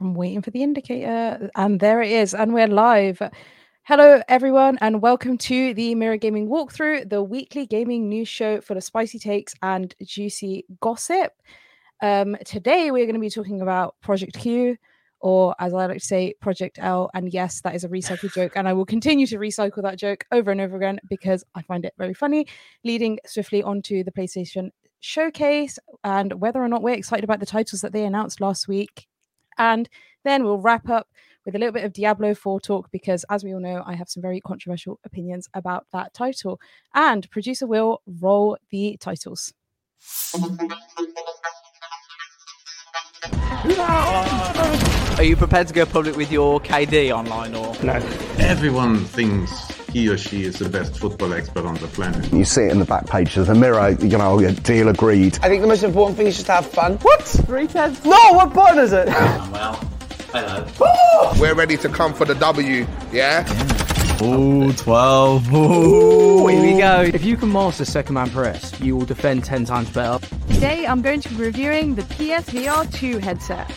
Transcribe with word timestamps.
I'm 0.00 0.14
waiting 0.14 0.42
for 0.42 0.52
the 0.52 0.62
indicator, 0.62 1.50
and 1.56 1.80
there 1.80 2.00
it 2.00 2.12
is, 2.12 2.32
and 2.32 2.54
we're 2.54 2.68
live. 2.68 3.20
Hello, 3.82 4.22
everyone, 4.28 4.78
and 4.80 5.02
welcome 5.02 5.36
to 5.38 5.74
the 5.74 5.96
Mirror 5.96 6.18
Gaming 6.18 6.48
Walkthrough, 6.48 7.10
the 7.10 7.20
weekly 7.20 7.66
gaming 7.66 8.08
news 8.08 8.28
show 8.28 8.60
full 8.60 8.76
of 8.76 8.84
spicy 8.84 9.18
takes 9.18 9.56
and 9.60 9.96
juicy 10.04 10.66
gossip. 10.80 11.32
Um, 12.00 12.36
today, 12.44 12.92
we're 12.92 13.06
going 13.06 13.14
to 13.14 13.20
be 13.20 13.28
talking 13.28 13.60
about 13.60 13.96
Project 14.00 14.38
Q, 14.38 14.76
or 15.18 15.56
as 15.58 15.74
I 15.74 15.86
like 15.86 15.98
to 15.98 16.06
say, 16.06 16.32
Project 16.40 16.78
L. 16.80 17.10
And 17.12 17.32
yes, 17.32 17.60
that 17.62 17.74
is 17.74 17.82
a 17.82 17.88
recycled 17.88 18.34
joke, 18.34 18.52
and 18.54 18.68
I 18.68 18.74
will 18.74 18.86
continue 18.86 19.26
to 19.26 19.36
recycle 19.36 19.82
that 19.82 19.98
joke 19.98 20.24
over 20.30 20.52
and 20.52 20.60
over 20.60 20.76
again 20.76 21.00
because 21.10 21.42
I 21.56 21.62
find 21.62 21.84
it 21.84 21.94
very 21.98 22.14
funny, 22.14 22.46
leading 22.84 23.18
swiftly 23.26 23.64
onto 23.64 24.04
the 24.04 24.12
PlayStation 24.12 24.70
showcase 25.00 25.76
and 26.04 26.40
whether 26.40 26.62
or 26.62 26.68
not 26.68 26.82
we're 26.82 26.94
excited 26.94 27.24
about 27.24 27.40
the 27.40 27.46
titles 27.46 27.80
that 27.80 27.92
they 27.92 28.04
announced 28.04 28.40
last 28.40 28.68
week 28.68 29.07
and 29.58 29.88
then 30.24 30.44
we'll 30.44 30.58
wrap 30.58 30.88
up 30.88 31.08
with 31.44 31.54
a 31.54 31.58
little 31.58 31.72
bit 31.72 31.84
of 31.84 31.92
Diablo 31.92 32.34
4 32.34 32.60
talk 32.60 32.90
because, 32.90 33.24
as 33.30 33.42
we 33.42 33.54
all 33.54 33.60
know, 33.60 33.82
I 33.86 33.94
have 33.94 34.08
some 34.08 34.22
very 34.22 34.40
controversial 34.40 35.00
opinions 35.04 35.48
about 35.54 35.86
that 35.92 36.12
title. 36.12 36.60
And 36.94 37.30
producer 37.30 37.66
will 37.66 38.02
roll 38.06 38.58
the 38.70 38.98
titles. 39.00 39.54
Are 45.16 45.24
you 45.24 45.36
prepared 45.36 45.68
to 45.68 45.74
go 45.74 45.86
public 45.86 46.16
with 46.16 46.30
your 46.30 46.60
KD 46.60 47.10
online 47.10 47.54
or 47.54 47.74
no? 47.82 47.94
Everyone 48.38 49.04
thinks 49.04 49.77
he 49.92 50.08
or 50.08 50.18
she 50.18 50.44
is 50.44 50.58
the 50.58 50.68
best 50.68 50.98
football 50.98 51.32
expert 51.32 51.64
on 51.64 51.74
the 51.76 51.88
planet. 51.88 52.32
You 52.32 52.44
see 52.44 52.62
it 52.62 52.72
in 52.72 52.78
the 52.78 52.84
back 52.84 53.06
page 53.06 53.36
of 53.36 53.46
the 53.46 53.54
mirror, 53.54 53.90
you 53.90 54.18
know, 54.18 54.38
a 54.38 54.52
deal 54.52 54.88
agreed. 54.88 55.38
I 55.42 55.48
think 55.48 55.62
the 55.62 55.68
most 55.68 55.82
important 55.82 56.16
thing 56.16 56.26
is 56.26 56.34
just 56.34 56.46
to 56.46 56.52
have 56.52 56.66
fun. 56.66 56.96
What? 56.98 57.22
Three 57.22 57.66
tens? 57.66 58.04
No, 58.04 58.32
what 58.32 58.52
button 58.52 58.78
is 58.78 58.92
it? 58.92 59.08
Oh, 59.10 59.50
well, 59.52 59.74
hello. 60.32 61.32
We're 61.40 61.54
ready 61.54 61.76
to 61.78 61.88
come 61.88 62.12
for 62.12 62.24
the 62.24 62.34
W, 62.34 62.86
yeah? 63.12 63.46
Ooh, 64.22 64.72
12. 64.72 65.54
Ooh, 65.54 66.46
here 66.48 66.60
we 66.60 66.78
go. 66.78 67.02
If 67.02 67.24
you 67.24 67.36
can 67.36 67.52
master 67.52 67.84
second 67.84 68.14
man 68.14 68.30
press, 68.30 68.78
you 68.80 68.96
will 68.96 69.06
defend 69.06 69.44
10 69.44 69.64
times 69.64 69.90
better. 69.90 70.24
Today, 70.48 70.86
I'm 70.86 71.02
going 71.02 71.20
to 71.20 71.28
be 71.28 71.36
reviewing 71.36 71.94
the 71.94 72.02
PSVR 72.02 72.92
2 72.92 73.18
headset. 73.18 73.70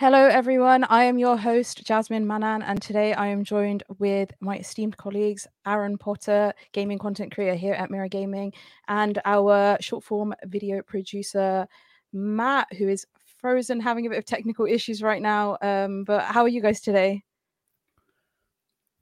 Hello, 0.00 0.28
everyone. 0.28 0.84
I 0.84 1.04
am 1.04 1.18
your 1.18 1.36
host, 1.36 1.84
Jasmine 1.84 2.26
Mannan, 2.26 2.62
and 2.62 2.80
today 2.80 3.12
I 3.12 3.26
am 3.26 3.44
joined 3.44 3.82
with 3.98 4.32
my 4.40 4.56
esteemed 4.56 4.96
colleagues, 4.96 5.46
Aaron 5.66 5.98
Potter, 5.98 6.54
gaming 6.72 6.96
content 6.96 7.34
creator 7.34 7.54
here 7.54 7.74
at 7.74 7.90
Mirror 7.90 8.08
Gaming, 8.08 8.54
and 8.88 9.20
our 9.26 9.76
short 9.82 10.02
form 10.02 10.34
video 10.46 10.80
producer, 10.80 11.68
Matt, 12.14 12.72
who 12.78 12.88
is 12.88 13.06
frozen, 13.42 13.78
having 13.78 14.06
a 14.06 14.08
bit 14.08 14.16
of 14.16 14.24
technical 14.24 14.64
issues 14.64 15.02
right 15.02 15.20
now. 15.20 15.58
Um, 15.60 16.04
but 16.04 16.22
how 16.22 16.44
are 16.44 16.48
you 16.48 16.62
guys 16.62 16.80
today? 16.80 17.22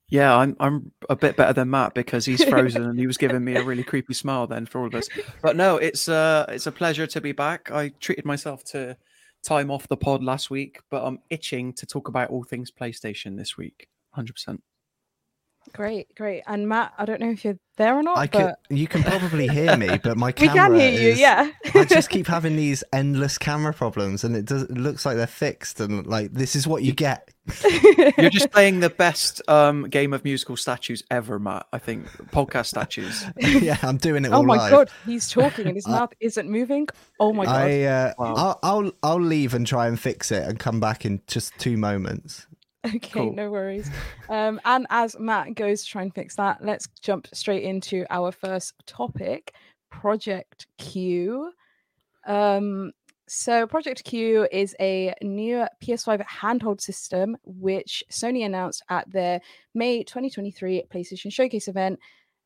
Yeah, 0.08 0.36
I'm 0.36 0.56
I'm 0.58 0.90
a 1.08 1.14
bit 1.14 1.36
better 1.36 1.52
than 1.52 1.70
Matt 1.70 1.94
because 1.94 2.24
he's 2.24 2.42
frozen 2.42 2.82
and 2.82 2.98
he 2.98 3.06
was 3.06 3.18
giving 3.18 3.44
me 3.44 3.54
a 3.54 3.62
really 3.62 3.84
creepy 3.92 4.14
smile 4.14 4.48
then 4.48 4.66
for 4.66 4.80
all 4.80 4.88
of 4.88 4.96
us. 4.96 5.08
But 5.42 5.54
no, 5.54 5.76
it's 5.76 6.08
uh 6.08 6.46
it's 6.48 6.66
a 6.66 6.72
pleasure 6.72 7.06
to 7.06 7.20
be 7.20 7.30
back. 7.30 7.70
I 7.70 7.90
treated 8.00 8.24
myself 8.24 8.64
to 8.72 8.96
time 9.42 9.70
off 9.70 9.88
the 9.88 9.96
pod 9.96 10.22
last 10.22 10.50
week, 10.50 10.80
but 10.90 11.04
I'm 11.04 11.20
itching 11.30 11.72
to 11.74 11.86
talk 11.86 12.08
about 12.08 12.30
all 12.30 12.44
things 12.44 12.70
PlayStation 12.70 13.36
this 13.36 13.56
week. 13.56 13.88
100%. 14.16 14.58
Great, 15.72 16.14
great. 16.14 16.42
And 16.46 16.68
Matt, 16.68 16.92
I 16.98 17.04
don't 17.04 17.20
know 17.20 17.30
if 17.30 17.44
you're 17.44 17.58
there 17.76 17.94
or 17.94 18.02
not. 18.02 18.18
I 18.18 18.26
but... 18.26 18.58
can, 18.68 18.76
you 18.76 18.86
can 18.86 19.02
probably 19.02 19.48
hear 19.48 19.76
me, 19.76 19.98
but 20.02 20.16
my 20.16 20.28
we 20.28 20.32
camera. 20.32 20.50
We 20.50 20.56
can 20.56 20.74
hear 20.74 20.90
you, 21.00 21.08
is, 21.10 21.20
yeah. 21.20 21.50
I 21.74 21.84
just 21.84 22.10
keep 22.10 22.26
having 22.26 22.56
these 22.56 22.84
endless 22.92 23.38
camera 23.38 23.72
problems, 23.72 24.24
and 24.24 24.36
it 24.36 24.44
does. 24.44 24.64
It 24.64 24.76
looks 24.76 25.06
like 25.06 25.16
they're 25.16 25.26
fixed, 25.26 25.80
and 25.80 26.06
like 26.06 26.32
this 26.32 26.54
is 26.54 26.66
what 26.66 26.82
you 26.82 26.92
get. 26.92 27.30
You're 28.18 28.28
just 28.28 28.50
playing 28.50 28.80
the 28.80 28.90
best 28.90 29.40
um, 29.48 29.88
game 29.88 30.12
of 30.12 30.22
musical 30.22 30.56
statues 30.56 31.02
ever, 31.10 31.38
Matt. 31.38 31.66
I 31.72 31.78
think 31.78 32.06
podcast 32.30 32.66
statues. 32.66 33.24
yeah, 33.38 33.78
I'm 33.82 33.96
doing 33.96 34.26
it. 34.26 34.32
Oh 34.32 34.42
my 34.42 34.56
live. 34.56 34.70
god, 34.70 34.90
he's 35.06 35.30
talking 35.30 35.66
and 35.66 35.74
his 35.74 35.88
mouth 35.88 36.12
isn't 36.20 36.50
moving. 36.50 36.88
Oh 37.18 37.32
my 37.32 37.46
god. 37.46 37.54
I, 37.54 37.82
uh, 37.84 38.14
Wow. 38.18 38.34
I'll, 38.34 38.58
I'll 38.62 38.92
I'll 39.02 39.20
leave 39.20 39.54
and 39.54 39.66
try 39.66 39.86
and 39.86 39.98
fix 39.98 40.30
it 40.30 40.42
and 40.46 40.58
come 40.58 40.80
back 40.80 41.04
in 41.04 41.22
just 41.26 41.56
two 41.58 41.76
moments. 41.76 42.46
Okay, 42.86 42.98
Cool. 42.98 43.32
no 43.34 43.50
worries. 43.50 43.90
Um, 44.30 44.60
and 44.66 44.86
as 44.90 45.18
Matt 45.18 45.54
goes 45.54 45.82
to 45.82 45.88
try 45.88 46.02
and 46.02 46.14
fix 46.14 46.36
that, 46.36 46.62
let's 46.62 46.86
jump 47.00 47.28
straight 47.32 47.62
into 47.62 48.04
our 48.10 48.30
first 48.30 48.74
topic 48.86 49.54
Project 49.90 50.66
Q. 50.76 51.50
Um, 52.26 52.92
so, 53.26 53.66
Project 53.66 54.04
Q 54.04 54.46
is 54.52 54.76
a 54.80 55.14
new 55.22 55.66
PS5 55.82 56.26
handheld 56.26 56.82
system 56.82 57.38
which 57.44 58.04
Sony 58.12 58.44
announced 58.44 58.82
at 58.90 59.10
their 59.10 59.40
May 59.74 60.02
2023 60.02 60.82
PlayStation 60.92 61.32
Showcase 61.32 61.68
event. 61.68 61.98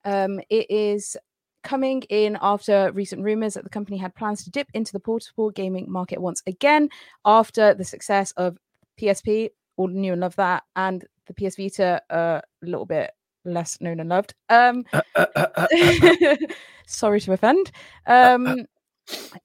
Um, 0.05 0.41
it 0.49 0.71
is 0.71 1.17
coming 1.65 2.03
in 2.11 2.39
after 2.41 2.93
recent 2.93 3.23
rumors 3.25 3.55
that 3.55 3.65
the 3.65 3.71
company 3.71 3.97
had 3.97 4.15
plans 4.15 4.45
to 4.45 4.51
dip 4.51 4.69
into 4.73 4.93
the 4.93 5.01
portable 5.01 5.51
gaming 5.51 5.91
market 5.91 6.21
once 6.21 6.43
again 6.47 6.89
after 7.25 7.75
the 7.75 7.85
success 7.85 8.33
of 8.37 8.57
PSP. 9.01 9.51
All 9.77 9.89
knew 9.89 10.13
and 10.13 10.21
loved 10.21 10.37
that, 10.37 10.65
and 10.77 11.05
the 11.27 11.35
PS 11.35 11.57
Vita 11.57 12.01
uh, 12.11 12.41
a 12.63 12.67
little 12.67 12.87
bit 12.87 13.11
less 13.45 13.81
known 13.81 14.01
and 14.01 14.09
loved. 14.09 14.35
Um, 14.49 14.85
sorry 16.87 17.21
to 17.21 17.33
offend. 17.33 17.73
Um, 18.07 18.67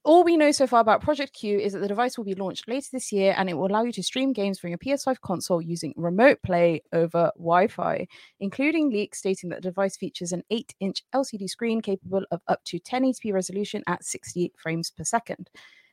all 0.04 0.22
we 0.24 0.36
know 0.36 0.52
so 0.52 0.66
far 0.66 0.80
about 0.80 1.02
Project 1.02 1.34
Q 1.34 1.58
is 1.58 1.72
that 1.72 1.80
the 1.80 1.88
device 1.88 2.16
will 2.16 2.24
be 2.24 2.34
launched 2.34 2.68
later 2.68 2.88
this 2.92 3.10
year 3.10 3.34
and 3.36 3.50
it 3.50 3.54
will 3.54 3.66
allow 3.66 3.82
you 3.82 3.92
to 3.92 4.02
stream 4.02 4.32
games 4.32 4.58
from 4.58 4.70
your 4.70 4.78
PS5 4.78 5.20
console 5.20 5.60
using 5.60 5.92
remote 5.96 6.38
play 6.44 6.80
over 6.92 7.32
Wi 7.36 7.66
Fi, 7.66 8.06
including 8.40 8.90
leaks 8.90 9.18
stating 9.18 9.50
that 9.50 9.56
the 9.56 9.68
device 9.70 9.96
features 9.96 10.32
an 10.32 10.42
8 10.50 10.74
inch 10.80 11.02
LCD 11.14 11.48
screen 11.48 11.80
capable 11.80 12.24
of 12.30 12.40
up 12.46 12.62
to 12.66 12.78
1080p 12.78 13.32
resolution 13.32 13.82
at 13.86 14.04
60 14.04 14.52
frames 14.56 14.90
per 14.90 15.04
second. 15.04 15.50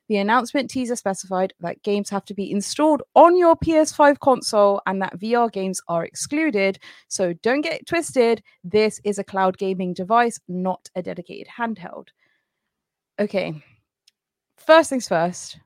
The 0.08 0.18
announcement 0.18 0.70
teaser 0.70 0.96
specified 0.96 1.54
that 1.62 1.82
games 1.82 2.10
have 2.12 2.26
to 2.26 2.34
be 2.34 2.52
installed 2.52 3.02
on 3.16 3.36
your 3.36 3.56
PS5 3.56 4.20
console 4.20 4.82
and 4.86 5.02
that 5.02 5.18
VR 5.20 5.52
games 5.52 5.82
are 5.88 6.06
excluded. 6.06 6.78
So 7.08 7.34
don't 7.42 7.62
get 7.62 7.88
twisted. 7.88 8.44
This 8.64 9.00
is 9.04 9.18
a 9.18 9.24
cloud 9.24 9.58
gaming 9.58 9.94
device, 9.94 10.40
not 10.48 10.90
a 10.96 11.02
dedicated 11.02 11.48
handheld. 11.58 12.10
Okay. 13.20 13.64
First 14.58 14.90
things 14.90 15.08
first. 15.08 15.58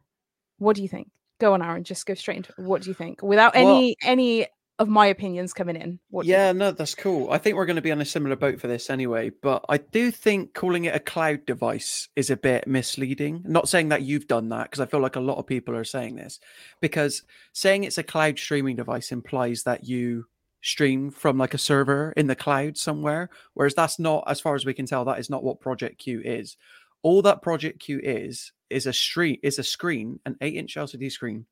What 0.58 0.76
do 0.76 0.82
you 0.82 0.88
think? 0.88 1.10
Go 1.40 1.54
on, 1.54 1.62
Aaron. 1.62 1.84
Just 1.84 2.06
go 2.06 2.14
straight 2.14 2.38
into 2.38 2.54
what 2.58 2.82
do 2.82 2.90
you 2.90 2.94
think 2.94 3.22
without 3.22 3.56
Well- 3.56 3.78
any 3.78 3.96
any 4.04 4.48
of 4.79 4.88
my 4.88 5.07
opinions 5.07 5.53
coming 5.53 5.75
in. 5.75 6.00
What 6.09 6.25
Yeah, 6.25 6.53
no, 6.53 6.72
that's 6.72 6.95
cool. 6.95 7.29
I 7.29 7.38
think 7.38 7.57
we're 7.57 7.66
going 7.66 7.75
to 7.75 7.81
be 7.81 7.91
on 7.91 8.01
a 8.01 8.06
similar 8.06 8.37
boat 8.37 8.61
for 8.61 8.67
this 8.67 8.90
anyway, 8.90 9.29
but 9.29 9.66
I 9.67 9.78
do 9.78 10.09
think 10.09 10.53
calling 10.53 10.85
it 10.85 10.96
a 10.96 10.99
cloud 10.99 11.46
device 11.46 12.08
is 12.16 12.29
a 12.29 12.37
bit 12.37 12.66
misleading. 12.66 13.43
Not 13.46 13.67
saying 13.67 13.90
that 13.90 14.03
you've 14.03 14.28
done 14.28 14.49
that 14.49 14.64
because 14.64 14.79
I 14.79 14.85
feel 14.85 15.02
like 15.02 15.17
a 15.17 15.22
lot 15.22 15.37
of 15.37 15.46
people 15.46 15.76
are 15.76 15.84
saying 15.84 16.16
this 16.16 16.40
because 16.79 17.23
saying 17.52 17.84
it's 17.84 17.97
a 17.97 18.03
cloud 18.03 18.40
streaming 18.40 18.78
device 18.78 19.11
implies 19.11 19.64
that 19.64 19.84
you 19.84 20.26
stream 20.61 21.11
from 21.11 21.37
like 21.37 21.53
a 21.53 21.59
server 21.59 22.14
in 22.16 22.28
the 22.28 22.35
cloud 22.35 22.78
somewhere, 22.78 23.29
whereas 23.53 23.75
that's 23.75 23.99
not, 23.99 24.23
as 24.28 24.40
far 24.40 24.55
as 24.55 24.66
we 24.66 24.73
can 24.73 24.85
tell, 24.85 25.03
that 25.05 25.20
is 25.20 25.29
not 25.29 25.43
what 25.43 25.59
Project 25.59 25.99
Q 25.99 26.22
is. 26.23 26.55
All 27.02 27.22
that 27.23 27.41
Project 27.41 27.79
Q 27.79 27.99
is 28.02 28.53
is 28.70 28.85
a 28.85 28.93
stream 28.93 29.37
is 29.43 29.59
a 29.59 29.64
screen, 29.64 30.20
an 30.25 30.37
eight 30.41 30.55
inch 30.55 30.75
LCD 30.75 31.11
screen 31.11 31.46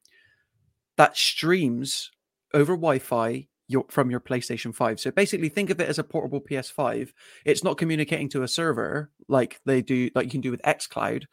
that 0.97 1.15
streams 1.15 2.11
over 2.57 2.73
Wi-Fi 2.75 3.47
your, 3.67 3.85
from 3.89 4.09
your 4.09 4.19
PlayStation 4.19 4.73
5. 4.73 4.99
So 4.99 5.11
basically 5.11 5.49
think 5.49 5.69
of 5.69 5.79
it 5.79 5.89
as 5.89 5.99
a 5.99 6.03
portable 6.03 6.41
PS5. 6.41 7.11
It's 7.45 7.63
not 7.63 7.77
communicating 7.77 8.29
to 8.29 8.43
a 8.43 8.47
server 8.47 9.11
like 9.27 9.59
they 9.65 9.81
do 9.81 10.09
like 10.15 10.25
you 10.25 10.31
can 10.31 10.41
do 10.41 10.51
with 10.51 10.61
xCloud. 10.63 11.25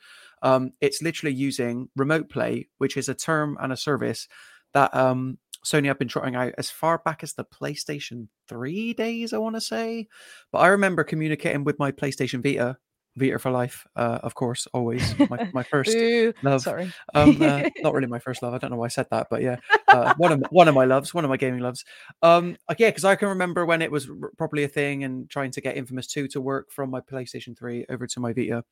Um, 0.42 0.72
it's 0.80 1.00
literally 1.00 1.34
using 1.34 1.88
remote 1.96 2.28
play, 2.28 2.68
which 2.78 2.96
is 2.96 3.08
a 3.08 3.14
term 3.14 3.56
and 3.60 3.72
a 3.72 3.76
service 3.76 4.28
that 4.74 4.94
um, 4.94 5.38
Sony 5.64 5.86
have 5.86 5.98
been 5.98 6.08
trotting 6.08 6.36
out 6.36 6.52
as 6.58 6.70
far 6.70 6.98
back 6.98 7.22
as 7.22 7.32
the 7.32 7.44
PlayStation 7.44 8.28
3 8.48 8.92
days, 8.92 9.32
I 9.32 9.38
want 9.38 9.54
to 9.54 9.60
say. 9.60 10.08
But 10.52 10.58
I 10.58 10.68
remember 10.68 11.04
communicating 11.04 11.64
with 11.64 11.78
my 11.78 11.92
PlayStation 11.92 12.42
Vita, 12.42 12.76
Vita 13.16 13.38
for 13.38 13.50
life, 13.50 13.86
uh, 13.96 14.18
of 14.22 14.34
course, 14.34 14.66
always 14.74 15.16
my, 15.30 15.50
my 15.52 15.62
first 15.70 15.92
Boo. 15.92 16.32
love. 16.42 16.62
Sorry. 16.62 16.92
Um, 17.14 17.40
uh, 17.40 17.68
not 17.78 17.94
really 17.94 18.08
my 18.08 18.18
first 18.18 18.42
love. 18.42 18.54
I 18.54 18.58
don't 18.58 18.70
know 18.70 18.76
why 18.76 18.86
I 18.86 18.88
said 18.88 19.06
that, 19.10 19.28
but 19.30 19.42
yeah, 19.42 19.56
uh, 19.88 20.14
one 20.16 20.32
of 20.32 20.42
one 20.50 20.68
of 20.68 20.74
my 20.74 20.84
loves, 20.84 21.14
one 21.14 21.24
of 21.24 21.30
my 21.30 21.36
gaming 21.36 21.60
loves. 21.60 21.84
Um, 22.22 22.56
like, 22.68 22.80
yeah, 22.80 22.90
because 22.90 23.04
I 23.04 23.16
can 23.16 23.28
remember 23.28 23.64
when 23.64 23.82
it 23.82 23.90
was 23.90 24.08
r- 24.08 24.30
properly 24.36 24.64
a 24.64 24.68
thing 24.68 25.04
and 25.04 25.30
trying 25.30 25.52
to 25.52 25.60
get 25.60 25.76
Infamous 25.76 26.06
Two 26.06 26.26
to 26.28 26.40
work 26.40 26.72
from 26.72 26.90
my 26.90 27.00
PlayStation 27.00 27.56
Three 27.56 27.86
over 27.88 28.06
to 28.06 28.20
my 28.20 28.32
Vita. 28.32 28.64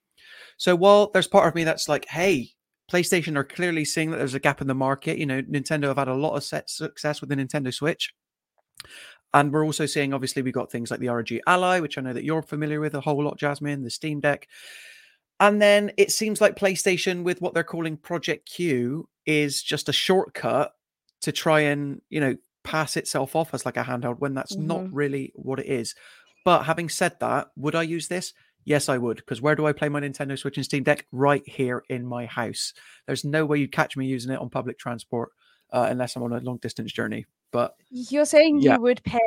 So 0.57 0.75
while 0.75 1.11
there's 1.13 1.29
part 1.29 1.49
of 1.49 1.55
me 1.55 1.65
that's 1.65 1.89
like, 1.89 2.07
hey, 2.07 2.51
PlayStation 2.91 3.37
are 3.37 3.45
clearly 3.45 3.85
seeing 3.85 4.11
that 4.11 4.19
there's 4.19 4.35
a 4.35 4.41
gap 4.41 4.61
in 4.61 4.67
the 4.67 4.75
market. 4.75 5.19
You 5.19 5.27
know, 5.27 5.43
Nintendo 5.43 5.85
have 5.89 5.99
had 5.99 6.09
a 6.09 6.15
lot 6.15 6.37
of 6.37 6.45
set 6.45 6.69
success 6.69 7.21
with 7.21 7.31
the 7.31 7.37
Nintendo 7.37 7.73
Switch. 7.73 8.13
And 9.35 9.53
we're 9.53 9.65
also 9.65 9.87
seeing, 9.87 10.13
obviously, 10.13 10.43
we've 10.43 10.53
got 10.53 10.71
things 10.71 10.91
like 10.91 11.01
the 11.01 11.09
ROG 11.09 11.29
Ally, 11.47 11.81
which 11.81 11.97
I 11.97 12.03
know 12.03 12.13
that 12.13 12.25
you're 12.25 12.43
familiar 12.43 12.81
with 12.81 12.95
a 12.95 13.01
whole 13.01 13.25
lot, 13.25 13.39
Jasmine, 13.39 13.83
the 13.83 13.91
Steam 13.91 14.21
Deck. 14.21 14.47
And 15.41 15.61
then 15.61 15.91
it 15.97 16.13
seems 16.13 16.41
like 16.41 16.55
PlayStation, 16.57 17.23
with 17.25 17.41
what 17.41 17.55
they're 17.55 17.65
calling 17.65 17.97
Project 17.97 18.49
Q, 18.49 19.09
is 19.27 19.63
just 19.63 19.89
a 19.89 19.93
shortcut 19.93 20.73
to 21.23 21.33
try 21.33 21.61
and, 21.61 22.03
you 22.11 22.21
know, 22.21 22.37
pass 22.63 22.97
itself 22.97 23.35
off 23.35 23.55
as 23.55 23.65
like 23.65 23.77
a 23.77 23.83
handheld 23.83 24.21
when 24.21 24.35
that's 24.35 24.55
Mhm. 24.55 24.67
not 24.67 24.93
really 24.93 25.33
what 25.35 25.59
it 25.59 25.67
is. 25.67 25.95
But 26.45 26.65
having 26.65 26.89
said 26.89 27.19
that, 27.21 27.49
would 27.57 27.75
I 27.75 27.83
use 27.83 28.09
this? 28.09 28.35
Yes, 28.65 28.89
I 28.89 28.99
would. 28.99 29.17
Because 29.17 29.41
where 29.41 29.57
do 29.57 29.67
I 29.67 29.73
play 29.73 29.89
my 29.89 30.01
Nintendo 30.01 30.39
Switch 30.39 30.57
and 30.57 30.65
Steam 30.65 30.85
Deck? 30.85 31.07
Right 31.11 31.43
here 31.49 31.83
in 31.89 32.07
my 32.07 32.27
house. 32.27 32.73
There's 33.07 33.25
no 33.25 33.45
way 33.47 33.59
you'd 33.59 33.73
catch 33.73 33.97
me 33.97 34.07
using 34.07 34.33
it 34.33 34.39
on 34.39 34.51
public 34.51 34.79
transport 34.79 35.31
uh, 35.73 35.87
unless 35.91 36.15
I'm 36.15 36.23
on 36.23 36.33
a 36.33 36.41
long 36.41 36.59
distance 36.59 36.93
journey. 36.93 37.27
But 37.53 37.77
You're 37.91 38.25
saying 38.25 38.61
Yeah. 38.61 38.75
you 38.77 38.81
would 38.81 39.03
pay 39.05 39.21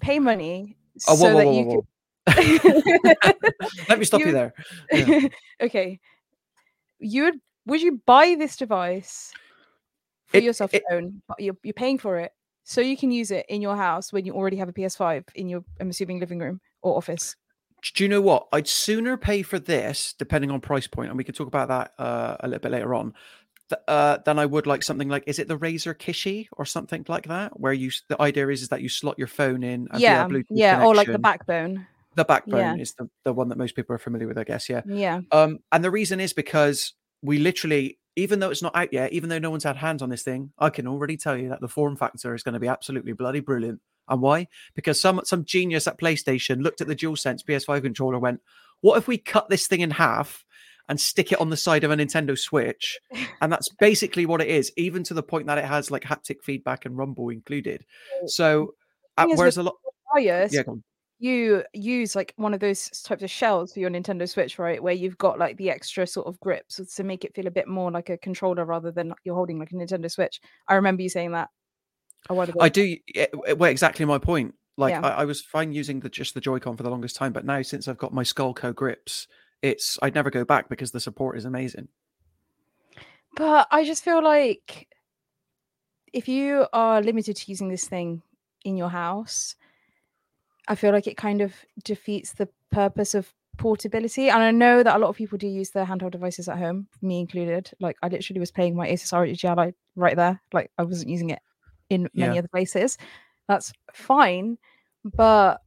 pay 0.00 0.18
money 0.18 0.76
oh, 1.06 1.14
so 1.16 1.24
whoa, 1.24 1.34
whoa, 1.34 1.38
that 1.38 1.46
whoa, 1.46 1.58
you 1.58 1.66
could. 1.76 1.84
Let 3.88 3.98
me 3.98 4.04
stop 4.04 4.20
you, 4.20 4.26
You- 4.26 4.32
there. 4.32 4.54
Yeah. 4.92 5.28
okay. 5.62 6.00
You 6.98 7.22
would 7.24 7.40
would 7.66 7.82
you 7.82 8.00
buy 8.06 8.34
this 8.38 8.56
device 8.56 9.32
for 10.26 10.38
It- 10.38 10.42
yourself 10.44 10.72
it- 10.74 10.82
to 10.88 10.94
own? 10.96 11.22
You're 11.38 11.56
you're 11.62 11.74
paying 11.74 11.98
for 11.98 12.18
it 12.18 12.32
so 12.64 12.80
you 12.80 12.96
can 12.96 13.10
use 13.10 13.30
it 13.30 13.46
in 13.48 13.60
your 13.62 13.76
house 13.76 14.12
when 14.12 14.24
you 14.24 14.34
already 14.34 14.56
have 14.56 14.68
a 14.68 14.72
PS5 14.72 15.24
in 15.34 15.48
your 15.48 15.64
I'm 15.80 15.90
assuming 15.90 16.20
living 16.20 16.38
room 16.38 16.60
or 16.82 16.96
office. 16.96 17.36
Do 17.94 18.02
you 18.02 18.08
know 18.08 18.20
what? 18.20 18.48
I'd 18.52 18.66
sooner 18.66 19.16
pay 19.16 19.42
for 19.42 19.60
this, 19.60 20.12
depending 20.18 20.50
on 20.50 20.60
price 20.60 20.88
point, 20.88 21.10
and 21.10 21.16
we 21.18 21.22
can 21.22 21.34
talk 21.34 21.46
about 21.46 21.68
that 21.68 21.92
uh, 22.02 22.36
a 22.40 22.48
little 22.48 22.60
bit 22.60 22.72
later 22.72 22.92
on. 22.92 23.14
Uh, 23.86 24.18
than 24.24 24.38
I 24.38 24.46
would 24.46 24.66
like 24.66 24.82
something 24.82 25.08
like 25.10 25.24
is 25.26 25.38
it 25.38 25.46
the 25.46 25.58
Razer 25.58 25.94
Kishi 25.94 26.48
or 26.52 26.64
something 26.64 27.04
like 27.06 27.28
that, 27.28 27.60
where 27.60 27.72
you 27.72 27.90
the 28.08 28.20
idea 28.20 28.48
is 28.48 28.62
is 28.62 28.70
that 28.70 28.80
you 28.80 28.88
slot 28.88 29.18
your 29.18 29.26
phone 29.26 29.62
in 29.62 29.88
yeah, 29.96 30.26
Bluetooth 30.26 30.46
yeah, 30.48 30.84
or 30.84 30.94
like 30.94 31.06
the 31.06 31.18
backbone. 31.18 31.86
The 32.14 32.24
backbone 32.24 32.76
yeah. 32.76 32.82
is 32.82 32.94
the, 32.94 33.08
the 33.24 33.32
one 33.32 33.48
that 33.50 33.58
most 33.58 33.76
people 33.76 33.94
are 33.94 33.98
familiar 33.98 34.26
with, 34.26 34.38
I 34.38 34.44
guess. 34.44 34.68
Yeah. 34.68 34.80
Yeah. 34.86 35.20
Um, 35.30 35.60
and 35.70 35.84
the 35.84 35.90
reason 35.90 36.18
is 36.18 36.32
because 36.32 36.94
we 37.22 37.38
literally, 37.38 37.98
even 38.16 38.40
though 38.40 38.50
it's 38.50 38.62
not 38.62 38.74
out 38.74 38.92
yet, 38.92 39.12
even 39.12 39.28
though 39.28 39.38
no 39.38 39.50
one's 39.50 39.64
had 39.64 39.76
hands 39.76 40.02
on 40.02 40.08
this 40.08 40.22
thing, 40.22 40.50
I 40.58 40.70
can 40.70 40.88
already 40.88 41.16
tell 41.16 41.36
you 41.36 41.50
that 41.50 41.60
the 41.60 41.68
form 41.68 41.94
factor 41.94 42.34
is 42.34 42.42
going 42.42 42.54
to 42.54 42.60
be 42.60 42.66
absolutely 42.66 43.12
bloody 43.12 43.40
brilliant. 43.40 43.80
And 44.08 44.22
why? 44.22 44.48
Because 44.74 45.00
some 45.00 45.20
some 45.24 45.44
genius 45.44 45.86
at 45.86 45.98
PlayStation 45.98 46.62
looked 46.62 46.80
at 46.80 46.86
the 46.86 46.96
DualSense 46.96 47.44
PS5 47.44 47.82
controller, 47.82 48.18
went, 48.18 48.40
"What 48.80 48.96
if 48.96 49.06
we 49.06 49.18
cut 49.18 49.50
this 49.50 49.66
thing 49.66 49.80
in 49.80 49.90
half 49.90 50.44
and 50.88 51.00
stick 51.00 51.32
it 51.32 51.40
on 51.40 51.50
the 51.50 51.56
side 51.56 51.84
of 51.84 51.90
a 51.90 51.96
Nintendo 51.96 52.38
Switch?" 52.38 52.98
And 53.40 53.52
that's 53.52 53.68
basically 53.78 54.26
what 54.26 54.40
it 54.40 54.48
is, 54.48 54.72
even 54.76 55.02
to 55.04 55.14
the 55.14 55.22
point 55.22 55.46
that 55.46 55.58
it 55.58 55.64
has 55.64 55.90
like 55.90 56.02
haptic 56.02 56.42
feedback 56.42 56.84
and 56.84 56.96
rumble 56.96 57.28
included. 57.30 57.84
So, 58.26 58.74
uh, 59.16 59.22
thing 59.22 59.30
is 59.30 59.32
with 59.32 59.38
whereas 59.38 59.56
a 59.58 59.62
lot, 59.62 59.76
yeah, 60.16 60.48
you 61.18 61.64
use 61.72 62.14
like 62.14 62.32
one 62.36 62.54
of 62.54 62.60
those 62.60 62.88
types 63.02 63.22
of 63.22 63.30
shells 63.30 63.72
for 63.72 63.80
your 63.80 63.90
Nintendo 63.90 64.28
Switch, 64.28 64.58
right? 64.58 64.82
Where 64.82 64.94
you've 64.94 65.18
got 65.18 65.38
like 65.38 65.56
the 65.56 65.70
extra 65.70 66.06
sort 66.06 66.28
of 66.28 66.38
grips 66.40 66.80
to 66.94 67.04
make 67.04 67.24
it 67.24 67.34
feel 67.34 67.46
a 67.46 67.50
bit 67.50 67.66
more 67.66 67.90
like 67.90 68.08
a 68.08 68.16
controller 68.18 68.64
rather 68.64 68.92
than 68.92 69.12
you're 69.24 69.34
holding 69.34 69.58
like 69.58 69.72
a 69.72 69.74
Nintendo 69.74 70.10
Switch. 70.10 70.40
I 70.68 70.76
remember 70.76 71.02
you 71.02 71.08
saying 71.08 71.32
that 71.32 71.48
a 72.28 72.34
while 72.34 72.48
ago. 72.48 72.60
I 72.60 72.68
do. 72.68 72.96
yeah, 73.14 73.26
w- 73.32 73.56
Well, 73.56 73.70
exactly 73.70 74.04
my 74.04 74.18
point. 74.18 74.54
Like 74.76 74.92
Yeah. 74.92 75.00
I, 75.00 75.22
I 75.22 75.24
was 75.24 75.40
fine 75.40 75.72
using 75.72 75.98
the 76.00 76.08
just 76.08 76.34
the 76.34 76.40
Joy-Con 76.40 76.76
for 76.76 76.84
the 76.84 76.90
longest 76.90 77.16
time, 77.16 77.32
but 77.32 77.44
now 77.44 77.62
since 77.62 77.88
I've 77.88 77.98
got 77.98 78.14
my 78.14 78.22
Skullco 78.22 78.72
grips, 78.72 79.26
it's 79.62 79.98
I'd 80.02 80.14
never 80.14 80.30
go 80.30 80.44
back 80.44 80.68
because 80.68 80.90
the 80.92 81.00
support 81.00 81.36
is 81.36 81.44
amazing. 81.44 81.88
But 83.36 83.68
I 83.70 83.84
just 83.84 84.04
feel 84.04 84.22
like 84.22 84.88
if 86.12 86.28
you 86.28 86.66
are 86.72 87.00
limited 87.02 87.36
to 87.36 87.50
using 87.50 87.68
this 87.68 87.86
thing 87.86 88.22
in 88.64 88.76
your 88.76 88.88
house, 88.88 89.54
I 90.66 90.74
feel 90.74 90.92
like 90.92 91.06
it 91.06 91.16
kind 91.16 91.40
of 91.40 91.54
defeats 91.84 92.32
the 92.32 92.48
purpose 92.72 93.14
of 93.14 93.32
portability. 93.58 94.28
And 94.28 94.42
I 94.42 94.50
know 94.50 94.82
that 94.82 94.96
a 94.96 94.98
lot 94.98 95.08
of 95.08 95.16
people 95.16 95.38
do 95.38 95.46
use 95.48 95.70
their 95.70 95.84
handheld 95.84 96.12
devices 96.12 96.48
at 96.48 96.58
home, 96.58 96.88
me 97.02 97.20
included. 97.20 97.70
Like 97.80 97.96
I 98.02 98.08
literally 98.08 98.40
was 98.40 98.50
playing 98.50 98.74
my 98.76 98.88
Asus 98.88 99.12
ROG 99.12 99.44
Ally 99.44 99.72
right 99.96 100.16
there. 100.16 100.40
Like 100.52 100.70
I 100.78 100.84
wasn't 100.84 101.10
using 101.10 101.30
it 101.30 101.40
in 101.90 102.08
many 102.14 102.34
Yeah. 102.34 102.38
other 102.40 102.48
places. 102.48 102.98
That's 103.48 103.72
fine, 103.92 104.58
but 105.04 105.62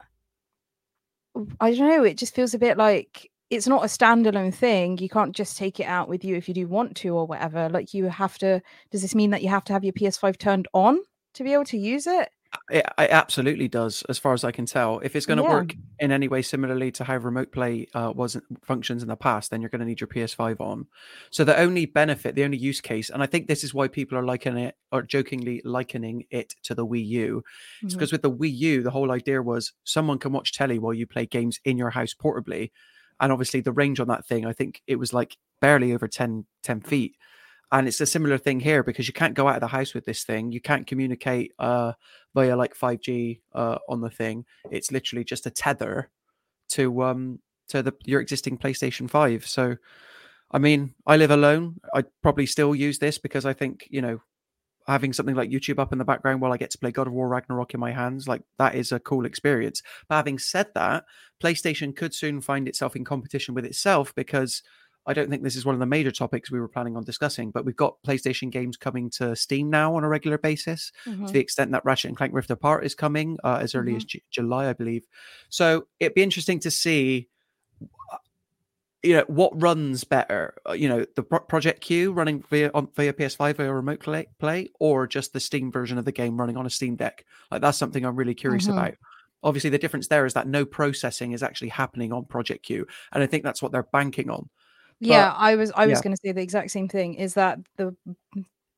I 1.59 1.73
don't 1.73 1.89
know. 1.89 2.03
It 2.03 2.17
just 2.17 2.35
feels 2.35 2.53
a 2.53 2.59
bit 2.59 2.77
like 2.77 3.31
it's 3.51 3.68
not 3.68 3.83
a 3.83 3.88
standalone 3.88 4.53
thing. 4.53 4.98
You 4.98 5.09
can't 5.09 5.36
just 5.36 5.57
take 5.57 5.80
it 5.80 5.83
out 5.83 6.07
with 6.07 6.24
you 6.24 6.36
if 6.38 6.48
you 6.48 6.53
do 6.53 6.68
want 6.68 6.95
to 6.98 7.09
or 7.09 7.27
whatever. 7.27 7.69
Like 7.69 7.94
you 7.94 8.06
have 8.06 8.38
to. 8.39 8.62
Does 8.92 9.01
this 9.01 9.13
mean 9.13 9.30
that 9.31 9.44
you 9.44 9.50
have 9.50 9.65
to 9.65 9.74
have 9.74 9.83
your 9.83 9.94
PS5 9.94 10.38
turned 10.39 10.68
on 10.74 11.00
to 11.33 11.44
be 11.44 11.53
able 11.53 11.65
to 11.65 11.77
use 11.77 12.07
it? 12.07 12.30
It, 12.69 12.86
it 12.98 13.12
absolutely 13.12 13.68
does, 13.69 14.03
as 14.09 14.18
far 14.18 14.33
as 14.33 14.44
I 14.44 14.51
can 14.51 14.65
tell. 14.65 15.00
If 15.00 15.15
it's 15.15 15.25
going 15.25 15.38
to 15.38 15.44
Yeah. 15.44 15.50
work 15.53 15.75
in 16.00 16.12
any 16.12 16.27
way 16.27 16.42
similarly 16.42 16.92
to 16.94 17.03
how 17.06 17.15
remote 17.18 17.51
play 17.51 17.88
uh, 17.94 18.12
was 18.15 18.38
functions 18.63 19.03
in 19.03 19.09
the 19.09 19.15
past, 19.15 19.51
then 19.51 19.62
you're 19.62 19.69
going 19.69 19.80
to 19.80 19.86
need 19.86 20.01
your 20.01 20.09
PS5 20.09 20.59
on. 20.59 20.88
So 21.30 21.44
the 21.44 21.57
only 21.57 21.86
benefit, 21.86 22.36
the 22.36 22.44
only 22.44 22.57
use 22.57 22.81
case, 22.81 23.09
and 23.09 23.21
I 23.24 23.25
think 23.25 23.47
this 23.47 23.63
is 23.63 23.74
why 23.74 23.88
people 23.88 24.18
are 24.18 24.24
likening 24.24 24.65
it 24.65 24.75
or 24.92 25.01
jokingly 25.01 25.62
likening 25.63 26.25
it 26.30 26.54
to 26.63 26.75
the 26.75 26.86
Wii 26.86 27.06
U, 27.07 27.44
is 27.83 27.94
because 27.94 28.12
with 28.12 28.21
the 28.21 28.31
Wii 28.31 28.54
U, 28.57 28.83
the 28.83 28.92
whole 28.92 29.12
idea 29.12 29.42
was 29.42 29.71
someone 29.86 30.19
can 30.19 30.31
watch 30.33 30.51
telly 30.54 30.77
while 30.80 30.94
you 30.94 31.07
play 31.07 31.25
games 31.25 31.59
in 31.63 31.77
your 31.77 31.89
house 31.92 32.13
portably, 32.13 32.71
and 33.21 33.31
obviously 33.31 33.62
the 33.62 33.71
range 33.71 34.00
on 34.00 34.07
that 34.07 34.25
thing, 34.25 34.45
I 34.45 34.53
think 34.53 34.81
it 34.88 34.97
was 34.97 35.13
like 35.13 35.38
barely 35.62 35.94
over 35.94 36.07
10, 36.07 36.45
10 36.63 36.81
feet. 36.81 37.15
And 37.71 37.88
it's 37.88 38.01
a 38.01 38.06
similar 38.06 38.38
thing 38.38 38.59
here 38.59 38.83
because 38.83 39.07
you 39.07 39.13
can't 39.13 39.35
go 39.35 39.47
out 39.47 39.56
of 39.56 39.62
the 39.62 39.68
house 39.68 39.94
with 39.94 40.03
this 40.03 40.25
thing. 40.25 40.51
You 40.51 40.59
can't 40.59 40.85
communicate 40.85 41.53
uh, 41.57 41.94
via 42.33 42.57
like 42.57 42.75
5G 42.75 43.39
uh, 43.53 43.77
on 43.88 44.01
the 44.01 44.09
thing. 44.09 44.44
It's 44.71 44.91
literally 44.91 45.23
just 45.23 45.45
a 45.45 45.51
tether 45.51 46.09
to 46.69 47.04
um 47.04 47.40
to 47.68 47.83
the 47.83 47.94
your 48.06 48.19
existing 48.19 48.57
PlayStation 48.57 49.09
5. 49.09 49.47
So 49.47 49.78
I 50.51 50.57
mean, 50.57 50.95
I 51.07 51.16
live 51.16 51.31
alone. 51.31 51.80
I'd 51.94 52.07
probably 52.21 52.45
still 52.45 52.75
use 52.75 52.99
this 52.99 53.18
because 53.18 53.45
I 53.45 53.54
think, 53.54 53.87
you 53.90 54.01
know, 54.01 54.21
having 54.88 55.14
something 55.14 55.35
like 55.35 55.50
YouTube 55.50 55.80
up 55.80 55.92
in 55.92 56.00
the 56.00 56.06
background 56.06 56.42
while 56.42 56.52
I 56.52 56.57
get 56.57 56.71
to 56.71 56.78
play 56.78 56.92
God 56.92 57.07
of 57.07 57.14
War 57.14 57.28
Ragnarok 57.30 57.73
in 57.73 57.80
my 57.80 57.92
hands, 57.92 58.28
like 58.28 58.42
that 58.57 58.76
is 58.76 58.92
a 58.92 59.00
cool 59.00 59.26
experience. 59.26 59.81
But 60.09 60.16
having 60.16 60.40
said 60.40 60.68
that, 60.76 61.06
PlayStation 61.42 61.95
could 61.95 62.14
soon 62.14 62.42
find 62.42 62.68
itself 62.68 62.95
in 62.95 63.04
competition 63.04 63.54
with 63.54 63.66
itself 63.66 64.14
because 64.16 64.64
I 65.07 65.14
don't 65.14 65.30
think 65.31 65.42
this 65.42 65.56
is 65.56 65.66
one 65.66 65.73
of 65.73 65.80
the 65.80 65.88
major 65.88 66.11
topics 66.11 66.52
we 66.52 66.59
were 66.59 66.68
planning 66.68 66.95
on 66.95 67.04
discussing, 67.04 67.50
but 67.50 67.66
we've 67.66 67.76
got 67.76 67.97
PlayStation 68.06 68.52
games 68.52 68.78
coming 68.78 69.09
to 69.11 69.35
Steam 69.35 69.69
now 69.71 69.95
on 69.95 70.04
a 70.04 70.07
regular 70.07 70.38
basis 70.38 70.92
to 71.06 71.09
Mhm. 71.09 71.31
the 71.31 71.40
extent 71.40 71.71
that 71.71 71.83
Ratchet 71.83 72.09
and 72.09 72.18
Clank 72.18 72.33
Rift 72.33 72.52
Apart 72.52 72.85
is 72.85 72.94
coming 72.94 73.38
uh, 73.44 73.57
as 73.61 73.73
early 73.73 73.95
as 73.95 74.06
Ju- 74.06 74.19
July, 74.30 74.69
I 74.69 74.73
believe. 74.73 75.07
So 75.50 75.88
it'd 76.00 76.14
be 76.14 76.21
interesting 76.21 76.59
to 76.59 76.69
see, 76.69 77.30
you 79.03 79.15
know, 79.15 79.23
what 79.27 79.59
runs 79.61 80.03
better. 80.03 80.53
uh, 80.69 80.73
You 80.73 80.87
know, 80.89 81.05
the 81.15 81.23
Pro- 81.23 81.39
Project 81.39 81.81
Q 81.81 82.11
running 82.13 82.43
via 82.49 82.69
on, 82.73 82.87
via 82.95 83.13
PS5 83.13 83.57
via 83.57 83.73
remote 83.73 83.99
play, 83.99 84.27
play, 84.39 84.69
or 84.79 85.07
just 85.07 85.33
the 85.33 85.39
Steam 85.39 85.71
version 85.71 85.97
of 85.97 86.05
the 86.05 86.11
game 86.11 86.39
running 86.39 86.57
on 86.57 86.65
a 86.65 86.69
Steam 86.69 86.95
Deck. 86.95 87.25
Like 87.49 87.61
that's 87.61 87.77
something 87.77 88.05
I'm 88.05 88.15
really 88.15 88.35
curious 88.35 88.67
Mhm. 88.67 88.73
about. 88.73 88.93
Obviously, 89.43 89.71
the 89.71 89.79
difference 89.79 90.07
there 90.07 90.25
is 90.25 90.35
that 90.35 90.47
no 90.47 90.65
processing 90.65 91.31
is 91.31 91.41
actually 91.41 91.69
happening 91.69 92.13
on 92.13 92.25
Project 92.25 92.63
Q, 92.63 92.85
and 93.11 93.23
I 93.23 93.27
think 93.27 93.43
that's 93.43 93.61
what 93.61 93.71
they're 93.71 93.87
banking 93.91 94.29
on. 94.29 94.49
Yeah, 94.99 95.33
I 95.35 95.55
was 95.55 95.71
I 95.75 95.87
was 95.87 95.97
yeah. 95.97 96.03
going 96.03 96.15
to 96.15 96.21
say 96.23 96.31
the 96.31 96.41
exact 96.43 96.69
same 96.69 96.87
thing. 96.87 97.15
Is 97.15 97.33
that 97.33 97.57
the 97.77 97.95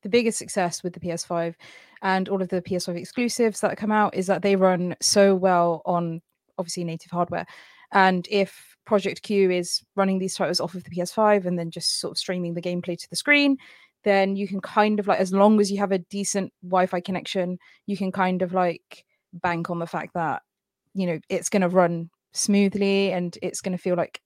the 0.03 0.09
biggest 0.09 0.37
success 0.37 0.83
with 0.83 0.93
the 0.93 0.99
PS5 1.01 1.55
and 2.01 2.29
all 2.29 2.41
of 2.41 2.49
the 2.49 2.61
PS5 2.61 2.95
exclusives 2.95 3.61
that 3.61 3.77
come 3.77 3.91
out 3.91 4.15
is 4.15 4.27
that 4.27 4.41
they 4.41 4.55
run 4.55 4.95
so 5.01 5.35
well 5.35 5.81
on 5.85 6.21
obviously 6.57 6.83
native 6.83 7.11
hardware. 7.11 7.45
And 7.91 8.27
if 8.29 8.72
Project 8.85 9.21
Q 9.21 9.51
is 9.51 9.81
running 9.95 10.19
these 10.19 10.35
titles 10.35 10.59
off 10.59 10.75
of 10.75 10.83
the 10.83 10.89
PS5 10.89 11.45
and 11.45 11.57
then 11.57 11.71
just 11.71 11.99
sort 11.99 12.11
of 12.11 12.17
streaming 12.17 12.53
the 12.53 12.61
gameplay 12.61 12.97
to 12.97 13.09
the 13.09 13.15
screen, 13.15 13.57
then 14.03 14.35
you 14.35 14.47
can 14.47 14.61
kind 14.61 14.99
of 14.99 15.07
like 15.07 15.19
as 15.19 15.33
long 15.33 15.59
as 15.59 15.71
you 15.71 15.77
have 15.79 15.91
a 15.91 15.99
decent 15.99 16.51
Wi-Fi 16.63 16.99
connection, 17.01 17.57
you 17.85 17.97
can 17.97 18.11
kind 18.11 18.41
of 18.41 18.53
like 18.53 19.05
bank 19.33 19.69
on 19.69 19.79
the 19.79 19.87
fact 19.87 20.13
that 20.13 20.41
you 20.93 21.07
know 21.07 21.19
it's 21.29 21.49
going 21.49 21.61
to 21.61 21.69
run 21.69 22.09
smoothly 22.33 23.11
and 23.11 23.37
it's 23.41 23.61
going 23.61 23.71
to 23.71 23.81
feel 23.81 23.95
like 23.95 24.21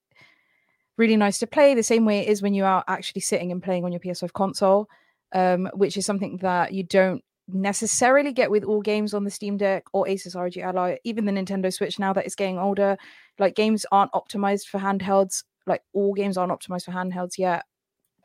really 0.96 1.16
nice 1.16 1.38
to 1.38 1.46
play 1.46 1.74
the 1.74 1.82
same 1.82 2.04
way 2.04 2.18
it 2.18 2.28
is 2.28 2.42
when 2.42 2.54
you 2.54 2.64
are 2.64 2.84
actually 2.88 3.20
sitting 3.20 3.52
and 3.52 3.62
playing 3.62 3.84
on 3.84 3.92
your 3.92 4.00
PS5 4.00 4.32
console, 4.32 4.88
um, 5.32 5.70
which 5.74 5.96
is 5.96 6.04
something 6.04 6.38
that 6.38 6.72
you 6.72 6.82
don't 6.82 7.22
necessarily 7.48 8.32
get 8.32 8.50
with 8.50 8.64
all 8.64 8.82
games 8.82 9.14
on 9.14 9.24
the 9.24 9.30
Steam 9.30 9.56
Deck 9.56 9.84
or 9.92 10.06
Asus 10.06 10.36
ROG 10.36 10.56
Ally, 10.58 10.96
even 11.04 11.24
the 11.24 11.32
Nintendo 11.32 11.72
Switch 11.72 11.98
now 11.98 12.12
that 12.12 12.26
it's 12.26 12.34
getting 12.34 12.58
older. 12.58 12.96
Like 13.38 13.54
games 13.54 13.86
aren't 13.90 14.12
optimized 14.12 14.66
for 14.66 14.78
handhelds. 14.78 15.44
Like 15.66 15.82
all 15.92 16.14
games 16.14 16.36
aren't 16.36 16.52
optimized 16.52 16.84
for 16.84 16.92
handhelds 16.92 17.38
yet 17.38 17.64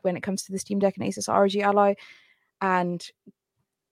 when 0.02 0.16
it 0.16 0.22
comes 0.22 0.42
to 0.44 0.52
the 0.52 0.58
Steam 0.58 0.78
Deck 0.78 0.96
and 0.96 1.06
Asus 1.06 1.28
ROG 1.28 1.56
Ally. 1.56 1.94
And 2.60 3.04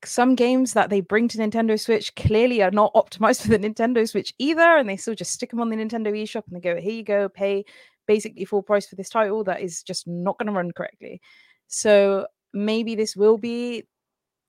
some 0.04 0.34
games 0.34 0.72
that 0.74 0.90
they 0.90 1.00
bring 1.00 1.28
to 1.28 1.38
Nintendo 1.38 1.78
Switch 1.78 2.14
clearly 2.14 2.62
are 2.62 2.70
not 2.70 2.94
optimized 2.94 3.42
for 3.42 3.48
the 3.48 3.58
Nintendo 3.58 4.08
Switch 4.08 4.34
either, 4.38 4.76
and 4.76 4.88
they 4.88 4.96
still 4.96 5.14
just 5.14 5.32
stick 5.32 5.50
them 5.50 5.60
on 5.60 5.70
the 5.70 5.76
Nintendo 5.76 6.08
eShop 6.12 6.44
and 6.46 6.56
they 6.56 6.60
go, 6.60 6.80
"Here 6.80 6.92
you 6.92 7.04
go, 7.04 7.28
pay 7.28 7.64
basically 8.06 8.44
full 8.44 8.62
price 8.62 8.86
for 8.86 8.96
this 8.96 9.08
title 9.08 9.44
that 9.44 9.60
is 9.60 9.82
just 9.82 10.06
not 10.06 10.38
going 10.38 10.48
to 10.48 10.52
run 10.52 10.72
correctly." 10.72 11.20
So 11.68 12.26
maybe 12.52 12.94
this 12.94 13.16
will 13.16 13.38
be 13.38 13.84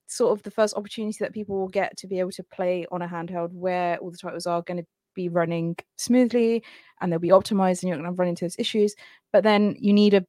sort 0.08 0.38
of 0.38 0.44
the 0.44 0.52
first 0.52 0.76
opportunity 0.76 1.18
that 1.20 1.34
people 1.34 1.60
will 1.60 1.70
get 1.70 1.96
to 1.98 2.08
be 2.08 2.20
able 2.20 2.32
to 2.32 2.44
play 2.44 2.86
on 2.92 3.02
a 3.02 3.08
handheld 3.08 3.52
where 3.52 3.98
all 3.98 4.12
the 4.12 4.18
titles 4.18 4.46
are 4.46 4.62
going 4.62 4.78
to 4.78 4.86
be 5.16 5.30
running 5.30 5.76
smoothly 5.98 6.64
and 7.00 7.12
they'll 7.12 7.20
be 7.20 7.30
optimized 7.30 7.82
and 7.82 7.90
you're 7.90 7.98
not 7.98 8.04
going 8.04 8.16
to 8.16 8.20
run 8.20 8.30
into 8.30 8.46
those 8.46 8.60
issues. 8.60 8.96
But 9.32 9.44
then 9.44 9.76
you 9.80 9.94
need 9.94 10.14
a 10.14 10.26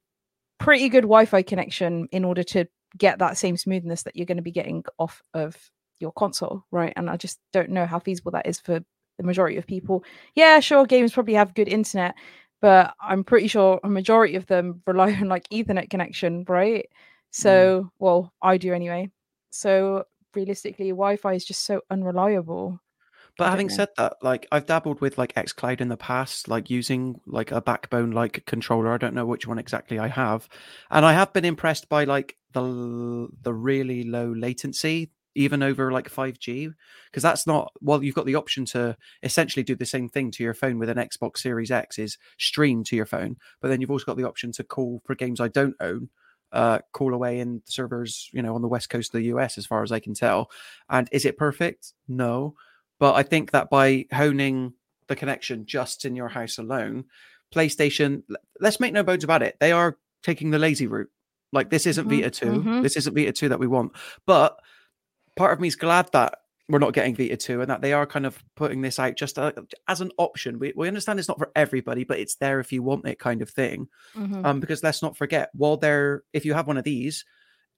pretty 0.59 0.89
good 0.89 1.01
Wi-Fi 1.03 1.41
connection 1.43 2.07
in 2.11 2.23
order 2.23 2.43
to 2.43 2.65
get 2.97 3.19
that 3.19 3.37
same 3.37 3.57
smoothness 3.57 4.03
that 4.03 4.15
you're 4.15 4.25
going 4.25 4.37
to 4.37 4.43
be 4.43 4.51
getting 4.51 4.83
off 4.99 5.21
of 5.33 5.55
your 5.99 6.11
console, 6.13 6.63
right? 6.71 6.93
And 6.95 7.09
I 7.09 7.17
just 7.17 7.39
don't 7.53 7.69
know 7.69 7.85
how 7.85 7.99
feasible 7.99 8.31
that 8.31 8.47
is 8.47 8.59
for 8.59 8.79
the 9.17 9.23
majority 9.23 9.57
of 9.57 9.67
people. 9.67 10.03
Yeah, 10.35 10.59
sure, 10.59 10.85
games 10.85 11.13
probably 11.13 11.33
have 11.35 11.53
good 11.53 11.67
internet, 11.67 12.15
but 12.61 12.93
I'm 13.01 13.23
pretty 13.23 13.47
sure 13.47 13.79
a 13.83 13.89
majority 13.89 14.35
of 14.35 14.45
them 14.47 14.81
rely 14.87 15.13
on 15.13 15.27
like 15.29 15.47
Ethernet 15.49 15.89
connection, 15.89 16.45
right? 16.47 16.87
So, 17.31 17.83
mm. 17.83 17.89
well, 17.99 18.33
I 18.41 18.57
do 18.57 18.73
anyway. 18.73 19.11
So 19.55 20.03
realistically, 20.33 20.89
Wi-Fi 20.89 21.33
is 21.33 21.45
just 21.45 21.63
so 21.63 21.81
unreliable. 21.89 22.81
But 23.37 23.49
having 23.49 23.67
know. 23.67 23.75
said 23.75 23.89
that, 23.97 24.17
like 24.21 24.47
I've 24.51 24.65
dabbled 24.65 25.01
with 25.01 25.17
like 25.17 25.33
xCloud 25.33 25.81
in 25.81 25.87
the 25.89 25.97
past, 25.97 26.47
like 26.47 26.69
using 26.69 27.19
like 27.25 27.51
a 27.51 27.61
backbone 27.61 28.11
like 28.11 28.45
controller. 28.45 28.93
I 28.93 28.97
don't 28.97 29.13
know 29.13 29.25
which 29.25 29.47
one 29.47 29.59
exactly 29.59 29.97
I 29.99 30.07
have, 30.07 30.47
and 30.91 31.05
I 31.05 31.13
have 31.13 31.33
been 31.33 31.45
impressed 31.45 31.89
by 31.89 32.03
like 32.03 32.37
the 32.53 33.27
the 33.41 33.53
really 33.53 34.03
low 34.03 34.33
latency, 34.33 35.11
even 35.35 35.63
over 35.63 35.91
like 35.91 36.07
five 36.07 36.39
G, 36.39 36.69
because 37.11 37.23
that's 37.23 37.47
not 37.47 37.71
well. 37.81 38.03
You've 38.03 38.15
got 38.15 38.25
the 38.25 38.35
option 38.35 38.65
to 38.67 38.97
essentially 39.23 39.63
do 39.63 39.75
the 39.75 39.85
same 39.85 40.07
thing 40.07 40.31
to 40.31 40.43
your 40.43 40.53
phone 40.53 40.79
with 40.79 40.89
an 40.89 40.97
Xbox 40.97 41.39
Series 41.39 41.71
X, 41.71 41.99
is 41.99 42.17
stream 42.37 42.83
to 42.85 42.95
your 42.95 43.05
phone, 43.05 43.35
but 43.61 43.67
then 43.67 43.81
you've 43.81 43.91
also 43.91 44.05
got 44.05 44.17
the 44.17 44.27
option 44.27 44.53
to 44.53 44.63
call 44.63 45.01
for 45.05 45.15
games 45.15 45.41
I 45.41 45.49
don't 45.49 45.75
own 45.81 46.09
uh, 46.51 46.79
call 46.93 47.13
away 47.13 47.39
in 47.39 47.61
servers, 47.65 48.29
you 48.33 48.41
know, 48.41 48.55
on 48.55 48.61
the 48.61 48.67
west 48.67 48.89
coast 48.89 49.13
of 49.13 49.19
the 49.19 49.27
US, 49.27 49.57
as 49.57 49.65
far 49.65 49.83
as 49.83 49.91
I 49.91 49.99
can 49.99 50.13
tell. 50.13 50.49
And 50.89 51.07
is 51.11 51.25
it 51.25 51.37
perfect? 51.37 51.93
No. 52.07 52.55
But 52.99 53.15
I 53.15 53.23
think 53.23 53.51
that 53.51 53.69
by 53.69 54.05
honing 54.13 54.73
the 55.07 55.15
connection 55.15 55.65
just 55.65 56.05
in 56.05 56.15
your 56.15 56.29
house 56.29 56.57
alone, 56.57 57.05
PlayStation, 57.53 58.23
let's 58.59 58.79
make 58.79 58.93
no 58.93 59.03
bones 59.03 59.23
about 59.23 59.43
it, 59.43 59.57
they 59.59 59.71
are 59.71 59.97
taking 60.23 60.51
the 60.51 60.59
lazy 60.59 60.87
route. 60.87 61.09
Like 61.51 61.69
this 61.69 61.85
isn't 61.85 62.07
mm-hmm. 62.07 62.21
Vita 62.21 62.29
2. 62.29 62.45
Mm-hmm. 62.45 62.81
This 62.81 62.97
isn't 62.97 63.15
Vita 63.15 63.31
2 63.31 63.49
that 63.49 63.59
we 63.59 63.67
want. 63.67 63.93
But 64.25 64.59
part 65.35 65.53
of 65.53 65.59
me 65.59 65.67
is 65.67 65.75
glad 65.75 66.09
that 66.13 66.39
we're 66.67 66.79
not 66.79 66.93
getting 66.93 67.15
Vita 67.15 67.37
2 67.37 67.61
and 67.61 67.69
that 67.69 67.81
they 67.81 67.93
are 67.93 68.07
kind 68.07 68.25
of 68.25 68.43
putting 68.55 68.81
this 68.81 68.97
out 68.97 69.15
just 69.15 69.37
uh, 69.37 69.51
as 69.87 70.01
an 70.01 70.11
option. 70.17 70.57
We, 70.57 70.73
we 70.75 70.87
understand 70.87 71.19
it's 71.19 71.27
not 71.27 71.37
for 71.37 71.51
everybody, 71.55 72.03
but 72.03 72.19
it's 72.19 72.35
there 72.35 72.59
if 72.59 72.71
you 72.71 72.81
want 72.81 73.07
it 73.07 73.19
kind 73.19 73.41
of 73.41 73.49
thing. 73.49 73.87
Mm-hmm. 74.15 74.45
Um, 74.45 74.59
because 74.59 74.81
let's 74.81 75.03
not 75.03 75.15
forget, 75.15 75.49
while 75.53 75.77
there, 75.77 76.23
if 76.33 76.43
you 76.43 76.53
have 76.55 76.67
one 76.67 76.77
of 76.77 76.83
these, 76.83 77.23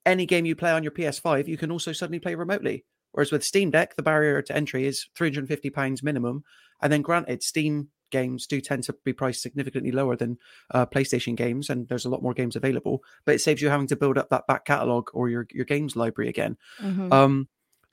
any 0.05 0.25
game 0.25 0.45
you 0.45 0.55
play 0.55 0.71
on 0.71 0.83
your 0.83 0.93
PS5, 0.93 1.47
you 1.47 1.57
can 1.57 1.71
also 1.71 1.91
suddenly 1.91 2.19
play 2.19 2.35
remotely. 2.35 2.85
Whereas 3.11 3.31
with 3.31 3.43
Steam 3.43 3.71
Deck, 3.71 3.95
the 3.95 4.03
barrier 4.03 4.41
to 4.41 4.55
entry 4.55 4.85
is 4.85 5.07
£350 5.17 6.03
minimum. 6.03 6.43
And 6.81 6.93
then 6.93 7.01
granted, 7.01 7.43
Steam 7.43 7.89
games 8.09 8.47
do 8.47 8.61
tend 8.61 8.83
to 8.83 8.95
be 9.03 9.11
priced 9.11 9.41
significantly 9.41 9.91
lower 9.91 10.15
than 10.15 10.37
uh, 10.73 10.85
PlayStation 10.85 11.35
games, 11.35 11.69
and 11.69 11.87
there's 11.89 12.05
a 12.05 12.09
lot 12.09 12.23
more 12.23 12.33
games 12.33 12.55
available. 12.55 13.03
But 13.25 13.35
it 13.35 13.39
saves 13.39 13.61
you 13.61 13.69
having 13.69 13.87
to 13.87 13.95
build 13.95 14.17
up 14.17 14.29
that 14.29 14.47
back 14.47 14.65
catalog 14.65 15.09
or 15.13 15.29
your 15.29 15.47
your 15.51 15.65
games 15.65 15.95
library 15.95 16.29
again. 16.29 16.57
Mm-hmm. 16.81 17.11
Um, 17.11 17.47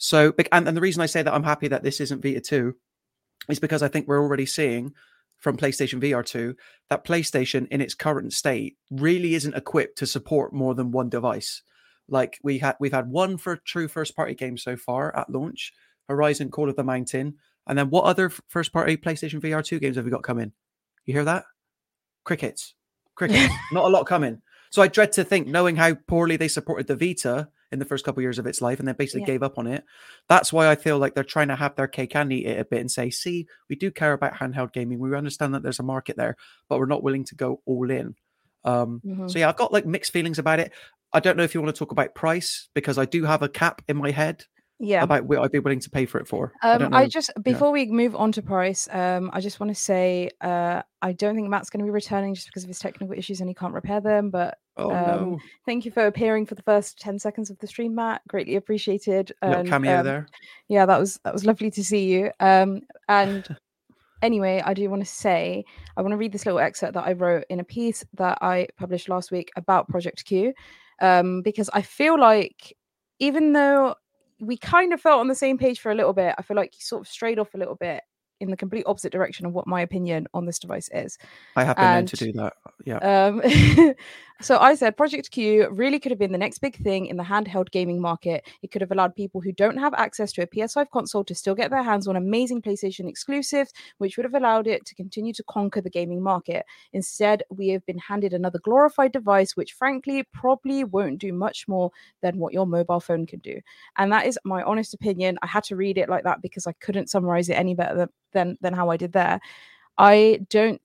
so, 0.05 0.35
and, 0.53 0.69
and 0.69 0.77
the 0.77 0.83
reason 0.83 1.01
I 1.01 1.07
say 1.07 1.23
that 1.23 1.33
I'm 1.33 1.45
happy 1.45 1.67
that 1.69 1.83
this 1.83 1.99
isn't 1.99 2.23
Vita 2.23 2.39
2 2.39 2.75
is 3.49 3.59
because 3.59 3.83
I 3.83 3.89
think 3.89 4.07
we're 4.07 4.21
already 4.21 4.45
seeing 4.45 4.93
from 5.39 5.57
PlayStation 5.57 5.99
VR 5.99 6.23
2 6.23 6.55
that 6.91 7.07
PlayStation 7.07 7.67
in 7.69 7.81
its 7.81 7.95
current 7.95 8.35
state 8.35 8.77
really 8.91 9.35
isn't 9.35 9.57
equipped 9.57 9.97
to 9.97 10.07
support 10.07 10.53
more 10.53 10.75
than 10.75 10.91
one 10.91 11.09
device. 11.09 11.63
Like 12.07 12.39
we 12.43 12.59
had 12.59 12.77
we've 12.79 12.93
had 12.93 13.09
one 13.09 13.39
for 13.39 13.57
true 13.57 13.89
first 13.89 14.15
party 14.15 14.35
games 14.35 14.63
so 14.63 14.77
far 14.77 15.17
at 15.17 15.31
launch, 15.31 15.73
Horizon 16.07 16.51
Call 16.51 16.69
of 16.69 16.77
the 16.77 16.85
Mountain, 16.85 17.37
and 17.67 17.79
then 17.79 17.89
what 17.89 18.05
other 18.05 18.29
first 18.29 18.75
party 18.75 18.99
PlayStation 18.99 19.41
VR 19.41 19.65
2 19.65 19.79
games 19.79 19.97
have 19.97 20.05
we 20.05 20.11
got 20.11 20.23
coming? 20.23 20.53
You 21.07 21.15
hear 21.15 21.25
that? 21.25 21.45
Crickets. 22.25 22.75
Crickets. 23.15 23.55
Not 23.73 23.87
a 23.87 23.89
lot 23.89 24.05
coming. 24.05 24.43
So 24.69 24.83
I 24.83 24.89
dread 24.89 25.13
to 25.13 25.25
think, 25.25 25.47
knowing 25.47 25.77
how 25.77 25.95
poorly 25.95 26.37
they 26.37 26.49
supported 26.49 26.89
the 26.89 26.97
Vita, 26.97 27.49
in 27.75 27.79
the 27.79 27.85
first 27.85 28.05
couple 28.05 28.21
of 28.21 28.23
years 28.23 28.39
of 28.39 28.47
its 28.47 28.63
life 28.63 28.79
and 28.79 28.89
then 28.89 28.95
basically 28.95 29.21
yeah. 29.21 29.27
gave 29.27 29.43
up 29.43 29.59
on 29.59 29.67
it. 29.67 29.85
That's 30.29 30.53
why 30.53 30.71
I 30.71 30.77
feel 30.77 30.99
like 30.99 31.15
they're 31.15 31.25
trying 31.25 31.49
to 31.49 31.57
have 31.57 31.77
their 31.77 31.89
cake 31.89 32.17
and 32.17 32.33
eat 32.33 32.47
it 32.47 32.59
a 32.59 32.65
bit 32.65 32.81
and 32.81 32.91
say, 32.91 33.11
see, 33.11 33.47
we 33.69 33.77
do 33.77 33.91
care 33.91 34.15
about 34.15 34.35
handheld 34.35 34.73
gaming. 34.73 34.99
We 34.99 35.15
understand 35.15 35.55
that 35.55 35.63
there's 35.63 35.81
a 35.81 35.85
market 35.85 36.17
there, 36.17 36.37
but 36.69 36.79
we're 36.79 36.87
not 36.87 37.03
willing 37.03 37.25
to 37.27 37.35
go 37.35 37.61
all 37.67 37.91
in. 37.91 38.15
Um, 38.65 39.03
mm-hmm. 39.05 39.29
So 39.29 39.39
yeah, 39.39 39.51
I've 39.51 39.57
got 39.57 39.73
like 39.73 39.85
mixed 39.85 40.13
feelings 40.13 40.39
about 40.39 40.61
it. 40.61 40.73
I 41.13 41.21
don't 41.21 41.37
know 41.37 41.43
if 41.43 41.55
you 41.55 41.61
want 41.61 41.75
to 41.75 41.79
talk 41.79 41.93
about 41.93 42.15
price 42.15 42.71
because 42.75 42.97
I 42.97 43.05
do 43.05 43.25
have 43.25 43.43
a 43.43 43.49
cap 43.49 43.83
in 43.87 43.99
my 43.99 44.11
head 44.11 44.45
yeah 44.81 45.03
about 45.03 45.25
what 45.25 45.39
I'd 45.39 45.53
be 45.53 45.61
willing 45.61 45.81
to 45.81 45.91
pay 45.91 46.07
for 46.07 46.19
it 46.19 46.29
for. 46.29 46.53
Um, 46.63 46.93
I, 46.93 47.03
I, 47.03 47.09
just 47.09 47.31
before 47.43 47.69
yeah. 47.69 47.85
we 47.85 47.93
move 47.93 48.17
on 48.17 48.33
to 48.33 48.43
price, 48.43 48.89
um, 48.91 49.31
I 49.33 49.41
just 49.41 49.61
want 49.61 49.75
to 49.75 49.81
say 49.81 50.31
uh, 50.41 50.83
I 51.01 51.13
don't 51.13 51.35
think 51.35 51.49
Matt's 51.49 51.71
going 51.71 51.81
to 51.81 51.85
be 51.85 51.91
returning 51.91 52.35
just 52.35 52.49
because 52.49 52.65
of 52.65 52.69
his 52.69 52.79
technical 52.79 53.17
issues 53.17 53.41
and 53.41 53.49
he 53.49 53.55
can't 53.55 53.75
repair 53.75 54.01
them. 54.01 54.31
But 54.31 54.59
oh, 54.77 54.91
um, 54.91 55.31
no. 55.31 55.39
thank 55.67 55.85
you 55.85 55.91
for 55.91 56.07
appearing 56.07 56.47
for 56.47 56.55
the 56.55 56.63
first 56.63 56.99
ten 56.99 57.19
seconds 57.19 57.51
of 57.51 57.59
the 57.59 57.67
stream, 57.67 57.95
Matt. 57.95 58.23
Greatly 58.29 58.57
appreciated. 58.57 59.33
And, 59.43 59.69
cameo 59.69 59.99
um, 59.99 60.05
there. 60.05 60.29
Yeah, 60.69 60.87
that 60.87 60.99
was 60.99 61.21
that 61.25 61.33
was 61.33 61.45
lovely 61.45 61.71
to 61.71 61.85
see 61.85 62.07
you. 62.07 62.31
Um, 62.41 62.83
and 63.09 63.57
anyway, 64.23 64.63
I 64.65 64.75
do 64.75 64.89
want 64.91 65.03
to 65.03 65.11
say 65.11 65.65
I 65.97 66.03
want 66.03 66.13
to 66.13 66.19
read 66.19 66.33
this 66.33 66.47
little 66.47 66.61
excerpt 66.61 66.95
that 66.95 67.07
I 67.07 67.13
wrote 67.13 67.45
in 67.51 67.61
a 67.61 67.65
piece 67.65 68.05
that 68.15 68.39
I 68.41 68.69
published 68.77 69.09
last 69.09 69.31
week 69.31 69.51
about 69.57 69.89
Project 69.89 70.25
Q, 70.25 70.53
um, 71.01 71.43
because 71.43 71.71
I 71.73 71.83
feel 71.83 72.19
like 72.19 72.77
even 73.21 73.53
though 73.53 73.95
we 74.41 74.57
kind 74.57 74.93
of 74.93 75.01
felt 75.01 75.21
on 75.21 75.29
the 75.29 75.35
same 75.35 75.59
page 75.59 75.81
for 75.81 75.91
a 75.91 75.95
little 75.95 76.13
bit. 76.13 76.35
I 76.39 76.43
feel 76.43 76.57
like 76.57 76.75
you 76.75 76.81
sort 76.81 77.03
of 77.03 77.09
strayed 77.09 77.39
off 77.39 77.55
a 77.55 77.59
little 77.59 77.77
bit 77.77 78.03
in 78.41 78.51
the 78.51 78.57
complete 78.57 78.85
opposite 78.87 79.13
direction 79.13 79.47
of 79.47 79.53
what 79.53 79.67
my 79.67 79.81
opinion 79.81 80.27
on 80.35 80.45
this 80.45 80.59
device 80.59 80.89
is. 80.93 81.19
I 81.57 81.65
have 81.65 81.77
been 81.77 81.85
and, 81.85 81.95
meant 81.97 82.09
to 82.09 82.17
do 82.17 82.33
that. 82.33 82.53
Yeah. 82.85 82.99
Um, 82.99 83.95
so 84.41 84.59
I 84.59 84.75
said 84.75 84.97
Project 84.97 85.31
Q 85.31 85.69
really 85.71 86.01
could 86.01 86.11
have 86.11 86.19
been 86.19 86.33
the 86.33 86.39
next 86.39 86.59
big 86.59 86.77
thing 86.77 87.07
in 87.07 87.17
the 87.17 87.23
handheld 87.23 87.71
gaming 87.71 88.01
market. 88.01 88.45
It 88.63 88.73
could 88.73 88.81
have 88.81 88.91
allowed 88.91 89.15
people 89.15 89.41
who 89.41 89.53
don't 89.53 89.77
have 89.77 89.95
access 89.95 90.33
to 90.33 90.43
a 90.43 90.47
PS5 90.47 90.91
console 90.91 91.23
to 91.25 91.35
still 91.35 91.55
get 91.55 91.71
their 91.71 91.85
hands 91.85 92.09
on 92.09 92.17
amazing 92.17 92.61
PlayStation 92.61 93.09
exclusives, 93.09 93.73
which 93.99 94.17
would 94.17 94.25
have 94.25 94.35
allowed 94.35 94.67
it 94.67 94.85
to 94.87 94.95
continue 94.97 95.33
to 95.35 95.45
conquer 95.45 95.81
the 95.81 95.89
gaming 95.89 96.21
market. 96.21 96.67
Instead, 96.93 97.45
we 97.49 97.69
have 97.69 97.87
been 97.87 97.99
handed 97.99 98.35
another 98.35 98.59
glorified 98.59 99.13
device, 99.13 99.57
which 99.57 99.73
frankly 99.73 100.25
probably 100.33 100.83
won't 100.83 101.19
do 101.19 101.33
much 101.33 101.69
more 101.69 101.91
than 102.21 102.37
what 102.39 102.53
your 102.53 102.67
mobile 102.67 103.01
phone 103.01 103.27
can 103.27 103.39
do. 103.39 103.61
And 103.97 104.13
that 104.13 104.27
is 104.27 104.39
my 104.45 104.63
honest 104.65 104.95
opinion. 104.95 105.39
I 105.43 105.47
had 105.47 105.65
to 105.65 105.77
read 105.77 105.97
it 105.97 106.09
like 106.09 106.25
that 106.25 106.43
because 106.43 106.67
I 106.67 106.73
couldn't 106.73 107.09
summarize 107.09 107.49
it 107.49 107.55
any 107.55 107.75
better 107.75 108.09
than 108.33 108.59
than 108.61 108.75
how 108.75 108.91
I 108.91 108.97
did 108.97 109.13
there. 109.13 109.41
I 109.97 110.41
don't 110.51 110.81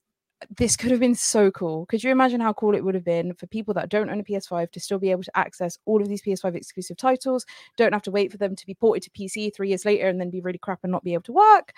this 0.58 0.78
could 0.78 0.92
have 0.92 1.00
been 1.00 1.16
so 1.16 1.52
cool. 1.52 1.86
Could 1.88 2.04
you 2.04 2.12
imagine 2.12 2.40
how 2.40 2.54
cool 2.54 2.76
it 2.76 2.84
would 2.84 2.96
have 2.96 3.04
been 3.04 3.34
for 3.34 3.48
people 3.48 3.74
that 3.74 3.90
don't 3.90 4.10
own 4.10 4.20
a 4.20 4.24
PS5 4.24 4.72
to 4.72 4.80
still 4.80 5.00
be 5.00 5.12
able 5.12 5.24
to 5.24 5.38
access 5.38 5.78
all 5.86 6.02
of 6.02 6.08
these 6.08 6.22
PS5 6.22 6.56
exclusive 6.56 6.98
titles? 6.98 7.46
Don't 7.76 7.94
have 7.94 8.04
to 8.04 8.12
wait 8.12 8.32
for 8.32 8.38
them 8.38 8.56
to 8.56 8.66
be 8.66 8.74
ported 8.74 9.04
to 9.04 9.10
PC 9.10 9.54
three 9.54 9.70
years 9.70 9.86
later 9.86 10.08
and 10.08 10.20
then 10.20 10.30
be 10.30 10.42
really 10.42 10.58
crap 10.58 10.80
and 10.84 10.92
not 10.92 11.04
be 11.04 11.14
able 11.14 11.24
to 11.24 11.34
work. 11.34 11.74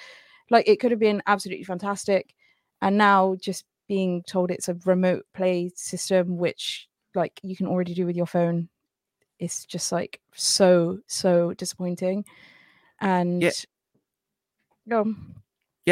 Like 0.50 0.68
it 0.68 0.80
could 0.80 0.92
have 0.92 1.00
been 1.00 1.24
absolutely 1.26 1.64
fantastic. 1.64 2.36
And 2.82 2.98
now 2.98 3.36
just 3.40 3.66
being 3.88 4.24
told 4.24 4.52
it's 4.52 4.70
a 4.70 4.78
remote 4.86 5.26
play 5.34 5.72
system, 5.76 6.38
which 6.38 6.88
like 7.16 7.40
you 7.44 7.56
can 7.56 7.68
already 7.68 7.94
do 7.94 8.06
with 8.06 8.16
your 8.16 8.28
phone, 8.28 8.70
is 9.40 9.66
just 9.66 9.92
like 9.92 10.22
so, 10.36 11.00
so 11.08 11.54
disappointing. 11.54 12.26
And 13.00 13.42
yeah. 13.42 13.52
go. 14.88 15.16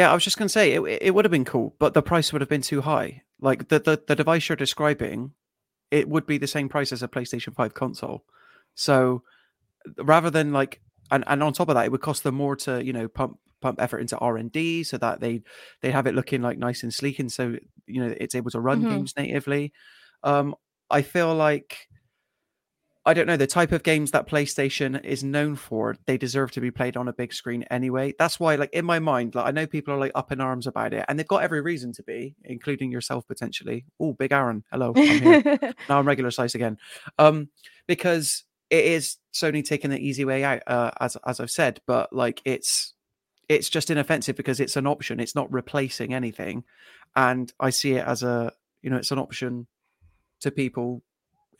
Yeah, 0.00 0.10
I 0.10 0.14
was 0.14 0.24
just 0.24 0.38
going 0.38 0.46
to 0.46 0.52
say 0.52 0.72
it, 0.72 0.80
it 1.02 1.14
would 1.14 1.26
have 1.26 1.30
been 1.30 1.44
cool, 1.44 1.74
but 1.78 1.92
the 1.92 2.00
price 2.00 2.32
would 2.32 2.40
have 2.40 2.48
been 2.48 2.62
too 2.62 2.80
high. 2.80 3.20
Like 3.38 3.68
the, 3.68 3.78
the, 3.80 4.02
the 4.08 4.16
device 4.16 4.48
you're 4.48 4.56
describing, 4.56 5.32
it 5.90 6.08
would 6.08 6.24
be 6.24 6.38
the 6.38 6.46
same 6.46 6.70
price 6.70 6.90
as 6.90 7.02
a 7.02 7.08
PlayStation 7.08 7.54
5 7.54 7.74
console. 7.74 8.24
So 8.74 9.24
rather 9.98 10.30
than 10.30 10.54
like, 10.54 10.80
and, 11.10 11.22
and 11.26 11.42
on 11.42 11.52
top 11.52 11.68
of 11.68 11.74
that, 11.74 11.84
it 11.84 11.92
would 11.92 12.00
cost 12.00 12.22
them 12.22 12.34
more 12.34 12.56
to, 12.56 12.82
you 12.82 12.94
know, 12.94 13.08
pump 13.08 13.40
pump 13.60 13.78
effort 13.78 13.98
into 13.98 14.16
R 14.16 14.38
and 14.38 14.50
D 14.50 14.84
so 14.84 14.96
that 14.96 15.20
they 15.20 15.42
they 15.82 15.90
have 15.90 16.06
it 16.06 16.14
looking 16.14 16.40
like 16.40 16.56
nice 16.56 16.82
and 16.82 16.94
sleek, 16.94 17.18
and 17.18 17.30
so 17.30 17.56
you 17.86 18.02
know 18.02 18.14
it's 18.18 18.34
able 18.34 18.50
to 18.52 18.60
run 18.60 18.80
mm-hmm. 18.80 18.88
games 18.88 19.14
natively. 19.18 19.74
Um, 20.22 20.54
I 20.88 21.02
feel 21.02 21.34
like 21.34 21.76
I 23.10 23.12
don't 23.12 23.26
know 23.26 23.36
the 23.36 23.48
type 23.48 23.72
of 23.72 23.82
games 23.82 24.12
that 24.12 24.28
PlayStation 24.28 25.04
is 25.04 25.24
known 25.24 25.56
for. 25.56 25.96
They 26.06 26.16
deserve 26.16 26.52
to 26.52 26.60
be 26.60 26.70
played 26.70 26.96
on 26.96 27.08
a 27.08 27.12
big 27.12 27.34
screen 27.34 27.64
anyway. 27.64 28.14
That's 28.16 28.38
why, 28.38 28.54
like 28.54 28.72
in 28.72 28.84
my 28.84 29.00
mind, 29.00 29.34
like 29.34 29.46
I 29.46 29.50
know 29.50 29.66
people 29.66 29.92
are 29.92 29.98
like 29.98 30.12
up 30.14 30.30
in 30.30 30.40
arms 30.40 30.68
about 30.68 30.94
it, 30.94 31.04
and 31.08 31.18
they've 31.18 31.26
got 31.26 31.42
every 31.42 31.60
reason 31.60 31.92
to 31.94 32.04
be, 32.04 32.36
including 32.44 32.92
yourself 32.92 33.26
potentially. 33.26 33.84
Oh, 33.98 34.12
Big 34.12 34.30
Aaron, 34.30 34.62
hello. 34.70 34.92
I'm 34.94 35.02
here. 35.02 35.42
now 35.88 35.98
I'm 35.98 36.06
regular 36.06 36.30
size 36.30 36.54
again, 36.54 36.78
um, 37.18 37.48
because 37.88 38.44
it 38.70 38.84
is 38.84 39.16
Sony 39.34 39.64
taking 39.64 39.90
the 39.90 39.98
easy 39.98 40.24
way 40.24 40.44
out, 40.44 40.62
uh, 40.68 40.92
as 41.00 41.16
as 41.26 41.40
I've 41.40 41.50
said. 41.50 41.80
But 41.88 42.12
like 42.12 42.40
it's 42.44 42.94
it's 43.48 43.68
just 43.68 43.90
inoffensive 43.90 44.36
because 44.36 44.60
it's 44.60 44.76
an 44.76 44.86
option. 44.86 45.18
It's 45.18 45.34
not 45.34 45.52
replacing 45.52 46.14
anything, 46.14 46.62
and 47.16 47.52
I 47.58 47.70
see 47.70 47.94
it 47.94 48.06
as 48.06 48.22
a 48.22 48.52
you 48.82 48.90
know 48.90 48.98
it's 48.98 49.10
an 49.10 49.18
option 49.18 49.66
to 50.42 50.52
people 50.52 51.02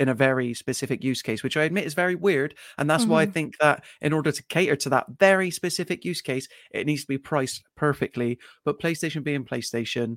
in 0.00 0.08
a 0.08 0.14
very 0.14 0.54
specific 0.54 1.04
use 1.04 1.20
case, 1.20 1.42
which 1.42 1.58
I 1.58 1.64
admit 1.64 1.84
is 1.84 1.92
very 1.92 2.14
weird. 2.14 2.54
And 2.78 2.88
that's 2.88 3.02
mm-hmm. 3.02 3.12
why 3.12 3.20
I 3.20 3.24
mm-hmm. 3.26 3.32
think 3.32 3.58
that 3.58 3.84
in 4.00 4.14
order 4.14 4.32
to 4.32 4.42
cater 4.44 4.74
to 4.76 4.88
that 4.88 5.06
very 5.18 5.50
specific 5.50 6.06
use 6.06 6.22
case, 6.22 6.48
it 6.72 6.86
needs 6.86 7.02
to 7.02 7.06
be 7.06 7.18
priced 7.18 7.62
perfectly. 7.76 8.38
But 8.64 8.80
PlayStation 8.80 9.22
being 9.22 9.44
PlayStation, 9.44 10.16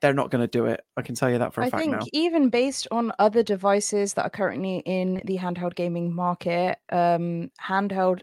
they're 0.00 0.14
not 0.14 0.30
going 0.30 0.42
to 0.42 0.48
do 0.48 0.66
it. 0.66 0.80
I 0.96 1.02
can 1.02 1.16
tell 1.16 1.28
you 1.28 1.38
that 1.38 1.52
for 1.52 1.62
a 1.62 1.66
I 1.66 1.70
fact 1.70 1.80
I 1.80 1.84
think 1.84 1.96
now. 1.96 2.06
even 2.12 2.50
based 2.50 2.86
on 2.92 3.12
other 3.18 3.42
devices 3.42 4.14
that 4.14 4.26
are 4.26 4.30
currently 4.30 4.78
in 4.86 5.20
the 5.24 5.38
handheld 5.38 5.74
gaming 5.74 6.14
market, 6.14 6.78
um, 6.92 7.50
handheld 7.60 8.20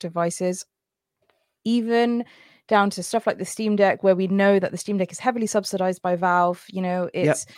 devices, 0.00 0.66
even 1.64 2.24
down 2.66 2.90
to 2.90 3.04
stuff 3.04 3.24
like 3.24 3.38
the 3.38 3.44
Steam 3.44 3.76
Deck, 3.76 4.02
where 4.02 4.16
we 4.16 4.26
know 4.26 4.58
that 4.58 4.72
the 4.72 4.78
Steam 4.78 4.98
Deck 4.98 5.12
is 5.12 5.20
heavily 5.20 5.46
subsidized 5.46 6.02
by 6.02 6.16
Valve. 6.16 6.64
You 6.68 6.82
know, 6.82 7.08
it's 7.14 7.46
yep 7.48 7.56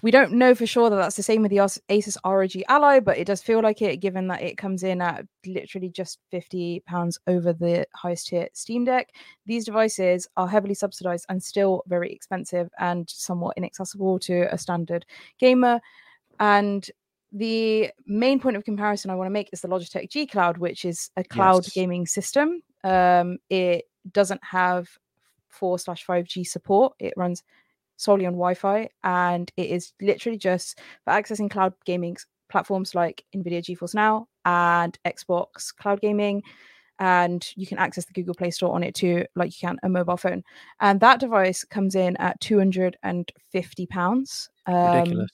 we 0.00 0.10
don't 0.10 0.32
know 0.32 0.54
for 0.54 0.66
sure 0.66 0.88
that 0.88 0.96
that's 0.96 1.16
the 1.16 1.22
same 1.22 1.42
with 1.42 1.50
the 1.50 1.58
Asus 1.58 2.16
ROG 2.24 2.62
Ally, 2.68 2.98
but 3.00 3.18
it 3.18 3.26
does 3.26 3.42
feel 3.42 3.60
like 3.60 3.82
it, 3.82 3.98
given 3.98 4.28
that 4.28 4.42
it 4.42 4.56
comes 4.56 4.82
in 4.82 5.02
at 5.02 5.26
literally 5.46 5.90
just 5.90 6.18
fifty 6.30 6.80
pounds 6.86 7.18
over 7.26 7.52
the 7.52 7.86
highest 7.94 8.28
tier 8.28 8.48
Steam 8.54 8.84
Deck. 8.84 9.10
These 9.44 9.66
devices 9.66 10.26
are 10.36 10.48
heavily 10.48 10.74
subsidized 10.74 11.26
and 11.28 11.42
still 11.42 11.82
very 11.86 12.10
expensive 12.10 12.70
and 12.78 13.08
somewhat 13.08 13.56
inaccessible 13.56 14.18
to 14.20 14.52
a 14.52 14.56
standard 14.56 15.04
gamer. 15.38 15.80
And 16.40 16.88
the 17.32 17.90
main 18.06 18.40
point 18.40 18.56
of 18.56 18.64
comparison 18.64 19.10
I 19.10 19.14
want 19.14 19.26
to 19.26 19.32
make 19.32 19.50
is 19.52 19.60
the 19.60 19.68
Logitech 19.68 20.10
G 20.10 20.26
Cloud, 20.26 20.58
which 20.58 20.84
is 20.84 21.10
a 21.16 21.24
cloud 21.24 21.64
yes. 21.64 21.72
gaming 21.74 22.06
system. 22.06 22.62
Um, 22.82 23.38
it 23.50 23.84
doesn't 24.10 24.42
have 24.42 24.88
four 25.48 25.78
slash 25.78 26.04
five 26.04 26.24
G 26.24 26.44
support. 26.44 26.94
It 26.98 27.12
runs 27.16 27.42
solely 28.02 28.26
on 28.26 28.32
Wi-Fi, 28.32 28.88
and 29.04 29.50
it 29.56 29.70
is 29.70 29.92
literally 30.00 30.38
just 30.38 30.80
for 31.04 31.12
accessing 31.12 31.50
cloud 31.50 31.74
gaming 31.84 32.16
platforms 32.50 32.94
like 32.94 33.24
NVIDIA 33.34 33.62
GeForce 33.62 33.94
Now 33.94 34.26
and 34.44 34.98
Xbox 35.06 35.74
Cloud 35.74 36.00
Gaming. 36.00 36.42
And 36.98 37.44
you 37.56 37.66
can 37.66 37.78
access 37.78 38.04
the 38.04 38.12
Google 38.12 38.34
Play 38.34 38.50
Store 38.50 38.74
on 38.74 38.84
it 38.84 38.94
too, 38.94 39.24
like 39.34 39.48
you 39.48 39.66
can 39.66 39.78
a 39.82 39.88
mobile 39.88 40.16
phone. 40.16 40.44
And 40.80 41.00
that 41.00 41.18
device 41.18 41.64
comes 41.64 41.94
in 41.94 42.16
at 42.18 42.40
two 42.40 42.58
hundred 42.58 42.96
and 43.02 43.32
fifty 43.50 43.86
pounds. 43.86 44.50
Um, 44.66 44.98
Ridiculous. 44.98 45.30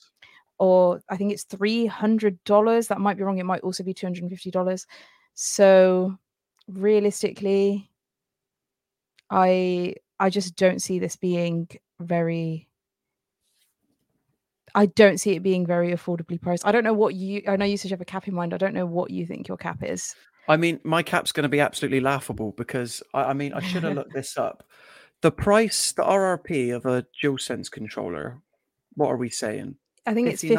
Or 0.57 1.01
I 1.09 1.17
think 1.17 1.31
it's 1.31 1.43
three 1.43 1.85
hundred 1.85 2.43
dollars. 2.43 2.87
That 2.87 3.01
might 3.01 3.17
be 3.17 3.23
wrong. 3.23 3.37
It 3.37 3.45
might 3.45 3.61
also 3.61 3.83
be 3.83 3.93
two 3.93 4.07
hundred 4.07 4.23
and 4.23 4.31
fifty 4.31 4.51
dollars. 4.51 4.87
So 5.35 6.17
realistically, 6.67 7.89
I 9.29 9.95
I 10.19 10.29
just 10.29 10.55
don't 10.55 10.81
see 10.81 10.99
this 10.99 11.15
being 11.15 11.69
very 11.99 12.67
I 14.75 14.85
don't 14.85 15.19
see 15.19 15.31
it 15.31 15.41
being 15.41 15.65
very 15.65 15.91
affordably 15.91 16.39
priced. 16.39 16.65
I 16.65 16.71
don't 16.71 16.83
know 16.83 16.93
what 16.93 17.15
you 17.15 17.41
I 17.47 17.55
know 17.55 17.65
you 17.65 17.77
said 17.77 17.91
you 17.91 17.95
have 17.95 18.01
a 18.01 18.05
cap 18.05 18.27
in 18.27 18.33
mind. 18.33 18.53
I 18.53 18.57
don't 18.57 18.73
know 18.73 18.85
what 18.85 19.11
you 19.11 19.25
think 19.25 19.47
your 19.47 19.57
cap 19.57 19.83
is. 19.83 20.15
I 20.47 20.57
mean, 20.57 20.79
my 20.83 21.03
cap's 21.03 21.31
going 21.31 21.43
to 21.43 21.49
be 21.49 21.59
absolutely 21.59 21.99
laughable 21.99 22.53
because 22.57 23.03
I, 23.13 23.25
I 23.25 23.33
mean, 23.33 23.53
I 23.53 23.61
should 23.61 23.83
have 23.83 23.93
looked 23.95 24.13
this 24.13 24.37
up. 24.37 24.63
The 25.21 25.31
price, 25.31 25.91
the 25.91 26.03
RRP 26.03 26.75
of 26.75 26.85
a 26.85 27.05
DualSense 27.21 27.69
controller, 27.69 28.41
what 28.95 29.09
are 29.09 29.17
we 29.17 29.29
saying? 29.29 29.75
I 30.09 30.13
think 30.15 30.27
it's 30.27 30.41
50, 30.41 30.55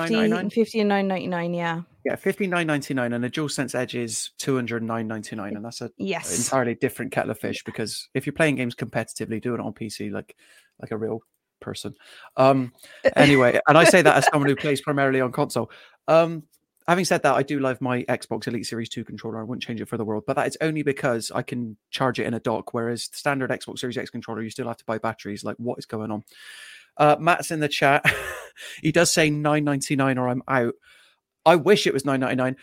50 0.48 0.80
and 0.80 0.88
999, 0.88 1.54
yeah. 1.54 1.80
Yeah, 2.04 2.14
59.99 2.14 3.12
and 3.12 3.24
a 3.24 3.28
DualSense 3.28 3.74
Edge 3.74 3.96
is 3.96 4.30
209.99 4.38 5.56
and 5.56 5.64
that's 5.64 5.80
a 5.80 5.90
yes. 5.98 6.38
entirely 6.38 6.76
different 6.76 7.10
kettle 7.10 7.32
of 7.32 7.40
fish 7.40 7.64
because 7.64 8.08
if 8.14 8.26
you're 8.26 8.32
playing 8.32 8.54
games 8.54 8.76
competitively, 8.76 9.42
do 9.42 9.52
it 9.54 9.60
on 9.60 9.72
PC 9.72 10.12
like 10.12 10.36
like 10.80 10.92
a 10.92 10.96
real 10.96 11.18
person. 11.60 11.96
Um, 12.36 12.72
anyway, 13.16 13.58
and 13.66 13.76
I 13.76 13.82
say 13.82 14.02
that 14.02 14.18
as 14.18 14.26
someone 14.26 14.48
who 14.48 14.54
plays 14.54 14.82
primarily 14.82 15.20
on 15.20 15.32
console. 15.32 15.68
Um, 16.06 16.44
having 16.86 17.04
said 17.04 17.24
that, 17.24 17.34
I 17.34 17.42
do 17.42 17.58
love 17.58 17.80
my 17.80 18.04
Xbox 18.04 18.46
Elite 18.46 18.66
Series 18.66 18.88
2 18.88 19.02
controller. 19.02 19.40
I 19.40 19.42
wouldn't 19.42 19.64
change 19.64 19.80
it 19.80 19.88
for 19.88 19.96
the 19.96 20.04
world, 20.04 20.22
but 20.28 20.36
that 20.36 20.46
is 20.46 20.56
only 20.60 20.84
because 20.84 21.32
I 21.34 21.42
can 21.42 21.76
charge 21.90 22.20
it 22.20 22.26
in 22.26 22.34
a 22.34 22.40
dock, 22.40 22.72
whereas 22.72 23.08
the 23.08 23.16
standard 23.16 23.50
Xbox 23.50 23.80
Series 23.80 23.98
X 23.98 24.10
controller, 24.10 24.42
you 24.42 24.50
still 24.50 24.68
have 24.68 24.76
to 24.76 24.84
buy 24.84 24.98
batteries. 24.98 25.42
Like, 25.42 25.56
what 25.56 25.80
is 25.80 25.86
going 25.86 26.12
on? 26.12 26.22
Uh, 26.96 27.16
Matt's 27.18 27.50
in 27.50 27.61
the 27.61 27.68
chat. 27.68 28.05
he 28.83 28.92
does 28.92 29.11
say 29.11 29.31
9.99 29.31 30.18
or 30.18 30.29
I'm 30.29 30.42
out. 30.48 30.74
I 31.46 31.57
wish 31.57 31.87
it 31.87 31.94
was 31.94 32.03
9.99. 32.03 32.57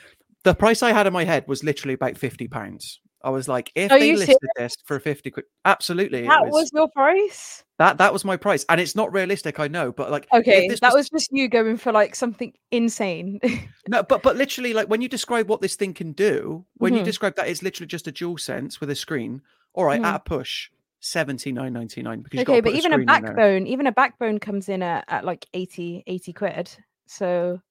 The 0.43 0.55
price 0.55 0.83
I 0.83 0.91
had 0.91 1.07
in 1.07 1.13
my 1.13 1.23
head 1.23 1.45
was 1.47 1.63
literally 1.63 1.93
about 1.93 2.17
50 2.17 2.47
pounds. 2.47 3.01
I 3.23 3.29
was 3.29 3.47
like, 3.47 3.71
if 3.75 3.91
Are 3.91 3.99
they 3.99 4.11
listed 4.15 4.37
serious? 4.55 4.75
this 4.75 4.77
for 4.85 4.99
50 4.99 5.31
quid, 5.31 5.45
absolutely. 5.65 6.21
That 6.27 6.45
was, 6.45 6.53
was, 6.53 6.71
your 6.73 6.87
price? 6.89 7.63
That 7.79 7.97
that 7.97 8.13
was 8.13 8.23
my 8.23 8.37
price. 8.37 8.63
And 8.69 8.79
it's 8.79 8.95
not 8.95 9.11
realistic, 9.11 9.59
I 9.59 9.67
know, 9.67 9.91
but 9.91 10.11
like 10.11 10.27
Okay, 10.31 10.67
that 10.67 10.81
was... 10.81 10.93
was... 10.93 11.09
just 11.09 11.29
you 11.31 11.49
going 11.49 11.77
for 11.77 11.91
like 11.91 12.15
something 12.15 12.53
insane. 12.71 13.39
no, 13.87 14.03
but 14.03 14.21
but 14.21 14.37
literally 14.37 14.73
like 14.73 14.87
when 14.87 15.01
you 15.01 15.09
describe 15.09 15.49
what 15.49 15.61
this 15.61 15.75
thing 15.75 15.93
can 15.93 16.11
do, 16.11 16.65
when 16.75 16.91
mm-hmm. 16.91 16.99
you 16.99 17.05
describe 17.05 17.35
that 17.35 17.49
it's 17.49 17.63
literally 17.63 17.87
just 17.87 18.07
a 18.07 18.11
dual 18.11 18.37
sense 18.37 18.79
with 18.79 18.89
a 18.91 18.95
screen, 18.95 19.41
all 19.73 19.85
right, 19.85 19.99
mm-hmm. 19.99 20.05
at 20.05 20.15
a 20.15 20.19
push, 20.19 20.69
seventy 20.99 21.51
nine 21.51 21.73
ninety 21.73 22.01
nine. 22.01 22.21
Because 22.21 22.41
okay, 22.41 22.61
but 22.61 22.73
even 22.73 22.93
a 22.93 22.99
backbone, 22.99 23.67
even 23.67 23.87
a 23.87 23.91
backbone 23.91 24.39
comes 24.39 24.69
in 24.69 24.81
at, 24.81 25.05
at 25.07 25.25
like 25.25 25.45
80, 25.53 26.03
80 26.07 26.33
quid. 26.33 26.71
So 27.07 27.61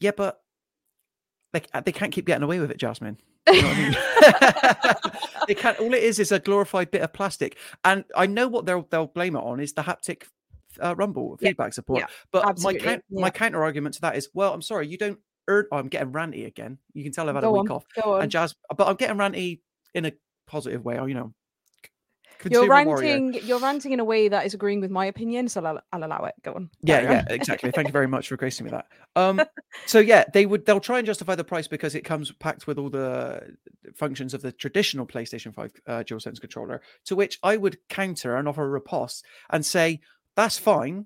Yeah, 0.00 0.12
but 0.16 0.40
like 1.52 1.68
they 1.84 1.92
can't 1.92 2.12
keep 2.12 2.26
getting 2.26 2.42
away 2.42 2.60
with 2.60 2.70
it, 2.70 2.78
Jasmine. 2.78 3.18
You 3.52 3.60
know 3.62 3.68
I 3.68 3.74
mean? 3.74 5.12
they 5.48 5.54
can't. 5.54 5.78
All 5.80 5.92
it 5.92 6.02
is 6.02 6.20
is 6.20 6.30
a 6.30 6.38
glorified 6.38 6.92
bit 6.92 7.02
of 7.02 7.12
plastic, 7.12 7.58
and 7.84 8.04
I 8.14 8.26
know 8.26 8.46
what 8.46 8.66
they'll 8.66 8.86
they'll 8.88 9.08
blame 9.08 9.34
it 9.34 9.40
on 9.40 9.58
is 9.58 9.72
the 9.72 9.82
haptic 9.82 10.22
uh, 10.80 10.94
rumble 10.96 11.36
feedback 11.38 11.74
support. 11.74 12.00
Yeah, 12.00 12.06
but 12.30 12.48
absolutely. 12.48 12.86
my 12.86 12.92
yeah. 12.92 13.20
my 13.20 13.30
counter 13.30 13.62
argument 13.62 13.96
to 13.96 14.00
that 14.02 14.16
is, 14.16 14.28
well, 14.32 14.54
I'm 14.54 14.62
sorry, 14.62 14.86
you 14.86 14.96
don't. 14.96 15.18
Earn, 15.48 15.66
oh, 15.72 15.76
I'm 15.78 15.88
getting 15.88 16.12
ranty 16.12 16.46
again. 16.46 16.78
You 16.94 17.02
can 17.02 17.12
tell 17.12 17.28
I've 17.28 17.34
had 17.34 17.40
Go 17.40 17.56
a 17.56 17.60
week 17.60 17.70
on. 17.70 17.78
off. 17.78 18.22
And 18.22 18.30
Jazz, 18.30 18.54
but 18.76 18.86
I'm 18.86 18.94
getting 18.94 19.16
ranty 19.16 19.58
in 19.92 20.04
a 20.04 20.12
positive 20.46 20.84
way. 20.84 21.00
Or 21.00 21.08
you 21.08 21.14
know, 21.16 21.34
you're 22.50 22.68
ranting. 22.68 23.32
Warrior. 23.32 23.44
You're 23.44 23.58
ranting 23.58 23.92
in 23.92 24.00
a 24.00 24.04
way 24.04 24.28
that 24.28 24.46
is 24.46 24.54
agreeing 24.54 24.80
with 24.80 24.90
my 24.90 25.06
opinion, 25.06 25.48
so 25.48 25.64
I'll, 25.64 25.80
I'll 25.92 26.04
allow 26.04 26.24
it. 26.24 26.34
Go 26.42 26.54
on. 26.54 26.70
Yeah, 26.82 27.02
yeah, 27.02 27.24
exactly. 27.28 27.70
Thank 27.70 27.88
you 27.88 27.92
very 27.92 28.08
much 28.08 28.28
for 28.28 28.36
gracing 28.36 28.64
me 28.64 28.72
with 28.72 28.80
that. 28.80 28.86
Um, 29.14 29.42
so 29.84 29.98
yeah, 29.98 30.24
they 30.32 30.46
would 30.46 30.64
they'll 30.64 30.80
try 30.80 30.96
and 30.96 31.06
justify 31.06 31.34
the 31.34 31.44
price 31.44 31.68
because 31.68 31.94
it 31.94 32.00
comes 32.00 32.32
packed 32.32 32.66
with 32.66 32.78
all 32.78 32.88
the 32.88 33.56
functions 33.94 34.32
of 34.32 34.40
the 34.40 34.52
traditional 34.52 35.04
PlayStation 35.04 35.54
Five 35.54 35.70
uh, 35.86 36.02
DualSense 36.02 36.40
controller. 36.40 36.80
To 37.04 37.14
which 37.14 37.38
I 37.42 37.58
would 37.58 37.76
counter 37.90 38.36
and 38.36 38.48
offer 38.48 38.64
a 38.64 38.68
riposte 38.70 39.26
and 39.50 39.66
say 39.66 40.00
that's 40.34 40.56
fine. 40.56 41.04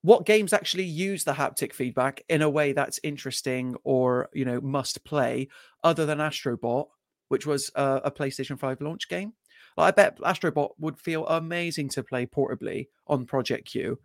What 0.00 0.24
games 0.26 0.54
actually 0.54 0.84
use 0.84 1.24
the 1.24 1.32
haptic 1.32 1.74
feedback 1.74 2.22
in 2.30 2.40
a 2.40 2.48
way 2.48 2.72
that's 2.72 3.00
interesting 3.02 3.76
or 3.84 4.30
you 4.32 4.46
know 4.46 4.62
must 4.62 5.04
play, 5.04 5.48
other 5.82 6.06
than 6.06 6.18
Astrobot, 6.18 6.86
which 7.28 7.46
was 7.46 7.70
uh, 7.74 8.00
a 8.04 8.10
PlayStation 8.10 8.58
Five 8.58 8.80
launch 8.80 9.08
game? 9.08 9.34
I 9.82 9.90
bet 9.90 10.18
Astrobot 10.20 10.72
would 10.78 10.98
feel 10.98 11.26
amazing 11.26 11.88
to 11.90 12.02
play 12.02 12.26
portably 12.26 12.88
on 13.06 13.26
Project 13.26 13.68
Q, 13.68 13.98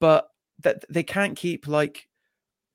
but 0.00 0.28
that 0.60 0.84
they 0.88 1.02
can't 1.02 1.36
keep 1.36 1.66
like 1.66 2.08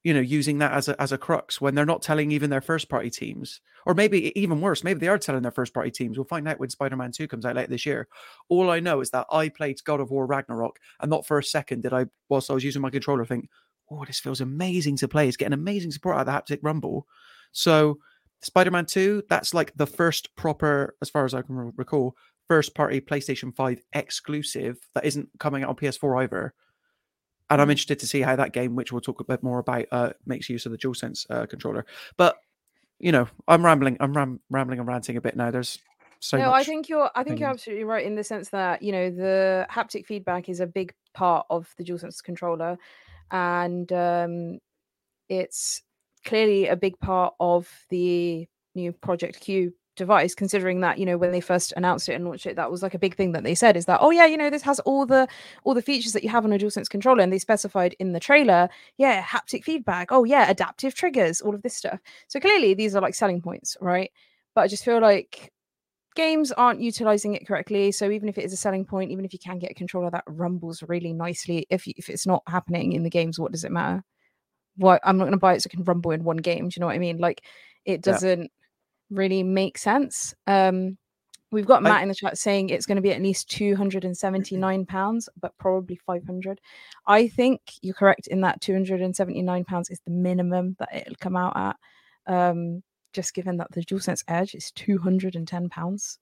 you 0.04 0.14
know 0.14 0.20
using 0.20 0.60
that 0.60 0.72
as 0.72 0.88
a 0.88 1.02
as 1.02 1.12
a 1.12 1.18
crux 1.18 1.60
when 1.60 1.76
they're 1.76 1.86
not 1.86 2.02
telling 2.02 2.32
even 2.32 2.50
their 2.50 2.62
first 2.62 2.90
party 2.90 3.10
teams 3.10 3.62
or 3.86 3.94
maybe 3.94 4.38
even 4.40 4.62
worse 4.62 4.84
maybe 4.84 5.00
they 5.00 5.08
are 5.08 5.18
telling 5.18 5.42
their 5.42 5.52
first 5.52 5.74
party 5.74 5.92
teams. 5.92 6.18
We'll 6.18 6.26
find 6.26 6.48
out 6.48 6.60
when 6.60 6.70
spider-man 6.70 7.12
2 7.12 7.28
comes 7.28 7.46
out 7.46 7.56
later 7.56 7.70
this 7.70 7.86
year. 7.86 8.08
All 8.48 8.70
i 8.70 8.80
know 8.80 9.02
is 9.02 9.10
that 9.12 9.28
i 9.32 9.50
played 9.50 9.84
god 9.84 10.00
of 10.00 10.12
war 10.12 10.26
ragnarok 10.26 10.80
and 11.02 11.10
not 11.10 11.26
for 11.26 11.38
a 11.38 11.44
second 11.44 11.84
did 11.84 11.94
i 11.94 12.06
whilst 12.30 12.50
i 12.50 12.54
was 12.54 12.64
using 12.64 12.82
my 12.82 12.90
controller 12.90 13.26
think 13.26 13.50
oh 13.92 14.06
this 14.06 14.20
feels 14.20 14.42
amazing 14.42 14.96
to 14.98 15.08
play. 15.08 15.28
It's 15.28 15.38
getting 15.38 15.54
amazing 15.54 15.92
support 15.92 16.16
out 16.16 16.22
of 16.22 16.26
the 16.28 16.56
haptic 16.56 16.60
rumble. 16.62 17.08
So 17.52 18.00
spider-man 18.42 18.86
2 18.86 19.24
that's 19.30 19.54
like 19.54 19.74
the 19.76 19.88
first 19.88 20.34
proper 20.38 20.96
as 21.02 21.10
far 21.10 21.26
as 21.26 21.34
i 21.34 21.42
can 21.42 21.74
recall 21.76 22.16
first 22.50 22.76
party 22.76 23.00
PlayStation 23.00 23.56
5 23.56 23.82
exclusive 23.94 24.80
that 24.96 25.06
isn't 25.06 25.30
coming 25.40 25.64
out 25.64 25.70
on 25.70 25.76
PS4 25.76 26.24
either. 26.24 26.54
And 27.50 27.62
I'm 27.62 27.68
mm. 27.68 27.72
interested 27.72 28.00
to 28.00 28.08
see 28.08 28.22
how 28.22 28.36
that 28.36 28.54
game, 28.54 28.76
which 28.76 28.92
we'll 28.92 29.02
talk 29.02 29.22
a 29.22 29.24
bit 29.24 29.42
more 29.42 29.60
about, 29.60 29.86
uh, 29.92 30.10
makes 30.26 30.50
use 30.50 30.66
of 30.66 30.72
the 30.72 30.78
DualSense 30.78 31.26
uh, 31.30 31.46
controller. 31.46 31.86
But 32.18 32.38
you 33.00 33.14
know, 33.14 33.28
I'm 33.48 33.64
rambling, 33.64 33.96
I'm 34.02 34.14
ram- 34.14 34.42
rambling 34.50 34.80
and 34.80 34.88
ranting 34.88 35.16
a 35.16 35.22
bit 35.22 35.38
now. 35.38 35.52
There's 35.52 35.80
so 36.20 36.38
no, 36.38 36.52
I 36.52 36.64
think 36.64 36.90
you're, 36.90 37.10
I 37.16 37.24
think 37.24 37.40
you're 37.40 37.50
absolutely 37.50 37.86
right 37.86 38.06
in 38.06 38.16
the 38.16 38.26
sense 38.26 38.50
that 38.50 38.82
you 38.82 38.92
know 38.92 39.10
the 39.10 39.66
haptic 39.72 40.06
feedback 40.06 40.50
is 40.50 40.60
a 40.60 40.68
big 40.68 40.94
part 41.14 41.46
of 41.50 41.74
the 41.78 41.84
DualSense 41.84 42.22
controller, 42.22 42.78
and 43.32 43.92
um, 43.94 44.60
it's 45.30 45.82
clearly 46.26 46.68
a 46.68 46.76
big 46.76 47.00
part 47.00 47.36
of 47.40 47.70
the 47.90 48.48
new 48.76 48.92
Project 48.92 49.40
Q 49.40 49.74
device 50.00 50.34
considering 50.34 50.80
that 50.80 50.98
you 50.98 51.06
know 51.06 51.18
when 51.18 51.32
they 51.32 51.42
first 51.42 51.74
announced 51.76 52.10
it 52.10 52.14
and 52.14 52.26
launched 52.26 52.46
it 52.46 52.56
that 52.56 52.72
was 52.72 52.82
like 52.82 52.94
a 52.94 53.00
big 53.00 53.16
thing 53.16 53.34
that 53.34 53.44
they 53.44 53.54
said 53.54 53.76
is 53.78 53.86
that 53.86 54.00
oh 54.02 54.10
yeah 54.10 54.26
you 54.26 54.38
know 54.38 54.50
this 54.50 54.64
has 54.64 54.80
all 54.82 55.06
the 55.06 55.28
all 55.66 55.74
the 55.74 55.82
features 55.82 56.14
that 56.14 56.24
you 56.24 56.30
have 56.30 56.46
on 56.46 56.54
a 56.54 56.58
DualSense 56.58 56.90
controller 56.90 57.22
and 57.22 57.32
they 57.32 57.38
specified 57.38 57.96
in 58.00 58.14
the 58.14 58.20
trailer 58.20 58.70
yeah 58.98 59.22
haptic 59.22 59.64
feedback 59.64 60.08
oh 60.12 60.24
yeah 60.24 60.50
adaptive 60.50 60.96
triggers 60.96 61.42
all 61.42 61.54
of 61.54 61.62
this 61.62 61.76
stuff. 61.76 62.00
So 62.28 62.40
clearly 62.40 62.74
these 62.74 62.96
are 62.96 63.02
like 63.02 63.14
selling 63.14 63.42
points 63.42 63.78
right? 63.82 64.10
But 64.56 64.62
i 64.62 64.68
just 64.68 64.86
feel 64.86 65.02
like 65.02 65.52
games 66.16 66.52
aren't 66.54 66.82
utilizing 66.82 67.36
it 67.36 67.46
correctly 67.48 67.92
so 67.92 68.10
even 68.10 68.28
if 68.28 68.38
it 68.38 68.46
is 68.46 68.54
a 68.54 68.58
selling 68.58 68.86
point 68.86 69.12
even 69.12 69.26
if 69.26 69.34
you 69.34 69.40
can 69.40 69.60
get 69.60 69.72
a 69.72 69.76
controller 69.76 70.10
that 70.10 70.24
rumbles 70.28 70.82
really 70.88 71.14
nicely 71.14 71.68
if 71.70 71.86
you, 71.86 71.94
if 71.98 72.10
it's 72.10 72.26
not 72.26 72.42
happening 72.48 72.94
in 72.94 73.04
the 73.04 73.10
games 73.10 73.38
what 73.40 73.52
does 73.52 73.64
it 73.64 73.72
matter? 73.72 74.04
What 74.78 75.02
i'm 75.04 75.18
not 75.18 75.26
going 75.26 75.34
to 75.34 75.38
buy 75.38 75.56
it 75.56 75.62
so 75.62 75.68
it 75.68 75.76
can 75.76 75.84
rumble 75.84 76.12
in 76.12 76.24
one 76.24 76.38
game 76.38 76.70
do 76.70 76.76
you 76.78 76.80
know 76.80 76.88
what 76.88 76.96
i 76.96 77.00
mean? 77.00 77.18
Like 77.18 77.44
it 77.86 78.02
doesn't 78.02 78.42
yeah 78.42 78.48
really 79.10 79.44
make 79.44 79.78
sense. 79.78 80.34
Um, 80.48 80.98
we've 81.52 81.66
got 81.66 81.84
Matt 81.84 82.00
I, 82.00 82.02
in 82.04 82.10
the 82.10 82.16
chat 82.16 82.38
saying 82.38 82.70
it's 82.70 82.86
going 82.86 82.98
to 82.98 83.02
be 83.02 83.12
at 83.12 83.22
least 83.22 83.50
279 83.50 84.86
pounds, 84.86 85.30
but 85.40 85.58
probably 85.58 85.96
500. 86.06 86.60
I 87.08 87.28
think 87.28 87.62
you're 87.82 87.96
correct 87.96 88.28
in 88.28 88.42
that 88.42 88.62
279 88.62 89.66
pounds 89.66 89.90
is 89.90 90.00
the 90.06 90.12
minimum 90.12 90.76
that 90.80 90.90
it'll 90.94 91.16
come 91.20 91.36
out 91.36 91.56
at. 91.56 91.76
Um, 92.34 92.84
just 93.12 93.34
given 93.34 93.58
that 93.58 93.72
the 93.72 93.82
DualSense 93.82 94.24
Edge 94.28 94.54
is 94.54 94.72
210 94.72 95.70
pounds 95.70 96.20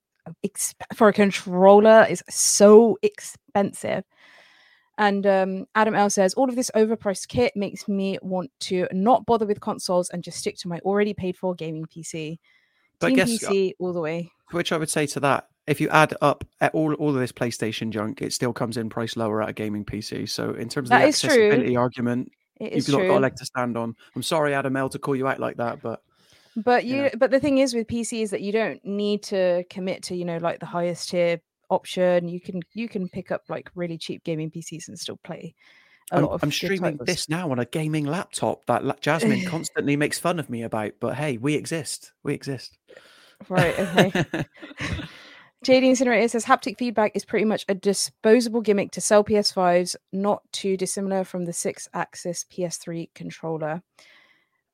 for 0.94 1.08
a 1.10 1.14
controller 1.14 2.06
is 2.10 2.24
so 2.30 2.98
expensive. 3.02 4.04
And 4.98 5.28
um, 5.28 5.66
Adam 5.76 5.94
L 5.94 6.10
says, 6.10 6.34
all 6.34 6.50
of 6.50 6.56
this 6.56 6.72
overpriced 6.76 7.28
kit 7.28 7.54
makes 7.56 7.88
me 7.88 8.18
want 8.22 8.50
to 8.62 8.88
not 8.92 9.26
bother 9.26 9.46
with 9.46 9.62
consoles 9.62 10.10
and 10.10 10.24
just 10.24 10.40
stick 10.40 10.58
to 10.60 10.68
my 10.68 10.80
already 10.80 11.14
paid 11.14 11.38
for 11.38 11.54
gaming 11.54 11.86
PC. 11.86 12.40
But 13.00 13.10
Team 13.10 13.20
I 13.20 13.26
guess 13.26 13.44
uh, 13.44 13.50
PC 13.50 13.74
all 13.80 13.94
the 13.94 14.02
way. 14.02 14.32
Which 14.52 14.72
I 14.72 14.78
would 14.78 14.90
say 14.90 15.06
to 15.08 15.20
that, 15.22 15.48
if 15.68 15.82
you 15.82 15.90
add 15.90 16.16
up 16.22 16.46
eh, 16.62 16.70
all 16.74 16.94
all 16.96 17.10
of 17.10 17.16
this 17.16 17.32
PlayStation 17.32 17.90
junk, 17.90 18.22
it 18.22 18.34
still 18.34 18.54
comes 18.54 18.78
in 18.78 18.90
price 18.90 19.18
lower 19.18 19.42
at 19.42 19.50
a 19.50 19.54
gaming 19.54 19.86
PC. 19.86 20.30
So 20.30 20.52
in 20.52 20.70
terms 20.70 20.88
of 20.88 20.90
that 20.92 21.00
the 21.00 21.08
accessibility 21.08 21.74
true. 21.74 21.78
argument, 21.78 22.32
you've 22.60 22.88
not 22.90 23.02
got 23.02 23.18
a 23.18 23.20
leg 23.20 23.36
to 23.36 23.46
stand 23.46 23.78
on. 23.78 23.96
I'm 24.16 24.24
sorry, 24.24 24.54
Adam 24.54 24.76
L, 24.76 24.90
to 24.90 25.00
call 25.00 25.16
you 25.16 25.28
out 25.28 25.40
like 25.40 25.58
that, 25.58 25.82
but 25.82 26.02
but 26.56 26.86
you, 26.86 27.04
yeah. 27.04 27.10
but 27.18 27.30
the 27.30 27.40
thing 27.40 27.60
is 27.60 27.76
with 27.76 27.88
PC 27.88 28.24
is 28.24 28.32
that 28.32 28.42
you 28.42 28.52
don't 28.52 28.84
need 28.84 29.22
to 29.24 29.64
commit 29.70 30.02
to 30.04 30.16
you 30.16 30.26
know 30.26 30.38
like 30.38 30.60
the 30.60 30.66
highest 30.66 31.10
tier 31.10 31.40
option. 31.70 32.28
You 32.28 32.40
can 32.40 32.62
you 32.74 32.88
can 32.88 33.10
pick 33.10 33.32
up 33.32 33.44
like 33.50 33.70
really 33.76 33.98
cheap 33.98 34.24
gaming 34.24 34.50
PCs 34.50 34.88
and 34.88 34.98
still 34.98 35.20
play. 35.24 35.54
I'm, 36.12 36.28
I'm 36.42 36.52
streaming 36.52 36.98
this 37.02 37.28
now 37.28 37.52
on 37.52 37.60
a 37.60 37.66
gaming 37.66 38.06
laptop 38.06 38.66
that 38.68 39.02
Jasmine 39.02 39.46
constantly 39.48 39.98
makes 39.98 40.20
fun 40.20 40.40
of 40.40 40.50
me 40.50 40.64
about. 40.64 40.94
But 41.00 41.16
hey, 41.16 41.38
we 41.38 41.56
exist. 41.56 42.14
We 42.24 42.34
exist. 42.34 42.78
Right. 43.50 43.78
Okay. 43.78 44.26
JD 45.66 45.90
Incinerator 45.90 46.28
says 46.28 46.46
haptic 46.46 46.78
feedback 46.78 47.12
is 47.16 47.26
pretty 47.26 47.46
much 47.46 47.66
a 47.68 47.74
disposable 47.74 48.62
gimmick 48.62 48.92
to 48.92 49.02
sell 49.02 49.24
PS5s, 49.24 49.96
not 50.14 50.44
too 50.52 50.78
dissimilar 50.78 51.24
from 51.24 51.46
the 51.46 51.52
Sixaxis 51.52 52.46
PS3 52.48 53.10
controller. 53.16 53.82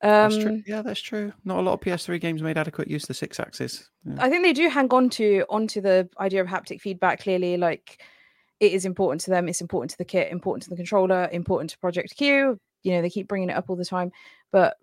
Um, 0.02 0.30
that's. 0.30 0.68
Yeah, 0.68 0.82
that's 0.82 1.00
true. 1.00 1.32
Not 1.44 1.58
a 1.58 1.62
lot 1.62 1.72
of 1.72 1.80
PS3 1.80 2.20
games 2.20 2.42
made 2.42 2.58
adequate 2.58 2.88
use 2.88 3.08
of 3.08 3.18
the 3.18 3.26
Sixaxis. 3.26 3.88
Yeah. 4.04 4.16
I 4.18 4.28
think 4.28 4.42
they 4.42 4.52
do 4.52 4.68
hang 4.68 4.92
on 4.92 5.08
to 5.10 5.44
onto 5.48 5.80
the 5.80 6.08
idea 6.20 6.42
of 6.42 6.46
haptic 6.46 6.80
feedback 6.80 7.20
clearly. 7.20 7.56
Like 7.56 8.02
it 8.64 8.72
is 8.72 8.84
important 8.84 9.20
to 9.22 9.30
them. 9.30 9.48
It's 9.48 9.60
important 9.60 9.90
to 9.90 9.98
the 9.98 10.04
kit, 10.04 10.32
important 10.32 10.62
to 10.64 10.70
the 10.70 10.76
controller, 10.76 11.28
important 11.32 11.70
to 11.70 11.78
Project 11.78 12.16
Q. 12.16 12.58
You 12.82 12.92
know, 12.92 13.02
they 13.02 13.10
keep 13.10 13.28
bringing 13.28 13.50
it 13.50 13.56
up 13.56 13.68
all 13.68 13.76
the 13.76 13.84
time. 13.84 14.10
But 14.52 14.76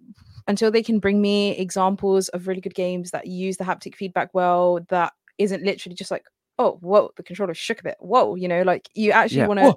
until 0.48 0.72
they 0.72 0.84
can 0.84 1.00
bring 1.00 1.22
me 1.22 1.58
examples 1.58 2.30
of 2.30 2.48
really 2.48 2.62
good 2.62 2.76
games 2.76 3.12
that 3.12 3.28
use 3.28 3.58
the 3.58 3.64
haptic 3.64 3.96
feedback 3.96 4.30
well, 4.34 4.80
that 4.90 5.14
isn't 5.38 5.64
literally 5.64 5.96
just 5.96 6.12
like, 6.12 6.26
oh, 6.60 6.78
whoa, 6.82 7.12
the 7.16 7.24
controller 7.24 7.54
shook 7.54 7.80
a 7.80 7.84
bit. 7.84 7.98
Whoa, 8.00 8.36
you 8.36 8.48
know, 8.48 8.62
like 8.62 8.90
you 8.94 9.12
actually 9.12 9.40
yeah. 9.40 9.48
want 9.48 9.60
to, 9.60 9.76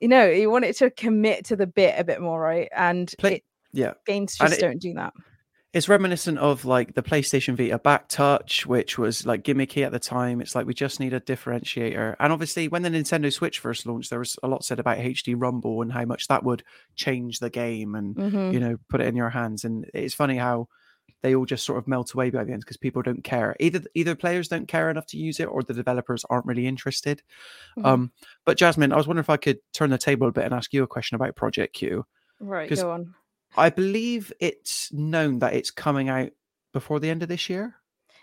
you 0.00 0.08
know, 0.08 0.26
you 0.26 0.50
want 0.50 0.64
it 0.64 0.76
to 0.78 0.90
commit 0.90 1.44
to 1.46 1.56
the 1.56 1.66
bit 1.66 1.94
a 1.98 2.04
bit 2.04 2.20
more, 2.20 2.40
right? 2.40 2.68
And 2.74 3.12
Play- 3.18 3.36
it, 3.36 3.44
yeah, 3.72 3.94
games 4.06 4.36
just 4.36 4.54
it, 4.54 4.60
don't 4.60 4.80
do 4.80 4.94
that 4.94 5.12
it's 5.74 5.88
reminiscent 5.88 6.38
of 6.38 6.64
like 6.64 6.94
the 6.94 7.02
PlayStation 7.02 7.56
Vita 7.56 7.80
back 7.80 8.06
touch, 8.06 8.64
which 8.64 8.96
was 8.96 9.26
like 9.26 9.42
gimmicky 9.42 9.84
at 9.84 9.90
the 9.90 9.98
time. 9.98 10.40
It's 10.40 10.54
like 10.54 10.66
we 10.66 10.72
just 10.72 11.00
need 11.00 11.12
a 11.12 11.20
differentiator. 11.20 12.14
And 12.20 12.32
obviously, 12.32 12.68
when 12.68 12.82
the 12.82 12.90
Nintendo 12.90 13.32
Switch 13.32 13.58
first 13.58 13.84
launched, 13.84 14.08
there 14.08 14.20
was 14.20 14.38
a 14.44 14.48
lot 14.48 14.64
said 14.64 14.78
about 14.78 14.98
HD 14.98 15.34
Rumble 15.36 15.82
and 15.82 15.92
how 15.92 16.04
much 16.04 16.28
that 16.28 16.44
would 16.44 16.62
change 16.94 17.40
the 17.40 17.50
game 17.50 17.96
and 17.96 18.14
mm-hmm. 18.14 18.52
you 18.52 18.60
know 18.60 18.76
put 18.88 19.00
it 19.00 19.08
in 19.08 19.16
your 19.16 19.30
hands. 19.30 19.64
And 19.64 19.90
it's 19.92 20.14
funny 20.14 20.36
how 20.36 20.68
they 21.22 21.34
all 21.34 21.44
just 21.44 21.66
sort 21.66 21.78
of 21.78 21.88
melt 21.88 22.14
away 22.14 22.30
by 22.30 22.44
the 22.44 22.52
end 22.52 22.60
because 22.60 22.76
people 22.76 23.02
don't 23.02 23.24
care. 23.24 23.56
Either 23.58 23.82
either 23.94 24.14
players 24.14 24.46
don't 24.46 24.68
care 24.68 24.90
enough 24.90 25.06
to 25.06 25.18
use 25.18 25.40
it, 25.40 25.46
or 25.46 25.64
the 25.64 25.74
developers 25.74 26.24
aren't 26.30 26.46
really 26.46 26.68
interested. 26.68 27.20
Mm-hmm. 27.76 27.84
Um, 27.84 28.12
but 28.44 28.56
Jasmine, 28.56 28.92
I 28.92 28.96
was 28.96 29.08
wondering 29.08 29.24
if 29.24 29.30
I 29.30 29.38
could 29.38 29.58
turn 29.72 29.90
the 29.90 29.98
table 29.98 30.28
a 30.28 30.32
bit 30.32 30.44
and 30.44 30.54
ask 30.54 30.72
you 30.72 30.84
a 30.84 30.86
question 30.86 31.16
about 31.16 31.34
Project 31.34 31.74
Q. 31.74 32.06
Right, 32.38 32.70
go 32.70 32.92
on 32.92 33.14
I 33.56 33.70
believe 33.70 34.32
it's 34.40 34.92
known 34.92 35.38
that 35.40 35.54
it's 35.54 35.70
coming 35.70 36.08
out 36.08 36.30
before 36.72 37.00
the 37.00 37.10
end 37.10 37.22
of 37.22 37.28
this 37.28 37.48
year. 37.48 37.76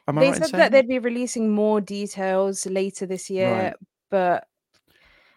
Am 0.08 0.16
they 0.16 0.32
right 0.32 0.44
said 0.44 0.52
that 0.60 0.72
they'd 0.72 0.88
be 0.88 1.00
releasing 1.00 1.52
more 1.52 1.80
details 1.80 2.66
later 2.66 3.06
this 3.06 3.30
year, 3.30 3.54
right. 3.54 3.74
but 4.10 4.48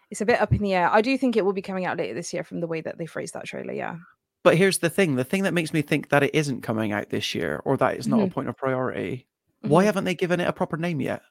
it's 0.09 0.21
a 0.21 0.25
bit 0.25 0.41
up 0.41 0.53
in 0.53 0.61
the 0.61 0.73
air. 0.73 0.89
I 0.91 1.01
do 1.01 1.17
think 1.17 1.35
it 1.35 1.45
will 1.45 1.53
be 1.53 1.61
coming 1.61 1.85
out 1.85 1.97
later 1.97 2.13
this 2.13 2.33
year 2.33 2.43
from 2.43 2.59
the 2.59 2.67
way 2.67 2.81
that 2.81 2.97
they 2.97 3.05
phrased 3.05 3.33
that 3.35 3.45
trailer. 3.45 3.73
Yeah. 3.73 3.97
But 4.43 4.57
here's 4.57 4.79
the 4.79 4.89
thing 4.89 5.15
the 5.15 5.23
thing 5.23 5.43
that 5.43 5.53
makes 5.53 5.73
me 5.73 5.81
think 5.81 6.09
that 6.09 6.23
it 6.23 6.35
isn't 6.35 6.61
coming 6.61 6.91
out 6.91 7.09
this 7.09 7.33
year 7.33 7.61
or 7.65 7.77
that 7.77 7.95
it's 7.95 8.07
not 8.07 8.19
mm-hmm. 8.19 8.27
a 8.27 8.31
point 8.31 8.49
of 8.49 8.57
priority. 8.57 9.27
Mm-hmm. 9.63 9.69
Why 9.69 9.83
haven't 9.85 10.03
they 10.03 10.15
given 10.15 10.39
it 10.39 10.47
a 10.47 10.53
proper 10.53 10.77
name 10.77 11.01
yet? 11.01 11.21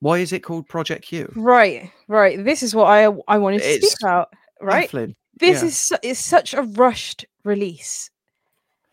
Why 0.00 0.18
is 0.18 0.32
it 0.32 0.40
called 0.40 0.68
Project 0.68 1.04
Q? 1.04 1.32
Right, 1.36 1.90
right. 2.08 2.42
This 2.44 2.62
is 2.62 2.74
what 2.74 2.86
I 2.86 3.04
I 3.28 3.38
wanted 3.38 3.62
to 3.62 3.68
it's 3.68 3.92
speak 3.92 4.02
about. 4.02 4.32
Right. 4.60 4.90
Baffling. 4.90 5.14
This 5.38 5.62
yeah. 5.62 5.68
is 5.68 5.76
su- 5.80 5.96
is 6.02 6.18
such 6.18 6.54
a 6.54 6.62
rushed 6.62 7.24
release. 7.44 8.10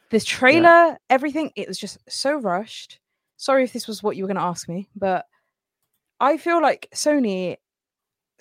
This 0.10 0.26
trailer, 0.26 0.62
yeah. 0.62 0.96
everything, 1.10 1.52
it 1.56 1.68
was 1.68 1.80
just 1.80 1.98
so 2.10 2.36
rushed. 2.36 3.00
Sorry 3.38 3.64
if 3.64 3.74
this 3.74 3.88
was 3.88 4.04
what 4.04 4.16
you 4.16 4.24
were 4.24 4.28
going 4.28 4.36
to 4.36 4.44
ask 4.44 4.68
me, 4.68 4.90
but 4.96 5.26
I 6.20 6.38
feel 6.38 6.62
like 6.62 6.88
Sony 6.94 7.58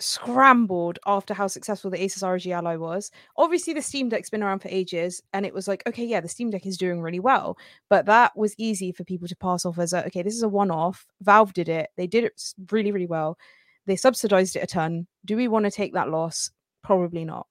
scrambled 0.01 0.99
after 1.05 1.33
how 1.33 1.47
successful 1.47 1.89
the 1.89 1.97
Asus 1.97 2.23
ROG 2.23 2.45
Ally 2.47 2.75
was. 2.75 3.11
Obviously, 3.37 3.73
the 3.73 3.81
Steam 3.81 4.09
Deck's 4.09 4.29
been 4.29 4.43
around 4.43 4.59
for 4.59 4.67
ages, 4.67 5.21
and 5.33 5.45
it 5.45 5.53
was 5.53 5.67
like, 5.67 5.83
okay, 5.87 6.05
yeah, 6.05 6.19
the 6.19 6.27
Steam 6.27 6.49
Deck 6.49 6.65
is 6.65 6.77
doing 6.77 7.01
really 7.01 7.19
well. 7.19 7.57
But 7.89 8.05
that 8.07 8.35
was 8.35 8.55
easy 8.57 8.91
for 8.91 9.03
people 9.03 9.27
to 9.27 9.35
pass 9.35 9.65
off 9.65 9.79
as 9.79 9.93
a, 9.93 10.05
okay, 10.07 10.23
this 10.23 10.35
is 10.35 10.43
a 10.43 10.49
one 10.49 10.71
off. 10.71 11.05
Valve 11.21 11.53
did 11.53 11.69
it, 11.69 11.89
they 11.97 12.07
did 12.07 12.23
it 12.23 12.53
really, 12.71 12.91
really 12.91 13.07
well. 13.07 13.37
They 13.85 13.95
subsidized 13.95 14.55
it 14.55 14.63
a 14.63 14.67
ton. 14.67 15.07
Do 15.25 15.35
we 15.35 15.47
want 15.47 15.65
to 15.65 15.71
take 15.71 15.93
that 15.93 16.09
loss? 16.09 16.51
Probably 16.83 17.25
not. 17.25 17.47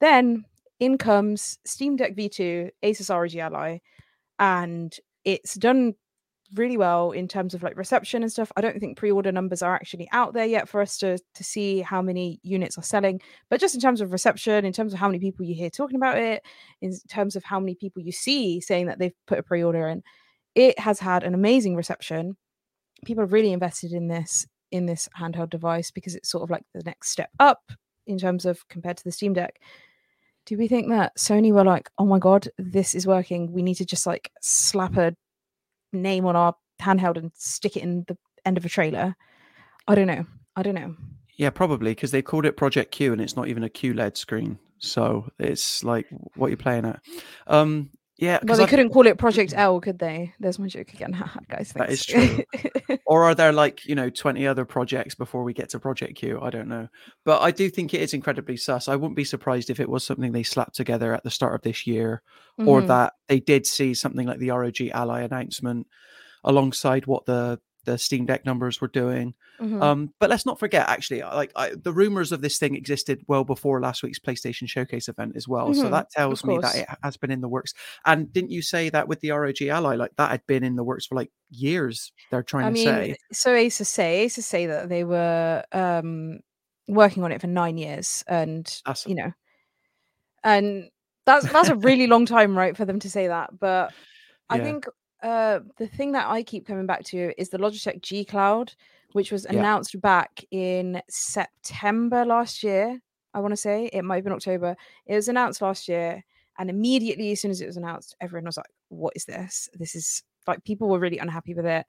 Then 0.00 0.44
in 0.80 0.98
comes 0.98 1.58
Steam 1.64 1.96
Deck 1.96 2.14
V2, 2.16 2.70
Asus 2.84 3.10
ROG 3.10 3.34
Ally, 3.36 3.78
and 4.38 4.94
it's 5.24 5.54
done 5.54 5.94
really 6.54 6.76
well 6.76 7.10
in 7.10 7.26
terms 7.26 7.54
of 7.54 7.62
like 7.62 7.76
reception 7.76 8.22
and 8.22 8.30
stuff. 8.30 8.52
I 8.56 8.60
don't 8.60 8.78
think 8.78 8.96
pre-order 8.96 9.32
numbers 9.32 9.62
are 9.62 9.74
actually 9.74 10.08
out 10.12 10.32
there 10.32 10.46
yet 10.46 10.68
for 10.68 10.80
us 10.80 10.96
to 10.98 11.18
to 11.34 11.44
see 11.44 11.80
how 11.80 12.00
many 12.02 12.38
units 12.42 12.78
are 12.78 12.82
selling, 12.82 13.20
but 13.50 13.60
just 13.60 13.74
in 13.74 13.80
terms 13.80 14.00
of 14.00 14.12
reception, 14.12 14.64
in 14.64 14.72
terms 14.72 14.92
of 14.92 14.98
how 14.98 15.08
many 15.08 15.18
people 15.18 15.44
you 15.44 15.54
hear 15.54 15.70
talking 15.70 15.96
about 15.96 16.18
it, 16.18 16.42
in 16.80 16.92
terms 17.08 17.36
of 17.36 17.44
how 17.44 17.58
many 17.58 17.74
people 17.74 18.02
you 18.02 18.12
see 18.12 18.60
saying 18.60 18.86
that 18.86 18.98
they've 18.98 19.14
put 19.26 19.38
a 19.38 19.42
pre-order 19.42 19.88
in, 19.88 20.02
it 20.54 20.78
has 20.78 21.00
had 21.00 21.24
an 21.24 21.34
amazing 21.34 21.74
reception. 21.74 22.36
People 23.04 23.24
are 23.24 23.28
really 23.28 23.52
invested 23.52 23.92
in 23.92 24.08
this 24.08 24.46
in 24.72 24.86
this 24.86 25.08
handheld 25.18 25.50
device 25.50 25.90
because 25.90 26.14
it's 26.14 26.30
sort 26.30 26.42
of 26.42 26.50
like 26.50 26.64
the 26.74 26.82
next 26.84 27.10
step 27.10 27.30
up 27.40 27.72
in 28.06 28.18
terms 28.18 28.44
of 28.44 28.68
compared 28.68 28.96
to 28.96 29.04
the 29.04 29.12
Steam 29.12 29.32
Deck 29.32 29.60
do 30.46 30.56
we 30.56 30.68
think 30.68 30.88
that 30.88 31.16
Sony 31.18 31.52
were 31.52 31.64
like, 31.64 31.90
oh 31.98 32.06
my 32.06 32.18
god, 32.18 32.48
this 32.56 32.94
is 32.94 33.06
working? 33.06 33.52
We 33.52 33.62
need 33.62 33.74
to 33.74 33.84
just 33.84 34.06
like 34.06 34.30
slap 34.40 34.96
a 34.96 35.14
name 35.92 36.24
on 36.24 36.36
our 36.36 36.54
handheld 36.80 37.18
and 37.18 37.32
stick 37.34 37.76
it 37.76 37.82
in 37.82 38.04
the 38.06 38.16
end 38.44 38.56
of 38.56 38.64
a 38.64 38.68
trailer? 38.68 39.14
I 39.88 39.94
don't 39.94 40.06
know. 40.06 40.24
I 40.54 40.62
don't 40.62 40.74
know. 40.74 40.94
Yeah, 41.36 41.50
probably 41.50 41.90
because 41.90 42.12
they 42.12 42.22
called 42.22 42.46
it 42.46 42.56
Project 42.56 42.92
Q 42.92 43.12
and 43.12 43.20
it's 43.20 43.36
not 43.36 43.48
even 43.48 43.64
a 43.64 43.68
QLED 43.68 44.16
screen. 44.16 44.58
So 44.78 45.28
it's 45.38 45.84
like 45.84 46.06
what 46.36 46.48
you're 46.48 46.56
playing 46.56 46.86
at. 46.86 47.00
Um, 47.46 47.90
yeah, 48.18 48.38
well, 48.42 48.56
they 48.56 48.64
I... 48.64 48.66
couldn't 48.66 48.90
call 48.90 49.06
it 49.06 49.18
Project 49.18 49.52
L, 49.54 49.78
could 49.80 49.98
they? 49.98 50.32
There's 50.40 50.58
my 50.58 50.68
joke 50.68 50.92
again, 50.94 51.12
guys. 51.50 51.72
Thanks. 51.72 51.72
That 51.74 51.90
is 51.90 52.06
true. 52.06 52.98
or 53.06 53.24
are 53.24 53.34
there 53.34 53.52
like 53.52 53.84
you 53.84 53.94
know 53.94 54.08
20 54.08 54.46
other 54.46 54.64
projects 54.64 55.14
before 55.14 55.42
we 55.42 55.52
get 55.52 55.68
to 55.70 55.78
Project 55.78 56.16
Q? 56.16 56.40
I 56.40 56.48
don't 56.48 56.68
know, 56.68 56.88
but 57.24 57.42
I 57.42 57.50
do 57.50 57.68
think 57.68 57.92
it 57.92 58.00
is 58.00 58.14
incredibly 58.14 58.56
sus. 58.56 58.88
I 58.88 58.96
wouldn't 58.96 59.16
be 59.16 59.24
surprised 59.24 59.68
if 59.68 59.80
it 59.80 59.90
was 59.90 60.04
something 60.04 60.32
they 60.32 60.42
slapped 60.42 60.76
together 60.76 61.12
at 61.12 61.24
the 61.24 61.30
start 61.30 61.54
of 61.54 61.62
this 61.62 61.86
year, 61.86 62.22
mm-hmm. 62.58 62.68
or 62.68 62.80
that 62.82 63.12
they 63.28 63.40
did 63.40 63.66
see 63.66 63.92
something 63.92 64.26
like 64.26 64.38
the 64.38 64.50
ROG 64.50 64.80
Ally 64.92 65.20
announcement 65.20 65.86
alongside 66.42 67.06
what 67.06 67.26
the 67.26 67.60
the 67.86 67.96
Steam 67.96 68.26
Deck 68.26 68.44
numbers 68.44 68.80
were 68.80 68.88
doing. 68.88 69.32
Mhm. 69.58 69.80
Um, 69.82 70.12
but 70.20 70.28
let's 70.28 70.44
not 70.44 70.58
forget, 70.58 70.86
actually, 70.88 71.22
like 71.22 71.50
I, 71.56 71.70
the 71.74 71.92
rumors 71.94 72.30
of 72.32 72.42
this 72.42 72.58
thing 72.58 72.76
existed 72.76 73.22
well 73.26 73.42
before 73.44 73.80
last 73.80 74.02
week's 74.02 74.18
PlayStation 74.18 74.68
Showcase 74.68 75.08
event 75.08 75.34
as 75.34 75.48
well. 75.48 75.72
So 75.72 75.84
Mhm, 75.86 75.90
that 75.92 76.10
tells 76.10 76.44
me 76.44 76.58
that 76.58 76.74
it 76.76 76.86
has 77.02 77.16
been 77.16 77.30
in 77.30 77.40
the 77.40 77.48
works. 77.48 77.72
And 78.04 78.30
didn't 78.30 78.50
you 78.50 78.60
say 78.60 78.90
that 78.90 79.08
with 79.08 79.20
the 79.20 79.30
ROG 79.30 79.62
Ally, 79.62 79.94
like 79.96 80.14
that 80.16 80.30
had 80.30 80.46
been 80.46 80.62
in 80.62 80.76
the 80.76 80.84
works 80.84 81.06
for 81.06 81.14
like 81.14 81.30
years? 81.50 82.12
They're 82.30 82.42
trying 82.42 82.66
I 82.66 82.68
to 82.68 82.74
mean, 82.74 82.84
say. 82.84 83.16
so 83.32 83.54
Asus 83.54 83.86
say 83.86 84.26
Asus 84.26 84.42
say 84.42 84.66
that 84.66 84.90
they 84.90 85.04
were 85.04 85.64
um 85.72 86.40
working 86.88 87.24
on 87.24 87.32
it 87.32 87.40
for 87.40 87.46
nine 87.46 87.78
years, 87.78 88.22
and 88.28 88.66
That's- 88.84 89.06
you 89.06 89.14
know, 89.14 89.32
and 90.44 90.90
that's 91.24 91.50
that's 91.52 91.68
a 91.68 91.74
really 91.76 92.06
long 92.06 92.26
time, 92.26 92.56
right, 92.56 92.76
for 92.76 92.84
them 92.84 93.00
to 93.00 93.10
say 93.10 93.26
that. 93.28 93.58
But 93.58 93.92
I 94.48 94.58
Yeah. 94.58 94.62
think 94.64 94.86
uh 95.22 95.60
the 95.78 95.86
thing 95.86 96.12
that 96.12 96.26
I 96.28 96.42
keep 96.42 96.66
coming 96.66 96.86
back 96.86 97.04
to 97.04 97.32
is 97.38 97.48
the 97.50 97.58
Logitech 97.58 98.00
G 98.02 98.24
Cloud, 98.24 98.74
which 99.12 99.32
was 99.32 99.46
Yeah. 99.50 99.58
announced 99.58 100.00
back 100.00 100.44
in 100.50 101.00
September 101.08 102.24
last 102.24 102.62
year. 102.62 103.00
I 103.34 103.40
want 103.40 103.52
to 103.52 103.56
say 103.56 103.86
it 103.92 104.02
might 104.02 104.16
have 104.16 104.24
been 104.24 104.32
October. 104.32 104.76
It 105.06 105.14
was 105.14 105.28
announced 105.28 105.60
last 105.62 105.88
year, 105.88 106.24
and 106.58 106.70
immediately 106.70 107.32
as 107.32 107.40
soon 107.40 107.50
as 107.50 107.60
it 107.60 107.66
was 107.66 107.76
announced, 107.76 108.16
everyone 108.20 108.46
was 108.46 108.56
like, 108.56 108.66
"What 108.88 109.12
is 109.16 109.24
this? 109.26 109.68
This 109.74 109.94
is 109.94 110.22
like 110.46 110.64
people 110.64 110.88
were 110.88 110.98
really 110.98 111.18
unhappy 111.18 111.54
with 111.54 111.66
it." 111.66 111.86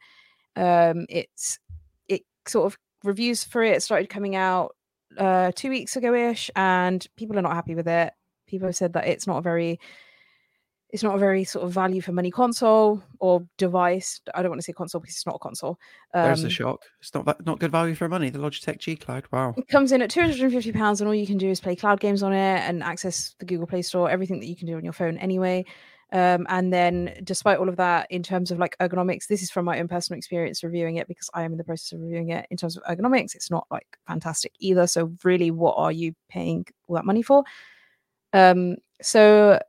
um 0.55 1.05
it's 1.07 1.59
it 2.07 2.23
sort 2.47 2.65
of 2.65 2.79
reviews 3.03 3.43
for 3.43 3.61
it 3.61 3.83
started 3.83 4.09
coming 4.09 4.35
out 4.35 4.75
uh 5.17 5.51
two 5.55 5.69
weeks 5.69 5.95
ago 5.95 6.15
ish 6.15 6.49
and 6.55 7.05
people 7.15 7.37
are 7.37 7.43
not 7.43 7.53
happy 7.53 7.75
with 7.75 7.87
it 7.87 8.11
people 8.47 8.67
have 8.67 8.75
said 8.75 8.93
that 8.93 9.05
it's 9.05 9.27
not 9.27 9.37
a 9.37 9.41
very 9.41 9.79
it's 10.97 11.03
not 11.03 11.13
a 11.13 11.19
very 11.19 11.43
sort 11.43 11.63
of 11.63 11.71
value 11.71 12.01
for 12.01 12.11
money 12.11 12.31
console 12.31 13.03
or 13.19 13.45
device 13.57 14.19
i 14.33 14.41
don't 14.41 14.49
want 14.49 14.59
to 14.59 14.63
say 14.63 14.73
console 14.73 14.99
because 14.99 15.13
it's 15.13 15.27
not 15.27 15.35
a 15.35 15.39
console 15.39 15.77
um, 16.15 16.23
There's 16.23 16.43
a 16.43 16.49
shock. 16.49 16.81
It's 16.99 17.13
not 17.13 17.45
not 17.45 17.59
good 17.59 17.71
value 17.71 17.93
for 17.93 18.09
money. 18.09 18.31
The 18.31 18.39
Logitech 18.39 18.79
G 18.79 18.95
Cloud. 18.95 19.25
Wow. 19.31 19.53
it 19.55 19.67
comes 19.67 19.91
in 19.91 20.01
at 20.01 20.09
250 20.09 20.71
pounds 20.71 20.99
and 20.99 21.07
all 21.07 21.13
you 21.13 21.27
can 21.27 21.37
do 21.37 21.49
is 21.49 21.59
play 21.59 21.75
cloud 21.75 21.99
games 21.99 22.23
on 22.23 22.33
it 22.33 22.59
and 22.61 22.81
access 22.81 23.35
the 23.37 23.45
google 23.45 23.67
play 23.67 23.83
store 23.83 24.09
everything 24.09 24.39
that 24.39 24.47
you 24.47 24.55
can 24.55 24.65
do 24.65 24.75
on 24.75 24.83
your 24.83 24.93
phone 24.93 25.17
anyway 25.17 25.63
um, 26.13 26.47
and 26.49 26.71
then 26.73 27.19
despite 27.23 27.59
all 27.59 27.69
of 27.69 27.75
that 27.75 28.07
in 28.09 28.23
terms 28.23 28.49
of 28.49 28.57
like 28.57 28.75
ergonomics 28.79 29.27
this 29.27 29.43
is 29.43 29.51
from 29.51 29.65
my 29.65 29.79
own 29.79 29.87
personal 29.87 30.17
experience 30.17 30.63
reviewing 30.63 30.95
it 30.95 31.07
because 31.07 31.29
i 31.35 31.43
am 31.43 31.51
in 31.51 31.57
the 31.57 31.63
process 31.63 31.91
of 31.91 31.99
reviewing 31.99 32.29
it 32.29 32.47
in 32.49 32.57
terms 32.57 32.75
of 32.75 32.83
ergonomics 32.83 33.35
it's 33.35 33.51
not 33.51 33.67
like 33.69 33.99
fantastic 34.07 34.53
either 34.59 34.87
so 34.87 35.11
really 35.23 35.51
what 35.51 35.75
are 35.77 35.91
you 35.91 36.15
paying 36.29 36.65
all 36.87 36.95
that 36.95 37.05
money 37.05 37.21
for 37.21 37.43
um 38.33 38.75
so 39.01 39.59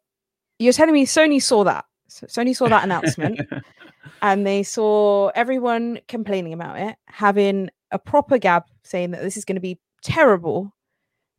you're 0.59 0.73
telling 0.73 0.95
me 0.95 1.07
sony 1.07 1.43
saw 1.43 1.65
that 1.65 1.85
so 2.09 2.27
sony 2.27 2.55
saw 2.57 2.69
that 2.69 2.85
announcement 2.85 3.41
and 4.23 4.47
they 4.47 4.63
saw 4.63 5.29
everyone 5.29 6.01
complaining 6.09 6.53
about 6.53 6.79
it, 6.79 6.97
having 7.07 7.71
a 7.91 7.99
proper 7.99 8.39
gab 8.39 8.65
saying 8.83 9.13
that 9.13 9.23
this 9.23 9.37
is 9.37 9.45
going 9.45 9.57
to 9.57 9.61
be 9.61 9.79
terrible. 10.03 10.75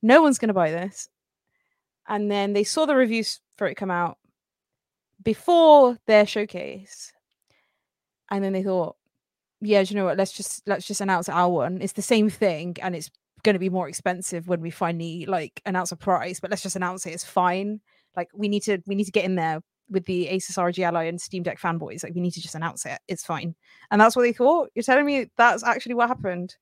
No 0.01 0.21
one's 0.21 0.37
going 0.37 0.49
to 0.49 0.53
buy 0.53 0.71
this. 0.71 1.09
And 2.07 2.31
then 2.31 2.53
they 2.53 2.63
saw 2.63 2.85
the 2.85 2.95
reviews 2.95 3.39
for 3.57 3.67
it 3.67 3.75
come 3.75 3.91
out 3.91 4.17
before 5.23 5.97
their 6.07 6.25
showcase. 6.25 7.11
And 8.31 8.43
then 8.43 8.53
they 8.53 8.63
thought, 8.63 8.95
yeah, 9.61 9.83
do 9.83 9.93
you 9.93 9.99
know 9.99 10.05
what? 10.05 10.17
Let's 10.17 10.31
just 10.31 10.67
let's 10.67 10.87
just 10.87 11.01
announce 11.01 11.29
our 11.29 11.49
one. 11.49 11.81
It's 11.81 11.93
the 11.93 12.01
same 12.01 12.29
thing 12.29 12.77
and 12.81 12.95
it's 12.95 13.11
going 13.43 13.53
to 13.53 13.59
be 13.59 13.69
more 13.69 13.87
expensive 13.87 14.47
when 14.47 14.61
we 14.61 14.69
finally 14.69 15.25
like 15.25 15.61
announce 15.65 15.91
a 15.91 15.97
price, 15.97 16.39
but 16.39 16.49
let's 16.49 16.63
just 16.63 16.75
announce 16.75 17.05
it. 17.05 17.13
It's 17.13 17.25
fine. 17.25 17.81
Like 18.19 18.29
we 18.33 18.49
need 18.49 18.63
to 18.63 18.79
we 18.85 18.95
need 18.95 19.05
to 19.05 19.11
get 19.11 19.23
in 19.23 19.35
there 19.35 19.61
with 19.89 20.03
the 20.05 20.27
Asus 20.27 20.57
RG 20.57 20.83
Ally 20.83 21.05
and 21.05 21.21
Steam 21.21 21.41
Deck 21.41 21.57
fanboys. 21.57 22.03
Like 22.03 22.13
we 22.13 22.19
need 22.19 22.33
to 22.33 22.41
just 22.41 22.53
announce 22.53 22.85
it. 22.85 22.99
It's 23.07 23.23
fine. 23.23 23.55
And 23.91 24.01
that's 24.01 24.13
what 24.13 24.23
they 24.23 24.33
thought. 24.33 24.69
You're 24.75 24.83
telling 24.83 25.05
me 25.05 25.27
that's 25.37 25.63
actually 25.63 25.95
what 25.95 26.09
happened. 26.09 26.57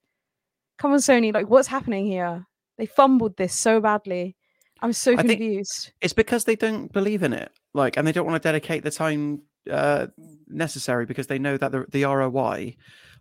Come 0.77 0.91
on, 0.91 0.99
Sony. 0.99 1.33
Like 1.33 1.49
what's 1.49 1.67
happening 1.67 2.05
here? 2.05 2.45
They 2.77 2.85
fumbled 2.85 3.37
this 3.37 3.55
so 3.55 3.81
badly. 3.81 4.35
I'm 4.81 4.93
so 4.93 5.13
I 5.13 5.23
confused. 5.23 5.93
It's 5.99 6.13
because 6.13 6.43
they 6.43 6.55
don't 6.55 6.93
believe 6.93 7.23
in 7.23 7.33
it, 7.33 7.51
like, 7.73 7.97
and 7.97 8.05
they 8.05 8.11
don't 8.11 8.27
want 8.27 8.39
to 8.39 8.47
dedicate 8.47 8.83
the 8.83 8.91
time 8.91 9.41
uh, 9.71 10.05
necessary 10.47 11.07
because 11.07 11.25
they 11.25 11.39
know 11.39 11.57
that 11.57 11.71
the, 11.71 11.85
the 11.89 12.03
ROI, 12.03 12.75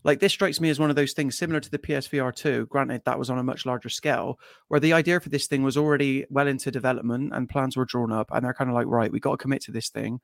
like, 0.07 0.21
this 0.21 0.33
strikes 0.33 0.61
me 0.61 0.71
as 0.71 0.79
one 0.79 0.89
of 0.89 0.95
those 0.95 1.15
things 1.15 1.37
similar 1.37 1.59
to 1.59 1.69
the 1.69 1.81
PSVR 1.81 2.33
2. 2.33 2.67
Granted, 2.67 3.03
that 3.05 3.19
was 3.19 3.29
on 3.29 3.39
a 3.39 3.43
much 3.43 3.67
larger 3.67 3.89
scale, 3.89 4.39
where 4.69 4.79
the 4.79 4.93
idea 4.93 5.19
for 5.19 5.31
this 5.31 5.49
thing 5.49 5.65
was 5.65 5.77
already 5.77 6.25
well 6.31 6.47
into 6.47 6.71
development 6.71 7.33
and 7.35 7.49
plans 7.49 7.77
were 7.77 7.85
drawn 7.85 8.13
up, 8.13 8.29
and 8.33 8.45
they're 8.45 8.55
kind 8.55 8.71
of 8.71 8.75
like, 8.75 8.87
right, 8.87 9.11
we 9.11 9.19
got 9.19 9.33
to 9.33 9.37
commit 9.37 9.63
to 9.63 9.73
this 9.73 9.89
thing 9.89 10.21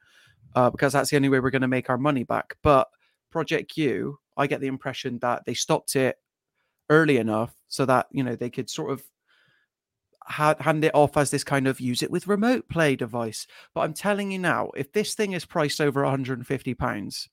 uh, 0.55 0.71
because 0.71 0.93
that's 0.93 1.11
the 1.11 1.17
only 1.17 1.29
way 1.29 1.41
we're 1.41 1.51
going 1.51 1.63
to 1.63 1.69
make 1.69 1.91
our 1.91 1.99
money 1.99 2.23
back. 2.23 2.57
But 2.63 2.89
Project 3.33 3.73
Q, 3.73 4.21
I 4.37 4.47
get 4.47 4.61
the 4.61 4.69
impression 4.69 5.19
that 5.19 5.45
they 5.47 5.55
stopped 5.55 5.97
it 5.97 6.17
early 6.89 7.17
enough 7.17 7.53
so 7.67 7.85
that 7.87 8.07
you 8.13 8.23
know 8.23 8.37
they 8.37 8.51
could 8.51 8.71
sort 8.71 8.93
of 8.93 9.03
ha- 10.21 10.55
hand 10.61 10.85
it 10.85 10.95
off 10.95 11.17
as 11.17 11.33
this 11.33 11.43
kind 11.43 11.67
of 11.67 11.81
use 11.81 12.03
it 12.03 12.11
with 12.11 12.29
remote 12.29 12.69
play 12.69 12.95
device. 12.95 13.49
But 13.75 13.81
I'm 13.81 13.95
telling 13.95 14.31
you 14.31 14.39
now, 14.39 14.71
if 14.77 14.93
this 14.93 15.15
thing 15.15 15.33
is 15.33 15.45
priced 15.45 15.81
over 15.81 16.03
150 16.03 16.75
pounds, 16.75 17.29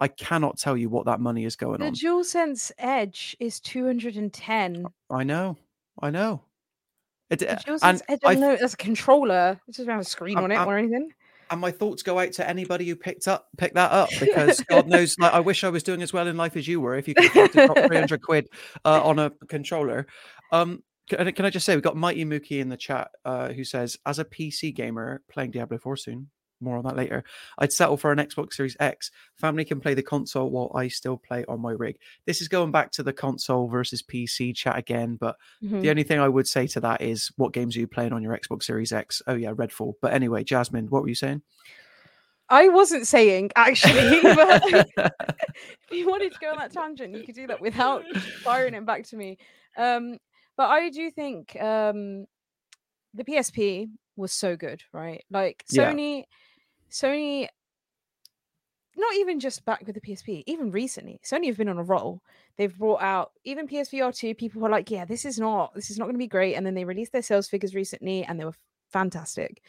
I 0.00 0.08
cannot 0.08 0.58
tell 0.58 0.76
you 0.76 0.88
what 0.88 1.04
that 1.06 1.20
money 1.20 1.44
is 1.44 1.56
going 1.56 1.80
The 1.80 1.86
on. 1.86 1.92
The 1.92 1.98
DualSense 1.98 2.72
Edge 2.78 3.36
is 3.38 3.60
210. 3.60 4.86
I 5.10 5.22
know, 5.24 5.56
I 6.00 6.10
know. 6.10 6.42
It, 7.28 7.40
The 7.40 7.46
DualSense 7.46 7.78
and 7.82 8.02
Edge, 8.08 8.20
I 8.24 8.32
I 8.32 8.34
know 8.34 8.56
that's 8.56 8.74
a 8.74 8.76
controller. 8.78 9.60
It 9.68 9.76
doesn't 9.76 9.90
have 9.90 10.00
a 10.00 10.04
screen 10.04 10.36
I'm- 10.38 10.44
on 10.44 10.52
it 10.52 10.56
I'm- 10.56 10.68
or 10.68 10.76
anything. 10.78 11.12
and 11.50 11.60
my 11.60 11.70
thoughts 11.70 12.02
go 12.02 12.18
out 12.18 12.32
to 12.32 12.48
anybody 12.48 12.86
who 12.88 12.96
picked 12.96 13.28
up 13.28 13.48
picked 13.58 13.74
that 13.74 13.92
up 13.92 14.08
because 14.20 14.60
God 14.62 14.86
knows, 14.88 15.16
like 15.18 15.32
I 15.32 15.40
wish 15.40 15.64
I 15.64 15.68
was 15.68 15.82
doing 15.82 16.00
as 16.02 16.12
well 16.12 16.26
in 16.28 16.36
life 16.36 16.56
as 16.56 16.66
you 16.66 16.80
were. 16.80 16.94
If 16.96 17.06
you 17.08 17.14
could 17.14 17.26
afford 17.26 17.52
to 17.52 17.66
drop 17.66 17.76
300 17.78 18.22
quid 18.22 18.48
uh, 18.84 19.02
on 19.04 19.18
a 19.18 19.30
controller, 19.48 20.06
um, 20.50 20.82
can, 21.08 21.28
I- 21.28 21.30
can 21.32 21.44
I 21.44 21.50
just 21.50 21.66
say 21.66 21.74
we've 21.74 21.82
got 21.84 21.96
Mighty 21.96 22.24
Mookie 22.24 22.60
in 22.60 22.68
the 22.68 22.76
chat 22.76 23.10
uh, 23.24 23.48
who 23.52 23.64
says, 23.64 23.98
as 24.06 24.18
a 24.18 24.24
PC 24.24 24.74
gamer 24.74 25.22
playing 25.30 25.50
Diablo 25.50 25.76
4 25.78 25.96
soon. 25.96 26.30
More 26.60 26.76
on 26.76 26.84
that 26.84 26.96
later. 26.96 27.24
I'd 27.58 27.72
settle 27.72 27.96
for 27.96 28.12
an 28.12 28.18
Xbox 28.18 28.52
Series 28.54 28.76
X. 28.80 29.10
Family 29.36 29.64
can 29.64 29.80
play 29.80 29.94
the 29.94 30.02
console 30.02 30.50
while 30.50 30.70
I 30.74 30.88
still 30.88 31.16
play 31.16 31.44
on 31.48 31.60
my 31.60 31.72
rig. 31.72 31.96
This 32.26 32.42
is 32.42 32.48
going 32.48 32.70
back 32.70 32.90
to 32.92 33.02
the 33.02 33.12
console 33.12 33.68
versus 33.68 34.02
PC 34.02 34.54
chat 34.54 34.76
again, 34.76 35.16
but 35.16 35.36
Mhm. 35.62 35.80
the 35.80 35.90
only 35.90 36.02
thing 36.02 36.20
I 36.20 36.28
would 36.28 36.46
say 36.46 36.66
to 36.68 36.80
that 36.80 37.00
is, 37.00 37.32
what 37.36 37.52
games 37.52 37.76
are 37.76 37.80
you 37.80 37.86
playing 37.86 38.12
on 38.12 38.22
your 38.22 38.36
Xbox 38.36 38.64
Series 38.64 38.92
X? 38.92 39.22
Oh 39.26 39.34
yeah, 39.34 39.52
Redfall. 39.52 39.94
But 40.02 40.12
anyway, 40.12 40.44
Jasmine, 40.44 40.88
what 40.90 41.02
were 41.02 41.08
you 41.08 41.14
saying? 41.14 41.42
I 42.48 42.68
wasn't 42.68 43.06
saying 43.06 43.52
actually, 43.56 44.20
but 44.34 44.62
if 44.66 45.92
you 45.92 46.08
wanted 46.08 46.32
to 46.32 46.38
go 46.40 46.50
on 46.50 46.58
that 46.58 46.72
tangent, 46.72 47.14
you 47.14 47.24
could 47.24 47.36
do 47.36 47.46
that 47.46 47.60
without 47.60 48.04
firing 48.42 48.74
it 48.74 48.84
back 48.84 49.04
to 49.08 49.16
me. 49.16 49.38
Um, 49.76 50.18
but 50.56 50.68
I 50.68 50.90
do 50.90 51.10
think 51.10 51.56
um, 51.60 52.26
the 53.14 53.24
PSP 53.24 53.88
was 54.16 54.32
so 54.32 54.56
good, 54.56 54.82
right? 54.92 55.24
Like 55.30 55.64
Yeah. 55.70 55.92
Sony, 56.90 57.48
not 58.96 59.14
even 59.16 59.40
just 59.40 59.64
back 59.64 59.82
with 59.86 59.94
the 59.94 60.00
PSP, 60.00 60.42
even 60.46 60.70
recently, 60.70 61.20
Sony 61.24 61.46
have 61.46 61.56
been 61.56 61.68
on 61.68 61.78
a 61.78 61.82
roll. 61.82 62.22
They've 62.56 62.76
brought 62.76 63.02
out 63.02 63.32
even 63.44 63.68
PSVR 63.68 64.14
two. 64.14 64.34
People 64.34 64.60
were 64.60 64.68
like, 64.68 64.90
"Yeah, 64.90 65.04
this 65.04 65.24
is 65.24 65.38
not, 65.38 65.74
this 65.74 65.90
is 65.90 65.98
not 65.98 66.04
going 66.04 66.14
to 66.14 66.18
be 66.18 66.26
great," 66.26 66.54
and 66.54 66.66
then 66.66 66.74
they 66.74 66.84
released 66.84 67.12
their 67.12 67.22
sales 67.22 67.48
figures 67.48 67.74
recently, 67.74 68.24
and 68.24 68.38
they 68.38 68.44
were 68.44 68.54
fantastic 68.90 69.62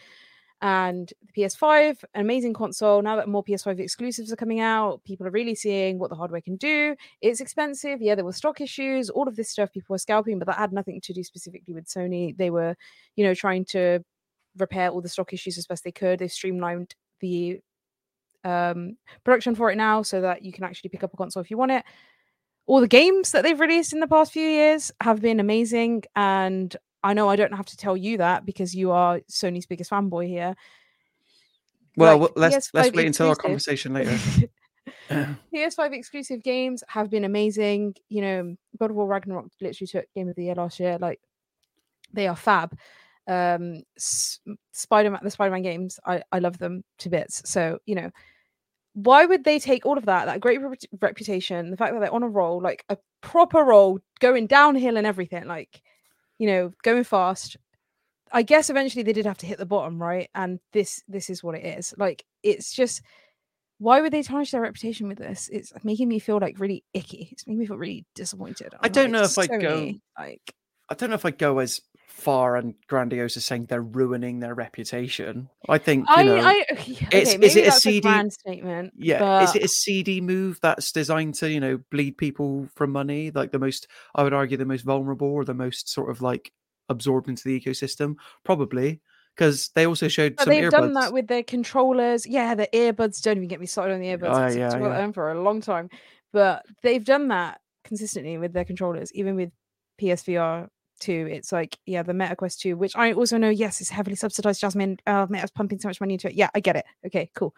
and 0.61 1.11
the 1.25 1.41
PS5, 1.41 2.03
an 2.13 2.21
amazing 2.21 2.53
console. 2.53 3.01
Now 3.01 3.15
that 3.15 3.27
more 3.27 3.43
PS5 3.43 3.79
exclusives 3.79 4.31
are 4.31 4.35
coming 4.35 4.59
out, 4.59 5.03
people 5.03 5.25
are 5.25 5.31
really 5.31 5.55
seeing 5.55 5.97
what 5.97 6.09
the 6.09 6.15
hardware 6.15 6.41
can 6.41 6.55
do. 6.55 6.95
It's 7.21 7.41
expensive. 7.41 8.01
Yeah, 8.01 8.13
there 8.15 8.25
were 8.25 8.31
stock 8.31 8.61
issues, 8.61 9.09
all 9.09 9.27
of 9.27 9.35
this 9.35 9.49
stuff 9.49 9.73
people 9.73 9.93
were 9.93 9.97
scalping, 9.97 10.37
but 10.37 10.47
that 10.47 10.57
had 10.57 10.71
nothing 10.71 11.01
to 11.01 11.13
do 11.13 11.23
specifically 11.23 11.73
with 11.73 11.87
Sony. 11.87 12.37
They 12.37 12.51
were, 12.51 12.75
you 13.15 13.25
know, 13.25 13.33
trying 13.33 13.65
to 13.65 14.03
repair 14.57 14.89
all 14.89 15.01
the 15.01 15.09
stock 15.09 15.33
issues 15.33 15.57
as 15.57 15.65
best 15.65 15.83
they 15.83 15.91
could. 15.91 16.19
They've 16.19 16.31
streamlined 16.31 16.95
the 17.21 17.59
um, 18.43 18.97
production 19.23 19.55
for 19.55 19.71
it 19.71 19.75
now 19.75 20.01
so 20.01 20.21
that 20.21 20.43
you 20.43 20.51
can 20.51 20.63
actually 20.63 20.89
pick 20.89 21.03
up 21.03 21.13
a 21.13 21.17
console 21.17 21.41
if 21.41 21.51
you 21.51 21.57
want 21.57 21.71
it. 21.71 21.83
All 22.65 22.81
the 22.81 22.87
games 22.87 23.31
that 23.31 23.43
they've 23.43 23.59
released 23.59 23.93
in 23.93 23.99
the 23.99 24.07
past 24.07 24.31
few 24.31 24.47
years 24.47 24.91
have 25.01 25.21
been 25.21 25.39
amazing, 25.39 26.03
and 26.15 26.75
I 27.03 27.13
know 27.13 27.27
I 27.27 27.35
don't 27.35 27.53
have 27.53 27.65
to 27.67 27.77
tell 27.77 27.97
you 27.97 28.17
that 28.17 28.45
because 28.45 28.75
you 28.75 28.91
are 28.91 29.19
Sony's 29.31 29.65
biggest 29.65 29.91
fanboy 29.91 30.27
here. 30.27 30.55
Well, 31.97 32.17
Like, 32.17 32.29
w- 32.29 32.41
let's 32.41 32.73
let's 32.73 32.95
wait 32.95 33.07
until 33.07 33.29
our 33.29 33.35
conversation 33.35 33.93
later. 33.93 34.17
PS5 35.09 35.93
exclusive 35.93 36.41
games 36.41 36.83
have 36.87 37.09
been 37.09 37.25
amazing. 37.25 37.95
You 38.07 38.21
know, 38.21 38.55
God 38.79 38.91
of 38.91 38.95
War 38.95 39.07
Ragnarok 39.07 39.51
literally 39.59 39.87
took 39.87 40.05
Game 40.15 40.29
of 40.29 40.35
the 40.35 40.45
Year 40.45 40.55
last 40.55 40.79
year. 40.79 40.97
Like, 40.99 41.19
they 42.13 42.27
are 42.27 42.35
fab. 42.35 42.77
Um, 43.27 43.83
S- 43.97 44.39
Spider-Man, 44.71 45.21
the 45.23 45.31
Spider-Man 45.31 45.61
games, 45.61 45.99
I 46.05 46.23
I 46.31 46.39
love 46.39 46.57
them 46.57 46.83
to 46.99 47.09
bits. 47.09 47.41
So 47.49 47.79
you 47.85 47.95
know, 47.95 48.11
why 48.93 49.25
would 49.25 49.43
they 49.43 49.59
take 49.59 49.85
all 49.85 49.97
of 49.97 50.05
that, 50.05 50.25
that 50.25 50.41
great 50.41 50.61
rep- 50.61 50.79
reputation, 51.01 51.71
the 51.71 51.77
fact 51.77 51.93
that 51.93 51.99
they're 51.99 52.13
on 52.13 52.23
a 52.23 52.29
roll, 52.29 52.61
like 52.61 52.83
a 52.89 52.97
proper 53.21 53.63
roll, 53.63 53.99
going 54.19 54.47
downhill 54.47 54.97
and 54.97 55.07
everything, 55.07 55.45
like 55.45 55.81
you 56.39 56.47
know, 56.47 56.73
going 56.83 57.03
fast. 57.03 57.57
I 58.33 58.43
guess 58.43 58.69
eventually 58.69 59.03
they 59.03 59.13
did 59.13 59.25
have 59.25 59.37
to 59.39 59.45
hit 59.45 59.57
the 59.57 59.65
bottom, 59.65 60.01
right? 60.01 60.29
And 60.33 60.59
this 60.73 61.03
this 61.07 61.29
is 61.29 61.43
what 61.43 61.55
it 61.55 61.65
is. 61.65 61.93
Like 61.97 62.25
it's 62.43 62.73
just 62.73 63.01
why 63.77 63.99
would 63.99 64.13
they 64.13 64.21
tarnish 64.21 64.51
their 64.51 64.61
reputation 64.61 65.07
with 65.07 65.17
this? 65.17 65.49
It's 65.51 65.73
making 65.83 66.07
me 66.07 66.19
feel 66.19 66.37
like 66.39 66.59
really 66.59 66.83
icky. 66.93 67.29
It's 67.31 67.47
making 67.47 67.59
me 67.59 67.65
feel 67.65 67.77
really 67.77 68.05
disappointed. 68.13 68.73
I 68.75 68.85
I'm 68.85 68.91
don't 68.91 69.05
like, 69.05 69.11
know 69.11 69.23
if 69.23 69.37
I'd 69.37 69.61
go 69.61 69.93
like 70.19 70.53
I 70.91 70.93
don't 70.93 71.09
know 71.09 71.15
if 71.15 71.25
I'd 71.25 71.37
go 71.37 71.59
as 71.59 71.79
far 72.07 72.57
and 72.57 72.75
grandiose 72.87 73.37
as 73.37 73.45
saying 73.45 73.65
they're 73.65 73.81
ruining 73.81 74.41
their 74.41 74.53
reputation. 74.53 75.49
I 75.69 75.77
think 75.77 76.05
you 76.09 76.15
I, 76.15 76.23
know, 76.23 76.35
I 76.37 76.65
okay, 76.73 77.07
it's, 77.11 77.33
is 77.33 77.55
it 77.55 77.67
a 77.67 77.71
seedy? 77.71 78.01
grand 78.01 78.33
statement? 78.33 78.93
yeah, 78.97 79.41
is 79.43 79.55
it 79.55 79.63
a 79.63 79.67
seedy 79.69 80.19
move 80.19 80.59
that's 80.61 80.91
designed 80.91 81.35
to 81.35 81.49
you 81.49 81.61
know 81.61 81.79
bleed 81.89 82.17
people 82.17 82.67
from 82.75 82.91
money? 82.91 83.31
Like 83.31 83.51
the 83.51 83.59
most, 83.59 83.87
I 84.13 84.23
would 84.23 84.33
argue, 84.33 84.57
the 84.57 84.65
most 84.65 84.83
vulnerable 84.83 85.29
or 85.29 85.45
the 85.45 85.53
most 85.53 85.89
sort 85.89 86.09
of 86.11 86.21
like 86.21 86.51
absorbed 86.89 87.29
into 87.29 87.43
the 87.45 87.59
ecosystem, 87.59 88.15
probably 88.43 88.99
because 89.35 89.71
they 89.75 89.87
also 89.87 90.07
mm, 90.07 90.11
showed 90.11 90.35
But 90.35 90.43
some 90.43 90.53
they've 90.53 90.65
earbuds. 90.65 90.71
done 90.71 90.93
that 90.93 91.13
with 91.13 91.27
their 91.27 91.43
controllers. 91.43 92.27
Yeah, 92.27 92.53
the 92.53 92.67
earbuds. 92.73 93.21
Don't 93.21 93.37
even 93.37 93.47
get 93.47 93.61
me 93.61 93.65
started 93.65 93.93
on 93.93 94.01
the 94.01 94.07
earbuds. 94.07 94.33
Ah, 94.33 94.41
oh, 94.41 94.45
I've 94.45 94.57
yeah, 94.57 94.77
yeah. 94.77 94.89
them 94.89 95.13
for 95.13 95.31
a 95.31 95.41
long 95.41 95.61
time. 95.61 95.89
But 96.33 96.65
they've 96.83 97.03
done 97.03 97.29
that 97.29 97.61
consistently 97.83 98.37
with 98.37 98.53
their 98.53 98.65
controllers, 98.65 99.11
even 99.13 99.35
with 99.35 99.51
PSVR 99.99 100.67
2. 101.01 101.27
It's 101.31 101.51
like, 101.51 101.77
yeah, 101.85 102.03
the 102.03 102.13
Meta 102.13 102.35
Quest 102.35 102.61
2, 102.61 102.77
which 102.77 102.95
I 102.95 103.13
also 103.13 103.37
know, 103.37 103.49
yes, 103.49 103.81
it's 103.81 103.89
heavily 103.89 104.15
subsidized. 104.15 104.61
Jasmine, 104.61 104.97
uh, 105.07 105.27
Meta's 105.29 105.51
pumping 105.51 105.79
so 105.79 105.87
much 105.89 105.99
money 105.99 106.13
into 106.13 106.27
it. 106.29 106.35
Yeah, 106.35 106.49
I 106.55 106.59
get 106.59 106.75
it. 106.75 106.85
Okay, 107.05 107.29
cool. 107.35 107.53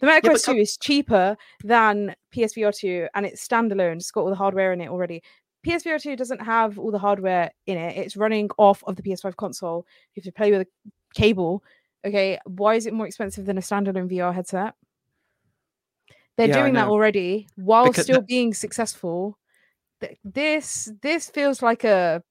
The 0.00 0.06
Meta 0.06 0.20
but 0.22 0.30
Quest 0.30 0.46
co- 0.46 0.52
2 0.54 0.58
is 0.58 0.76
cheaper 0.76 1.36
than 1.64 2.14
PSVR 2.34 2.72
2 2.76 3.08
and 3.14 3.26
it's 3.26 3.46
standalone. 3.46 3.96
It's 3.96 4.10
got 4.10 4.22
all 4.22 4.30
the 4.30 4.36
hardware 4.36 4.72
in 4.72 4.80
it 4.80 4.88
already. 4.88 5.22
PSVR 5.66 6.00
2 6.00 6.16
doesn't 6.16 6.40
have 6.40 6.78
all 6.78 6.90
the 6.90 6.98
hardware 6.98 7.50
in 7.66 7.76
it. 7.76 7.96
It's 7.96 8.16
running 8.16 8.48
off 8.58 8.82
of 8.86 8.96
the 8.96 9.02
PS5 9.02 9.36
console. 9.36 9.86
You 10.14 10.20
have 10.20 10.24
to 10.24 10.32
play 10.32 10.50
with 10.50 10.62
a 10.62 10.66
cable. 11.14 11.62
Okay, 12.06 12.38
why 12.46 12.76
is 12.76 12.86
it 12.86 12.94
more 12.94 13.06
expensive 13.06 13.44
than 13.44 13.58
a 13.58 13.60
standalone 13.60 14.10
VR 14.10 14.34
headset? 14.34 14.74
They're 16.38 16.48
Yeah, 16.48 16.62
doing 16.62 16.72
that 16.74 16.88
already 16.88 17.46
while 17.56 17.84
Because 17.88 18.04
still 18.04 18.22
being 18.22 18.54
successful. 18.54 19.36
This 20.24 20.90
this 21.02 21.28
feels 21.28 21.60
like 21.60 21.84
a 21.84 22.22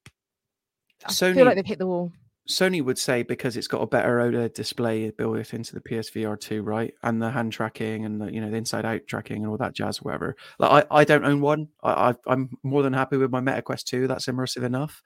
I 1.04 1.12
feel 1.12 1.34
Sony- 1.34 1.44
like 1.44 1.56
they've 1.56 1.66
hit 1.66 1.78
the 1.78 1.86
wall. 1.86 2.12
Sony 2.48 2.82
would 2.82 2.98
say 2.98 3.22
because 3.22 3.56
it's 3.56 3.68
got 3.68 3.82
a 3.82 3.86
better 3.86 4.18
OLED 4.18 4.54
display 4.54 5.10
built 5.10 5.54
into 5.54 5.74
the 5.74 5.80
PSVR 5.80 6.38
2, 6.38 6.62
right? 6.62 6.92
And 7.02 7.22
the 7.22 7.30
hand 7.30 7.52
tracking 7.52 8.04
and 8.04 8.20
the 8.20 8.32
you 8.32 8.40
know 8.40 8.50
the 8.50 8.56
inside 8.56 8.84
out 8.84 9.06
tracking 9.06 9.38
and 9.38 9.46
all 9.46 9.56
that 9.58 9.74
jazz, 9.74 10.02
whatever. 10.02 10.36
Like 10.58 10.86
I, 10.90 11.00
I 11.00 11.04
don't 11.04 11.24
own 11.24 11.40
one. 11.40 11.68
I, 11.82 12.10
I 12.10 12.14
I'm 12.26 12.50
more 12.62 12.82
than 12.82 12.92
happy 12.92 13.16
with 13.18 13.30
my 13.30 13.40
Meta 13.40 13.62
Quest 13.62 13.86
2. 13.88 14.08
That's 14.08 14.26
immersive 14.26 14.64
enough. 14.64 15.02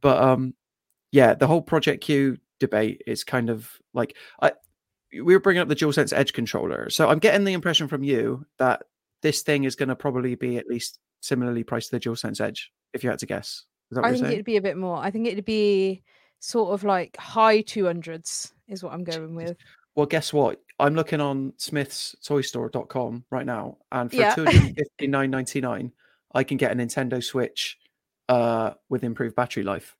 But 0.00 0.20
um, 0.20 0.54
yeah, 1.12 1.34
the 1.34 1.46
whole 1.46 1.62
Project 1.62 2.02
Q 2.02 2.38
debate 2.58 3.02
is 3.06 3.22
kind 3.22 3.48
of 3.48 3.70
like 3.94 4.16
I 4.40 4.52
we 5.12 5.34
were 5.34 5.40
bringing 5.40 5.60
up 5.60 5.68
the 5.68 5.76
DualSense 5.76 6.12
Edge 6.12 6.32
controller. 6.32 6.90
So 6.90 7.08
I'm 7.08 7.18
getting 7.18 7.44
the 7.44 7.52
impression 7.52 7.86
from 7.86 8.02
you 8.02 8.46
that 8.58 8.82
this 9.20 9.42
thing 9.42 9.64
is 9.64 9.76
going 9.76 9.90
to 9.90 9.96
probably 9.96 10.34
be 10.34 10.56
at 10.56 10.66
least 10.66 10.98
similarly 11.20 11.62
priced 11.62 11.90
to 11.90 11.98
the 11.98 12.00
DualSense 12.00 12.40
Edge, 12.40 12.72
if 12.92 13.04
you 13.04 13.10
had 13.10 13.18
to 13.20 13.26
guess. 13.26 13.64
Is 13.92 13.96
that 13.96 14.04
I 14.04 14.12
think 14.12 14.22
saying? 14.24 14.32
it'd 14.32 14.44
be 14.46 14.56
a 14.56 14.62
bit 14.62 14.76
more. 14.78 14.96
I 14.96 15.10
think 15.10 15.26
it'd 15.26 15.44
be 15.44 16.02
sort 16.40 16.72
of 16.72 16.82
like 16.82 17.14
high 17.18 17.60
two 17.60 17.84
hundreds 17.84 18.52
is 18.68 18.82
what 18.82 18.94
I'm 18.94 19.04
going 19.04 19.34
with. 19.34 19.56
Well, 19.94 20.06
guess 20.06 20.32
what? 20.32 20.62
I'm 20.80 20.94
looking 20.94 21.20
on 21.20 21.52
Smyths 21.58 22.16
Toystore.com 22.26 23.24
right 23.30 23.44
now, 23.44 23.76
and 23.92 24.10
for 24.10 24.16
Yeah. 24.16 24.34
two 24.34 24.46
hundred 24.46 24.74
fifty 24.76 25.06
nine 25.06 25.30
ninety 25.30 25.60
nine, 25.60 25.92
I 26.34 26.42
can 26.42 26.56
get 26.56 26.72
a 26.72 26.74
Nintendo 26.74 27.22
Switch 27.22 27.78
uh, 28.30 28.72
with 28.88 29.04
improved 29.04 29.36
battery 29.36 29.62
life. 29.62 29.94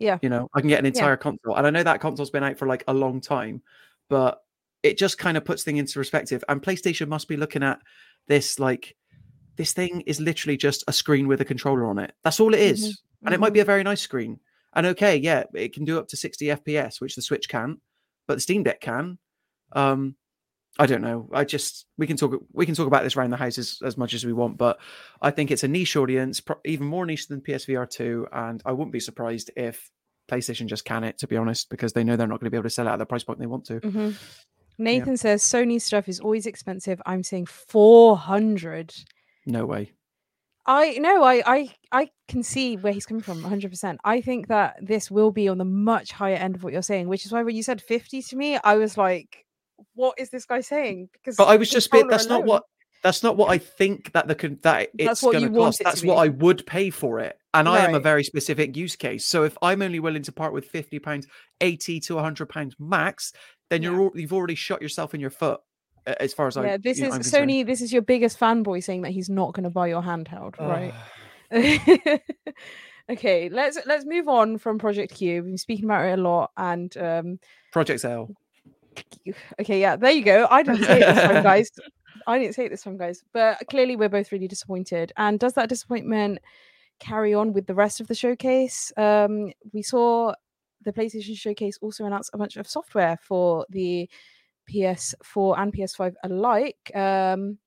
Yeah. 0.00 0.18
You 0.20 0.28
know, 0.30 0.48
I 0.54 0.60
can 0.60 0.68
get 0.68 0.80
an 0.80 0.84
Yeah. 0.86 0.88
entire 0.88 1.16
console, 1.16 1.54
and 1.54 1.64
I 1.66 1.70
know 1.70 1.84
that 1.84 2.00
console's 2.00 2.30
been 2.30 2.42
out 2.42 2.58
for 2.58 2.66
like 2.66 2.82
a 2.88 2.92
long 2.94 3.20
time, 3.20 3.62
but 4.08 4.42
it 4.82 4.98
just 4.98 5.16
kind 5.18 5.36
of 5.36 5.44
puts 5.44 5.62
things 5.62 5.78
into 5.78 5.94
perspective. 5.94 6.42
And 6.48 6.60
PlayStation 6.60 7.06
must 7.06 7.28
be 7.28 7.36
looking 7.36 7.62
at 7.62 7.78
this 8.26 8.58
like 8.58 8.96
this 9.56 9.72
thing 9.72 10.02
is 10.02 10.20
literally 10.20 10.56
just 10.56 10.84
a 10.88 10.92
screen 10.92 11.26
with 11.28 11.40
a 11.40 11.44
controller 11.44 11.86
on 11.86 11.98
it. 11.98 12.12
That's 12.24 12.40
all 12.40 12.54
it 12.54 12.60
is. 12.60 12.88
Mhm, 12.88 12.96
and 13.24 13.34
it 13.34 13.40
might 13.40 13.52
be 13.52 13.60
a 13.60 13.64
very 13.64 13.82
nice 13.82 14.00
screen. 14.00 14.40
And 14.74 14.86
okay, 14.86 15.16
yeah, 15.16 15.44
it 15.54 15.72
can 15.72 15.84
do 15.84 15.98
up 15.98 16.08
to 16.08 16.16
60 16.16 16.46
FPS, 16.46 17.00
which 17.00 17.16
the 17.16 17.22
Switch 17.22 17.48
can't, 17.48 17.80
but 18.26 18.34
the 18.34 18.40
Steam 18.40 18.62
Deck 18.62 18.80
can. 18.80 19.18
Um, 19.72 20.14
I 20.78 20.86
don't 20.86 21.02
know. 21.02 21.28
I 21.32 21.44
just 21.44 21.86
we 21.96 22.06
can 22.06 22.16
talk 22.16 22.40
we 22.52 22.64
can 22.66 22.74
talk 22.76 22.86
about 22.86 23.02
this 23.02 23.16
around 23.16 23.30
the 23.30 23.36
house 23.36 23.58
as, 23.58 23.78
as 23.82 23.96
much 23.96 24.14
as 24.14 24.24
we 24.24 24.32
want, 24.32 24.58
but 24.58 24.78
I 25.20 25.30
think 25.32 25.50
it's 25.50 25.64
a 25.64 25.68
niche 25.68 25.96
audience, 25.96 26.40
pro- 26.40 26.60
even 26.64 26.86
more 26.86 27.04
niche 27.04 27.26
than 27.26 27.40
PSVR 27.40 27.88
two, 27.90 28.28
and 28.32 28.62
I 28.64 28.72
wouldn't 28.72 28.92
be 28.92 29.00
surprised 29.00 29.50
if 29.56 29.90
PlayStation 30.30 30.66
just 30.66 30.84
can 30.84 31.02
it, 31.02 31.18
to 31.18 31.26
be 31.26 31.36
honest, 31.36 31.70
because 31.70 31.94
they 31.94 32.04
know 32.04 32.14
they're 32.14 32.28
not 32.28 32.38
going 32.38 32.46
to 32.46 32.50
be 32.50 32.56
able 32.56 32.64
to 32.64 32.70
sell 32.70 32.86
it 32.86 32.90
at 32.90 32.98
the 32.98 33.06
price 33.06 33.24
point 33.24 33.40
they 33.40 33.46
want 33.46 33.64
to. 33.66 33.80
Mhm. 33.80 34.14
Nathan 34.80 35.16
says 35.16 35.42
Sony 35.42 35.80
stuff 35.80 36.08
is 36.08 36.20
always 36.20 36.46
expensive. 36.46 37.02
I'm 37.04 37.24
saying 37.24 37.46
400. 37.46 38.94
No 39.46 39.66
way. 39.66 39.92
I 40.68 40.98
no, 40.98 41.24
I 41.24 41.42
I 41.46 41.70
I 41.90 42.10
can 42.28 42.42
see 42.42 42.76
where 42.76 42.92
he's 42.92 43.06
coming 43.06 43.22
from 43.22 43.42
100%. 43.42 43.96
I 44.04 44.20
think 44.20 44.48
that 44.48 44.76
this 44.82 45.10
will 45.10 45.32
be 45.32 45.48
on 45.48 45.56
the 45.56 45.64
much 45.64 46.12
higher 46.12 46.36
end 46.36 46.56
of 46.56 46.62
what 46.62 46.74
you're 46.74 46.82
saying, 46.82 47.08
which 47.08 47.24
is 47.24 47.32
why 47.32 47.42
when 47.42 47.56
you 47.56 47.62
said 47.62 47.80
50 47.80 48.20
to 48.22 48.36
me, 48.36 48.58
I 48.62 48.76
was 48.76 48.98
like, 48.98 49.46
what 49.94 50.18
is 50.18 50.28
this 50.28 50.44
guy 50.44 50.60
saying? 50.60 51.08
Because 51.14 51.36
But 51.36 51.48
I 51.48 51.56
was 51.56 51.70
just 51.70 51.90
bit. 51.90 52.06
That's 52.08 52.26
not 52.26 52.44
what. 52.44 52.64
That's 53.02 53.22
not 53.22 53.36
what 53.36 53.48
I 53.48 53.58
think 53.58 54.12
that 54.12 54.26
the 54.26 54.58
that 54.62 54.90
it's 54.98 55.22
going 55.22 55.40
to 55.40 55.50
cost. 55.50 55.80
That's 55.82 56.04
what. 56.04 56.16
I 56.16 56.28
would 56.28 56.66
pay 56.66 56.90
for 56.90 57.20
it, 57.20 57.38
and 57.54 57.68
I 57.68 57.84
am 57.84 57.94
a 57.94 58.00
very 58.00 58.24
specific 58.24 58.76
use 58.76 58.96
case. 58.96 59.24
So 59.24 59.44
if 59.44 59.56
I'm 59.62 59.82
only 59.82 60.00
willing 60.00 60.24
to 60.24 60.32
part 60.32 60.52
with 60.52 60.66
fifty 60.66 60.98
pounds, 60.98 61.26
eighty 61.60 62.00
to 62.00 62.18
hundred 62.18 62.48
pounds 62.50 62.74
max, 62.78 63.32
then 63.70 63.82
you're 63.82 64.10
you've 64.14 64.32
already 64.32 64.56
shot 64.56 64.82
yourself 64.82 65.14
in 65.14 65.20
your 65.20 65.30
foot. 65.30 65.60
As 66.20 66.32
far 66.34 66.46
as 66.46 66.56
I, 66.56 66.64
Yeah, 66.64 66.76
this 66.76 66.98
you 66.98 67.04
know, 67.04 67.10
is 67.10 67.14
concerned. 67.16 67.50
Sony. 67.50 67.66
This 67.66 67.80
is 67.80 67.92
your 67.92 68.02
biggest 68.02 68.38
fanboy 68.38 68.82
saying 68.82 69.02
that 69.02 69.12
he's 69.12 69.28
not 69.28 69.54
going 69.54 69.64
to 69.64 69.70
buy 69.70 69.88
your 69.88 70.02
handheld, 70.02 70.58
right? 70.58 70.94
okay, 73.10 73.48
let's 73.48 73.78
let's 73.86 74.04
move 74.04 74.28
on 74.28 74.58
from 74.58 74.78
Project 74.78 75.14
Q. 75.14 75.36
We've 75.36 75.44
been 75.44 75.58
speaking 75.58 75.84
about 75.84 76.06
it 76.06 76.18
a 76.18 76.22
lot, 76.22 76.50
and 76.56 76.96
um, 76.96 77.38
Project 77.72 78.04
L. 78.04 78.30
okay, 79.60 79.80
yeah, 79.80 79.96
there 79.96 80.10
you 80.10 80.24
go. 80.24 80.46
I 80.50 80.62
didn't 80.62 80.84
say 80.84 81.00
it 81.00 81.14
this 81.14 81.24
time, 81.24 81.42
guys. 81.42 81.70
I 82.26 82.38
didn't 82.38 82.54
say 82.54 82.66
it 82.66 82.70
this 82.70 82.82
time, 82.82 82.96
guys. 82.98 83.22
But 83.32 83.58
clearly, 83.68 83.96
we're 83.96 84.08
both 84.08 84.32
really 84.32 84.48
disappointed. 84.48 85.12
And 85.16 85.38
does 85.38 85.54
that 85.54 85.68
disappointment 85.68 86.40
carry 87.00 87.34
on 87.34 87.52
with 87.52 87.66
the 87.66 87.74
rest 87.74 88.00
of 88.00 88.08
the 88.08 88.14
showcase? 88.14 88.92
Um, 88.96 89.52
we 89.72 89.82
saw 89.82 90.34
the 90.84 90.92
PlayStation 90.92 91.36
Showcase 91.36 91.78
also 91.80 92.04
announce 92.04 92.30
a 92.32 92.38
bunch 92.38 92.56
of 92.56 92.68
software 92.68 93.18
for 93.20 93.66
the 93.70 94.08
PS4 94.68 95.58
and 95.58 95.72
PS5 95.72 96.14
alike. 96.24 96.90
Um, 96.94 97.58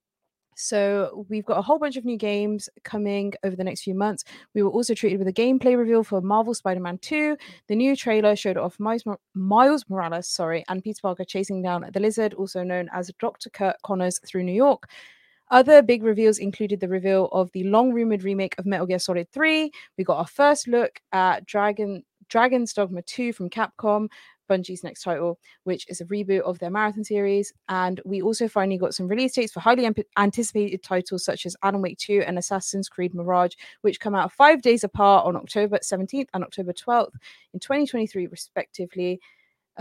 so 0.55 1.25
we've 1.27 1.45
got 1.45 1.57
a 1.57 1.61
whole 1.61 1.79
bunch 1.79 1.97
of 1.97 2.05
new 2.05 2.17
games 2.17 2.69
coming 2.83 3.33
over 3.43 3.55
the 3.55 3.63
next 3.63 3.81
few 3.81 3.95
months. 3.95 4.23
We 4.53 4.61
were 4.61 4.69
also 4.69 4.93
treated 4.93 5.17
with 5.17 5.27
a 5.27 5.33
gameplay 5.33 5.75
reveal 5.75 6.03
for 6.03 6.21
Marvel 6.21 6.53
Spider-Man 6.53 6.99
2. 6.99 7.35
The 7.67 7.75
new 7.75 7.95
trailer 7.95 8.35
showed 8.35 8.57
off 8.57 8.79
Miles, 8.79 9.05
Mor- 9.05 9.19
Miles 9.33 9.85
Morales, 9.89 10.27
sorry, 10.27 10.63
and 10.69 10.83
Peter 10.83 10.99
Parker 11.01 11.23
chasing 11.23 11.63
down 11.63 11.89
the 11.91 11.99
Lizard, 11.99 12.35
also 12.35 12.63
known 12.63 12.89
as 12.93 13.11
Dr. 13.19 13.49
Curt 13.49 13.75
Connors, 13.83 14.19
through 14.27 14.43
New 14.43 14.53
York. 14.53 14.87
Other 15.49 15.81
big 15.81 16.03
reveals 16.03 16.37
included 16.37 16.79
the 16.79 16.87
reveal 16.87 17.25
of 17.31 17.51
the 17.53 17.63
long 17.63 17.91
rumored 17.91 18.23
remake 18.23 18.55
of 18.57 18.65
Metal 18.65 18.85
Gear 18.85 18.99
Solid 18.99 19.29
3. 19.31 19.71
We 19.97 20.03
got 20.03 20.17
our 20.17 20.27
first 20.27 20.67
look 20.67 21.01
at 21.11 21.45
Dragon 21.45 22.03
Dragon's 22.29 22.71
Dogma 22.71 23.01
2 23.01 23.33
from 23.33 23.49
Capcom, 23.49 24.07
Bungie's 24.51 24.83
next 24.83 25.03
title, 25.03 25.39
which 25.63 25.85
is 25.87 26.01
a 26.01 26.05
reboot 26.05 26.41
of 26.41 26.59
their 26.59 26.69
marathon 26.69 27.05
series. 27.05 27.53
And 27.69 28.01
we 28.03 28.21
also 28.21 28.49
finally 28.49 28.77
got 28.77 28.93
some 28.93 29.07
release 29.07 29.33
dates 29.33 29.53
for 29.53 29.61
highly 29.61 29.89
anticipated 30.17 30.83
titles 30.83 31.23
such 31.23 31.45
as 31.45 31.55
Alan 31.63 31.81
Wake 31.81 31.97
2 31.99 32.23
and 32.27 32.37
Assassin's 32.37 32.89
Creed 32.89 33.13
Mirage, 33.13 33.53
which 33.81 33.99
come 33.99 34.15
out 34.15 34.33
five 34.33 34.61
days 34.61 34.83
apart 34.83 35.25
on 35.25 35.37
October 35.37 35.79
17th 35.81 36.27
and 36.33 36.43
October 36.43 36.73
12th 36.73 37.13
in 37.53 37.59
2023, 37.59 38.27
respectively. 38.27 39.21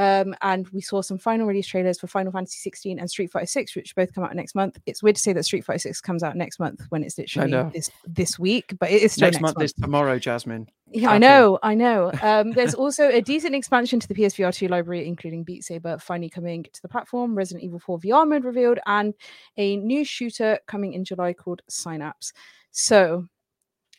Um, 0.01 0.35
and 0.41 0.67
we 0.71 0.81
saw 0.81 1.03
some 1.03 1.19
final 1.19 1.47
release 1.47 1.67
trailers 1.67 2.01
for 2.01 2.07
Final 2.07 2.33
Fantasy 2.33 2.57
16 2.57 2.99
and 2.99 3.11
Street 3.11 3.31
Fighter 3.31 3.45
6, 3.45 3.77
which 3.77 3.95
both 3.95 4.15
come 4.15 4.25
out 4.25 4.35
next 4.35 4.55
month. 4.55 4.79
It's 4.87 5.03
weird 5.03 5.17
to 5.17 5.21
say 5.21 5.35
that 5.35 5.45
Street 5.45 5.63
Fighter 5.63 5.81
6 5.81 6.01
comes 6.01 6.23
out 6.23 6.37
next 6.37 6.59
month 6.59 6.81
when 6.89 7.05
it's 7.05 7.19
literally 7.19 7.71
this 7.75 7.91
this 8.07 8.39
week, 8.39 8.75
but 8.81 8.91
it 8.91 9.03
is 9.03 9.13
still 9.13 9.27
Next, 9.27 9.43
next, 9.43 9.57
month, 9.57 9.63
is 9.63 9.75
tomorrow, 9.75 10.19
Jasmine. 10.19 10.69
yeah, 10.91 11.11
I 11.11 11.19
know, 11.19 11.59
I 11.63 11.75
know. 11.75 12.13
Um, 12.23 12.53
there's 12.53 12.73
also 12.73 13.09
a 13.09 13.21
decent 13.21 13.55
expansion 13.55 14.01
to 14.01 14.09
the 14.09 14.15
PSVR 14.15 14.55
2 14.55 14.69
library, 14.69 15.07
including 15.07 15.45
Beat 15.45 15.65
Saber 15.65 15.99
finally 15.99 16.31
coming 16.31 16.63
to 16.73 16.81
the 16.81 16.89
platform, 16.89 17.35
Resident 17.35 17.63
Evil 17.63 17.79
4 17.79 17.99
VR 17.99 18.27
mode 18.27 18.45
revealed, 18.45 18.79
and 18.87 19.13
a 19.59 19.77
new 19.77 20.03
shooter 20.03 20.59
coming 20.67 20.95
in 20.95 21.05
July 21.05 21.35
called 21.35 21.61
Synapse. 21.69 22.33
So 22.71 23.27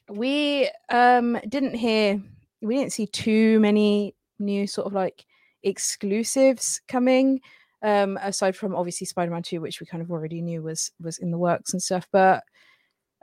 we 0.09 0.67
um 0.89 1.39
didn't 1.47 1.75
hear, 1.75 2.19
we 2.63 2.77
didn't 2.77 2.93
see 2.93 3.05
too 3.05 3.59
many 3.59 4.15
new 4.39 4.65
sort 4.65 4.87
of 4.87 4.93
like 4.93 5.27
exclusives 5.63 6.81
coming. 6.87 7.41
Um, 7.83 8.19
aside 8.21 8.55
from 8.55 8.75
obviously 8.75 9.07
Spider-Man 9.07 9.41
2, 9.41 9.59
which 9.59 9.79
we 9.79 9.87
kind 9.87 10.03
of 10.03 10.11
already 10.11 10.39
knew 10.41 10.61
was 10.61 10.91
was 11.01 11.17
in 11.17 11.31
the 11.31 11.37
works 11.37 11.73
and 11.73 11.81
stuff. 11.81 12.07
But 12.11 12.43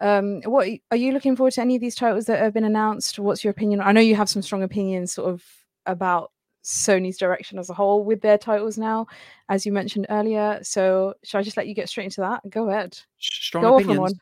um 0.01 0.41
what 0.45 0.69
are 0.93 0.97
you 0.97 1.13
looking 1.13 1.35
forward 1.35 1.53
to 1.53 1.61
any 1.61 1.75
of 1.75 1.81
these 1.81 1.97
titles 1.97 2.27
that 2.27 2.39
have 2.39 2.55
been 2.55 2.63
announced 2.63 3.19
what's 3.19 3.43
your 3.43 3.51
opinion 3.51 3.81
i 3.81 3.91
know 3.91 4.01
you 4.01 4.15
have 4.15 4.29
some 4.29 4.43
strong 4.43 4.63
opinions 4.63 5.13
sort 5.13 5.29
of 5.29 5.43
about 5.87 6.31
Sony's 6.65 7.17
direction 7.17 7.59
as 7.59 7.71
a 7.71 7.75
whole 7.75 8.05
with 8.05 8.21
their 8.21 8.37
titles 8.37 8.77
now, 8.77 9.07
as 9.49 9.65
you 9.65 9.73
mentioned 9.73 10.07
earlier. 10.11 10.59
So, 10.63 11.15
should 11.25 11.39
I 11.39 11.43
just 11.43 11.57
let 11.57 11.67
you 11.67 11.75
get 11.75 11.89
straight 11.89 12.05
into 12.05 12.21
that? 12.21 12.49
Go 12.51 12.69
ahead. 12.69 12.99
Strong 13.19 13.63
Go 13.63 13.77
off 13.77 13.89
on 13.89 14.01
one. 14.01 14.13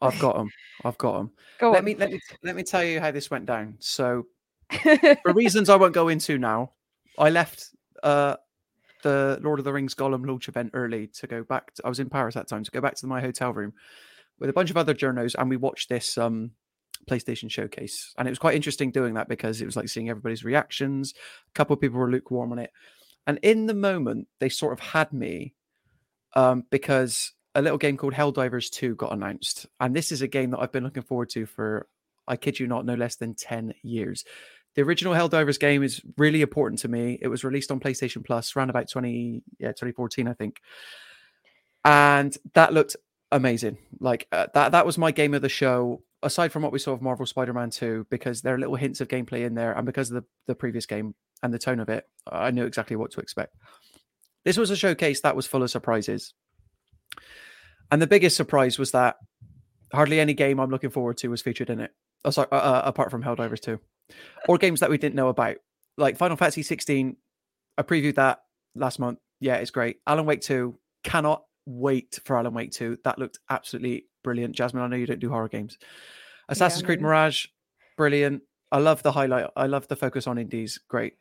I've 0.00 0.18
got 0.18 0.36
them. 0.36 0.50
I've 0.84 0.98
got 0.98 1.18
them. 1.18 1.30
Go 1.60 1.70
let 1.70 1.78
on. 1.78 1.84
me 1.84 1.94
let 1.94 2.10
me 2.10 2.20
let 2.42 2.56
me 2.56 2.62
tell 2.62 2.82
you 2.82 2.98
how 2.98 3.10
this 3.10 3.30
went 3.30 3.46
down. 3.46 3.76
So, 3.78 4.26
for 4.70 5.32
reasons 5.34 5.68
I 5.68 5.76
won't 5.76 5.94
go 5.94 6.08
into 6.08 6.38
now, 6.38 6.72
I 7.18 7.30
left 7.30 7.70
uh, 8.02 8.36
the 9.02 9.38
Lord 9.42 9.58
of 9.58 9.64
the 9.64 9.72
Rings 9.72 9.94
Gollum 9.94 10.26
launch 10.26 10.48
event 10.48 10.70
early 10.74 11.08
to 11.08 11.26
go 11.26 11.42
back. 11.44 11.74
To, 11.74 11.82
I 11.84 11.88
was 11.88 12.00
in 12.00 12.10
Paris 12.10 12.36
at 12.36 12.46
that 12.46 12.48
time 12.48 12.64
to 12.64 12.70
go 12.70 12.80
back 12.80 12.94
to 12.96 13.06
my 13.06 13.20
hotel 13.20 13.52
room 13.52 13.72
with 14.38 14.50
a 14.50 14.52
bunch 14.52 14.70
of 14.70 14.76
other 14.76 14.94
journos, 14.94 15.34
and 15.38 15.48
we 15.48 15.56
watched 15.56 15.88
this 15.88 16.16
um, 16.18 16.52
PlayStation 17.08 17.50
showcase. 17.50 18.12
And 18.16 18.26
it 18.26 18.30
was 18.30 18.38
quite 18.38 18.56
interesting 18.56 18.90
doing 18.90 19.14
that 19.14 19.28
because 19.28 19.60
it 19.60 19.66
was 19.66 19.76
like 19.76 19.88
seeing 19.88 20.08
everybody's 20.08 20.44
reactions. 20.44 21.14
A 21.48 21.52
couple 21.52 21.74
of 21.74 21.80
people 21.80 21.98
were 21.98 22.10
lukewarm 22.10 22.52
on 22.52 22.58
it, 22.58 22.72
and 23.26 23.38
in 23.42 23.66
the 23.66 23.74
moment, 23.74 24.28
they 24.40 24.48
sort 24.48 24.72
of 24.72 24.80
had 24.80 25.12
me 25.12 25.54
um, 26.34 26.64
because 26.70 27.32
a 27.54 27.62
little 27.62 27.78
game 27.78 27.96
called 27.96 28.14
Helldivers 28.14 28.70
2 28.70 28.94
got 28.96 29.12
announced. 29.12 29.66
And 29.80 29.94
this 29.94 30.12
is 30.12 30.22
a 30.22 30.28
game 30.28 30.50
that 30.50 30.60
I've 30.60 30.72
been 30.72 30.84
looking 30.84 31.02
forward 31.02 31.30
to 31.30 31.46
for, 31.46 31.86
I 32.26 32.36
kid 32.36 32.58
you 32.58 32.66
not, 32.66 32.86
no 32.86 32.94
less 32.94 33.16
than 33.16 33.34
10 33.34 33.74
years. 33.82 34.24
The 34.74 34.82
original 34.82 35.14
Helldivers 35.14 35.60
game 35.60 35.82
is 35.82 36.00
really 36.16 36.40
important 36.40 36.80
to 36.80 36.88
me. 36.88 37.18
It 37.20 37.28
was 37.28 37.44
released 37.44 37.70
on 37.70 37.80
PlayStation 37.80 38.24
Plus 38.24 38.56
around 38.56 38.70
about 38.70 38.88
20, 38.88 39.42
yeah, 39.58 39.68
2014, 39.68 40.28
I 40.28 40.32
think. 40.32 40.60
And 41.84 42.36
that 42.54 42.72
looked 42.72 42.96
amazing. 43.30 43.78
Like 44.00 44.28
uh, 44.32 44.46
that, 44.54 44.72
that 44.72 44.86
was 44.86 44.98
my 44.98 45.10
game 45.10 45.34
of 45.34 45.42
the 45.42 45.48
show. 45.48 46.02
Aside 46.22 46.52
from 46.52 46.62
what 46.62 46.72
we 46.72 46.78
saw 46.78 46.92
of 46.92 47.02
Marvel 47.02 47.26
Spider-Man 47.26 47.70
2, 47.70 48.06
because 48.08 48.42
there 48.42 48.54
are 48.54 48.58
little 48.58 48.76
hints 48.76 49.00
of 49.00 49.08
gameplay 49.08 49.44
in 49.44 49.54
there, 49.54 49.72
and 49.72 49.84
because 49.84 50.08
of 50.10 50.22
the, 50.22 50.24
the 50.46 50.54
previous 50.54 50.86
game 50.86 51.16
and 51.42 51.52
the 51.52 51.58
tone 51.58 51.80
of 51.80 51.88
it, 51.88 52.04
I 52.30 52.52
knew 52.52 52.64
exactly 52.64 52.94
what 52.94 53.10
to 53.12 53.20
expect. 53.20 53.56
This 54.44 54.56
was 54.56 54.70
a 54.70 54.76
showcase 54.76 55.20
that 55.22 55.34
was 55.34 55.46
full 55.46 55.64
of 55.64 55.70
surprises. 55.70 56.32
And 57.90 58.00
the 58.00 58.06
biggest 58.06 58.36
surprise 58.36 58.78
was 58.78 58.92
that 58.92 59.16
hardly 59.92 60.20
any 60.20 60.34
game 60.34 60.58
I'm 60.58 60.70
looking 60.70 60.90
forward 60.90 61.18
to 61.18 61.28
was 61.28 61.42
featured 61.42 61.70
in 61.70 61.80
it. 61.80 61.90
Oh, 62.24 62.30
sorry, 62.30 62.48
uh, 62.52 62.56
uh, 62.56 62.82
apart 62.84 63.10
from 63.10 63.22
Helldivers 63.22 63.60
2, 63.60 63.80
or 64.48 64.58
games 64.58 64.80
that 64.80 64.90
we 64.90 64.98
didn't 64.98 65.14
know 65.14 65.28
about, 65.28 65.56
like 65.96 66.16
Final 66.16 66.36
Fantasy 66.36 66.62
16. 66.62 67.16
I 67.78 67.82
previewed 67.82 68.16
that 68.16 68.40
last 68.74 68.98
month. 68.98 69.18
Yeah, 69.40 69.56
it's 69.56 69.70
great. 69.70 69.96
Alan 70.06 70.26
Wake 70.26 70.40
2. 70.42 70.76
Cannot 71.04 71.42
wait 71.66 72.18
for 72.24 72.36
Alan 72.36 72.54
Wake 72.54 72.70
2. 72.72 72.98
That 73.04 73.18
looked 73.18 73.38
absolutely 73.50 74.06
brilliant. 74.22 74.54
Jasmine, 74.54 74.82
I 74.82 74.86
know 74.86 74.96
you 74.96 75.06
don't 75.06 75.20
do 75.20 75.30
horror 75.30 75.48
games. 75.48 75.78
Assassin's 76.48 76.82
Creed. 76.84 77.00
Mirage, 77.00 77.46
brilliant. 77.96 78.42
I 78.70 78.78
love 78.78 79.02
the 79.02 79.12
highlight. 79.12 79.46
I 79.56 79.66
love 79.66 79.88
the 79.88 79.96
focus 79.96 80.26
on 80.26 80.38
indies. 80.38 80.78
Great. 80.88 81.14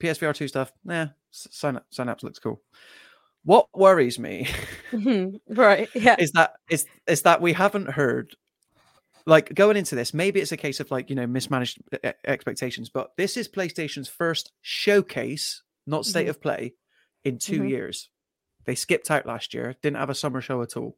PSVR 0.00 0.34
2 0.34 0.48
stuff. 0.48 0.72
Nah, 0.84 1.08
Synapse, 1.32 1.86
Synapse 1.90 2.22
looks 2.22 2.38
cool. 2.38 2.62
What 3.44 3.66
worries 3.74 4.18
me 4.18 4.48
Mhm. 4.92 5.40
right. 5.48 5.88
Yeah. 5.94 6.16
is 6.18 6.32
that 6.32 6.54
is 6.70 6.86
is 7.06 7.22
that 7.22 7.40
we 7.40 7.52
haven't 7.52 7.90
heard 7.90 8.34
like 9.28 9.54
going 9.54 9.76
into 9.76 9.94
this 9.94 10.12
maybe 10.14 10.40
it's 10.40 10.52
a 10.52 10.56
case 10.56 10.80
of 10.80 10.90
like 10.90 11.10
you 11.10 11.14
know 11.16 11.26
mismanaged 11.26 11.78
expectations 12.26 12.88
but 12.88 13.10
this 13.16 13.36
is 13.36 13.46
playstation's 13.46 14.08
first 14.08 14.52
showcase 14.62 15.62
not 15.86 16.04
state 16.06 16.26
Mhm. 16.26 16.30
of 16.30 16.40
play 16.40 16.74
in 17.24 17.38
2 17.38 17.60
Mhm. 17.60 17.68
years 17.68 18.10
they 18.64 18.74
skipped 18.74 19.10
out 19.10 19.26
last 19.26 19.54
year 19.54 19.74
didn't 19.82 19.98
have 19.98 20.10
a 20.10 20.14
summer 20.14 20.40
show 20.40 20.62
at 20.62 20.76
all 20.76 20.96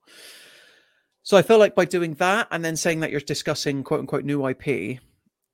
so 1.23 1.37
i 1.37 1.43
feel 1.43 1.59
like 1.59 1.75
by 1.75 1.85
doing 1.85 2.15
that 2.15 2.47
and 2.51 2.65
then 2.65 2.77
saying 2.77 3.01
that 3.01 3.11
you're 3.11 3.21
discussing 3.21 3.83
quote 3.83 4.01
unquote 4.01 4.25
new 4.25 4.47
ip 4.49 4.67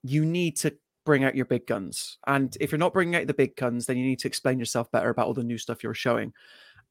you 0.02 0.24
need 0.24 0.56
to 0.56 0.76
bring 1.04 1.24
out 1.24 1.34
your 1.36 1.44
big 1.46 1.66
guns 1.66 2.18
and 2.26 2.56
if 2.60 2.70
you're 2.70 2.78
not 2.78 2.92
bringing 2.92 3.16
out 3.16 3.26
the 3.26 3.34
big 3.34 3.56
guns 3.56 3.86
then 3.86 3.96
you 3.96 4.04
need 4.04 4.18
to 4.18 4.28
explain 4.28 4.58
yourself 4.58 4.90
better 4.90 5.08
about 5.08 5.26
all 5.26 5.34
the 5.34 5.42
new 5.44 5.58
stuff 5.58 5.82
you're 5.82 5.94
showing 5.94 6.32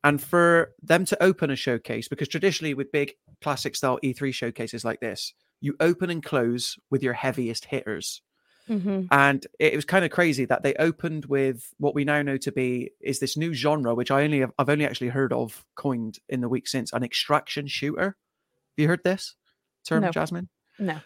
and 0.03 0.21
for 0.21 0.73
them 0.81 1.03
to 1.05 1.21
open 1.21 1.49
a 1.51 1.55
showcase 1.55 2.07
because 2.07 2.27
traditionally 2.27 2.73
with 2.73 2.91
big 2.91 3.13
classic 3.41 3.75
style 3.75 3.99
E3 4.03 4.31
showcases 4.33 4.85
like 4.85 4.99
this, 4.99 5.33
you 5.65 5.75
open 5.79 6.09
and 6.09 6.23
close 6.23 6.77
with 6.91 7.01
your 7.01 7.13
heaviest 7.13 7.65
hitters. 7.65 8.21
Mhm. 8.69 9.07
And 9.11 9.45
it 9.59 9.75
was 9.75 9.85
kind 9.85 10.05
of 10.05 10.11
crazy 10.11 10.45
that 10.45 10.63
they 10.63 10.73
opened 10.75 11.25
with 11.25 11.73
what 11.77 11.93
we 11.95 12.03
now 12.03 12.21
know 12.21 12.37
to 12.37 12.51
be 12.51 12.91
is 12.99 13.19
this 13.19 13.35
new 13.37 13.53
genre, 13.53 13.93
which 13.93 14.11
I 14.11 14.23
only 14.23 14.39
have, 14.39 14.51
I've 14.57 14.69
only 14.69 14.85
actually 14.85 15.09
heard 15.09 15.33
of 15.33 15.65
coined 15.75 16.19
in 16.29 16.41
the 16.41 16.49
week 16.49 16.67
since, 16.67 16.93
an 16.93 17.03
extraction 17.03 17.67
shooter. 17.67 18.05
Have 18.05 18.77
you 18.77 18.87
heard 18.87 19.03
this 19.03 19.35
term, 19.87 20.01
No. 20.03 20.11
Jasmine? 20.11 20.49
No. 20.79 20.99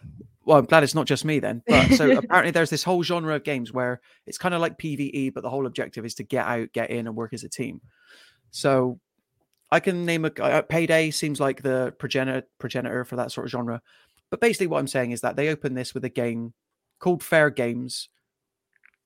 Well, 0.45 0.57
I'm 0.57 0.65
glad 0.65 0.83
it's 0.83 0.95
not 0.95 1.05
just 1.05 1.25
me 1.25 1.39
then. 1.39 1.61
But 1.67 1.91
so 1.93 2.11
apparently 2.17 2.51
there's 2.51 2.69
this 2.69 2.83
whole 2.83 3.03
genre 3.03 3.35
of 3.35 3.43
games 3.43 3.71
where 3.71 4.01
it's 4.25 4.37
kind 4.37 4.55
of 4.55 4.61
like 4.61 4.77
PvE, 4.77 5.33
but 5.33 5.41
the 5.43 5.49
whole 5.49 5.65
objective 5.65 6.05
is 6.05 6.15
to 6.15 6.23
get 6.23 6.45
out, 6.45 6.73
get 6.73 6.89
in, 6.89 7.07
and 7.07 7.15
work 7.15 7.33
as 7.33 7.43
a 7.43 7.49
team. 7.49 7.81
So 8.51 8.99
I 9.71 9.79
can 9.79 10.05
name 10.05 10.25
a 10.25 10.31
uh, 10.41 10.61
Payday 10.63 11.11
seems 11.11 11.39
like 11.39 11.61
the 11.61 11.93
progenitor 11.99 12.47
progenitor 12.57 13.05
for 13.05 13.17
that 13.17 13.31
sort 13.31 13.45
of 13.45 13.51
genre. 13.51 13.81
But 14.29 14.41
basically, 14.41 14.67
what 14.67 14.79
I'm 14.79 14.87
saying 14.87 15.11
is 15.11 15.21
that 15.21 15.35
they 15.35 15.49
opened 15.49 15.75
this 15.77 15.93
with 15.93 16.05
a 16.05 16.09
game 16.09 16.53
called 16.99 17.23
Fair 17.23 17.49
Games, 17.49 18.09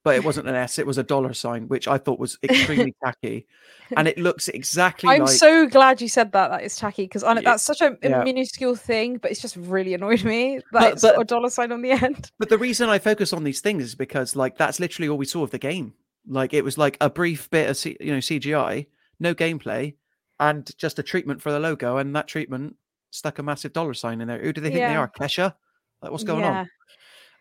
but 0.03 0.15
it 0.15 0.23
wasn't 0.25 0.49
an 0.49 0.55
S; 0.55 0.79
it 0.79 0.85
was 0.85 0.97
a 0.97 1.03
dollar 1.03 1.33
sign, 1.33 1.69
which 1.69 1.87
I 1.87 1.97
thought 1.97 2.19
was 2.19 2.37
extremely 2.43 2.93
tacky, 3.05 3.47
and 3.95 4.05
it 4.07 4.17
looks 4.17 4.49
exactly 4.49 5.09
I'm 5.09 5.21
like. 5.21 5.29
so 5.29 5.65
glad 5.67 6.01
you 6.01 6.09
said 6.09 6.33
that. 6.33 6.49
That 6.49 6.63
is 6.63 6.75
tacky 6.75 7.03
because 7.03 7.21
that's 7.21 7.63
such 7.63 7.79
a, 7.79 7.97
a 8.03 8.09
yeah. 8.09 8.23
minuscule 8.23 8.75
thing, 8.75 9.17
but 9.17 9.31
it's 9.31 9.41
just 9.41 9.55
really 9.55 9.93
annoyed 9.93 10.23
me 10.25 10.57
that 10.57 10.63
But- 10.73 10.93
it's 10.93 11.01
but- 11.03 11.21
a 11.21 11.23
dollar 11.23 11.49
sign 11.49 11.71
on 11.71 11.81
the 11.81 11.91
end. 11.91 12.31
But 12.37 12.49
the 12.49 12.57
reason 12.57 12.89
I 12.89 12.99
focus 12.99 13.31
on 13.31 13.45
these 13.45 13.61
things 13.61 13.83
is 13.83 13.95
because, 13.95 14.35
like, 14.35 14.57
that's 14.57 14.79
literally 14.81 15.07
all 15.07 15.17
we 15.17 15.25
saw 15.25 15.43
of 15.43 15.51
the 15.51 15.57
game. 15.59 15.93
Like, 16.27 16.53
it 16.53 16.63
was 16.65 16.77
like 16.77 16.97
a 16.99 17.09
brief 17.09 17.49
bit 17.49 17.69
of, 17.69 17.77
C- 17.77 17.97
you 18.01 18.11
know, 18.11 18.17
CGI, 18.19 18.87
no 19.21 19.33
gameplay, 19.33 19.95
and 20.39 20.69
just 20.77 20.99
a 20.99 21.03
treatment 21.03 21.41
for 21.41 21.51
the 21.51 21.59
logo, 21.59 21.95
and 21.97 22.13
that 22.15 22.27
treatment 22.27 22.75
stuck 23.13 23.39
a 23.39 23.43
massive 23.43 23.73
dollar 23.73 23.93
sign 23.93 24.21
in 24.21 24.27
there. 24.27 24.41
Who 24.41 24.53
do 24.53 24.61
they 24.61 24.69
think 24.69 24.79
they 24.79 24.95
are? 24.95 25.09
Kesha? 25.09 25.53
Like, 26.01 26.11
what's 26.11 26.23
going 26.23 26.41
yeah. 26.41 26.59
on? 26.59 26.69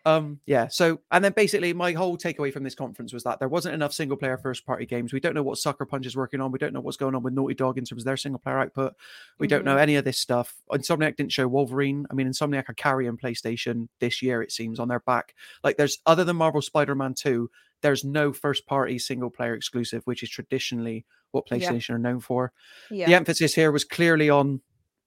Um, 0.05 0.39
yeah. 0.45 0.67
So, 0.67 0.99
and 1.11 1.23
then 1.23 1.31
basically, 1.31 1.73
my 1.73 1.93
whole 1.93 2.17
takeaway 2.17 2.51
from 2.51 2.63
this 2.63 2.75
conference 2.75 3.13
was 3.13 3.23
that 3.23 3.39
there 3.39 3.47
wasn't 3.47 3.73
enough 3.73 3.93
single 3.93 4.17
player 4.17 4.37
first 4.37 4.65
party 4.65 4.85
games. 4.85 5.13
We 5.13 5.19
don't 5.19 5.33
know 5.33 5.43
what 5.43 5.57
Sucker 5.57 5.85
Punch 5.85 6.05
is 6.05 6.15
working 6.15 6.41
on. 6.41 6.51
We 6.51 6.59
don't 6.59 6.73
know 6.73 6.81
what's 6.81 6.97
going 6.97 7.15
on 7.15 7.23
with 7.23 7.33
Naughty 7.33 7.55
Dog 7.55 7.77
in 7.77 7.85
terms 7.85 8.01
of 8.01 8.05
their 8.05 8.17
single 8.17 8.39
player 8.39 8.59
output. 8.59 8.93
We 9.39 9.47
don't 9.47 9.65
know 9.65 9.77
any 9.77 9.95
of 9.95 10.03
this 10.03 10.17
stuff. 10.17 10.53
Insomniac 10.71 11.15
didn't 11.15 11.31
show 11.31 11.47
Wolverine. 11.47 12.05
I 12.11 12.13
mean, 12.13 12.27
Insomniac 12.27 12.69
are 12.69 12.73
carrying 12.73 13.17
PlayStation 13.17 13.87
this 13.99 14.21
year, 14.21 14.41
it 14.41 14.51
seems, 14.51 14.79
on 14.79 14.89
their 14.89 14.99
back. 14.99 15.35
Like, 15.63 15.77
there's 15.77 15.99
other 16.05 16.25
than 16.25 16.35
Marvel 16.35 16.61
Spider 16.61 16.95
Man 16.95 17.13
2, 17.13 17.49
there's 17.81 18.03
no 18.03 18.33
first 18.33 18.65
party 18.65 18.99
single 18.99 19.29
player 19.29 19.53
exclusive, 19.53 20.03
which 20.05 20.21
is 20.21 20.29
traditionally 20.29 21.05
what 21.31 21.45
Yeah. 21.49 21.57
PlayStation 21.57 21.91
are 21.91 21.99
known 21.99 22.19
for. 22.19 22.51
Yeah. 22.91 23.05
The 23.05 23.15
emphasis 23.15 23.55
here 23.55 23.71
was 23.71 23.85
clearly 23.85 24.29
on 24.29 24.61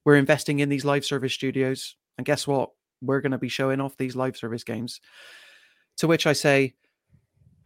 we're 0.07 0.17
investing 0.17 0.61
in 0.61 0.69
these 0.69 0.85
live 0.85 1.05
service 1.05 1.35
studios. 1.35 1.97
And 2.17 2.25
guess 2.25 2.47
what? 2.47 2.71
We're 3.03 3.21
going 3.21 3.33
to 3.33 3.39
be 3.39 3.49
showing 3.49 3.81
off 3.81 3.97
these 3.99 4.17
live 4.17 4.37
service 4.37 4.65
games. 4.65 5.01
To 5.99 6.07
which 6.07 6.27
I 6.27 6.33
say, 6.33 6.75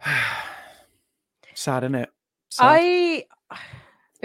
sad, 1.54 1.84
isn't 1.84 1.94
it? 1.94 2.08
Sad. 2.48 2.64
I 2.64 3.24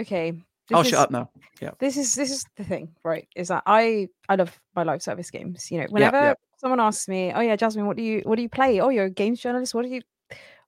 okay. 0.00 0.32
I'll 0.72 0.82
this 0.82 0.90
shut 0.90 0.98
is- 0.98 1.04
up 1.04 1.10
now. 1.12 1.30
Yeah. 1.60 1.70
This 1.78 1.96
is 1.96 2.14
this 2.14 2.30
is 2.30 2.44
the 2.56 2.64
thing, 2.64 2.88
right? 3.04 3.28
Is 3.36 3.48
that 3.48 3.62
I 3.66 4.08
I 4.28 4.34
love 4.34 4.58
my 4.74 4.82
live 4.82 5.02
service 5.02 5.30
games. 5.30 5.70
You 5.70 5.80
know, 5.80 5.86
whenever 5.90 6.16
yeah. 6.16 6.34
someone 6.58 6.80
asks 6.80 7.08
me, 7.08 7.32
"Oh 7.34 7.40
yeah, 7.40 7.56
Jasmine, 7.56 7.86
what 7.86 7.96
do 7.96 8.02
you 8.02 8.20
what 8.24 8.36
do 8.36 8.42
you 8.42 8.48
play? 8.48 8.80
Oh, 8.80 8.88
you're 8.88 9.06
a 9.06 9.10
games 9.10 9.40
journalist. 9.40 9.74
What 9.74 9.82
do 9.82 9.88
you 9.88 10.02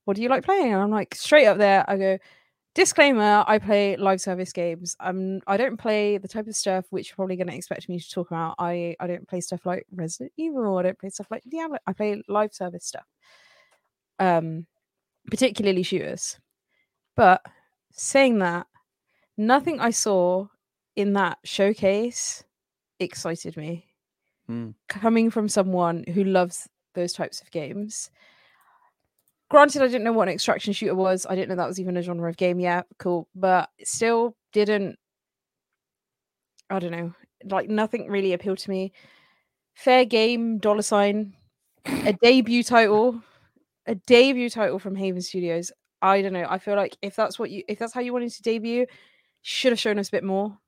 what 0.05 0.16
do 0.16 0.22
you 0.22 0.28
like 0.30 0.44
playing?" 0.44 0.72
And 0.72 0.80
I'm 0.80 0.90
like 0.90 1.14
straight 1.14 1.46
up 1.46 1.59
there. 1.59 1.84
I 1.88 1.96
go, 1.96 2.18
disclaimer: 2.75 3.45
I 3.47 3.59
play 3.59 3.97
live 3.97 4.21
service 4.21 4.53
games. 4.53 4.97
I'm 5.01 5.41
I 5.47 5.57
don't 5.57 5.77
play 5.77 6.19
the 6.19 6.29
type 6.29 6.47
of 6.47 6.57
stuff 6.57 6.87
which 6.91 7.09
you're 7.11 7.16
probably 7.16 7.37
going 7.37 7.49
to 7.49 7.57
expect 7.57 7.89
me 7.89 7.99
to 7.99 8.11
talk 8.11 8.31
about. 8.31 8.55
I 8.59 8.97
I 9.01 9.07
don't 9.07 9.29
play 9.29 9.41
stuff 9.41 9.66
like 9.66 9.87
Resident 9.93 10.33
Evil. 10.37 10.79
I 10.79 10.83
don't 10.83 10.99
play 10.99 11.11
stuff 11.11 11.29
like 11.31 11.43
Diablo. 11.49 11.79
I 11.87 11.93
play 11.93 12.23
live 12.29 12.53
service 12.53 12.87
stuff. 12.87 13.07
Um, 14.19 14.66
particularly 15.31 15.83
shooters. 15.83 16.39
But 17.16 17.43
saying 17.93 18.39
that, 18.39 18.66
nothing 19.37 19.81
I 19.81 19.91
saw 19.91 20.47
in 20.97 21.12
that 21.14 21.39
showcase 21.45 22.45
excited 23.01 23.57
me. 23.57 23.87
Mm. 24.51 24.75
Coming 24.89 25.31
from 25.31 25.49
someone 25.49 26.05
who 26.14 26.25
loves 26.25 26.69
those 26.95 27.12
types 27.12 27.41
of 27.41 27.51
games. 27.51 28.11
Granted, 29.51 29.82
I 29.82 29.86
didn't 29.86 30.05
know 30.05 30.12
what 30.12 30.28
an 30.28 30.34
extraction 30.34 30.72
shooter 30.72 30.94
was. 30.94 31.26
I 31.28 31.34
didn't 31.34 31.49
know 31.49 31.57
that 31.57 31.68
was 31.68 31.80
even 31.80 31.96
a 31.96 32.03
genre 32.03 32.28
of 32.28 32.36
game. 32.36 32.61
Yeah, 32.61 32.82
cool. 32.99 33.28
But 33.34 33.70
still 33.82 34.36
didn't. 34.53 34.99
I 36.68 36.78
don't 36.78 36.92
know. 36.92 37.14
Like 37.44 37.70
nothing 37.70 38.09
really 38.09 38.34
appealed 38.34 38.59
to 38.59 38.70
me. 38.70 38.92
Fair 39.74 40.05
game, 40.05 40.59
dollar 40.59 40.82
sign, 40.82 41.34
a 41.86 42.12
debut 42.12 42.62
title, 42.62 43.22
a 43.86 43.94
debut 43.94 44.51
title 44.51 44.78
from 44.78 44.96
Haven 44.96 45.22
Studios. 45.22 45.72
I 46.03 46.20
don't 46.20 46.32
know. 46.32 46.46
I 46.49 46.59
feel 46.59 46.76
like 46.76 46.96
if 47.01 47.16
that's 47.16 47.38
what 47.38 47.51
you, 47.51 47.62
if 47.68 47.78
that's 47.78 47.94
how 47.94 48.01
you 48.01 48.12
wanted 48.12 48.32
to 48.32 48.42
debut, 48.42 48.86
should 49.42 49.72
have 49.72 49.78
shown 49.78 49.99
us 49.99 50.09
a 50.09 50.12
bit 50.12 50.24
more 50.24 50.59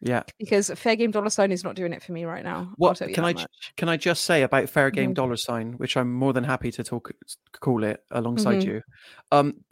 Yeah. 0.00 0.22
because 0.38 0.70
Fair 0.70 0.94
Game 0.96 1.10
Dollar 1.10 1.30
Sign 1.30 1.52
is 1.52 1.64
not 1.64 1.74
doing 1.74 1.92
it 1.92 2.02
for 2.02 2.12
me 2.12 2.24
right 2.24 2.44
now. 2.44 2.72
What 2.76 2.98
can 2.98 3.24
I 3.24 3.32
much. 3.32 3.46
can 3.76 3.88
I 3.88 3.96
just 3.96 4.24
say 4.24 4.42
about 4.42 4.68
fair 4.68 4.90
game 4.90 5.12
Mhm. 5.12 5.14
dollar 5.14 5.36
sign, 5.36 5.72
which 5.74 5.96
I'm 5.96 6.12
more 6.12 6.32
than 6.32 6.44
happy 6.44 6.70
to 6.72 6.84
talk 6.84 7.10
call 7.52 7.82
it 7.82 8.04
alongside 8.10 8.62
Mhm. 8.62 8.66
you. 8.66 8.82
Um, 9.32 9.64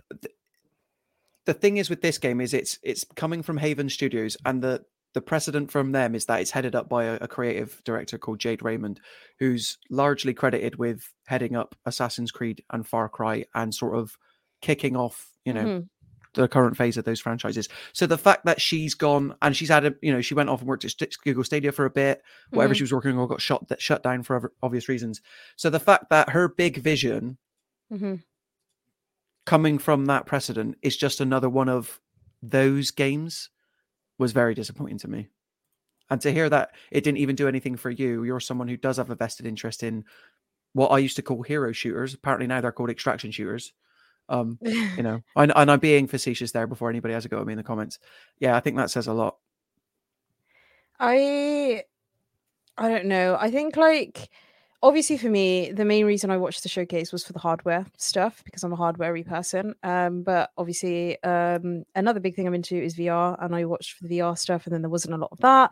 the 1.44 1.54
thing 1.54 1.76
is 1.76 1.90
with 1.90 2.00
this 2.00 2.18
game 2.18 2.40
is 2.40 2.54
it's 2.54 2.78
it's 2.82 3.04
coming 3.16 3.42
from 3.42 3.58
Haven 3.58 3.88
Studios, 3.88 4.36
and 4.44 4.62
the 4.62 4.84
the 5.12 5.20
precedent 5.20 5.70
from 5.70 5.92
them 5.92 6.14
is 6.14 6.26
that 6.26 6.40
it's 6.40 6.50
headed 6.50 6.74
up 6.74 6.88
by 6.88 7.04
a, 7.04 7.18
a, 7.20 7.28
creative 7.28 7.80
director 7.84 8.18
called 8.18 8.40
Jade 8.40 8.64
Raymond, 8.64 9.00
who's 9.38 9.78
largely 9.88 10.34
credited 10.34 10.74
with 10.74 11.08
heading 11.26 11.54
up 11.54 11.76
Assassin's 11.86 12.32
Creed 12.32 12.64
and 12.72 12.84
Far 12.84 13.08
Cry 13.08 13.44
and 13.54 13.72
sort 13.72 13.96
of 13.96 14.16
kicking 14.60 14.96
off, 14.96 15.30
you 15.44 15.52
know, 15.52 15.64
mm-hmm. 15.64 15.84
The 16.34 16.48
current 16.48 16.76
phase 16.76 16.96
of 16.96 17.04
those 17.04 17.20
franchises. 17.20 17.68
So 17.92 18.06
the 18.06 18.18
fact 18.18 18.44
that 18.44 18.60
she's 18.60 18.94
gone 18.94 19.34
and 19.42 19.56
she's 19.56 19.68
had 19.68 19.84
a, 19.84 19.94
you 20.02 20.12
know, 20.12 20.20
she 20.20 20.34
went 20.34 20.50
off 20.50 20.60
and 20.60 20.68
worked 20.68 20.84
at 20.84 20.94
Google 21.24 21.44
Stadia 21.44 21.72
for 21.72 21.84
a 21.84 21.90
bit, 21.90 22.22
whatever 22.50 22.72
mm-hmm. 22.72 22.78
she 22.78 22.82
was 22.82 22.92
working 22.92 23.18
on 23.18 23.28
got 23.28 23.40
shut 23.40 23.62
shut 23.78 24.02
down 24.02 24.22
for 24.22 24.52
obvious 24.62 24.88
reasons. 24.88 25.20
So 25.56 25.70
the 25.70 25.80
fact 25.80 26.10
that 26.10 26.30
her 26.30 26.48
big 26.48 26.78
vision 26.78 27.38
mm-hmm. 27.92 28.16
coming 29.46 29.78
from 29.78 30.06
that 30.06 30.26
precedent 30.26 30.76
is 30.82 30.96
just 30.96 31.20
another 31.20 31.48
one 31.48 31.68
of 31.68 32.00
those 32.42 32.90
games 32.90 33.50
was 34.18 34.32
very 34.32 34.54
disappointing 34.54 34.98
to 34.98 35.08
me. 35.08 35.28
And 36.10 36.20
to 36.20 36.32
hear 36.32 36.50
that 36.50 36.72
it 36.90 37.02
didn't 37.02 37.18
even 37.18 37.36
do 37.36 37.48
anything 37.48 37.76
for 37.76 37.90
you, 37.90 38.24
you're 38.24 38.40
someone 38.40 38.68
who 38.68 38.76
does 38.76 38.98
have 38.98 39.10
a 39.10 39.14
vested 39.14 39.46
interest 39.46 39.82
in 39.82 40.04
what 40.74 40.88
I 40.88 40.98
used 40.98 41.16
to 41.16 41.22
call 41.22 41.42
hero 41.42 41.72
shooters. 41.72 42.14
Apparently 42.14 42.46
now 42.46 42.60
they're 42.60 42.72
called 42.72 42.90
extraction 42.90 43.30
shooters. 43.30 43.72
Um, 44.28 44.58
you 44.62 45.02
know, 45.02 45.22
and, 45.36 45.52
and 45.54 45.70
I'm 45.70 45.80
being 45.80 46.06
facetious 46.06 46.52
there 46.52 46.66
before 46.66 46.90
anybody 46.90 47.14
has 47.14 47.24
a 47.24 47.28
go 47.28 47.40
at 47.40 47.46
me 47.46 47.52
in 47.52 47.56
the 47.58 47.62
comments. 47.62 47.98
Yeah, 48.38 48.56
I 48.56 48.60
think 48.60 48.76
that 48.76 48.90
says 48.90 49.06
a 49.06 49.12
lot. 49.12 49.36
I 50.98 51.84
I 52.76 52.88
don't 52.88 53.06
know. 53.06 53.36
I 53.38 53.50
think 53.50 53.76
like 53.76 54.30
obviously 54.82 55.16
for 55.16 55.30
me, 55.30 55.72
the 55.72 55.84
main 55.84 56.04
reason 56.04 56.30
I 56.30 56.36
watched 56.36 56.62
the 56.62 56.68
showcase 56.68 57.10
was 57.10 57.24
for 57.24 57.32
the 57.32 57.38
hardware 57.38 57.86
stuff 57.96 58.42
because 58.44 58.62
I'm 58.62 58.72
a 58.72 58.76
hardwarey 58.76 59.26
person. 59.26 59.74
Um, 59.82 60.22
but 60.22 60.50
obviously, 60.58 61.20
um, 61.22 61.84
another 61.94 62.20
big 62.20 62.34
thing 62.36 62.46
I'm 62.46 62.54
into 62.54 62.76
is 62.76 62.96
VR, 62.96 63.42
and 63.42 63.54
I 63.56 63.64
watched 63.64 63.92
for 63.92 64.06
the 64.06 64.18
VR 64.18 64.36
stuff, 64.38 64.66
and 64.66 64.74
then 64.74 64.82
there 64.82 64.90
wasn't 64.90 65.14
a 65.14 65.18
lot 65.18 65.32
of 65.32 65.38
that, 65.38 65.70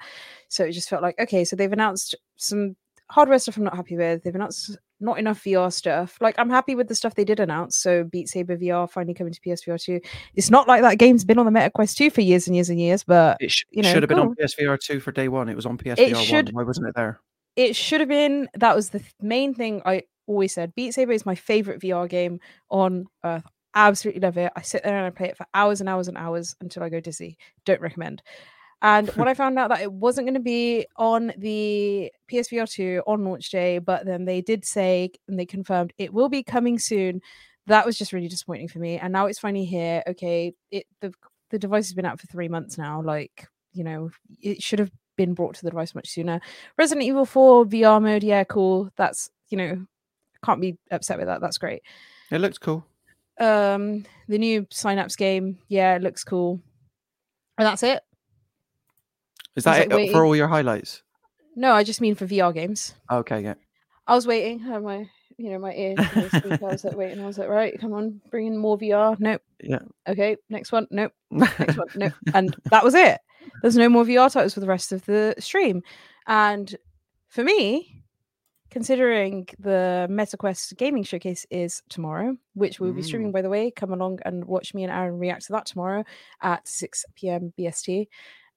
so 0.49 0.65
it 0.65 0.73
just 0.73 0.89
felt 0.89 1.03
like 1.03 1.19
okay, 1.21 1.45
so 1.45 1.57
they've 1.57 1.73
announced 1.73 2.15
some 2.37 2.75
hardware 3.11 3.39
stuff 3.39 3.59
I'm 3.59 3.65
not 3.65 3.77
happy 3.77 3.97
with. 3.97 4.23
They've 4.23 4.35
announced 4.35 4.79
not 5.03 5.19
enough 5.19 5.43
VR 5.43 5.73
stuff. 5.73 6.17
Like 6.21 6.35
I'm 6.39 6.51
happy 6.51 6.75
with 6.75 6.89
the 6.89 6.95
stuff 6.95 7.15
they 7.15 7.25
did 7.25 7.41
announce. 7.41 7.77
So 7.77 8.05
Beat 8.05 8.29
Saber 8.29 8.57
VR 8.57 8.91
finally 8.91 9.15
coming 9.15 9.33
to 9.33 9.41
PSVR 9.41 9.83
2. 9.83 10.01
It's 10.35 10.51
not 10.51 10.69
like 10.69 10.83
that 10.83 10.99
game's 10.99 11.25
been 11.25 11.39
on 11.39 11.45
the 11.45 11.53
Meta 11.53 11.71
Quest 11.71 11.99
2 11.99 12.11
for 12.11 12.21
years 12.21 12.47
and 12.47 12.57
years 12.57 12.71
and 12.71 12.81
years, 12.81 13.05
but 13.05 13.37
it 13.41 13.51
sh- 13.51 13.65
you 13.71 13.83
know, 13.83 13.93
should 13.93 14.03
have 14.03 14.09
been 14.09 14.19
on 14.19 14.35
PSVR 14.35 14.79
2 14.79 15.01
for 15.01 15.13
day 15.13 15.29
one. 15.29 15.49
It 15.49 15.57
was 15.57 15.67
on 15.67 15.77
PSVR 15.77 16.17
should, 16.17 16.47
1. 16.47 16.55
Why 16.55 16.63
wasn't 16.63 16.89
it 16.89 16.95
there? 16.95 17.21
it 17.57 17.77
should 17.77 18.01
have 18.01 18.09
been 18.09 18.49
that 18.55 18.75
was 18.75 18.91
the 18.91 18.99
th- 18.99 19.13
main 19.21 19.55
thing 19.55 19.83
I 19.85 20.05
always 20.27 20.55
said. 20.55 20.75
Beat 20.75 20.95
Saber 20.95 21.13
is 21.13 21.27
my 21.27 21.35
favorite 21.35 21.81
VR 21.81 22.09
game 22.09 22.41
on 22.71 23.07
earth. 23.25 23.45
Absolutely 23.75 24.21
love 24.21 24.37
it. 24.37 24.53
I 24.55 24.63
sit 24.63 24.83
there 24.85 24.97
and 24.97 25.07
I 25.07 25.11
play 25.11 25.29
it 25.29 25.37
for 25.37 25.47
hours 25.55 25.81
and 25.81 25.89
hours 25.89 26.09
and 26.09 26.17
hours 26.17 26.55
until 26.61 26.83
I 26.83 26.91
go 26.91 27.01
dizzy. 27.01 27.39
Don't 27.65 27.81
recommend. 27.81 28.23
And 28.83 29.09
when 29.11 29.29
I 29.29 29.35
found 29.43 29.59
out 29.59 29.71
that 29.71 29.81
it 29.81 29.93
wasn't 29.93 30.27
going 30.27 30.35
to 30.35 30.41
be 30.41 30.87
on 30.97 31.33
the 31.39 32.13
PSVR 32.31 32.71
2 32.71 33.03
on 33.07 33.25
launch 33.25 33.49
day, 33.51 33.79
but 33.79 34.05
then 34.05 34.27
they 34.27 34.43
did 34.43 34.65
say 34.65 35.11
and 35.29 35.39
they 35.39 35.47
confirmed 35.47 35.95
it 35.97 36.13
will 36.13 36.29
be 36.29 36.43
coming 36.43 36.79
soon, 36.79 37.23
that 37.67 37.87
was 37.87 37.97
just 37.97 38.13
really 38.13 38.29
disappointing 38.29 38.69
for 38.69 38.81
me. 38.81 38.99
And 38.99 39.13
now 39.13 39.27
it's 39.27 39.39
finally 39.39 39.65
here. 39.65 40.03
Okay, 40.07 40.53
it 40.71 40.87
the 41.01 41.15
the 41.51 41.59
device 41.59 41.87
has 41.87 41.95
been 41.95 42.07
out 42.07 42.21
for 42.21 42.27
three 42.27 42.49
months 42.49 42.77
now. 42.77 43.01
Like, 43.01 43.47
you 43.73 43.85
know, 43.85 44.11
it 44.41 44.63
should 44.63 44.79
have 44.79 44.91
been 45.17 45.35
brought 45.35 45.55
to 45.55 45.63
the 45.63 45.71
device 45.71 45.95
much 45.95 46.09
sooner. 46.09 46.41
Resident 46.77 47.07
Evil 47.07 47.27
4 47.27 47.67
VR 47.67 48.03
mode, 48.03 48.25
yeah, 48.25 48.43
cool. 48.45 48.91
That's 48.97 49.31
you 49.49 49.59
know, 49.59 49.87
can't 50.45 50.61
be 50.61 50.77
upset 50.91 51.19
with 51.19 51.29
that. 51.29 51.41
That's 51.41 51.59
great. 51.59 51.83
It 52.31 52.41
looks 52.41 52.59
cool. 52.59 52.85
Um, 53.39 54.05
the 54.29 54.39
new 54.39 54.67
Synapse 54.71 55.17
game, 55.17 55.59
yeah, 55.69 55.95
it 55.95 56.03
looks 56.03 56.25
cool. 56.25 56.61
And 57.59 57.67
that's 57.67 57.83
it. 57.83 58.03
Is 59.57 59.65
that 59.65 59.83
it 59.83 59.93
waiting. 59.93 60.13
for 60.13 60.25
all 60.25 60.37
your 60.37 60.49
highlights? 60.49 61.03
No, 61.55 61.73
I 61.73 61.85
just 61.85 62.01
mean 62.01 62.15
for 62.15 62.27
VR 62.27 62.55
games. 62.55 62.95
Okay, 63.11 63.43
yeah. 63.43 63.55
I 64.07 64.15
was 64.15 64.27
waiting. 64.27 64.59
Had 64.59 64.83
my 64.83 65.09
you 65.37 65.51
know 65.51 65.59
my 65.59 65.73
ear. 65.75 65.95
I 65.99 66.29
was 66.63 66.85
like 66.85 66.97
waiting. 66.97 67.23
I 67.23 67.27
was 67.27 67.39
like, 67.39 67.49
right, 67.49 67.79
come 67.79 67.93
on, 67.93 68.21
bring 68.31 68.47
in 68.47 68.57
more 68.57 68.79
VR. 68.79 69.19
Nope. 69.19 69.43
Yeah. 69.65 69.79
Okay, 70.09 70.37
next 70.51 70.73
one. 70.73 70.89
Nope. 70.91 71.13
Next 71.31 71.79
one. 71.79 71.87
Nope. 71.95 72.13
And 72.35 72.57
that 72.73 72.83
was 72.83 72.97
it. 72.97 73.21
There's 73.63 73.77
no 73.77 73.89
more 73.89 74.05
VR 74.05 74.29
titles 74.29 74.55
for 74.55 74.61
the 74.61 74.67
rest 74.67 74.91
of 74.91 75.05
the 75.05 75.37
stream. 75.39 75.83
And 76.27 76.75
for 77.29 77.45
me, 77.45 78.03
considering 78.73 79.47
the 79.61 80.09
MetaQuest 80.11 80.77
gaming 80.79 81.05
showcase 81.05 81.47
is 81.49 81.81
tomorrow, 81.89 82.37
which 82.55 82.81
we'll 82.81 82.93
mm. 82.93 82.97
be 82.97 83.03
streaming, 83.03 83.29
mm. 83.29 83.35
by 83.35 83.43
the 83.43 83.51
way, 83.51 83.71
come 83.71 83.93
along 83.93 84.19
and 84.25 84.45
watch 84.47 84.75
me 84.75 84.83
and 84.83 84.91
Aaron 84.91 85.19
react 85.19 85.47
to 85.47 85.53
that 85.53 85.67
tomorrow 85.67 86.03
at 86.41 86.67
6 86.67 87.05
p.m. 87.15 87.53
BST. 87.57 88.09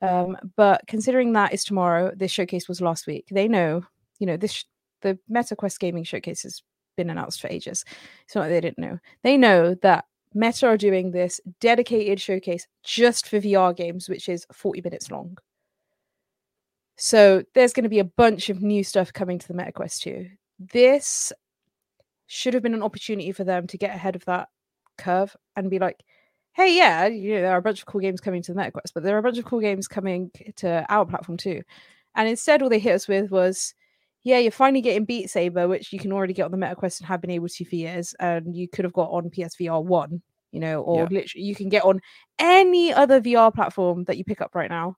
Um, 0.02 0.38
but 0.56 0.82
considering 0.88 1.34
that 1.34 1.54
is 1.54 1.64
tomorrow, 1.64 2.12
this 2.16 2.32
showcase 2.32 2.68
was 2.68 2.82
last 2.82 3.08
week. 3.08 3.28
They 3.32 3.48
know, 3.48 3.84
you 4.20 4.28
know, 4.28 4.38
this 4.38 4.66
the 5.02 5.18
Meta 5.30 5.56
Quest 5.56 5.80
gaming 5.80 6.04
showcase 6.04 6.44
has 6.44 6.62
been 6.98 7.10
announced 7.10 7.42
for 7.42 7.48
ages. 7.48 7.86
It's 8.24 8.36
not 8.36 8.42
like 8.42 8.50
they 8.52 8.62
didn't 8.62 8.80
know. 8.80 9.00
They 9.24 9.38
know 9.38 9.76
that 9.76 10.06
Meta 10.34 10.68
are 10.68 10.78
doing 10.78 11.12
this 11.12 11.40
dedicated 11.60 12.20
showcase 12.20 12.68
just 12.84 13.28
for 13.28 13.40
VR 13.40 13.76
games, 13.76 14.10
which 14.10 14.28
is 14.28 14.46
40 14.52 14.82
minutes 14.82 15.12
long. 15.12 15.38
So 16.98 17.44
there's 17.54 17.74
going 17.74 17.84
to 17.84 17.90
be 17.90 18.00
a 18.00 18.06
bunch 18.06 18.50
of 18.50 18.62
new 18.62 18.84
stuff 18.84 19.14
coming 19.14 19.40
to 19.40 19.48
the 19.48 19.54
Meta 19.54 19.72
Quest 19.72 20.02
2. 20.04 20.28
This 20.60 21.32
should 22.28 22.54
have 22.54 22.64
been 22.64 22.74
an 22.74 22.84
opportunity 22.84 23.32
for 23.32 23.44
them 23.44 23.68
to 23.68 23.78
get 23.78 23.96
ahead 23.96 24.16
of 24.16 24.26
that 24.26 24.50
curve 24.98 25.36
and 25.56 25.70
be 25.70 25.80
like, 25.80 26.04
hey, 26.56 26.76
yeah, 26.76 27.06
you 27.08 27.36
know, 27.36 27.42
there 27.42 27.52
are 27.52 27.58
a 27.58 27.62
bunch 27.62 27.80
of 27.82 27.86
cool 27.86 28.00
games 28.00 28.22
coming 28.22 28.42
to 28.42 28.54
the 28.54 28.60
MetaQuest, 28.60 28.94
but 28.94 29.04
there 29.04 29.16
are 29.16 29.20
a 29.20 29.24
bunch 29.24 29.38
of 29.38 29.44
cool 29.44 29.60
games 29.60 29.90
coming 29.90 30.32
to 30.56 30.86
our 30.90 31.06
platform 31.06 31.38
too. 31.38 31.62
And 32.16 32.30
instead, 32.30 32.62
all 32.62 32.70
they 32.70 32.80
hit 32.80 32.96
us 32.96 33.10
with 33.10 33.30
was, 33.30 33.74
yeah, 34.24 34.40
you're 34.40 34.52
finally 34.52 34.82
getting 34.82 35.04
Beat 35.04 35.30
Saber, 35.30 35.68
which 35.68 35.92
you 35.92 36.00
can 36.00 36.14
already 36.14 36.34
get 36.34 36.46
on 36.46 36.52
the 36.52 36.58
MetaQuest 36.58 37.00
and 37.00 37.08
have 37.08 37.20
been 37.20 37.30
able 37.30 37.50
to 37.50 37.66
for 37.66 37.76
years, 37.76 38.16
and 38.22 38.56
you 38.56 38.70
could 38.70 38.86
have 38.86 38.94
got 38.94 39.10
on 39.10 39.30
PSVR 39.30 39.84
one, 39.84 40.22
you 40.54 40.62
know, 40.62 40.82
or 40.82 41.02
yeah. 41.02 41.08
literally 41.12 41.46
you 41.46 41.56
can 41.56 41.68
get 41.68 41.84
on 41.84 42.00
any 42.40 42.94
other 42.94 43.20
VR 43.20 43.54
platform 43.54 44.06
that 44.06 44.18
you 44.18 44.24
pick 44.24 44.40
up 44.40 44.56
right 44.56 44.70
now. 44.70 44.96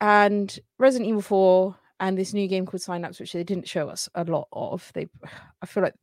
And 0.00 0.56
Resident 0.78 1.08
Evil 1.08 1.22
4 1.22 1.76
and 1.98 2.16
this 2.16 2.32
new 2.32 2.46
game 2.46 2.64
called 2.64 2.80
Synapse, 2.80 3.18
which 3.18 3.32
they 3.32 3.42
didn't 3.42 3.66
show 3.66 3.88
us 3.88 4.08
a 4.14 4.22
lot 4.22 4.46
of. 4.52 4.88
They 4.94 5.08
I 5.62 5.66
feel 5.66 5.82
like 5.82 5.94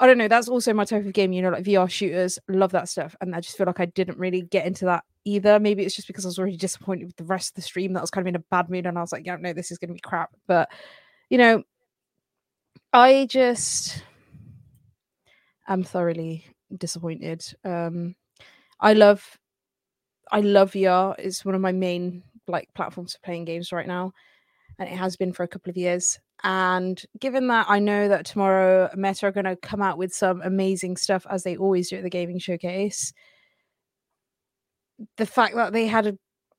I 0.00 0.06
don't 0.06 0.18
know. 0.18 0.28
That's 0.28 0.48
also 0.48 0.72
my 0.72 0.84
type 0.84 1.04
of 1.04 1.12
game, 1.12 1.32
you 1.32 1.42
know, 1.42 1.50
like 1.50 1.64
VR 1.64 1.90
shooters. 1.90 2.38
Love 2.48 2.70
that 2.72 2.88
stuff. 2.88 3.16
And 3.20 3.34
I 3.34 3.40
just 3.40 3.56
feel 3.56 3.66
like 3.66 3.80
I 3.80 3.86
didn't 3.86 4.18
really 4.18 4.42
get 4.42 4.64
into 4.64 4.84
that 4.84 5.04
either. 5.24 5.58
Maybe 5.58 5.82
it's 5.82 5.96
just 5.96 6.06
because 6.06 6.24
I 6.24 6.28
was 6.28 6.38
already 6.38 6.56
disappointed 6.56 7.06
with 7.06 7.16
the 7.16 7.24
rest 7.24 7.50
of 7.50 7.54
the 7.56 7.62
stream 7.62 7.92
that 7.92 8.00
I 8.00 8.02
was 8.02 8.10
kind 8.10 8.26
of 8.26 8.28
in 8.28 8.36
a 8.36 8.44
bad 8.50 8.70
mood 8.70 8.86
and 8.86 8.96
I 8.96 9.00
was 9.00 9.10
like, 9.10 9.26
yeah, 9.26 9.36
no, 9.36 9.52
this 9.52 9.72
is 9.72 9.78
going 9.78 9.88
to 9.88 9.94
be 9.94 10.00
crap. 10.00 10.30
But, 10.46 10.70
you 11.30 11.38
know, 11.38 11.64
I 12.92 13.26
just 13.28 14.04
am 15.66 15.82
thoroughly 15.82 16.46
disappointed. 16.76 17.44
Um, 17.64 18.14
I 18.78 18.92
love, 18.92 19.36
I 20.30 20.40
love 20.40 20.72
VR. 20.72 21.16
It's 21.18 21.44
one 21.44 21.56
of 21.56 21.60
my 21.60 21.72
main 21.72 22.22
like 22.46 22.68
platforms 22.74 23.14
for 23.14 23.20
playing 23.24 23.46
games 23.46 23.72
right 23.72 23.86
now. 23.86 24.12
And 24.78 24.88
it 24.88 24.96
has 24.96 25.16
been 25.16 25.32
for 25.32 25.42
a 25.42 25.48
couple 25.48 25.70
of 25.70 25.76
years. 25.76 26.20
And 26.44 27.02
given 27.18 27.48
that 27.48 27.66
I 27.68 27.80
know 27.80 28.08
that 28.08 28.24
tomorrow 28.24 28.90
Meta 28.94 29.26
are 29.26 29.32
going 29.32 29.44
to 29.44 29.56
come 29.56 29.82
out 29.82 29.98
with 29.98 30.14
some 30.14 30.40
amazing 30.42 30.96
stuff 30.96 31.26
as 31.28 31.42
they 31.42 31.56
always 31.56 31.90
do 31.90 31.96
at 31.96 32.04
the 32.04 32.10
gaming 32.10 32.38
showcase, 32.38 33.12
the 35.16 35.26
fact 35.26 35.54
that 35.56 35.72
they 35.72 35.86
had 35.86 36.06
a 36.06 36.18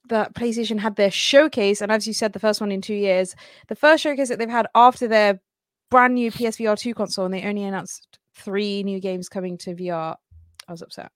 that 0.09 0.33
PlayStation 0.33 0.79
had 0.79 0.95
their 0.95 1.11
showcase, 1.11 1.81
and 1.81 1.91
as 1.91 2.07
you 2.07 2.13
said, 2.13 2.33
the 2.33 2.39
first 2.39 2.59
one 2.59 2.71
in 2.71 2.81
two 2.81 2.95
years, 2.95 3.35
the 3.67 3.75
first 3.75 4.03
showcase 4.03 4.29
that 4.29 4.39
they've 4.39 4.49
had 4.49 4.67
after 4.73 5.07
their 5.07 5.39
brand 5.89 6.15
new 6.15 6.31
PSVR 6.31 6.77
2 6.77 6.93
console, 6.93 7.25
and 7.25 7.33
they 7.33 7.43
only 7.43 7.63
announced 7.63 8.19
three 8.35 8.83
new 8.83 8.99
games 8.99 9.29
coming 9.29 9.57
to 9.59 9.75
VR. 9.75 10.15
I 10.67 10.71
was 10.71 10.81
upset. 10.81 11.11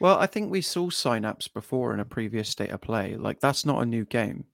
Well, 0.00 0.18
I 0.18 0.26
think 0.26 0.50
we 0.50 0.62
saw 0.62 0.90
Synapse 0.90 1.48
before 1.48 1.92
in 1.92 2.00
a 2.00 2.04
previous 2.04 2.48
state 2.48 2.70
of 2.70 2.80
play. 2.80 3.16
Like 3.16 3.40
that's 3.40 3.66
not 3.66 3.82
a 3.82 3.86
new 3.86 4.04
game. 4.04 4.44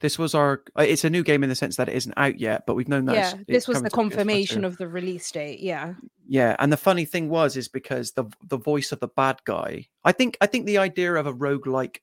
This 0.00 0.18
was 0.18 0.34
our. 0.34 0.62
Uh, 0.78 0.82
it's 0.82 1.04
a 1.04 1.10
new 1.10 1.22
game 1.22 1.42
in 1.42 1.48
the 1.48 1.54
sense 1.54 1.76
that 1.76 1.88
it 1.88 1.94
isn't 1.94 2.14
out 2.16 2.40
yet, 2.40 2.64
but 2.66 2.74
we've 2.74 2.88
known 2.88 3.04
that. 3.06 3.14
Yeah, 3.14 3.34
this 3.46 3.68
was 3.68 3.82
the 3.82 3.90
confirmation 3.90 4.64
of 4.64 4.78
the 4.78 4.88
release 4.88 5.30
date. 5.30 5.60
Yeah. 5.60 5.94
Yeah, 6.26 6.56
and 6.58 6.72
the 6.72 6.76
funny 6.76 7.04
thing 7.04 7.28
was, 7.28 7.56
is 7.56 7.68
because 7.68 8.12
the 8.12 8.24
the 8.46 8.58
voice 8.58 8.92
of 8.92 9.00
the 9.00 9.08
bad 9.08 9.40
guy. 9.44 9.88
I 10.04 10.12
think 10.12 10.36
I 10.40 10.46
think 10.46 10.66
the 10.66 10.78
idea 10.78 11.14
of 11.14 11.26
a 11.26 11.32
rogue 11.32 11.66
like 11.66 12.02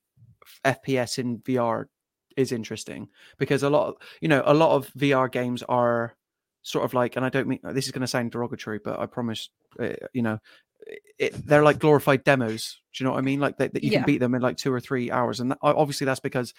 FPS 0.63 1.17
in 1.17 1.39
VR 1.39 1.85
is 2.35 2.51
interesting 2.51 3.09
because 3.37 3.63
a 3.63 3.69
lot 3.69 3.87
of 3.87 3.95
you 4.21 4.27
know 4.27 4.43
a 4.45 4.53
lot 4.53 4.75
of 4.75 4.91
VR 4.93 5.31
games 5.31 5.63
are 5.63 6.15
sort 6.67 6.83
of 6.83 6.93
like, 6.93 7.15
and 7.15 7.25
I 7.25 7.29
don't 7.29 7.47
mean 7.47 7.59
this 7.63 7.85
is 7.85 7.91
going 7.91 8.01
to 8.01 8.07
sound 8.07 8.31
derogatory, 8.31 8.79
but 8.83 8.99
I 8.99 9.05
promise, 9.05 9.49
uh, 9.79 9.93
you 10.11 10.21
know, 10.21 10.39
it, 11.17 11.33
they're 11.47 11.63
like 11.63 11.79
glorified 11.79 12.23
demos. 12.23 12.81
Do 12.93 13.03
you 13.03 13.05
know 13.05 13.13
what 13.13 13.19
I 13.19 13.21
mean? 13.21 13.39
Like 13.39 13.57
that, 13.57 13.73
you 13.81 13.91
yeah. 13.91 13.99
can 13.99 14.05
beat 14.05 14.17
them 14.17 14.35
in 14.35 14.41
like 14.41 14.57
two 14.57 14.73
or 14.73 14.79
three 14.79 15.09
hours, 15.09 15.39
and 15.39 15.51
that, 15.51 15.59
obviously 15.61 16.05
that's 16.05 16.19
because 16.19 16.53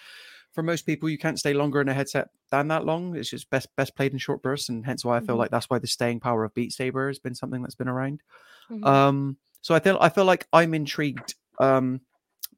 for 0.51 0.63
most 0.63 0.87
people, 0.87 1.09
you 1.09 1.19
can't 1.19 1.37
stay 1.37 1.53
longer 1.53 1.79
in 1.79 1.89
a 1.89 1.93
headset 1.93 2.29
than 2.49 2.69
that 2.69 2.85
long. 2.85 3.15
It's 3.15 3.29
just 3.29 3.49
best 3.51 3.67
best 3.77 3.95
played 3.95 4.13
in 4.13 4.17
short 4.17 4.41
bursts, 4.41 4.67
and 4.69 4.83
hence 4.83 5.05
why 5.05 5.17
I 5.17 5.19
feel 5.19 5.35
Mhm. 5.35 5.39
like 5.39 5.51
that's 5.51 5.69
why 5.69 5.77
the 5.77 5.87
staying 5.87 6.21
power 6.21 6.43
of 6.43 6.55
Beat 6.55 6.73
Saber 6.73 7.07
has 7.07 7.19
been 7.19 7.35
something 7.35 7.61
that's 7.61 7.75
been 7.75 7.87
around. 7.87 8.23
Mhm. 8.71 8.85
Um, 8.85 9.37
so 9.61 9.75
I 9.75 9.79
feel 9.79 9.97
I 10.01 10.09
feel 10.09 10.25
like 10.25 10.47
I'm 10.51 10.73
intrigued 10.73 11.35
um, 11.59 12.01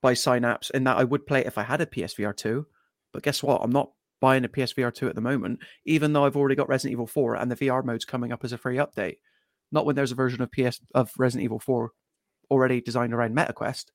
by 0.02 0.14
Synapse 0.14 0.70
in 0.70 0.86
that 0.86 0.98
I 0.98 1.04
would 1.04 1.28
play 1.28 1.42
it 1.42 1.48
if 1.48 1.58
I 1.58 1.64
had 1.64 1.82
a 1.82 1.86
PSVR 1.86 2.34
two, 2.34 2.68
but 3.12 3.24
guess 3.24 3.44
what? 3.44 3.62
I'm 3.62 3.72
not 3.72 3.92
buying 4.22 4.46
a 4.46 4.50
PSVR 4.50 4.94
two 4.94 5.10
at 5.10 5.16
the 5.16 5.22
moment, 5.22 5.60
even 5.86 6.14
though 6.14 6.26
I've 6.26 6.38
already 6.38 6.56
got 6.56 6.70
Resident 6.70 6.94
Evil 6.94 7.08
four 7.08 7.36
and 7.36 7.52
the 7.52 7.56
VR 7.58 7.84
mode's 7.84 8.06
coming 8.06 8.32
up 8.32 8.44
as 8.46 8.54
a 8.54 8.58
free 8.58 8.78
update. 8.78 9.18
Not 9.74 9.86
when 9.86 9.96
there's 9.96 10.12
a 10.14 10.16
version 10.16 10.42
of 10.42 10.52
PS 10.52 10.80
of 10.96 11.12
Resident 11.18 11.44
Evil 11.44 11.60
four 11.60 11.92
already 12.50 12.80
designed 12.82 13.14
around 13.14 13.36
MetaQuest. 13.36 13.86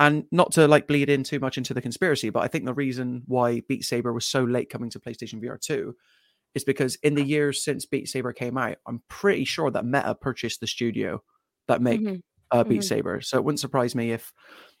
And 0.00 0.24
not 0.30 0.52
to 0.52 0.68
like 0.68 0.86
bleed 0.86 1.08
in 1.10 1.24
too 1.24 1.40
much 1.40 1.58
into 1.58 1.74
the 1.74 1.82
conspiracy, 1.82 2.30
but 2.30 2.44
I 2.44 2.48
think 2.48 2.64
the 2.64 2.74
reason 2.74 3.22
why 3.26 3.62
Beat 3.68 3.84
Saber 3.84 4.12
was 4.12 4.24
so 4.26 4.44
late 4.44 4.70
coming 4.70 4.90
to 4.90 5.00
PlayStation 5.00 5.42
VR 5.42 5.60
2 5.60 5.92
is 6.54 6.62
because 6.64 6.94
in 7.02 7.14
the 7.16 7.24
years 7.24 7.64
since 7.64 7.84
Beat 7.84 8.08
Saber 8.08 8.32
came 8.32 8.56
out, 8.56 8.76
I'm 8.86 9.02
pretty 9.08 9.44
sure 9.44 9.70
that 9.72 9.84
Meta 9.84 10.14
purchased 10.14 10.60
the 10.60 10.68
studio 10.68 11.22
that 11.66 11.82
make 11.82 12.00
Mhm. 12.00 12.22
uh, 12.52 12.62
Beat 12.62 12.80
Mhm. 12.80 12.84
Saber. 12.84 13.20
So 13.20 13.38
it 13.38 13.44
wouldn't 13.44 13.58
surprise 13.60 13.96
me 13.96 14.12
if 14.12 14.32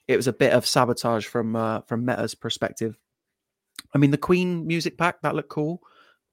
it 0.06 0.16
was 0.16 0.28
a 0.28 0.32
bit 0.32 0.52
of 0.52 0.64
sabotage 0.64 1.26
from 1.26 1.56
uh, 1.56 1.80
from 1.82 2.04
Meta's 2.04 2.36
perspective. 2.36 2.96
I 3.94 3.98
mean, 3.98 4.10
the 4.10 4.18
Queen 4.18 4.66
music 4.66 4.98
pack 4.98 5.20
that 5.22 5.34
looked 5.34 5.48
cool. 5.50 5.80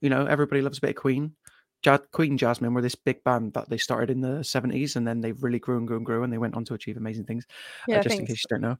You 0.01 0.10
know, 0.10 0.26
everybody 0.26 0.62
loves 0.62 0.78
a 0.78 0.82
bit 0.82 0.89
of 0.91 0.95
Queen. 0.97 1.34
Ja- 1.86 1.97
Queen 2.12 2.38
Jasmine 2.38 2.74
were 2.74 2.82
this 2.82 2.95
big 2.95 3.24
band 3.24 3.53
that 3.53 3.70
they 3.70 3.78
started 3.78 4.10
in 4.10 4.22
the 4.22 4.43
70s 4.43 4.95
and 4.95 5.08
then 5.08 5.22
they 5.22 5.32
really 5.34 5.60
grew 5.60 5.78
and 5.78 5.88
grew 5.88 5.97
and 5.97 6.06
grew 6.06 6.24
and 6.24 6.34
they 6.34 6.38
went 6.38 6.56
on 6.56 6.66
to 6.66 6.74
achieve 6.74 6.97
amazing 6.97 7.26
things. 7.26 7.45
uh, 7.49 7.86
Yeah, 7.93 8.01
just 8.01 8.20
in 8.20 8.26
case 8.26 8.43
you 8.43 8.58
don't 8.58 8.62
know. 8.62 8.78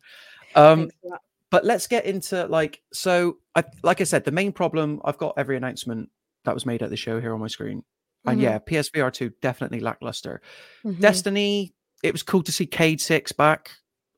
Um, 0.56 0.80
Thanks 0.80 0.96
for 1.02 1.10
that. 1.12 1.20
but 1.52 1.66
let's 1.66 1.88
get 1.88 2.06
into 2.06 2.46
like 2.48 2.82
so 2.94 3.38
I 3.54 3.64
like 3.84 4.02
I 4.02 4.06
said, 4.06 4.24
the 4.26 4.32
main 4.32 4.52
problem 4.52 5.02
I've 5.06 5.18
got 5.20 5.36
every 5.38 5.56
announcement 5.56 6.10
that 6.46 6.54
was 6.54 6.66
made 6.66 6.82
at 6.82 6.90
the 6.90 6.98
show 6.98 7.22
here 7.22 7.34
on 7.34 7.40
my 7.40 7.48
screen. 7.48 7.84
And 8.26 8.40
Mhm. 8.40 8.44
yeah, 8.44 8.58
PSVR 8.60 9.12
2 9.12 9.30
definitely 9.42 9.80
lackluster. 9.82 10.42
Mhm. 10.84 11.00
Destiny, 11.00 11.76
it 12.02 12.12
was 12.12 12.24
cool 12.24 12.42
to 12.44 12.52
see 12.52 12.66
Cayde 12.66 13.02
6 13.02 13.32
back. 13.32 13.72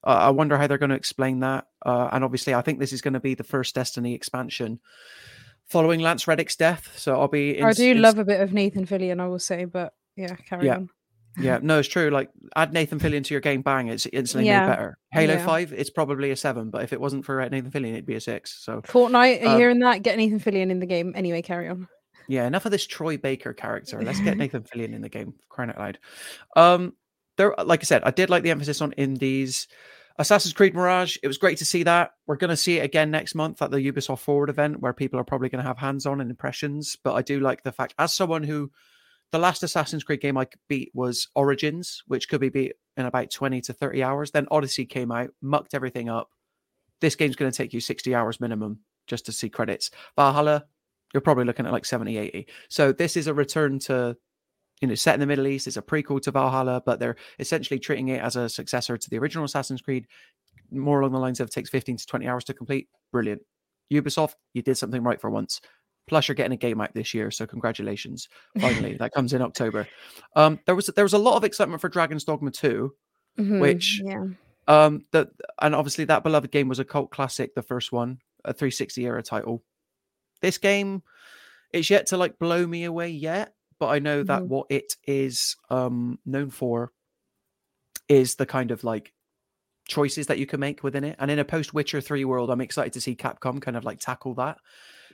Uh, 0.07 0.19
I 0.27 0.29
wonder 0.29 0.57
how 0.57 0.67
they're 0.67 0.77
going 0.77 0.91
to 0.91 0.95
explain 0.95 1.39
that. 1.41 1.67
Uh, 1.85 2.07
and 2.11 2.23
obviously, 2.23 2.53
I 2.53 2.61
think 2.61 2.79
this 2.79 2.93
is 2.93 3.01
going 3.01 3.13
to 3.15 3.19
be 3.19 3.35
the 3.35 3.43
first 3.43 3.75
Destiny 3.75 4.13
expansion 4.15 4.79
following 5.67 5.99
Lance 5.99 6.27
Reddick's 6.27 6.55
death. 6.55 6.93
So 6.97 7.19
I'll 7.19 7.27
be. 7.27 7.61
I 7.61 7.73
do 7.73 7.91
ins- 7.91 7.99
love 7.99 8.17
a 8.17 8.25
bit 8.25 8.39
of 8.41 8.53
Nathan 8.53 8.85
Fillion, 8.85 9.19
I 9.19 9.27
will 9.27 9.39
say, 9.39 9.65
but 9.65 9.93
yeah, 10.15 10.35
carry 10.35 10.67
Yeah. 10.67 10.75
on. 10.75 10.89
Yeah, 11.39 11.59
no, 11.61 11.79
it's 11.79 11.87
true. 11.89 12.09
Like 12.09 12.29
add 12.55 12.71
Nathan 12.73 12.99
Fillion 12.99 13.23
to 13.25 13.33
your 13.33 13.41
game, 13.41 13.61
bang, 13.61 13.89
it's 13.89 14.05
instantly 14.07 14.47
Yeah. 14.47 14.61
made 14.65 14.71
better. 14.71 14.97
Halo 15.11 15.33
Yeah. 15.35 15.45
Five, 15.45 15.73
it's 15.73 15.89
probably 15.89 16.31
a 16.31 16.35
seven, 16.35 16.69
but 16.71 16.83
if 16.83 16.93
it 16.93 17.01
wasn't 17.01 17.25
for 17.25 17.47
Nathan 17.49 17.69
Fillion, 17.69 17.91
it'd 17.93 18.05
be 18.05 18.15
a 18.15 18.21
six. 18.21 18.57
So 18.63 18.81
Fortnite, 18.81 19.43
are 19.43 19.49
Um, 19.49 19.57
hearing 19.59 19.79
that? 19.79 20.01
Get 20.03 20.17
Nathan 20.17 20.39
Fillion 20.39 20.71
in 20.71 20.79
the 20.79 20.85
game. 20.87 21.11
Anyway, 21.15 21.41
carry 21.41 21.67
on. 21.67 21.87
yeah, 22.29 22.47
enough 22.47 22.65
of 22.65 22.71
this 22.71 22.87
Troy 22.87 23.17
Baker 23.17 23.53
character. 23.53 24.01
Let's 24.01 24.19
get 24.21 24.37
Nathan 24.37 24.63
Fillion 24.63 24.93
in 24.95 25.01
the 25.01 25.09
game. 25.09 25.33
Crying 25.49 25.69
out 25.69 25.77
loud. 25.77 25.99
Um, 26.55 26.93
there, 27.35 27.53
like 27.63 27.81
I 27.81 27.83
said, 27.83 28.03
I 28.03 28.11
did 28.11 28.29
like 28.31 28.41
the 28.43 28.49
emphasis 28.51 28.81
on 28.81 28.93
indies. 28.93 29.67
Assassin's 30.19 30.53
Creed 30.53 30.73
Mirage, 30.73 31.17
it 31.21 31.27
was 31.27 31.37
great 31.37 31.59
to 31.59 31.65
see 31.65 31.83
that. 31.83 32.11
We're 32.25 32.37
going 32.37 32.49
to 32.49 32.57
see 32.57 32.79
it 32.79 32.85
again 32.85 33.11
next 33.11 33.35
month 33.35 33.61
at 33.61 33.69
the 33.69 33.77
Ubisoft 33.77 34.19
Forward 34.19 34.49
event 34.49 34.79
where 34.79 34.93
people 34.93 35.19
are 35.19 35.23
probably 35.23 35.49
going 35.49 35.61
to 35.61 35.67
have 35.67 35.77
hands 35.77 36.05
on 36.05 36.21
and 36.21 36.29
impressions. 36.29 36.97
But 37.03 37.13
I 37.13 37.21
do 37.21 37.39
like 37.39 37.63
the 37.63 37.71
fact, 37.71 37.93
as 37.99 38.13
someone 38.13 38.43
who 38.43 38.71
the 39.31 39.39
last 39.39 39.61
Assassin's 39.63 40.03
Creed 40.03 40.21
game 40.21 40.37
I 40.37 40.47
beat 40.67 40.91
was 40.93 41.27
Origins, 41.35 42.03
which 42.07 42.29
could 42.29 42.41
be 42.41 42.49
beat 42.49 42.73
in 42.95 43.05
about 43.05 43.29
20 43.29 43.61
to 43.61 43.73
30 43.73 44.03
hours. 44.03 44.31
Then 44.31 44.47
Odyssey 44.49 44.85
came 44.85 45.11
out, 45.11 45.29
mucked 45.41 45.73
everything 45.73 46.09
up. 46.09 46.29
This 47.01 47.15
game's 47.15 47.35
going 47.35 47.51
to 47.51 47.57
take 47.57 47.73
you 47.73 47.79
60 47.79 48.15
hours 48.15 48.39
minimum 48.39 48.79
just 49.05 49.25
to 49.27 49.31
see 49.31 49.49
credits. 49.49 49.91
Valhalla, 50.15 50.65
you're 51.13 51.21
probably 51.21 51.45
looking 51.45 51.65
at 51.65 51.71
like 51.71 51.85
70, 51.85 52.17
80. 52.17 52.47
So 52.69 52.91
this 52.91 53.17
is 53.17 53.27
a 53.27 53.33
return 53.33 53.79
to, 53.79 54.17
you 54.81 54.87
know, 54.87 54.95
set 54.95 55.13
in 55.15 55.19
the 55.19 55.25
Middle 55.25 55.47
East. 55.47 55.67
It's 55.67 55.77
a 55.77 55.81
prequel 55.81 56.21
to 56.21 56.31
Valhalla, 56.31 56.81
but 56.85 56.99
they're 56.99 57.15
essentially 57.39 57.79
treating 57.79 58.09
it 58.09 58.21
as 58.21 58.35
a 58.35 58.47
successor 58.49 58.97
to 58.97 59.09
the 59.09 59.17
original 59.17 59.45
Assassin's 59.45 59.81
Creed, 59.81 60.07
more 60.71 60.99
along 61.01 61.13
the 61.13 61.19
lines 61.19 61.39
of 61.39 61.49
takes 61.49 61.69
15 61.69 61.97
to 61.97 62.05
20 62.05 62.27
hours 62.27 62.43
to 62.45 62.53
complete. 62.53 62.87
Brilliant. 63.11 63.41
Ubisoft, 63.91 64.33
you 64.53 64.61
did 64.61 64.75
something 64.77 65.01
right 65.03 65.19
for 65.19 65.29
once. 65.29 65.61
Plus, 66.07 66.27
you're 66.27 66.35
getting 66.35 66.53
a 66.53 66.57
game 66.57 66.79
out 66.79 66.93
this 66.93 67.13
year, 67.13 67.31
so 67.31 67.45
congratulations! 67.45 68.29
Finally, 68.59 68.95
that 68.97 69.11
comes 69.13 69.33
in 69.33 69.41
October. 69.41 69.87
Um, 70.37 70.59
there 70.65 70.75
was 70.75 70.87
there 70.87 71.03
was 71.03 71.11
a 71.13 71.17
lot 71.17 71.35
of 71.35 71.43
excitement 71.43 71.81
for 71.81 71.89
Dragon's 71.89 72.23
Dogma 72.23 72.51
2, 72.51 72.93
Mhm, 73.39 73.59
which 73.59 74.01
yeah. 74.05 74.23
um 74.69 75.01
that 75.11 75.27
and 75.61 75.75
obviously 75.75 76.05
that 76.05 76.23
beloved 76.23 76.49
game 76.49 76.69
was 76.69 76.79
a 76.79 76.85
cult 76.85 77.11
classic, 77.11 77.55
the 77.55 77.61
first 77.61 77.91
one, 77.91 78.19
a 78.45 78.53
360 78.53 79.05
era 79.05 79.21
title. 79.21 79.63
This 80.41 80.57
game, 80.57 81.03
it's 81.73 81.89
yet 81.89 82.07
to 82.07 82.17
like 82.17 82.39
blow 82.39 82.65
me 82.65 82.85
away 82.85 83.09
yet, 83.09 83.53
but 83.79 83.87
I 83.87 83.99
know 83.99 84.23
that 84.23 84.45
Mhm. 84.45 84.49
what 84.49 84.67
it 84.69 84.95
is 85.07 85.55
um 85.69 86.19
known 86.25 86.49
for 86.49 86.91
is 88.09 88.35
the 88.35 88.45
kind 88.45 88.71
of 88.71 88.83
like 88.83 89.13
choices 89.87 90.27
that 90.27 90.39
you 90.39 90.45
can 90.47 90.59
make 90.59 90.83
within 90.83 91.03
it. 91.03 91.15
And 91.19 91.31
in 91.31 91.39
a 91.39 91.45
post 91.45 91.73
Witcher 91.73 92.01
3 92.01 92.25
world, 92.25 92.49
I'm 92.51 92.61
excited 92.61 92.93
to 92.93 93.01
see 93.01 93.15
Capcom 93.15 93.61
kind 93.61 93.77
of 93.77 93.85
like 93.85 93.99
tackle 93.99 94.35
that. 94.35 94.59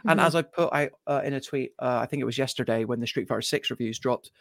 And 0.07 0.20
Mhm. 0.20 0.22
as 0.22 0.36
I 0.36 0.43
put 0.43 0.74
out 0.74 0.91
uh, 1.07 1.22
in 1.26 1.34
a 1.34 1.41
tweet, 1.41 1.74
uh, 1.80 1.99
I 2.01 2.07
think 2.07 2.22
it 2.22 2.26
was 2.26 2.38
yesterday 2.38 2.86
when 2.86 2.99
the 2.99 3.07
Street 3.07 3.28
Fighter 3.30 3.41
6 3.41 3.72
reviews 3.72 3.99
dropped, 3.99 4.32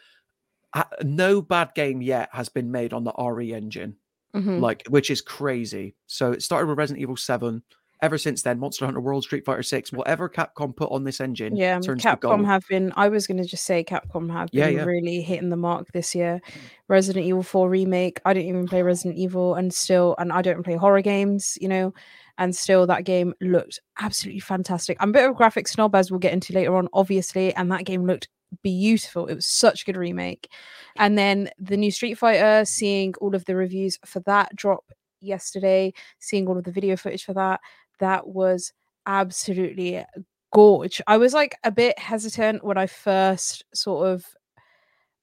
uh, 0.75 0.85
no 1.05 1.43
bad 1.43 1.73
game 1.75 2.03
yet 2.03 2.31
has 2.33 2.49
been 2.49 2.73
made 2.73 2.93
on 2.93 3.05
the 3.05 3.13
RE 3.13 3.55
engine, 3.55 3.99
Mhm. 4.35 4.63
like 4.63 4.85
which 4.89 5.11
is 5.11 5.23
crazy. 5.23 5.97
So 6.07 6.33
it 6.33 6.43
started 6.43 6.69
with 6.69 6.79
Resident 6.79 7.03
Evil 7.03 7.17
7. 7.17 7.63
Ever 8.03 8.19
since 8.19 8.43
then, 8.43 8.59
Monster 8.59 8.85
Hunter 8.85 9.01
World, 9.01 9.23
Street 9.23 9.45
Fighter 9.45 9.63
6, 9.63 9.93
whatever 9.93 10.29
Capcom 10.29 10.75
put 10.75 10.91
on 10.91 11.05
this 11.05 11.21
engine 11.21 11.57
Yeah, 11.57 11.79
Capcom 11.79 12.45
have 12.45 12.67
been. 12.69 12.93
I 12.97 13.09
was 13.09 13.29
going 13.29 13.41
to 13.41 13.45
just 13.49 13.65
say 13.65 13.85
Capcom 13.85 14.31
have 14.33 14.49
Yeah, 14.53 14.67
been 14.67 14.77
yeah. 14.79 14.85
really 14.85 15.23
hitting 15.23 15.51
the 15.51 15.57
mark 15.57 15.87
this 15.93 16.13
year. 16.13 16.41
Resident 16.89 17.25
Evil 17.25 17.45
4 17.45 17.71
remake. 17.71 18.21
I 18.25 18.35
didn't 18.35 18.49
even 18.49 18.67
play 18.67 18.83
Resident 18.83 19.19
Evil, 19.19 19.55
and 19.55 19.73
still, 19.73 20.17
and 20.19 20.33
I 20.33 20.43
don't 20.43 20.65
play 20.65 20.75
horror 20.75 21.01
games, 21.01 21.57
you 21.61 21.69
know, 21.69 21.95
and 22.39 22.57
still 22.57 22.89
that 22.89 23.05
game 23.05 23.35
looked 23.41 23.79
absolutely 24.01 24.41
fantastic. 24.41 24.97
I'm 25.01 25.11
a 25.11 25.13
bit 25.13 25.25
of 25.25 25.31
a 25.31 25.35
graphic 25.35 25.69
snob, 25.69 25.95
as 25.95 26.11
we'll 26.11 26.19
get 26.19 26.33
into 26.33 26.53
later 26.53 26.75
on, 26.77 26.89
obviously, 26.93 27.55
and 27.55 27.71
that 27.71 27.85
game 27.85 28.05
looked 28.05 28.29
beautiful. 28.63 29.29
It 29.29 29.37
was 29.37 29.47
such 29.47 29.83
a 29.83 29.85
good 29.85 29.97
remake. 29.97 30.51
And 30.97 31.17
then 31.17 31.51
the 31.57 31.77
new 31.77 31.93
Street 31.93 32.19
Fighter, 32.19 32.65
seeing 32.65 33.15
all 33.21 33.37
of 33.37 33.45
the 33.45 33.55
reviews 33.55 33.97
for 34.05 34.19
that 34.21 34.57
drop 34.57 34.91
yesterday, 35.21 35.95
seeing 36.19 36.49
all 36.49 36.59
of 36.59 36.65
the 36.65 36.73
video 36.73 36.97
footage 36.97 37.25
for 37.25 37.33
that, 37.35 37.61
that 38.03 38.27
was 38.27 38.73
absolutely 39.07 40.05
gorge. 40.53 41.01
I 41.07 41.17
was 41.17 41.33
like 41.33 41.57
a 41.65 41.71
bit 41.71 41.99
hesitant 41.99 42.65
when 42.65 42.77
I 42.77 42.87
first 42.87 43.65
sort 43.73 44.09
of 44.09 44.25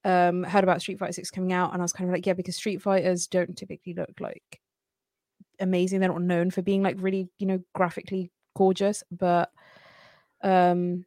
um 0.05 0.43
heard 0.43 0.63
about 0.63 0.79
Street 0.81 0.97
Fighter 0.97 1.11
6 1.11 1.29
coming 1.29 1.51
out 1.51 1.73
and 1.73 1.81
I 1.81 1.83
was 1.83 1.91
kind 1.91 2.09
of 2.09 2.13
like 2.13 2.25
yeah 2.25 2.33
because 2.33 2.55
Street 2.55 2.81
Fighters 2.81 3.27
don't 3.27 3.57
typically 3.57 3.93
look 3.93 4.13
like 4.21 4.61
amazing 5.59 5.99
they're 5.99 6.07
not 6.07 6.21
known 6.21 6.51
for 6.51 6.61
being 6.61 6.81
like 6.81 6.95
really 6.99 7.27
you 7.37 7.45
know 7.45 7.59
graphically 7.75 8.31
gorgeous 8.55 9.03
but 9.11 9.49
um 10.41 11.03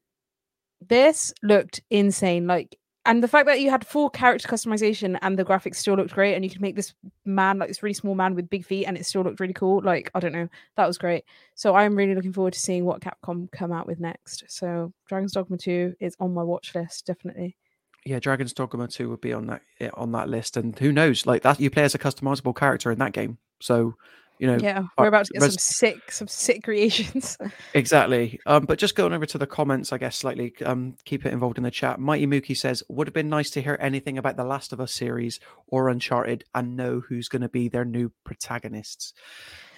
this 0.86 1.32
looked 1.42 1.80
insane 1.88 2.46
like 2.46 2.78
and 3.04 3.22
the 3.22 3.28
fact 3.28 3.46
that 3.46 3.60
you 3.60 3.70
had 3.70 3.86
full 3.86 4.08
character 4.08 4.46
customization 4.48 5.18
and 5.22 5.38
the 5.38 5.44
graphics 5.44 5.76
still 5.76 5.94
looked 5.94 6.14
great 6.14 6.34
and 6.34 6.44
you 6.44 6.50
could 6.50 6.60
make 6.60 6.76
this 6.76 6.94
man 7.24 7.58
like 7.58 7.68
this 7.68 7.82
really 7.82 7.94
small 7.94 8.14
man 8.14 8.34
with 8.34 8.48
big 8.50 8.64
feet 8.64 8.84
and 8.84 8.96
it 8.96 9.04
still 9.06 9.22
looked 9.22 9.40
really 9.40 9.52
cool 9.52 9.82
like 9.82 10.10
i 10.14 10.20
don't 10.20 10.32
know 10.32 10.48
that 10.76 10.86
was 10.86 10.98
great 10.98 11.24
so 11.54 11.74
i'm 11.74 11.96
really 11.96 12.14
looking 12.14 12.32
forward 12.32 12.52
to 12.52 12.60
seeing 12.60 12.84
what 12.84 13.00
capcom 13.00 13.50
come 13.52 13.72
out 13.72 13.86
with 13.86 14.00
next 14.00 14.44
so 14.48 14.92
dragon's 15.06 15.32
dogma 15.32 15.56
2 15.56 15.94
is 16.00 16.16
on 16.20 16.32
my 16.32 16.42
watch 16.42 16.74
list 16.74 17.06
definitely 17.06 17.56
yeah, 18.04 18.18
Dragon's 18.18 18.52
Dogma 18.52 18.88
2 18.88 19.08
would 19.10 19.20
be 19.20 19.32
on 19.32 19.46
that 19.46 19.62
eh, 19.80 19.90
on 19.94 20.12
that 20.12 20.28
list. 20.28 20.56
And 20.56 20.76
who 20.78 20.90
knows? 20.90 21.24
Like 21.26 21.42
that 21.42 21.60
you 21.60 21.70
play 21.70 21.84
as 21.84 21.94
a 21.94 21.98
customizable 21.98 22.56
character 22.56 22.90
in 22.90 22.98
that 22.98 23.12
game. 23.12 23.38
So, 23.60 23.94
you 24.42 24.48
know, 24.48 24.58
yeah 24.60 24.80
uh, 24.80 24.84
we're 24.98 25.06
about 25.06 25.24
to 25.26 25.32
get 25.32 25.42
Res- 25.42 25.52
some 25.52 25.58
sick 25.58 26.10
some 26.10 26.26
sick 26.26 26.64
creations 26.64 27.38
Exactly. 27.74 28.40
Um, 28.44 28.64
but 28.64 28.76
just 28.78 28.96
going 28.96 29.12
over 29.12 29.24
to 29.26 29.38
the 29.38 29.46
comments, 29.46 29.92
I 29.92 29.98
guess 29.98 30.16
slightly. 30.16 30.52
Um, 30.64 30.96
keep 31.04 31.24
it 31.24 31.32
involved 31.32 31.58
in 31.58 31.64
the 31.64 31.70
chat. 31.70 32.00
Mighty 32.00 32.26
Mookie 32.26 32.56
says, 32.56 32.82
"Would 32.88 33.06
have 33.06 33.14
been 33.14 33.28
nice 33.28 33.50
to 33.50 33.62
hear 33.62 33.78
anything 33.80 34.18
about 34.18 34.36
the 34.36 34.44
Last 34.44 34.72
of 34.72 34.80
Us 34.80 34.92
series 34.92 35.38
or 35.68 35.88
Uncharted, 35.88 36.44
and 36.54 36.76
know 36.76 37.00
who's 37.08 37.28
going 37.28 37.42
to 37.42 37.48
be 37.48 37.68
their 37.68 37.84
new 37.84 38.10
protagonists." 38.24 39.12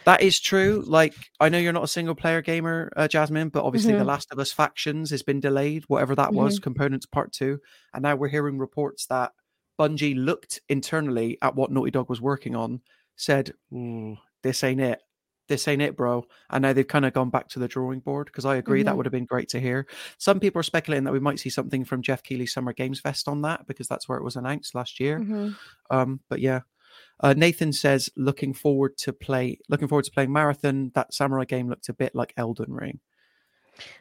That 0.06 0.22
is 0.22 0.40
true. 0.40 0.82
Like, 0.86 1.14
I 1.40 1.48
know 1.48 1.58
you're 1.58 1.72
not 1.72 1.84
a 1.84 1.88
single 1.88 2.14
player 2.14 2.42
gamer, 2.42 2.90
uh, 2.96 3.08
Jasmine, 3.08 3.48
but 3.50 3.64
obviously, 3.64 3.92
The 3.92 4.02
Mhm. 4.02 4.06
Last 4.06 4.32
of 4.32 4.38
Us 4.38 4.52
factions 4.52 5.10
has 5.10 5.22
been 5.22 5.40
delayed, 5.40 5.84
whatever 5.88 6.14
that 6.14 6.32
was, 6.34 6.58
Components 6.58 7.06
Part 7.06 7.32
Two, 7.32 7.60
and 7.92 8.02
now 8.02 8.16
we're 8.16 8.28
hearing 8.28 8.58
reports 8.58 9.06
that 9.06 9.32
Bungie 9.78 10.16
looked 10.16 10.60
internally 10.68 11.38
at 11.42 11.54
what 11.54 11.70
Naughty 11.70 11.90
Dog 11.90 12.08
was 12.08 12.20
working 12.20 12.54
on, 12.56 12.80
said, 13.16 13.52
"Ooh, 13.72 14.16
"This 14.44 14.62
ain't 14.62 14.80
it." 14.80 15.00
This 15.48 15.66
ain't 15.68 15.82
it, 15.82 15.94
bro. 15.94 16.24
And 16.48 16.62
now 16.62 16.72
they've 16.72 16.86
kind 16.88 17.04
of 17.04 17.12
gone 17.12 17.28
back 17.28 17.48
to 17.48 17.58
the 17.58 17.68
drawing 17.68 18.00
board 18.00 18.26
because 18.28 18.44
I 18.46 18.56
agree 18.56 18.82
that 18.82 18.94
Mhm. 18.94 18.96
would 18.96 19.04
have 19.06 19.12
been 19.12 19.26
great 19.26 19.48
to 19.50 19.60
hear. 19.60 19.86
Some 20.16 20.40
people 20.40 20.60
are 20.60 20.62
speculating 20.62 21.04
that 21.04 21.12
we 21.12 21.20
might 21.20 21.38
see 21.38 21.50
something 21.50 21.84
from 21.84 22.00
Jeff 22.00 22.22
Keighley's 22.22 22.52
Summer 22.54 22.72
Games 22.72 22.98
Fest 23.00 23.28
on 23.28 23.42
that 23.42 23.66
because 23.66 23.86
that's 23.88 24.08
where 24.08 24.16
it 24.16 24.24
was 24.24 24.36
announced 24.36 24.74
last 24.74 24.98
year. 25.00 25.18
Mhm. 25.20 25.56
Um, 25.90 26.20
but 26.30 26.40
yeah, 26.40 26.60
uh, 27.20 27.34
Nathan 27.36 27.74
says 27.74 28.08
looking 28.16 28.54
forward 28.54 28.96
to 28.98 29.12
play. 29.12 29.58
Looking 29.68 29.86
forward 29.88 30.06
to 30.06 30.12
playing 30.12 30.32
Marathon. 30.32 30.92
That 30.94 31.12
samurai 31.12 31.44
game 31.44 31.68
looked 31.68 31.90
a 31.90 31.92
bit 31.94 32.14
like 32.14 32.32
Elden 32.38 32.72
Ring. 32.72 33.00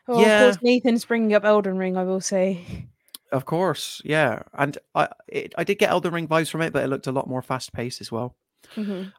Oh, 0.08 0.22
Yeah. 0.22 0.44
of 0.46 0.54
course, 0.56 0.64
Nathan's 0.64 1.04
bringing 1.04 1.34
up 1.34 1.44
Elden 1.44 1.78
Ring. 1.78 1.98
I 1.98 2.04
will 2.04 2.22
say. 2.22 2.88
Of 3.34 3.44
course, 3.46 4.02
yeah, 4.06 4.44
and 4.54 4.78
I 4.96 5.10
it, 5.28 5.54
I 5.58 5.64
did 5.66 5.80
get 5.80 5.89
Elden 5.89 6.14
Ring 6.14 6.28
vibes 6.28 6.50
from 6.52 6.62
it, 6.62 6.72
but 6.72 6.84
it 6.84 6.88
looked 6.88 7.08
a 7.08 7.12
lot 7.12 7.28
more 7.28 7.41
fast 7.41 7.74
paced 7.74 8.00
as 8.00 8.12
well. 8.12 8.38
Mhm. 8.76 9.12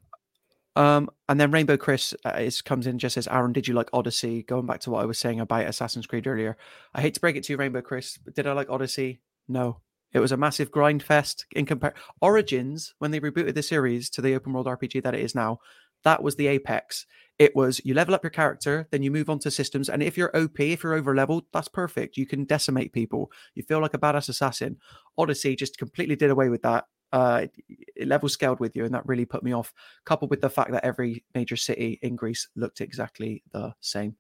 Um, 0.77 1.09
and 1.29 1.39
then 1.39 1.51
Rainbow 1.51 1.77
Chris 1.77 2.14
uh, 2.25 2.31
is 2.31 2.61
comes 2.61 2.87
in 2.87 2.93
and 2.93 3.01
just 3.01 3.14
says, 3.14 3.29
"Aaron, 3.29 3.53
did 3.53 3.68
you 3.68 3.75
like 3.75 3.91
Odyssey?" 3.93 4.43
Going 4.43 4.66
back 4.66 4.81
to 4.81 4.91
what 4.91 5.03
I 5.03 5.07
was 5.07 5.18
saying 5.18 5.41
about 5.41 5.66
Assassin's 5.66 6.07
Creed 6.07 6.27
earlier, 6.27 6.57
I 6.95 7.01
hate 7.01 7.14
to 7.14 7.20
break 7.20 7.37
it 7.37 7.45
to 7.45 7.53
you, 7.53 7.57
Rainbow 7.57 7.81
Chris, 7.81 8.18
did 8.35 8.47
I 8.47 8.53
like 8.53 8.70
Odyssey? 8.70 9.20
No, 9.49 9.81
it 10.12 10.20
was 10.20 10.33
a 10.33 10.37
massive 10.37 10.70
grind 10.70 11.03
fest 11.03 11.47
in 11.53 11.66
compare 11.66 11.95
Origins 12.20 12.95
when 12.99 13.11
they 13.11 13.20
rebooted 13.20 13.55
the 13.55 13.62
series 13.62 14.11
to 14.11 14.22
the 14.22 14.35
open 14.35 14.53
world 14.53 14.66
RPG 14.66 15.03
that 15.03 15.14
it 15.14 15.20
is 15.20 15.35
now. 15.35 15.59
That 16.03 16.22
was 16.22 16.37
the 16.37 16.49
apex. 16.49 17.07
It 17.39 17.55
was 17.57 17.81
you 17.85 17.95
level 17.95 18.14
up 18.14 18.22
your 18.22 18.31
character, 18.31 18.87
then 18.91 19.03
you 19.03 19.11
move 19.11 19.29
on 19.29 19.41
to 19.41 19.51
systems, 19.51 19.89
and 19.89 20.03
if 20.03 20.16
you're 20.16 20.37
OP, 20.37 20.61
if 20.61 20.83
you're 20.85 20.95
over 20.95 21.14
leveled, 21.14 21.45
that's 21.53 21.68
perfect. 21.68 22.16
You 22.16 22.27
can 22.27 22.45
decimate 22.45 22.93
people. 22.93 23.31
You 23.55 23.64
feel 23.64 23.81
like 23.81 23.95
a 23.95 23.99
badass 23.99 24.29
assassin. 24.29 24.77
Odyssey 25.18 25.57
just 25.57 25.79
completely 25.79 26.14
did 26.14 26.31
away 26.31 26.49
with 26.49 26.62
that. 26.62 26.85
Uh, 27.12 27.42
it- 27.68 27.84
it 27.96 28.09
level 28.09 28.28
scaled 28.28 28.59
with 28.61 28.74
you, 28.76 28.84
and 28.84 28.94
that 28.94 29.07
really 29.07 29.24
put 29.24 29.44
me 29.44 29.52
off. 29.52 29.72
Coupled 30.05 30.30
with 30.30 30.40
the 30.40 30.50
fact 30.50 30.72
that 30.72 30.84
every 30.84 31.24
major 31.34 31.57
city 31.57 31.98
in 32.02 32.16
Greece 32.16 32.48
looked 32.57 32.80
exactly 32.80 33.42
the 33.52 33.72
same. 33.80 34.16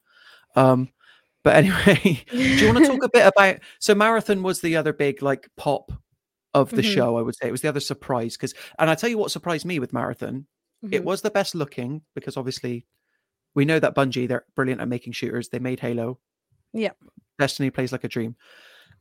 Um, 0.54 0.90
but 1.42 1.56
anyway, 1.64 2.22
do 2.30 2.36
you 2.38 2.66
want 2.72 2.78
to 2.78 2.86
talk 2.92 3.02
a 3.02 3.08
bit 3.12 3.26
about? 3.26 3.58
So 3.80 3.94
marathon 3.94 4.42
was 4.44 4.60
the 4.60 4.76
other 4.76 4.92
big 4.92 5.22
like 5.22 5.48
pop 5.56 5.90
of 6.54 6.70
the 6.70 6.82
Mhm. 6.82 6.94
show. 6.94 7.16
I 7.18 7.22
would 7.22 7.34
say 7.34 7.48
it 7.48 7.52
was 7.52 7.62
the 7.62 7.68
other 7.68 7.80
surprise 7.80 8.36
because, 8.36 8.54
and 8.78 8.88
I 8.88 8.94
tell 8.94 9.10
you 9.10 9.18
what 9.18 9.32
surprised 9.32 9.66
me 9.66 9.80
with 9.80 9.92
marathon. 9.92 10.46
It 10.92 11.00
Mhm. 11.02 11.04
was 11.04 11.22
the 11.22 11.30
best 11.30 11.54
looking 11.56 12.02
because 12.14 12.36
obviously 12.36 12.86
we 13.54 13.64
know 13.64 13.80
that 13.80 13.94
Bungie 13.96 14.28
they're 14.28 14.44
brilliant 14.54 14.80
at 14.80 14.88
making 14.88 15.14
shooters. 15.14 15.48
They 15.48 15.58
made 15.58 15.80
Halo. 15.80 16.20
Yep. 16.74 16.96
Destiny 17.40 17.70
plays 17.70 17.90
like 17.90 18.04
a 18.04 18.08
dream. 18.08 18.36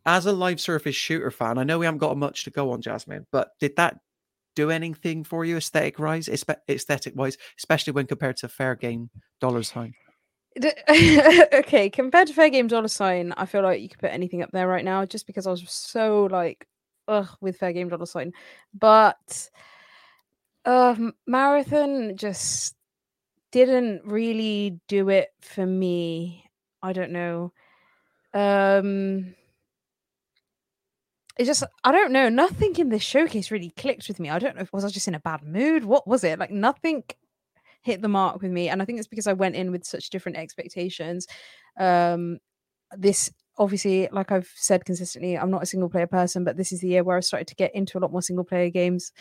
As 0.06 0.26
a 0.26 0.34
live 0.34 0.60
service 0.60 0.96
shooter 0.96 1.32
fan, 1.32 1.58
I 1.58 1.64
know 1.64 1.80
we 1.80 1.86
haven't 1.86 2.00
got 2.00 2.18
much 2.18 2.44
to 2.44 2.50
go 2.50 2.72
on, 2.72 2.82
Jasmine, 2.82 3.26
but 3.32 3.52
did 3.60 3.76
that 3.78 4.00
do 4.56 4.70
anything 4.70 5.24
for 5.24 5.46
you 5.46 5.58
aesthetic 5.58 5.98
wise, 5.98 6.28
aesthetic 6.28 7.16
wise, 7.16 7.38
especially 7.58 7.94
when 7.94 8.06
compared 8.06 8.38
to 8.38 8.48
Fair 8.48 8.76
Game 8.76 9.10
Dollar 9.40 9.64
Sign? 9.64 9.94
Okay, 11.54 11.90
compared 11.90 12.28
to 12.28 12.34
Fair 12.34 12.50
Game 12.50 12.68
Dollar 12.68 12.88
Sign, 12.88 13.34
I 13.38 13.46
feel 13.46 13.64
like 13.64 13.82
you 13.82 13.90
could 13.90 14.00
put 14.00 14.12
anything 14.12 14.42
up 14.42 14.52
there 14.52 14.68
right 14.68 14.86
now 14.86 15.06
just 15.06 15.26
because 15.26 15.48
I 15.48 15.52
was 15.52 15.64
so 15.72 16.26
like, 16.26 16.68
ugh, 17.08 17.30
with 17.42 17.58
Fair 17.58 17.74
Game 17.74 17.90
Dollar 17.90 18.06
Sign. 18.06 18.34
But 18.74 19.50
um, 20.66 21.14
Marathon 21.26 22.18
just 22.18 22.76
didn't 23.52 24.06
really 24.06 24.80
do 24.88 25.10
it 25.10 25.34
for 25.42 25.66
me. 25.66 26.50
I 26.82 26.94
don't 26.94 27.12
know. 27.12 27.54
Um, 28.34 29.36
it 31.38 31.46
just, 31.46 31.64
I 31.84 31.92
don't 31.92 32.12
know. 32.12 32.30
Nothing 32.30 32.76
in 32.78 32.90
this 32.90 33.04
showcase 33.04 33.50
really 33.52 33.72
clicked 33.72 34.08
with 34.08 34.20
me. 34.20 34.30
I 34.30 34.40
don't 34.40 34.56
know 34.56 34.62
if 34.62 34.72
was 34.74 34.86
I 34.86 34.90
just 34.90 35.08
in 35.08 35.16
a 35.16 35.20
bad 35.20 35.44
mood. 35.44 35.84
What 35.84 36.08
was 36.08 36.24
it? 36.24 36.40
Like 36.40 36.52
nothing 36.52 37.04
hit 37.84 38.02
the 38.02 38.08
mark 38.08 38.42
with 38.42 38.52
me 38.52 38.70
and 38.70 38.82
i 38.82 38.86
think 38.86 38.98
it's 38.98 39.08
because 39.08 39.28
i 39.28 39.34
went 39.34 39.56
in 39.56 39.72
with 39.72 39.86
such 39.86 40.10
different 40.10 40.38
expectations 40.38 41.28
um 41.80 42.40
this 42.98 43.30
obviously 43.58 44.08
like 44.12 44.32
i've 44.32 44.52
said 44.56 44.84
consistently 44.86 45.38
i'm 45.38 45.52
not 45.52 45.64
a 45.64 45.68
single 45.68 45.90
player 45.90 46.08
person 46.08 46.44
but 46.44 46.58
this 46.58 46.72
is 46.72 46.80
the 46.80 46.88
year 46.88 47.04
where 47.04 47.18
i 47.18 47.20
started 47.20 47.48
to 47.48 47.56
get 47.56 47.76
into 47.76 47.98
a 47.98 48.00
lot 48.00 48.12
more 48.12 48.22
single 48.22 48.46
player 48.46 48.70
games 48.70 49.12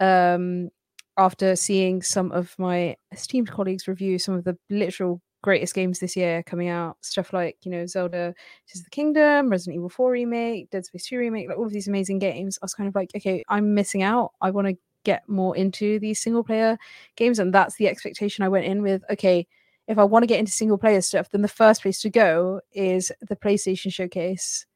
um 0.00 0.68
after 1.16 1.54
seeing 1.56 2.02
some 2.02 2.32
of 2.32 2.54
my 2.58 2.96
esteemed 3.12 3.50
colleagues 3.50 3.88
review 3.88 4.18
some 4.18 4.34
of 4.34 4.44
the 4.44 4.56
literal 4.68 5.20
greatest 5.42 5.74
games 5.74 5.98
this 5.98 6.16
year 6.16 6.42
coming 6.42 6.68
out 6.68 6.96
stuff 7.00 7.32
like 7.32 7.56
you 7.62 7.70
know 7.70 7.86
zelda 7.86 8.34
Tears 8.66 8.80
of 8.80 8.84
the 8.84 8.90
kingdom 8.90 9.48
resident 9.48 9.76
evil 9.76 9.88
4 9.88 10.10
remake 10.10 10.70
dead 10.70 10.84
space 10.84 11.06
2 11.06 11.18
remake 11.18 11.48
like 11.48 11.58
all 11.58 11.66
of 11.66 11.72
these 11.72 11.88
amazing 11.88 12.18
games. 12.18 12.58
I 12.60 12.64
was 12.64 12.74
kind 12.74 12.88
of 12.88 12.94
like 12.94 13.10
okay 13.14 13.44
i'm 13.48 13.74
missing 13.74 14.02
out. 14.02 14.32
I 14.40 14.50
want 14.50 14.68
to 14.68 14.76
get 15.04 15.26
more 15.28 15.56
into 15.56 15.98
these 15.98 16.20
single 16.20 16.44
player 16.44 16.76
games. 17.16 17.38
And 17.38 17.54
that's 17.54 17.76
the 17.76 17.88
expectation 17.88 18.44
i 18.44 18.48
went 18.48 18.66
in 18.66 18.82
with 18.82 19.02
okay 19.10 19.46
if 19.88 19.98
i 19.98 20.04
want 20.04 20.22
to 20.22 20.26
get 20.26 20.38
into 20.38 20.52
single 20.52 20.78
player 20.78 21.00
stuff 21.00 21.30
then 21.30 21.42
the 21.42 21.48
first 21.48 21.82
place 21.82 22.00
to 22.02 22.10
go 22.10 22.60
is 22.72 23.10
the 23.22 23.36
playstation 23.36 23.92
showcase 23.92 24.66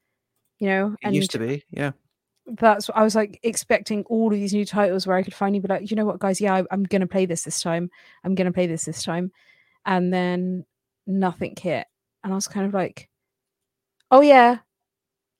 you 0.59 0.67
know? 0.67 0.95
It 1.01 1.13
used 1.13 1.31
to 1.31 1.39
be, 1.39 1.63
yeah. 1.69 1.91
that's 2.45 2.87
what 2.87 2.97
I 2.97 3.03
was 3.03 3.15
like 3.15 3.39
expecting 3.43 4.03
all 4.05 4.31
of 4.31 4.39
these 4.39 4.53
new 4.53 4.65
titles 4.65 5.05
where 5.05 5.17
I 5.17 5.23
could 5.23 5.33
finally 5.33 5.59
be 5.59 5.67
like, 5.67 5.89
you 5.89 5.95
know 5.95 6.05
what, 6.05 6.19
guys, 6.19 6.39
yeah, 6.39 6.55
I, 6.55 6.63
I'm 6.71 6.83
gonna 6.83 7.07
play 7.07 7.25
this 7.25 7.43
this 7.43 7.61
time. 7.61 7.89
I'm 8.23 8.35
gonna 8.35 8.51
play 8.51 8.67
this 8.67 8.85
this 8.85 9.03
time, 9.03 9.31
and 9.85 10.13
then 10.13 10.65
nothing 11.07 11.55
hit, 11.59 11.87
and 12.23 12.33
I 12.33 12.35
was 12.35 12.47
kind 12.47 12.65
of 12.65 12.73
like, 12.73 13.09
oh 14.11 14.21
yeah, 14.21 14.59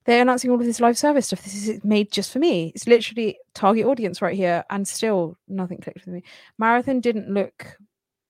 they're 0.05 0.21
announcing 0.21 0.51
all 0.51 0.59
of 0.59 0.65
this 0.65 0.79
live 0.79 0.97
service 0.97 1.27
stuff. 1.27 1.43
This 1.43 1.67
is 1.67 1.83
made 1.83 2.11
just 2.11 2.31
for 2.31 2.39
me. 2.39 2.71
It's 2.75 2.87
literally 2.87 3.37
target 3.53 3.85
audience 3.85 4.21
right 4.21 4.35
here, 4.35 4.63
and 4.69 4.87
still 4.87 5.37
nothing 5.47 5.79
clicked 5.79 6.05
with 6.05 6.13
me. 6.13 6.23
Marathon 6.57 6.99
didn't 6.99 7.29
look 7.29 7.77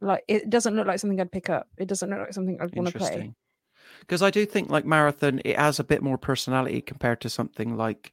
like 0.01 0.23
it 0.27 0.49
doesn't 0.49 0.75
look 0.75 0.87
like 0.87 0.99
something 0.99 1.19
I'd 1.19 1.31
pick 1.31 1.49
up. 1.49 1.67
It 1.77 1.87
doesn't 1.87 2.09
look 2.09 2.19
like 2.19 2.33
something 2.33 2.57
I'd 2.61 2.75
want 2.75 2.89
to 2.89 2.97
play. 2.97 3.33
Because 4.01 4.21
I 4.21 4.29
do 4.29 4.45
think 4.45 4.69
like 4.69 4.85
marathon, 4.85 5.41
it 5.43 5.57
has 5.57 5.79
a 5.79 5.83
bit 5.83 6.03
more 6.03 6.17
personality 6.17 6.81
compared 6.81 7.21
to 7.21 7.29
something 7.29 7.75
like 7.75 8.11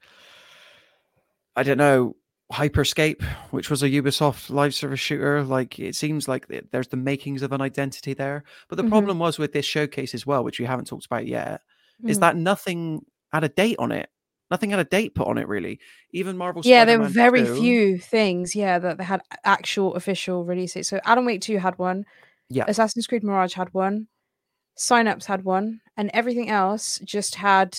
I 1.54 1.62
don't 1.62 1.78
know, 1.78 2.16
Hyperscape, 2.52 3.22
which 3.50 3.70
was 3.70 3.82
a 3.82 3.88
Ubisoft 3.88 4.50
live 4.50 4.74
service 4.74 5.00
shooter. 5.00 5.42
Like 5.42 5.78
it 5.78 5.94
seems 5.96 6.28
like 6.28 6.46
there's 6.70 6.88
the 6.88 6.96
makings 6.96 7.42
of 7.42 7.52
an 7.52 7.60
identity 7.60 8.14
there. 8.14 8.44
But 8.68 8.76
the 8.76 8.84
Mhm. 8.84 8.90
problem 8.90 9.18
was 9.18 9.38
with 9.38 9.52
this 9.52 9.64
showcase 9.64 10.14
as 10.14 10.26
well, 10.26 10.44
which 10.44 10.60
we 10.60 10.66
haven't 10.66 10.86
talked 10.86 11.06
about 11.06 11.26
yet, 11.26 11.62
is 12.06 12.18
Mhm. 12.18 12.20
that 12.20 12.36
nothing 12.36 13.06
had 13.32 13.44
a 13.44 13.48
date 13.48 13.76
on 13.78 13.90
it. 13.92 14.10
Nothing 14.50 14.70
had 14.70 14.80
a 14.80 14.84
date 14.84 15.14
put 15.14 15.26
on 15.26 15.38
it 15.38 15.48
really. 15.48 15.80
Even 16.12 16.36
Marvel. 16.36 16.60
Yeah, 16.64 16.84
there 16.84 17.00
were 17.00 17.08
very 17.08 17.42
2 17.44 17.56
few 17.56 17.98
things, 17.98 18.54
yeah, 18.54 18.78
that 18.78 18.98
they 18.98 19.04
had 19.04 19.22
actual 19.44 19.94
official 19.94 20.44
releases. 20.44 20.88
So 20.88 21.00
Alan 21.06 21.24
Wake 21.24 21.40
2 21.40 21.56
had 21.56 21.78
one, 21.78 22.04
Yeah. 22.50 22.64
Assassin's 22.68 23.06
Creed 23.06 23.24
Mirage 23.24 23.54
had 23.54 23.72
one, 23.72 24.08
Synapse 24.76 25.24
had 25.26 25.44
one, 25.44 25.80
and 25.96 26.10
everything 26.12 26.50
else 26.50 26.98
just 27.04 27.36
had 27.36 27.78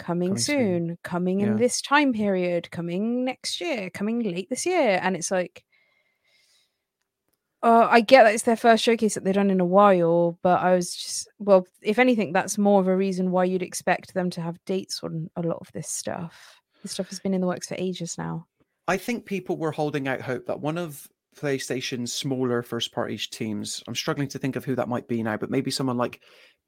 coming, 0.00 0.30
Coming 0.30 0.38
soon. 0.38 0.88
soon, 0.88 0.98
coming 1.04 1.40
Yeah. 1.40 1.46
in 1.48 1.56
this 1.56 1.80
time 1.80 2.12
period, 2.12 2.70
coming 2.72 3.24
next 3.24 3.60
year, 3.60 3.90
coming 3.90 4.20
late 4.22 4.48
this 4.50 4.66
year. 4.66 4.98
And 5.02 5.14
it's 5.14 5.30
like 5.30 5.64
uh, 7.62 7.86
I 7.90 8.00
get 8.00 8.22
that 8.24 8.32
it's 8.34 8.44
their 8.44 8.56
first 8.56 8.82
showcase 8.82 9.14
that 9.14 9.24
they've 9.24 9.34
done 9.34 9.50
in 9.50 9.60
a 9.60 9.66
while, 9.66 10.38
but 10.42 10.60
I 10.60 10.74
was 10.74 10.94
just 10.94 11.28
well, 11.38 11.66
if 11.82 11.98
anything, 11.98 12.32
that's 12.32 12.56
more 12.56 12.80
of 12.80 12.88
a 12.88 12.96
reason 12.96 13.30
why 13.30 13.44
you'd 13.44 13.62
expect 13.62 14.14
them 14.14 14.30
to 14.30 14.40
have 14.40 14.64
dates 14.64 15.00
on 15.02 15.28
a 15.36 15.42
lot 15.42 15.58
of 15.60 15.70
this 15.72 15.88
stuff. 15.88 16.60
This 16.82 16.92
stuff 16.92 17.10
has 17.10 17.20
been 17.20 17.34
in 17.34 17.42
the 17.42 17.46
works 17.46 17.68
for 17.68 17.76
ages 17.78 18.16
now. 18.16 18.46
I 18.88 18.96
think 18.96 19.26
people 19.26 19.58
were 19.58 19.72
holding 19.72 20.08
out 20.08 20.22
hope 20.22 20.46
that 20.46 20.60
one 20.60 20.78
of 20.78 21.06
PlayStation's 21.36 22.12
smaller 22.12 22.62
first 22.62 22.92
party 22.92 23.16
teams, 23.18 23.82
I'm 23.86 23.94
struggling 23.94 24.28
to 24.28 24.38
think 24.38 24.56
of 24.56 24.64
who 24.64 24.74
that 24.76 24.88
might 24.88 25.08
be 25.08 25.22
now, 25.22 25.36
but 25.36 25.50
maybe 25.50 25.70
someone 25.70 25.96
like 25.96 26.20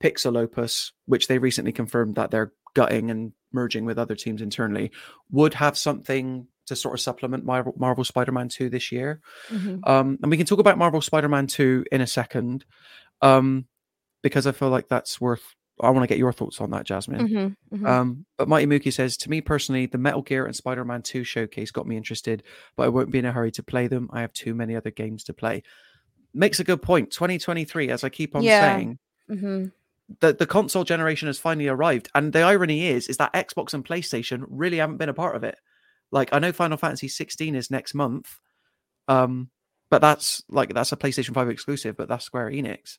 Pixelopus, 0.02 0.92
which 1.06 1.28
they 1.28 1.38
recently 1.38 1.72
confirmed 1.72 2.16
that 2.16 2.30
they're 2.30 2.52
gutting 2.74 3.10
and 3.10 3.32
merging 3.52 3.84
with 3.84 3.98
other 3.98 4.14
teams 4.14 4.40
internally, 4.40 4.90
would 5.30 5.54
have 5.54 5.76
something 5.76 6.46
to 6.66 6.76
sort 6.76 6.94
of 6.94 7.00
supplement 7.00 7.44
Marvel, 7.44 7.74
Marvel 7.76 8.04
Spider 8.04 8.32
Man 8.32 8.48
2 8.48 8.70
this 8.70 8.92
year. 8.92 9.20
Mhm. 9.48 9.86
Um, 9.86 10.18
and 10.22 10.30
we 10.30 10.36
can 10.36 10.46
talk 10.46 10.60
about 10.60 10.78
Marvel 10.78 11.00
Spider 11.00 11.28
Man 11.28 11.46
2 11.46 11.84
in 11.90 12.00
a 12.00 12.06
second, 12.06 12.64
um, 13.20 13.66
because 14.22 14.46
I 14.46 14.52
feel 14.52 14.70
like 14.70 14.88
that's 14.88 15.20
worth. 15.20 15.54
I 15.82 15.90
want 15.90 16.04
to 16.04 16.06
get 16.08 16.18
your 16.18 16.32
thoughts 16.32 16.60
on 16.60 16.70
that, 16.70 16.84
Jasmine. 16.84 17.28
Mhm, 17.28 17.56
mhm. 17.78 17.86
Um, 17.86 18.26
but 18.38 18.48
Mighty 18.48 18.66
Mookie 18.66 18.92
says, 18.92 19.16
to 19.18 19.30
me 19.30 19.40
personally, 19.40 19.86
the 19.86 19.98
Metal 19.98 20.22
Gear 20.22 20.46
and 20.46 20.54
Spider 20.54 20.84
Man 20.84 21.02
2 21.02 21.24
showcase 21.24 21.70
got 21.70 21.86
me 21.86 21.96
interested, 21.96 22.44
but 22.76 22.84
I 22.84 22.88
won't 22.88 23.10
be 23.10 23.18
in 23.18 23.24
a 23.24 23.32
hurry 23.32 23.50
to 23.52 23.62
play 23.62 23.88
them. 23.88 24.08
I 24.12 24.20
have 24.20 24.32
too 24.32 24.54
many 24.54 24.76
other 24.76 24.90
games 24.90 25.24
to 25.24 25.34
play. 25.34 25.62
Makes 26.34 26.60
a 26.60 26.64
good 26.64 26.82
point. 26.82 27.10
2023, 27.10 27.90
as 27.90 28.04
I 28.04 28.08
keep 28.08 28.36
on 28.36 28.44
Yeah. 28.44 28.60
saying, 28.60 28.98
hmm 29.28 29.64
the, 30.20 30.32
the 30.34 30.46
console 30.46 30.84
generation 30.84 31.26
has 31.26 31.38
finally 31.38 31.68
arrived. 31.68 32.10
And 32.14 32.32
the 32.32 32.42
irony 32.42 32.88
is, 32.88 33.08
is 33.08 33.16
that 33.16 33.32
Xbox 33.32 33.72
and 33.72 33.84
PlayStation 33.84 34.44
really 34.48 34.76
haven't 34.76 34.98
been 34.98 35.08
a 35.08 35.14
part 35.14 35.36
of 35.36 35.44
it. 35.44 35.56
Like, 36.10 36.28
I 36.32 36.38
know 36.38 36.52
Final 36.52 36.76
Fantasy 36.76 37.08
16 37.08 37.54
is 37.54 37.70
next 37.70 37.94
month, 37.94 38.38
um, 39.08 39.48
but 39.90 40.00
that's 40.02 40.42
like 40.48 40.74
that's 40.74 40.92
a 40.92 40.96
PlayStation 40.96 41.34
5 41.34 41.48
exclusive, 41.48 41.96
but 41.96 42.08
that's 42.08 42.24
Square 42.24 42.50
Enix. 42.50 42.98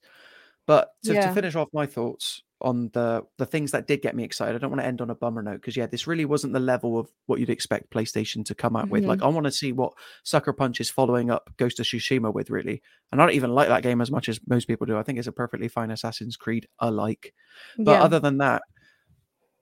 But 0.66 0.92
to, 1.04 1.14
to 1.28 1.34
finish 1.34 1.56
off 1.56 1.68
my 1.74 1.86
thoughts 1.86 2.42
on 2.64 2.90
the 2.94 3.24
the 3.38 3.46
things 3.46 3.72
that 3.72 3.88
did 3.88 4.02
get 4.02 4.16
me 4.16 4.24
excited, 4.24 4.56
I 4.56 4.58
don't 4.58 4.72
want 4.72 4.82
to 4.82 4.88
end 4.88 5.02
on 5.02 5.10
a 5.10 5.16
bummer 5.16 5.42
note 5.42 5.56
because 5.62 5.76
yeah, 5.76 5.86
this 5.86 6.08
really 6.08 6.26
wasn't 6.26 6.54
the 6.54 6.60
level 6.60 6.98
of 6.98 7.10
what 7.26 7.40
you'd 7.40 7.50
expect 7.50 7.92
PlayStation 7.92 8.46
to 8.46 8.56
come 8.56 8.76
out 8.76 8.90
with. 8.90 9.02
Mm-hmm. 9.02 9.10
Like, 9.10 9.22
I 9.22 9.28
want 9.28 9.46
to 9.46 9.52
see 9.52 9.74
what 9.74 9.94
Sucker 10.24 10.54
Punch 10.54 10.80
is 10.80 10.90
following 10.90 11.30
up 11.30 11.50
Ghost 11.58 11.80
of 11.80 11.86
Tsushima 11.86 12.34
with, 12.34 12.50
really. 12.50 12.82
And 13.12 13.22
I 13.22 13.26
don't 13.26 13.36
even 13.36 13.54
like 13.54 13.68
that 13.68 13.84
game 13.84 14.02
as 14.02 14.10
much 14.10 14.30
as 14.30 14.40
most 14.48 14.66
people 14.66 14.88
do. 14.88 14.98
I 14.98 15.04
think 15.04 15.20
it's 15.20 15.28
a 15.28 15.34
perfectly 15.34 15.68
fine 15.68 15.92
Assassin's 15.92 16.38
Creed 16.38 16.68
alike. 16.80 17.34
But 17.78 17.94
Yeah. 17.94 18.04
other 18.04 18.20
than 18.20 18.38
that, 18.38 18.62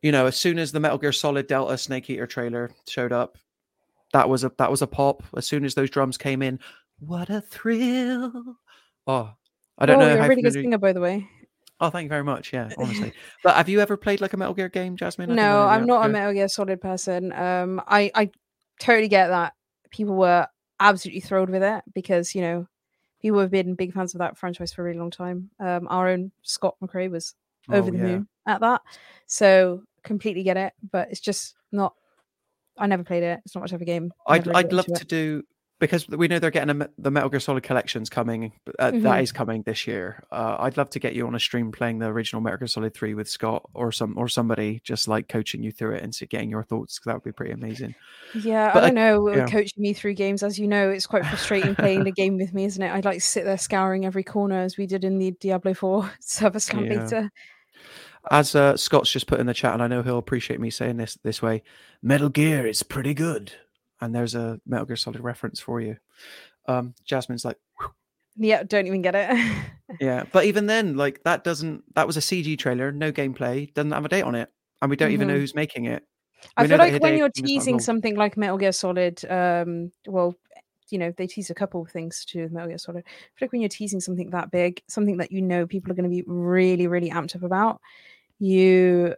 you 0.01 0.11
know, 0.11 0.27
as 0.27 0.37
soon 0.37 0.59
as 0.59 0.71
the 0.71 0.79
Metal 0.79 0.97
Gear 0.97 1.11
Solid 1.11 1.47
Delta 1.47 1.77
Snake 1.77 2.09
Eater 2.09 2.27
trailer 2.27 2.71
showed 2.87 3.11
up, 3.11 3.37
that 4.13 4.29
was 4.29 4.43
a 4.43 4.51
that 4.57 4.69
was 4.69 4.81
a 4.81 4.87
pop. 4.87 5.23
As 5.35 5.47
soon 5.47 5.65
as 5.65 5.73
those 5.73 5.89
drums 5.89 6.17
came 6.17 6.41
in, 6.41 6.59
what 6.99 7.29
a 7.29 7.41
thrill! 7.41 8.57
Oh, 9.07 9.33
I 9.77 9.85
don't 9.85 9.97
oh, 9.97 9.99
know 9.99 10.13
You're 10.13 10.23
a 10.23 10.27
really 10.27 10.41
good 10.41 10.53
singer, 10.53 10.77
by 10.77 10.93
the 10.93 11.01
way. 11.01 11.27
Oh, 11.81 11.89
thank 11.89 12.05
you 12.05 12.09
very 12.09 12.23
much. 12.23 12.53
Yeah, 12.53 12.69
honestly. 12.77 13.11
but 13.43 13.55
have 13.55 13.67
you 13.67 13.79
ever 13.81 13.97
played 13.97 14.21
like 14.21 14.33
a 14.33 14.37
Metal 14.37 14.53
Gear 14.53 14.69
game, 14.69 14.95
Jasmine? 14.95 15.31
I 15.31 15.35
No, 15.35 15.41
know, 15.43 15.67
I'm 15.67 15.85
not 15.87 16.05
a. 16.05 16.09
Metal 16.09 16.33
Gear 16.33 16.47
Solid 16.47 16.79
person. 16.79 17.33
Um, 17.33 17.81
I 17.87 18.11
I 18.13 18.29
totally 18.79 19.07
get 19.07 19.27
that 19.29 19.53
people 19.89 20.15
were 20.15 20.47
absolutely 20.79 21.21
thrilled 21.21 21.49
with 21.49 21.63
it 21.63 21.83
because 21.93 22.33
you 22.35 22.41
know 22.41 22.67
people 23.21 23.39
have 23.39 23.51
been 23.51 23.75
big 23.75 23.93
fans 23.93 24.13
of 24.13 24.19
that 24.19 24.37
franchise 24.37 24.71
for 24.71 24.83
a 24.83 24.85
really 24.85 24.99
long 24.99 25.11
time. 25.11 25.49
Um, 25.59 25.87
our 25.89 26.07
own 26.07 26.31
Scott 26.43 26.75
McRae 26.83 27.09
was 27.09 27.33
over 27.71 27.89
Oh, 27.89 27.91
the 27.91 27.97
yeah. 27.97 28.03
moon 28.03 28.27
at 28.47 28.61
that, 28.61 28.81
so 29.25 29.81
completely 30.03 30.43
get 30.43 30.57
it. 30.57 30.73
But 30.91 31.09
it's 31.09 31.19
just 31.19 31.55
not. 31.71 31.95
I 32.77 32.85
never 32.85 33.03
played 33.03 33.23
it. 33.23 33.41
It's 33.45 33.55
not 33.55 33.61
much 33.61 33.73
of 33.73 33.81
a 33.81 33.85
game. 33.85 34.13
I'd 34.27 34.47
I'd 34.49 34.71
love 34.71 34.85
to 34.85 35.05
do 35.05 35.43
because 35.81 36.07
we 36.07 36.29
know 36.29 36.39
they're 36.39 36.51
getting 36.51 36.81
a, 36.81 36.89
the 36.97 37.11
Metal 37.11 37.27
Gear 37.29 37.41
Solid 37.41 37.63
collections 37.63 38.09
coming. 38.09 38.53
Uh, 38.79 38.91
Mhm. 38.91 39.01
That 39.01 39.21
is 39.21 39.33
coming 39.33 39.63
this 39.63 39.85
year. 39.85 40.23
Uh, 40.31 40.55
I'd 40.59 40.77
love 40.77 40.89
to 40.91 40.99
get 40.99 41.13
you 41.15 41.27
on 41.27 41.35
a 41.35 41.39
stream 41.39 41.71
playing 41.73 41.99
the 41.99 42.05
original 42.07 42.41
Metal 42.41 42.59
Gear 42.59 42.67
Solid 42.67 42.93
Three 42.93 43.13
with 43.13 43.27
Scott 43.27 43.69
or 43.73 43.91
some 43.91 44.17
or 44.17 44.29
somebody 44.29 44.79
just 44.85 45.09
like 45.09 45.27
coaching 45.27 45.61
you 45.61 45.71
through 45.73 45.95
it 45.95 46.03
and 46.03 46.15
so 46.15 46.25
getting 46.29 46.49
your 46.49 46.63
thoughts. 46.63 46.99
that 47.05 47.13
would 47.15 47.23
be 47.23 47.33
pretty 47.33 47.51
amazing. 47.51 47.93
Yeah, 48.33 48.71
But 48.73 48.83
I 48.83 48.85
I- 48.85 48.89
don't 48.91 48.95
know. 48.95 49.29
yeah. 49.35 49.45
Coaching 49.47 49.81
me 49.81 49.91
through 49.93 50.13
games, 50.13 50.43
as 50.43 50.57
you 50.57 50.67
know, 50.67 50.89
it's 50.89 51.07
quite 51.07 51.25
frustrating 51.25 51.75
playing 51.75 52.05
the 52.05 52.11
game 52.21 52.37
with 52.37 52.53
me, 52.53 52.63
isn't 52.63 52.81
it? 52.81 52.91
I'd 52.91 53.03
like 53.03 53.15
to 53.15 53.21
sit 53.25 53.43
there 53.43 53.57
scouring 53.57 54.05
every 54.05 54.23
corner 54.23 54.59
as 54.59 54.77
we 54.77 54.85
did 54.85 55.03
in 55.03 55.17
the 55.17 55.31
Diablo 55.31 55.73
Four 55.73 56.09
Server 56.21 56.59
Slam 56.59 56.85
Yeah. 56.85 57.03
beta. 57.03 57.31
As 58.29 58.53
uh, 58.55 58.77
Scott's 58.77 59.11
just 59.11 59.25
put 59.25 59.39
in 59.39 59.47
the 59.47 59.53
chat, 59.53 59.73
and 59.73 59.81
I 59.81 59.87
know 59.87 60.03
he'll 60.03 60.19
appreciate 60.19 60.59
me 60.59 60.69
saying 60.69 60.97
this 60.97 61.17
this 61.23 61.41
way. 61.41 61.63
Metal 62.03 62.29
Gear 62.29 62.67
is 62.67 62.83
pretty 62.83 63.15
good, 63.15 63.53
and 64.01 64.13
there's 64.13 64.35
a 64.35 64.59
Metal 64.65 64.85
Gear 64.85 64.95
Solid 64.95 65.21
reference 65.21 65.59
for 65.59 65.79
you. 65.79 65.97
Um, 66.67 66.93
Jasmine's 67.05 67.45
like, 67.45 67.57
Yeah, 68.35 68.63
don't 68.63 68.87
even 68.87 69.01
get 69.01 69.15
it. 69.15 69.55
yeah, 69.99 70.23
but 70.31 70.45
even 70.45 70.65
then, 70.67 70.95
like 71.03 71.23
that 71.23 71.43
doesn't 71.43 71.83
that 71.95 72.07
was 72.07 72.17
a 72.17 72.21
CG 72.21 72.57
trailer, 72.57 72.91
no 72.91 73.11
gameplay, 73.11 73.73
doesn't 73.73 73.91
have 73.91 74.05
a 74.05 74.09
date 74.09 74.23
on 74.23 74.35
it, 74.35 74.49
and 74.81 74.89
we 74.89 74.95
don't 74.95 75.11
even 75.11 75.27
know 75.27 75.35
Mhm. 75.35 75.39
who's 75.39 75.55
making 75.55 75.85
it. 75.85 76.03
I 76.57 76.63
We 76.63 76.67
feel 76.69 76.77
like 76.79 77.01
when 77.01 77.17
you're 77.17 77.29
teasing 77.29 77.79
something 77.79 78.15
like 78.15 78.35
Metal 78.35 78.57
Gear 78.57 78.71
Solid, 78.71 79.23
um, 79.29 79.91
well, 80.07 80.35
you 80.89 80.97
know, 80.97 81.13
they 81.15 81.27
tease 81.27 81.49
a 81.51 81.53
couple 81.53 81.81
of 81.83 81.91
things 81.91 82.25
to 82.25 82.49
Metal 82.49 82.69
Gear 82.69 82.77
Solid. 82.79 83.03
I 83.05 83.09
feel 83.37 83.45
like 83.45 83.51
when 83.51 83.61
you're 83.61 83.69
teasing 83.69 83.99
something 83.99 84.31
that 84.31 84.49
big, 84.51 84.81
something 84.87 85.17
that 85.17 85.31
you 85.31 85.41
know 85.41 85.67
people 85.67 85.91
are 85.91 85.95
going 85.95 86.09
to 86.09 86.15
be 86.15 86.23
really, 86.25 86.87
really 86.87 87.11
amped 87.11 87.35
up 87.35 87.43
about, 87.43 87.79
you 88.39 89.15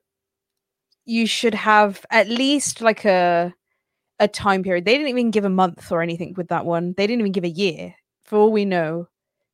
you 1.05 1.25
should 1.27 1.53
have 1.53 2.05
at 2.11 2.29
least 2.29 2.79
like 2.81 3.03
a 3.05 3.53
a 4.23 4.27
time 4.27 4.63
period. 4.63 4.85
They 4.85 4.93
didn't 4.93 5.09
even 5.09 5.31
give 5.31 5.43
a 5.43 5.49
month 5.49 5.91
or 5.91 6.01
anything 6.01 6.33
with 6.37 6.47
that 6.47 6.65
one. 6.65 6.93
They 6.95 7.05
didn't 7.05 7.19
even 7.19 7.33
give 7.33 7.43
a 7.43 7.49
year. 7.49 7.93
For 8.23 8.39
all 8.39 8.51
we 8.51 8.63
know, 8.63 9.09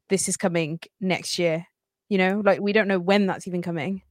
this 0.09 0.29
is 0.29 0.37
coming 0.37 0.79
next 1.01 1.39
year. 1.39 1.65
You 2.07 2.19
know, 2.19 2.41
like 2.45 2.61
we 2.61 2.71
don't 2.71 2.87
know 2.87 2.99
when 2.99 3.25
that's 3.25 3.47
even 3.47 3.63
coming. 3.63 4.03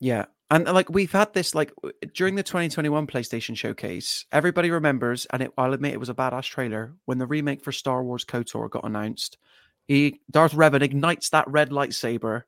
Yeah. 0.00 0.26
And 0.50 0.66
uh, 0.68 0.72
like 0.72 0.90
we've 0.90 1.12
had 1.12 1.32
this 1.32 1.54
like 1.54 1.72
during 2.14 2.34
the 2.34 2.42
2021 2.42 3.06
PlayStation 3.06 3.56
showcase, 3.56 4.26
everybody 4.32 4.72
remembers, 4.72 5.26
and 5.26 5.42
it, 5.42 5.52
I'll 5.56 5.72
admit 5.72 5.94
it 5.94 6.00
was 6.00 6.08
a 6.08 6.14
badass 6.14 6.44
trailer 6.44 6.94
when 7.04 7.18
the 7.18 7.26
remake 7.26 7.62
for 7.62 7.70
Star 7.70 8.02
Wars 8.02 8.24
KOTOR 8.24 8.70
got 8.70 8.84
announced. 8.84 9.38
He 9.86 10.20
Darth 10.30 10.52
Revan 10.52 10.82
ignites 10.82 11.30
that 11.30 11.48
red 11.48 11.70
lightsaber, 11.70 12.42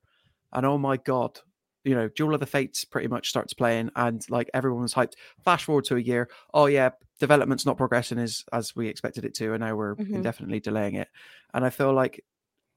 and 0.53 0.67
oh 0.67 0.79
my 0.79 0.97
god, 0.97 1.39
you 1.85 1.95
know, 1.95 2.09
Duel 2.09 2.35
of 2.35 2.41
the 2.41 2.47
Fates 2.47 2.85
pretty 2.85 3.09
much 3.09 3.29
starts 3.29 3.55
playing, 3.55 3.91
and 3.95 4.25
like 4.29 4.51
everyone 4.53 4.83
was 4.83 4.95
hyped. 4.95 5.15
Flash 5.45 5.65
forward 5.65 5.85
to 5.85 5.97
a 5.97 6.01
year, 6.01 6.29
oh 6.55 6.67
yeah, 6.67 6.91
development's 7.23 7.65
not 7.65 7.79
progressing 7.79 8.19
as 8.19 8.45
as 8.53 8.75
we 8.77 8.89
expected 8.89 9.25
it 9.25 9.35
to, 9.37 9.55
and 9.55 9.63
now 9.63 9.75
we're 9.77 9.97
Mhm. 9.97 10.15
indefinitely 10.17 10.61
delaying 10.61 10.97
it. 10.97 11.09
And 11.55 11.65
I 11.65 11.71
feel 11.71 11.95
like, 11.95 12.25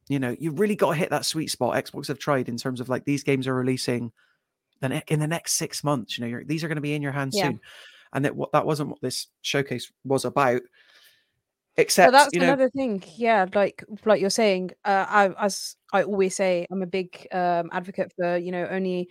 you 0.09 0.19
know, 0.19 0.35
you've 0.39 0.59
really 0.59 0.75
got 0.77 0.91
to 0.91 0.95
hit 0.97 1.09
that 1.11 1.25
sweet 1.25 1.49
spot. 1.51 1.75
Xbox 1.83 2.07
have 2.09 2.19
tried 2.19 2.49
in 2.49 2.57
terms 2.57 2.79
of 2.81 2.89
like 2.89 3.05
these 3.05 3.23
games 3.23 3.47
are 3.47 3.55
releasing 3.55 4.11
the 4.81 4.89
ne- 4.89 5.03
in 5.07 5.19
the 5.19 5.27
next 5.27 5.53
six 5.53 5.83
months. 5.83 6.17
You 6.17 6.23
know, 6.23 6.29
you're, 6.29 6.45
these 6.45 6.63
are 6.63 6.69
going 6.69 6.77
to 6.77 6.81
be 6.81 6.95
in 6.95 7.01
your 7.01 7.13
hands 7.13 7.35
Yeah. 7.35 7.47
soon, 7.49 7.61
and 8.13 8.25
that 8.25 8.35
what 8.35 8.51
that 8.53 8.65
wasn't 8.67 8.89
what 8.91 9.01
this 9.01 9.27
showcase 9.41 9.91
was 10.05 10.25
about. 10.25 10.61
Except, 11.77 12.11
that's 12.13 12.33
you 12.33 12.39
know, 12.39 12.47
another 12.47 12.69
thing 12.69 13.03
yeah 13.17 13.47
like 13.53 13.83
like 14.05 14.21
you're 14.21 14.29
saying 14.29 14.71
uh, 14.85 15.05
I, 15.09 15.45
as 15.45 15.75
i 15.91 16.03
always 16.03 16.35
say 16.35 16.65
i'm 16.71 16.81
a 16.81 16.87
big 16.87 17.27
um 17.33 17.69
advocate 17.73 18.13
for 18.15 18.37
you 18.37 18.51
know 18.51 18.65
only 18.69 19.09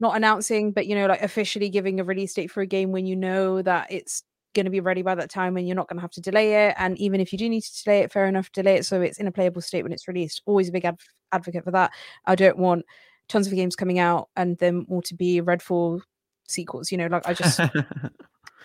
not 0.00 0.16
announcing 0.16 0.72
but 0.72 0.86
you 0.86 0.94
know 0.96 1.06
like 1.06 1.22
officially 1.22 1.68
giving 1.68 2.00
a 2.00 2.04
release 2.04 2.34
date 2.34 2.50
for 2.50 2.62
a 2.62 2.66
game 2.66 2.92
when 2.92 3.06
you 3.06 3.16
know 3.16 3.62
that 3.62 3.88
it's 3.90 4.24
going 4.58 4.66
to 4.66 4.70
be 4.70 4.80
ready 4.80 5.02
by 5.02 5.14
that 5.14 5.30
time 5.30 5.56
and 5.56 5.66
you're 5.66 5.76
not 5.76 5.88
going 5.88 5.96
to 5.96 6.02
have 6.02 6.10
to 6.10 6.20
delay 6.20 6.66
it 6.66 6.74
and 6.78 6.98
even 6.98 7.20
if 7.20 7.32
you 7.32 7.38
do 7.38 7.48
need 7.48 7.62
to 7.62 7.84
delay 7.84 8.00
it 8.00 8.12
fair 8.12 8.26
enough 8.26 8.50
delay 8.52 8.76
it 8.76 8.84
so 8.84 9.00
it's 9.00 9.18
in 9.18 9.26
a 9.26 9.32
playable 9.32 9.62
state 9.62 9.82
when 9.82 9.92
it's 9.92 10.08
released 10.08 10.42
always 10.46 10.68
a 10.68 10.72
big 10.72 10.84
adv- 10.84 11.08
advocate 11.32 11.64
for 11.64 11.70
that 11.70 11.90
i 12.26 12.34
don't 12.34 12.58
want 12.58 12.84
tons 13.28 13.46
of 13.46 13.54
games 13.54 13.76
coming 13.76 13.98
out 13.98 14.28
and 14.36 14.58
them 14.58 14.86
all 14.88 15.02
to 15.02 15.14
be 15.14 15.40
redfall 15.40 16.00
sequels 16.46 16.90
you 16.90 16.98
know 16.98 17.06
like 17.06 17.28
i 17.28 17.34
just 17.34 17.60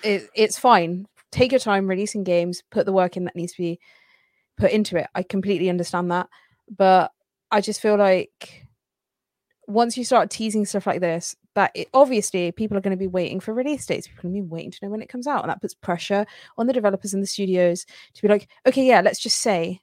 it, 0.04 0.30
it's 0.36 0.60
fine. 0.60 1.08
Take 1.32 1.52
your 1.52 1.60
time 1.60 1.88
releasing 1.88 2.24
games, 2.24 2.62
put 2.70 2.86
the 2.86 2.94
work 2.94 3.18
in 3.18 3.26
that 3.26 3.36
needs 3.36 3.54
to 3.54 3.62
be 3.62 3.80
put 4.58 4.72
into 4.72 4.98
it. 4.98 5.08
I 5.16 5.24
completely 5.24 5.70
understand 5.70 6.12
that. 6.12 6.28
But 6.70 7.12
I 7.52 7.62
just 7.62 7.82
feel 7.82 7.98
like 7.98 8.68
once 9.68 9.98
you 9.98 10.04
start 10.04 10.30
teasing 10.30 10.66
stuff 10.66 10.86
like 10.86 11.02
this, 11.02 11.36
that 11.56 11.72
it, 11.76 11.90
obviously 11.94 12.52
people 12.52 12.78
are 12.78 12.82
going 12.82 12.96
to 12.96 12.98
be 12.98 13.08
waiting 13.08 13.40
for 13.40 13.54
release 13.54 13.86
dates. 13.86 14.08
People 14.08 14.22
are 14.22 14.32
going 14.32 14.36
to 14.36 14.42
be 14.42 14.50
waiting 14.50 14.72
to 14.72 14.80
know 14.82 14.90
when 14.90 15.02
it 15.02 15.10
comes 15.10 15.28
out. 15.28 15.44
And 15.44 15.50
that 15.50 15.62
puts 15.62 15.74
pressure 15.74 16.26
on 16.58 16.68
the 16.68 16.74
developers 16.74 17.14
and 17.14 17.22
the 17.22 17.28
studios 17.28 17.86
to 18.14 18.22
be 18.22 18.28
like, 18.28 18.48
okay, 18.66 18.86
yeah, 18.86 19.02
let's 19.02 19.20
just 19.20 19.40
say 19.40 19.82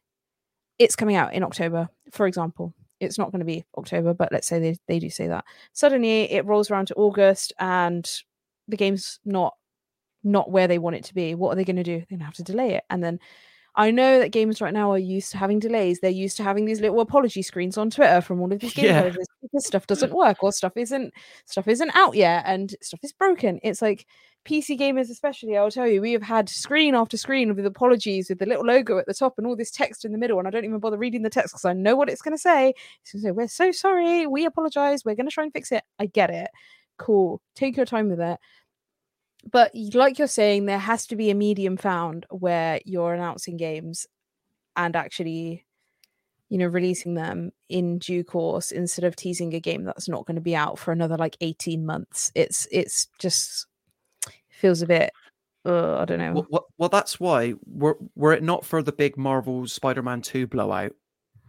it's 0.78 0.96
coming 0.96 1.16
out 1.16 1.34
in 1.34 1.42
October, 1.42 1.88
for 2.10 2.26
example. 2.26 2.74
It's 2.98 3.18
not 3.18 3.32
going 3.32 3.40
to 3.40 3.46
be 3.46 3.64
October, 3.78 4.12
but 4.12 4.30
let's 4.30 4.46
say 4.46 4.58
they, 4.58 4.76
they 4.86 4.98
do 4.98 5.08
say 5.08 5.28
that. 5.28 5.44
Suddenly 5.72 6.30
it 6.30 6.44
rolls 6.44 6.70
around 6.70 6.86
to 6.86 6.94
August 6.94 7.52
and 7.58 8.08
the 8.68 8.76
game's 8.76 9.20
not 9.24 9.54
not 10.22 10.50
where 10.50 10.68
they 10.68 10.78
want 10.78 10.96
it 10.96 11.04
to 11.04 11.14
be. 11.14 11.34
What 11.34 11.50
are 11.50 11.56
they 11.56 11.64
going 11.64 11.76
to 11.76 11.82
do? 11.82 11.96
They're 11.96 12.06
going 12.10 12.18
to 12.18 12.26
have 12.26 12.34
to 12.34 12.42
delay 12.42 12.74
it. 12.74 12.84
And 12.90 13.02
then 13.02 13.18
I 13.76 13.90
know 13.90 14.18
that 14.18 14.32
gamers 14.32 14.60
right 14.60 14.74
now 14.74 14.90
are 14.90 14.98
used 14.98 15.30
to 15.32 15.38
having 15.38 15.58
delays. 15.58 16.00
They're 16.00 16.10
used 16.10 16.36
to 16.38 16.42
having 16.42 16.64
these 16.64 16.80
little 16.80 17.00
apology 17.00 17.42
screens 17.42 17.78
on 17.78 17.90
Twitter 17.90 18.20
from 18.20 18.40
all 18.40 18.52
of 18.52 18.58
these 18.60 18.72
game 18.74 18.86
Yeah. 18.86 19.02
developers 19.02 19.26
because 19.42 19.66
stuff 19.66 19.86
doesn't 19.86 20.12
work 20.12 20.42
or 20.42 20.52
stuff 20.52 20.72
isn't 20.76 21.12
stuff 21.46 21.68
isn't 21.68 21.90
out 21.94 22.14
yet 22.16 22.42
and 22.46 22.74
stuff 22.82 23.00
is 23.02 23.12
broken. 23.12 23.60
It's 23.62 23.80
like 23.80 24.06
PC 24.44 24.78
gamers, 24.78 25.10
especially. 25.10 25.56
I'll 25.56 25.70
tell 25.70 25.86
you, 25.86 26.00
we 26.00 26.12
have 26.12 26.22
had 26.22 26.48
screen 26.48 26.94
after 26.94 27.16
screen 27.16 27.54
with 27.54 27.66
apologies 27.66 28.28
with 28.30 28.38
the 28.38 28.46
little 28.46 28.64
logo 28.64 28.96
at 28.98 29.06
the 29.06 29.14
top 29.14 29.34
and 29.36 29.46
all 29.46 29.54
this 29.54 29.70
text 29.70 30.04
in 30.04 30.12
the 30.12 30.18
middle, 30.18 30.38
and 30.38 30.48
I 30.48 30.50
don't 30.50 30.64
even 30.64 30.78
bother 30.80 30.96
reading 30.96 31.22
the 31.22 31.30
text 31.30 31.52
because 31.52 31.66
I 31.66 31.74
know 31.74 31.94
what 31.94 32.08
it's 32.08 32.22
going 32.22 32.34
to 32.34 32.40
say. 32.40 32.72
It's 33.02 33.12
going 33.12 33.20
to 33.22 33.28
say, 33.28 33.32
"We're 33.32 33.48
so 33.48 33.70
sorry. 33.70 34.26
We 34.26 34.46
apologize. 34.46 35.04
We're 35.04 35.14
going 35.14 35.28
to 35.28 35.32
try 35.32 35.44
and 35.44 35.52
fix 35.52 35.70
it." 35.72 35.84
I 35.98 36.06
get 36.06 36.30
it. 36.30 36.48
Cool. 36.98 37.40
Take 37.54 37.76
your 37.76 37.84
time 37.86 38.08
with 38.08 38.20
it 38.20 38.38
but 39.50 39.70
like 39.94 40.18
you're 40.18 40.28
saying 40.28 40.66
there 40.66 40.78
has 40.78 41.06
to 41.06 41.16
be 41.16 41.30
a 41.30 41.34
medium 41.34 41.76
found 41.76 42.26
where 42.30 42.80
you're 42.84 43.14
announcing 43.14 43.56
games 43.56 44.06
and 44.76 44.96
actually 44.96 45.64
you 46.48 46.58
know 46.58 46.66
releasing 46.66 47.14
them 47.14 47.52
in 47.68 47.98
due 47.98 48.24
course 48.24 48.70
instead 48.72 49.04
of 49.04 49.16
teasing 49.16 49.54
a 49.54 49.60
game 49.60 49.84
that's 49.84 50.08
not 50.08 50.26
going 50.26 50.34
to 50.34 50.40
be 50.40 50.56
out 50.56 50.78
for 50.78 50.92
another 50.92 51.16
like 51.16 51.36
18 51.40 51.86
months. 51.86 52.30
It's 52.34 52.66
it's 52.70 53.08
just 53.18 53.66
feels 54.50 54.82
a 54.82 54.86
bit 54.86 55.10
uh, 55.64 55.98
i 55.98 56.04
don't 56.04 56.18
know. 56.18 56.32
Well, 56.32 56.46
well, 56.50 56.66
well, 56.78 56.88
that's 56.88 57.20
why 57.20 57.54
were 57.66 57.98
were 58.14 58.32
it 58.32 58.42
not 58.42 58.64
for 58.64 58.82
the 58.82 58.92
big 58.92 59.16
Marvel 59.18 59.66
Spider-Man 59.66 60.22
Two 60.22 60.46
blowout 60.46 60.92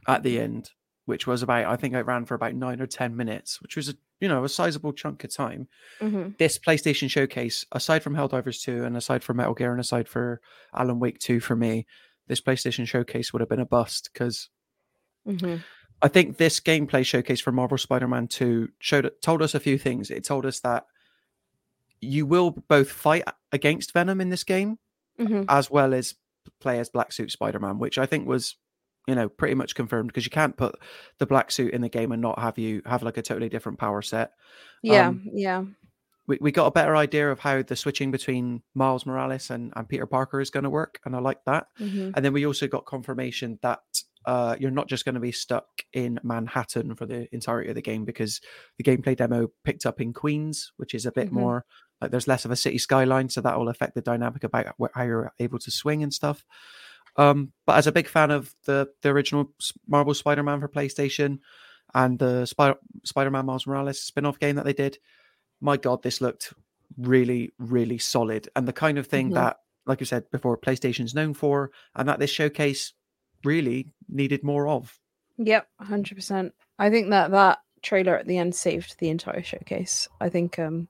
at 0.08 0.24
the 0.24 0.40
end, 0.40 0.72
which 1.12 1.28
was 1.28 1.44
about 1.44 1.66
I 1.66 1.76
think 1.76 1.94
it 1.94 2.06
ran 2.06 2.24
for 2.26 2.36
about 2.36 2.56
nine 2.56 2.82
or 2.82 2.88
ten 2.88 3.16
minutes, 3.18 3.62
which 3.62 3.76
was 3.76 3.90
a 3.90 3.96
you 4.22 4.28
know 4.30 4.44
a 4.46 4.50
sizable 4.50 4.94
chunk 4.94 5.24
of 5.26 5.34
time. 5.34 5.68
Mhm. 6.00 6.38
This 6.38 6.58
PlayStation 6.58 7.10
Showcase, 7.10 7.66
aside 7.74 8.02
from 8.02 8.16
Helldivers 8.16 8.64
Two 8.64 8.86
and 8.86 8.96
aside 8.96 9.24
from 9.24 9.38
Metal 9.38 9.54
Gear 9.54 9.72
and 9.72 9.82
aside 9.82 10.08
for 10.08 10.40
Alan 10.74 11.00
Wake 11.00 11.20
Two 11.20 11.42
for 11.42 11.56
me, 11.56 11.86
this 12.28 12.40
PlayStation 12.40 12.88
Showcase 12.88 13.34
would 13.34 13.42
have 13.42 13.50
been 13.50 13.60
a 13.60 13.66
bust 13.66 14.10
because 14.14 14.50
Mhm. 15.28 15.62
I 16.02 16.08
think 16.08 16.38
this 16.38 16.60
gameplay 16.62 17.06
showcase 17.06 17.42
for 17.42 17.52
Marvel 17.52 17.78
Spider-Man 17.78 18.28
2 18.30 18.70
showed 18.80 19.12
told 19.22 19.42
us 19.44 19.54
a 19.54 19.60
few 19.60 19.78
things. 19.78 20.10
It 20.10 20.24
told 20.24 20.46
us 20.48 20.60
that 20.62 20.86
you 22.00 22.26
will 22.26 22.52
both 22.68 22.90
fight 22.90 23.24
against 23.52 23.92
Venom 23.94 24.20
in 24.22 24.30
this 24.30 24.44
game 24.44 24.80
Mhm. 25.20 25.46
as 25.50 25.70
well 25.70 25.94
as 25.94 26.16
play 26.60 26.80
as 26.80 26.90
Black 26.90 27.12
Suit 27.12 27.32
Spider-Man, 27.32 27.78
which 27.78 28.00
I 28.00 28.08
think 28.08 28.28
was 28.28 28.56
you 29.08 29.16
know 29.16 29.28
pretty 29.30 29.56
much 29.56 29.76
confirmed 29.76 30.08
because 30.08 30.26
you 30.26 30.32
can't 30.32 30.58
put 30.58 30.76
the 31.18 31.26
black 31.26 31.52
suit 31.52 31.74
in 31.74 31.82
the 31.82 31.90
game 31.90 32.12
and 32.12 32.22
not 32.22 32.40
have 32.40 32.58
you 32.58 32.82
have 32.86 33.04
like 33.04 33.18
a 33.18 33.22
totally 33.22 33.50
different 33.50 33.80
power 33.80 34.02
set. 34.02 34.32
yeah 34.84 35.08
Um, 35.08 35.28
yeah 35.34 35.64
we, 36.28 36.38
we 36.40 36.52
got 36.52 36.68
a 36.68 36.72
better 36.72 36.96
idea 36.96 37.32
of 37.32 37.40
how 37.40 37.64
the 37.64 37.76
switching 37.76 38.12
between 38.12 38.62
Miles 38.76 39.06
Morales 39.08 39.50
and, 39.50 39.74
and 39.76 39.90
Peter 39.90 40.06
Parker 40.06 40.40
is 40.40 40.52
going 40.52 40.64
to 40.66 40.70
work, 40.70 41.00
and 41.04 41.16
I 41.16 41.20
like 41.20 41.40
that. 41.46 41.66
Mhm. 41.80 42.14
And 42.16 42.24
then 42.24 42.32
we 42.32 42.46
also 42.46 42.68
got 42.68 42.86
confirmation 42.86 43.58
that 43.64 43.80
uh, 44.28 44.56
you're 44.60 44.70
not 44.70 44.88
just 44.88 45.04
going 45.04 45.16
to 45.16 45.20
be 45.20 45.32
stuck 45.32 45.66
in 45.94 46.20
Manhattan 46.22 46.94
for 46.96 47.08
the 47.08 47.28
entirety 47.34 47.70
of 47.70 47.76
the 47.76 47.82
game 47.82 48.06
because 48.06 48.40
the 48.78 48.84
gameplay 48.84 49.18
demo 49.18 49.48
picked 49.64 49.84
up 49.88 50.00
in 50.00 50.14
Queens, 50.14 50.72
which 50.78 50.94
is 50.94 51.08
a 51.08 51.12
bit 51.12 51.30
Mhm. 51.30 51.42
more 51.42 51.66
like 52.00 52.12
there's 52.12 52.28
less 52.28 52.46
of 52.46 52.52
a 52.52 52.56
city 52.56 52.78
skyline, 52.78 53.30
so 53.30 53.42
that 53.42 53.58
will 53.58 53.68
affect 53.70 53.96
the 53.96 54.02
dynamic 54.02 54.44
about 54.44 54.68
how 54.94 55.04
you're 55.04 55.34
able 55.40 55.58
to 55.58 55.72
swing 55.72 56.04
and 56.04 56.14
stuff. 56.14 56.46
Um, 57.18 57.52
but 57.66 57.78
as 57.78 57.88
a 57.88 57.92
big 57.92 58.08
fan 58.08 58.32
of 58.32 58.54
the 58.66 58.90
the 59.02 59.10
original 59.10 59.52
Marvel 59.88 60.14
Spider-Man 60.14 60.60
for 60.60 60.68
PlayStation, 60.70 61.40
and 61.94 62.18
the 62.18 62.46
Spider 62.46 62.78
Spider-Man 63.04 63.46
Miles 63.46 63.68
Morales 63.68 64.02
spin-off 64.02 64.40
game 64.40 64.56
that 64.56 64.66
they 64.66 64.74
did. 64.74 64.98
My 65.60 65.78
God, 65.78 66.02
this 66.04 66.22
looked 66.22 66.54
really, 66.98 67.52
really 67.60 67.98
solid, 67.98 68.50
and 68.56 68.68
the 68.68 68.74
kind 68.74 68.98
of 68.98 69.08
thing 69.08 69.30
Mhm. 69.30 69.36
that, 69.36 69.58
like 69.86 70.00
you 70.00 70.06
said 70.06 70.30
before, 70.32 70.58
PlayStation's 70.58 71.14
known 71.14 71.34
for, 71.34 71.72
and 71.96 72.08
that 72.08 72.20
this 72.20 72.30
showcase 72.32 72.94
really 73.44 73.92
needed 74.08 74.44
more 74.44 74.68
of. 74.68 74.98
Yep, 75.38 75.68
hundred 75.80 76.16
percent. 76.16 76.54
I 76.80 76.90
think 76.90 77.10
that 77.10 77.32
that 77.32 77.60
trailer 77.82 78.18
at 78.18 78.28
the 78.28 78.38
end 78.38 78.56
saved 78.56 79.00
the 79.00 79.10
entire 79.10 79.44
showcase. 79.44 80.08
I 80.20 80.30
think, 80.30 80.60
um, 80.60 80.88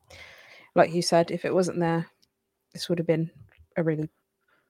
like 0.76 0.94
you 0.94 1.02
said, 1.02 1.32
if 1.32 1.46
it 1.46 1.54
wasn't 1.54 1.80
there, 1.80 2.08
this 2.74 2.90
would 2.90 2.98
have 3.00 3.08
been 3.08 3.32
a 3.78 3.84
really 3.84 4.10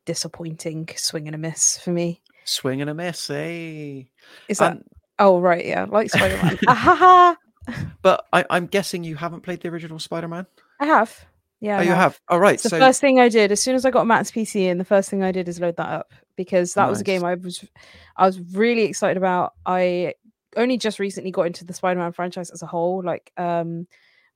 disappointing 0.05 0.89
swing 0.95 1.27
and 1.27 1.35
a 1.35 1.37
miss 1.37 1.77
for 1.77 1.91
me. 1.91 2.21
Swing 2.43 2.81
and 2.81 2.89
a 2.89 2.93
miss, 2.93 3.29
eh? 3.29 4.03
Is 4.47 4.57
that? 4.57 4.73
And- 4.73 4.85
oh 5.19 5.39
right, 5.39 5.65
yeah, 5.65 5.85
like 5.85 6.09
Spider 6.09 6.37
Man. 6.37 6.57
Ahaha! 6.67 7.37
but 8.01 8.25
I, 8.33 8.45
I'm 8.49 8.67
guessing 8.67 9.03
you 9.03 9.15
haven't 9.15 9.41
played 9.41 9.61
the 9.61 9.69
original 9.69 9.99
Spider-Man. 9.99 10.45
I 10.79 10.85
have. 10.85 11.25
Yeah. 11.59 11.77
oh, 11.77 11.79
I 11.79 11.83
you 11.83 11.91
have. 11.91 12.19
All 12.27 12.39
right. 12.39 12.55
It's 12.55 12.63
the 12.63 12.69
so 12.69 12.79
first 12.79 13.01
thing 13.01 13.19
I 13.19 13.29
did 13.29 13.51
as 13.51 13.61
soon 13.61 13.75
as 13.75 13.85
I 13.85 13.91
got 13.91 14.07
Matt's 14.07 14.31
PC, 14.31 14.69
and 14.69 14.79
the 14.79 14.85
first 14.85 15.09
thing 15.09 15.23
I 15.23 15.31
did 15.31 15.47
is 15.47 15.59
load 15.59 15.77
that 15.77 15.89
up 15.89 16.13
because 16.35 16.73
that 16.73 16.89
was 16.89 17.01
a 17.01 17.03
game 17.03 17.23
I 17.23 17.35
was 17.35 17.63
I 18.17 18.25
was 18.25 18.39
really 18.53 18.83
excited 18.83 19.17
about. 19.17 19.53
I 19.65 20.15
only 20.57 20.77
just 20.77 20.99
recently 20.99 21.31
got 21.31 21.45
into 21.45 21.63
the 21.63 21.73
Spider-Man 21.73 22.13
franchise 22.13 22.49
as 22.49 22.63
a 22.63 22.67
whole. 22.67 23.03
Like 23.03 23.31
um 23.37 23.87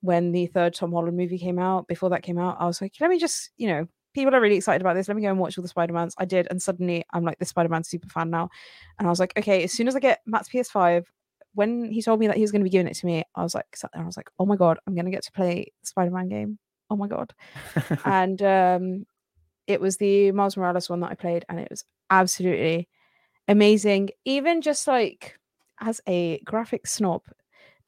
when 0.01 0.32
the 0.32 0.45
third 0.45 0.76
Tom 0.76 0.91
Holland 0.91 1.18
movie 1.18 1.39
came 1.39 1.57
out, 1.57 1.88
before 1.88 2.11
that 2.11 2.22
came 2.22 2.38
out, 2.38 2.57
I 2.59 2.68
was 2.68 2.80
like, 2.80 2.93
let 2.99 3.09
me 3.09 3.18
just, 3.18 3.49
you 3.57 3.68
know, 3.68 3.88
people 4.16 4.34
are 4.34 4.41
really 4.41 4.55
excited 4.55 4.82
about 4.82 4.95
this. 4.95 5.07
Let 5.07 5.16
me 5.18 5.22
go 5.22 5.30
and 5.30 5.38
watch 5.38 5.57
all 5.57 5.61
the 5.61 5.68
Spider-Mans. 5.68 6.16
I 6.18 6.26
did, 6.26 6.47
and 6.49 6.61
suddenly 6.61 7.03
I'm 7.13 7.24
like 7.24 7.38
the 7.38 7.45
Spider-Man 7.45 7.84
super 7.84 8.07
fan 8.07 8.32
now. 8.32 8.49
And 8.97 9.07
I 9.07 9.11
was 9.11 9.20
like, 9.20 9.34
okay, 9.38 9.63
as 9.63 9.74
soon 9.74 9.88
as 9.88 9.95
I 9.95 9.99
get 9.99 10.22
Matt's 10.26 10.49
PS5, 10.49 11.05
when 11.53 11.91
he 11.91 12.01
told 12.01 12.20
me 12.20 12.28
that 12.28 12.38
he 12.38 12.41
was 12.41 12.51
going 12.51 12.61
to 12.61 12.63
be 12.63 12.70
giving 12.70 12.88
it 12.88 12.95
to 12.95 13.05
me, 13.05 13.24
I 13.36 13.43
was 13.43 13.53
like, 13.53 13.68
sat 13.76 13.91
there, 13.93 14.01
I 14.01 14.05
was 14.05 14.18
like, 14.18 14.30
oh 14.39 14.45
my 14.45 14.55
god, 14.55 14.80
I'm 14.88 14.95
going 14.95 15.05
to 15.05 15.11
get 15.11 15.24
to 15.26 15.32
play 15.32 15.72
the 15.82 15.88
Spider-Man 15.88 16.30
game. 16.30 16.57
Oh 16.89 16.95
my 16.95 17.07
god 17.07 17.34
and 18.05 18.39
um, 18.43 19.05
it 19.66 19.82
was 19.82 19.97
the 19.97 20.32
Miles 20.34 20.55
Morales 20.55 20.89
one 20.89 20.99
that 21.01 21.11
I 21.11 21.16
played, 21.16 21.45
and 21.49 21.59
it 21.59 21.68
was 21.70 21.84
absolutely 22.09 22.88
amazing. 23.47 24.09
Even 24.24 24.61
just 24.61 24.88
like 24.88 25.38
as 25.82 25.99
a 26.07 26.39
graphic 26.39 26.88
snob, 26.88 27.24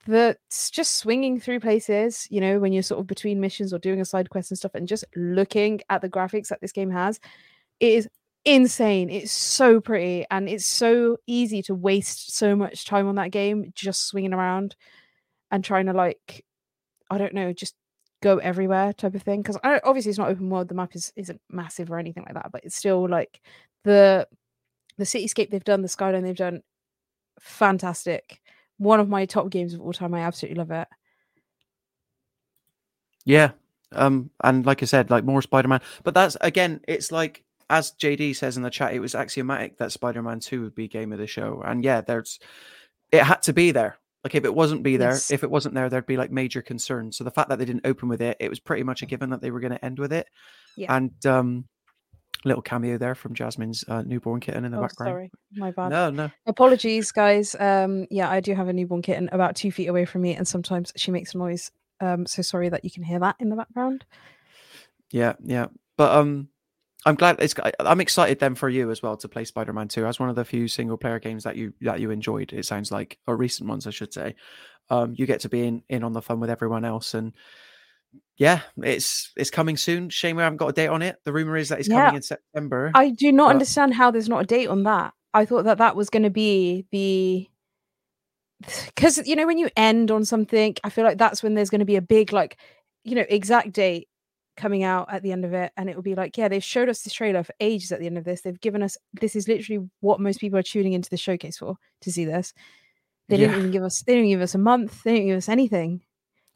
that's 0.07 0.71
just 0.71 0.97
swinging 0.97 1.39
through 1.39 1.59
places, 1.61 2.27
you 2.31 2.41
know, 2.41 2.59
when 2.59 2.73
you're 2.73 2.83
sort 2.83 3.01
of 3.01 3.07
between 3.07 3.39
missions 3.41 3.73
or 3.73 3.79
doing 3.79 4.01
a 4.01 4.05
side 4.05 4.29
quest 4.29 4.51
and 4.51 4.57
stuff, 4.57 4.75
and 4.75 4.87
just 4.87 5.05
looking 5.15 5.81
at 5.89 6.01
the 6.01 6.09
graphics 6.09 6.47
that 6.49 6.61
this 6.61 6.71
game 6.71 6.91
has, 6.91 7.19
it 7.79 7.93
is 7.93 8.09
insane. 8.45 9.09
It's 9.09 9.31
so 9.31 9.81
pretty, 9.81 10.25
and 10.31 10.49
it's 10.49 10.65
so 10.65 11.17
easy 11.27 11.61
to 11.63 11.75
waste 11.75 12.35
so 12.37 12.55
much 12.55 12.85
time 12.85 13.07
on 13.07 13.15
that 13.15 13.31
game 13.31 13.71
just 13.75 14.07
swinging 14.07 14.33
around 14.33 14.75
and 15.51 15.63
trying 15.63 15.87
to 15.87 15.93
like, 15.93 16.45
I 17.09 17.17
don't 17.17 17.33
know, 17.33 17.53
just 17.53 17.75
go 18.21 18.37
everywhere 18.39 18.93
type 18.93 19.15
of 19.15 19.21
thing 19.21 19.41
because 19.41 19.57
obviously 19.83 20.09
it's 20.09 20.17
not 20.19 20.29
open 20.29 20.49
world 20.49 20.67
the 20.67 20.75
map 20.75 20.95
is 20.95 21.13
isn't 21.15 21.39
massive 21.51 21.91
or 21.91 21.99
anything 21.99 22.23
like 22.23 22.33
that 22.33 22.51
but 22.51 22.63
it's 22.63 22.75
still 22.75 23.07
like 23.07 23.39
the 23.83 24.27
the 24.97 25.03
cityscape 25.03 25.51
they've 25.51 25.63
done 25.63 25.83
the 25.83 25.87
skyline 25.87 26.23
they've 26.23 26.35
done 26.35 26.61
fantastic 27.39 28.41
one 28.77 28.99
of 28.99 29.09
my 29.09 29.25
top 29.25 29.49
games 29.49 29.73
of 29.73 29.81
all 29.81 29.93
time 29.93 30.13
i 30.13 30.19
absolutely 30.21 30.57
love 30.57 30.71
it 30.71 30.87
Yeah. 33.25 33.51
Um, 33.91 34.31
and 34.43 34.65
like 34.65 34.81
I 34.81 34.85
said, 34.85 35.09
like 35.09 35.23
more 35.25 35.41
Spider-Man. 35.41 35.81
But 36.03 36.13
that's 36.13 36.37
again, 36.41 36.79
it's 36.87 37.11
like 37.11 37.43
as 37.69 37.91
JD 37.91 38.35
says 38.37 38.55
in 38.55 38.63
the 38.63 38.69
chat, 38.69 38.93
it 38.93 38.99
was 38.99 39.15
axiomatic 39.15 39.77
that 39.79 39.91
Spider-Man 39.91 40.39
2 40.39 40.61
would 40.63 40.75
be 40.75 40.87
game 40.87 41.11
of 41.11 41.19
the 41.19 41.27
show. 41.27 41.61
And 41.65 41.83
yeah, 41.83 41.99
there's 42.01 42.39
it 43.11 43.23
had 43.23 43.41
to 43.43 43.53
be 43.53 43.71
there. 43.71 43.97
Like 44.23 44.35
if 44.35 44.45
it 44.45 44.53
wasn't 44.55 44.83
be 44.83 44.95
there, 44.97 45.11
Yes. 45.11 45.31
if 45.31 45.43
it 45.43 45.51
wasn't 45.51 45.75
there, 45.75 45.89
there'd 45.89 46.05
be 46.05 46.17
like 46.17 46.31
major 46.31 46.61
concerns. 46.61 47.17
So 47.17 47.23
the 47.25 47.31
fact 47.31 47.49
that 47.49 47.59
they 47.59 47.65
didn't 47.65 47.85
open 47.85 48.07
with 48.09 48.21
it, 48.21 48.37
it 48.39 48.49
was 48.49 48.59
pretty 48.61 48.83
much 48.83 49.01
a 49.01 49.05
given 49.05 49.29
that 49.31 49.41
they 49.41 49.51
were 49.51 49.59
going 49.59 49.73
to 49.73 49.83
end 49.83 49.99
with 49.99 50.13
it. 50.13 50.27
Yeah. 50.75 50.95
And 50.95 51.25
um 51.25 51.65
little 52.45 52.61
cameo 52.61 52.97
there 52.97 53.15
from 53.15 53.33
Jasmine's 53.33 53.83
uh, 53.87 54.03
newborn 54.03 54.39
kitten 54.39 54.63
in 54.65 54.71
the 54.71 54.77
oh 54.77 54.81
background. 54.81 55.09
sorry 55.09 55.31
my 55.55 55.71
bad 55.71 55.89
No, 55.89 56.09
no. 56.09 56.31
apologies 56.45 57.11
guys 57.11 57.55
um 57.59 58.05
yeah 58.11 58.29
i 58.29 58.39
do 58.39 58.53
have 58.53 58.67
a 58.67 58.73
newborn 58.73 59.01
kitten 59.01 59.27
about 59.31 59.55
two 59.55 59.71
feet 59.71 59.87
away 59.87 60.05
from 60.05 60.21
me 60.21 60.35
and 60.35 60.47
sometimes 60.47 60.93
she 60.95 61.11
makes 61.11 61.33
a 61.33 61.37
noise 61.37 61.71
um 61.99 62.25
so 62.25 62.41
sorry 62.41 62.69
that 62.69 62.83
you 62.83 62.91
can 62.91 63.03
hear 63.03 63.19
that 63.19 63.35
in 63.39 63.49
the 63.49 63.55
background 63.55 64.05
Yeah, 65.11 65.33
yeah. 65.43 65.67
But 65.97 66.15
um 66.15 66.49
I'm 67.05 67.15
glad 67.15 67.37
it's 67.39 67.55
I'm 67.79 68.01
excited 68.01 68.39
then 68.39 68.55
for 68.55 68.67
you 68.69 68.91
as 68.91 69.01
well 69.01 69.15
to 69.17 69.27
play 69.29 69.45
Spider-Man 69.45 69.87
2 69.87 70.05
as 70.05 70.19
one 70.19 70.29
of 70.29 70.35
the 70.35 70.43
few 70.43 70.67
single 70.67 70.97
player 70.97 71.19
games 71.19 71.43
that 71.45 71.55
you 71.55 71.73
that 71.81 71.99
you 72.01 72.11
enjoyed 72.11 72.51
it 72.53 72.65
sounds 72.65 72.91
like 72.91 73.17
or 73.27 73.37
recent 73.37 73.69
ones 73.69 73.87
I 73.87 73.91
should 73.91 74.13
say. 74.13 74.35
Um 74.89 75.13
you 75.17 75.25
get 75.25 75.39
to 75.41 75.49
be 75.49 75.65
in, 75.65 75.83
in 75.89 76.03
on 76.03 76.13
the 76.13 76.21
fun 76.21 76.39
with 76.39 76.49
everyone 76.49 76.85
else 76.85 77.13
and 77.13 77.33
yeah, 78.37 78.61
it's 78.83 79.31
it's 79.35 79.49
coming 79.49 79.77
soon. 79.77 80.09
Shame 80.09 80.35
we 80.37 80.43
haven't 80.43 80.57
got 80.57 80.67
a 80.69 80.73
date 80.73 80.87
on 80.87 81.01
it. 81.01 81.17
The 81.23 81.33
rumor 81.33 81.57
is 81.57 81.69
that 81.69 81.79
it's 81.79 81.87
Yeah. 81.89 82.05
coming 82.05 82.17
in 82.17 82.21
September. 82.21 82.91
I 82.93 83.09
do 83.09 83.31
not 83.31 83.47
but- 83.47 83.51
understand 83.51 83.93
how 83.95 84.11
there's 84.11 84.29
not 84.29 84.43
a 84.43 84.47
date 84.47 84.67
on 84.67 84.83
that. 84.83 85.13
I 85.33 85.45
thought 85.45 85.65
that 85.65 85.77
that 85.79 85.95
was 85.95 86.09
going 86.09 86.23
to 86.23 86.29
be 86.29 86.85
the 86.91 87.47
because 88.85 89.17
you 89.27 89.35
know 89.35 89.45
when 89.45 89.57
you 89.57 89.69
end 89.75 90.09
on 90.11 90.25
something, 90.25 90.75
I 90.83 90.89
feel 90.89 91.03
like 91.03 91.17
that's 91.17 91.43
when 91.43 91.53
there's 91.53 91.69
going 91.69 91.79
to 91.79 91.85
be 91.85 91.95
a 91.95 92.01
big 92.01 92.33
like 92.33 92.57
you 93.03 93.15
know 93.15 93.25
exact 93.29 93.71
date 93.73 94.07
coming 94.55 94.83
out 94.83 95.13
at 95.13 95.21
the 95.21 95.31
end 95.31 95.45
of 95.45 95.53
it, 95.53 95.71
and 95.77 95.89
it 95.89 95.95
will 95.95 96.03
be 96.03 96.15
like 96.15 96.37
yeah 96.37 96.47
they've 96.47 96.63
showed 96.63 96.89
us 96.89 97.01
this 97.03 97.13
trailer 97.13 97.43
for 97.43 97.53
ages 97.59 97.91
at 97.91 97.99
the 97.99 98.07
end 98.07 98.17
of 98.17 98.23
this. 98.23 98.41
They've 98.41 98.59
given 98.59 98.81
us 98.81 98.97
this 99.13 99.35
is 99.35 99.47
literally 99.47 99.87
what 99.99 100.19
most 100.19 100.39
people 100.39 100.57
are 100.57 100.63
tuning 100.63 100.93
into 100.93 101.09
the 101.09 101.17
showcase 101.17 101.57
for 101.57 101.75
to 102.01 102.11
see 102.11 102.25
this. 102.25 102.53
They 103.29 103.37
didn't 103.37 103.57
even 103.59 103.71
give 103.71 103.83
us 103.83 104.01
they 104.07 104.15
didn't 104.15 104.29
give 104.29 104.41
us 104.41 104.55
a 104.55 104.59
month. 104.59 105.03
They 105.03 105.13
didn't 105.13 105.27
give 105.27 105.37
us 105.37 105.49
anything. 105.49 106.01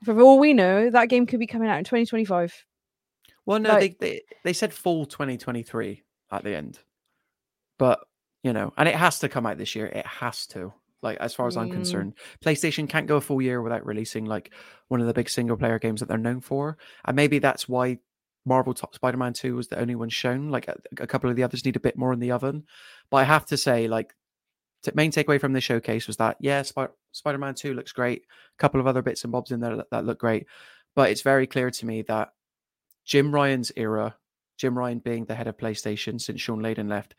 For 0.03 0.19
all 0.21 0.39
we 0.39 0.53
know, 0.53 0.89
that 0.89 1.09
game 1.09 1.25
could 1.25 1.39
be 1.39 1.47
coming 1.47 1.69
out 1.69 1.77
in 1.77 1.83
2025. 1.83 2.65
Well, 3.45 3.59
no, 3.59 3.69
Like- 3.73 3.99
they, 3.99 4.09
they 4.09 4.21
they 4.43 4.53
said 4.53 4.73
fall 4.73 5.05
2023 5.05 6.03
at 6.31 6.43
the 6.43 6.55
end, 6.55 6.79
but 7.77 7.99
you 8.43 8.53
know, 8.53 8.73
and 8.77 8.87
it 8.89 8.95
has 8.95 9.19
to 9.19 9.29
come 9.29 9.45
out 9.45 9.57
this 9.57 9.75
year. 9.75 9.85
It 9.87 10.05
has 10.05 10.47
to. 10.47 10.73
Like 11.03 11.17
as 11.17 11.33
far 11.33 11.47
as 11.47 11.57
I'm 11.57 11.69
Mm. 11.69 11.73
concerned, 11.73 12.13
PlayStation 12.45 12.87
can't 12.87 13.07
go 13.07 13.15
a 13.17 13.21
full 13.21 13.41
year 13.41 13.61
without 13.61 13.85
releasing 13.85 14.25
like 14.25 14.51
one 14.87 15.01
of 15.01 15.07
the 15.07 15.13
big 15.13 15.29
single 15.29 15.57
player 15.57 15.79
games 15.79 15.99
that 15.99 16.07
they're 16.09 16.17
known 16.19 16.41
for, 16.41 16.77
and 17.05 17.15
maybe 17.15 17.39
that's 17.39 17.67
why 17.67 17.97
Marvel 18.45 18.73
Top 18.75 18.93
Spider-Man 18.95 19.33
2 19.33 19.55
was 19.55 19.67
the 19.67 19.79
only 19.79 19.95
one 19.95 20.09
shown. 20.09 20.49
Like 20.49 20.67
a, 20.67 20.75
a 20.99 21.07
couple 21.07 21.29
of 21.29 21.35
the 21.35 21.43
others 21.43 21.65
need 21.65 21.75
a 21.75 21.79
bit 21.79 21.97
more 21.97 22.13
in 22.13 22.19
the 22.19 22.31
oven, 22.31 22.65
but 23.09 23.17
I 23.17 23.23
have 23.23 23.45
to 23.47 23.57
say, 23.57 23.87
like. 23.87 24.13
Main 24.93 25.11
takeaway 25.11 25.39
from 25.39 25.53
the 25.53 25.61
showcase 25.61 26.07
was 26.07 26.17
that 26.17 26.37
yeah, 26.39 26.61
Sp- 26.65 26.95
Spider-Man 27.11 27.53
2 27.55 27.73
looks 27.73 27.91
great. 27.91 28.23
A 28.23 28.57
couple 28.57 28.79
of 28.79 28.87
other 28.87 29.01
bits 29.01 29.23
and 29.23 29.31
bobs 29.31 29.51
in 29.51 29.59
there 29.59 29.77
that, 29.77 29.89
that 29.91 30.05
look 30.05 30.19
great, 30.19 30.47
but 30.95 31.09
it's 31.09 31.21
very 31.21 31.45
clear 31.47 31.69
to 31.69 31.85
me 31.85 32.01
that 32.03 32.33
Jim 33.05 33.33
Ryan's 33.33 33.71
era, 33.75 34.15
Jim 34.57 34.77
Ryan 34.77 34.99
being 34.99 35.25
the 35.25 35.35
head 35.35 35.47
of 35.47 35.57
PlayStation 35.57 36.19
since 36.19 36.41
Shawn 36.41 36.61
Layden 36.61 36.89
left, 36.89 37.15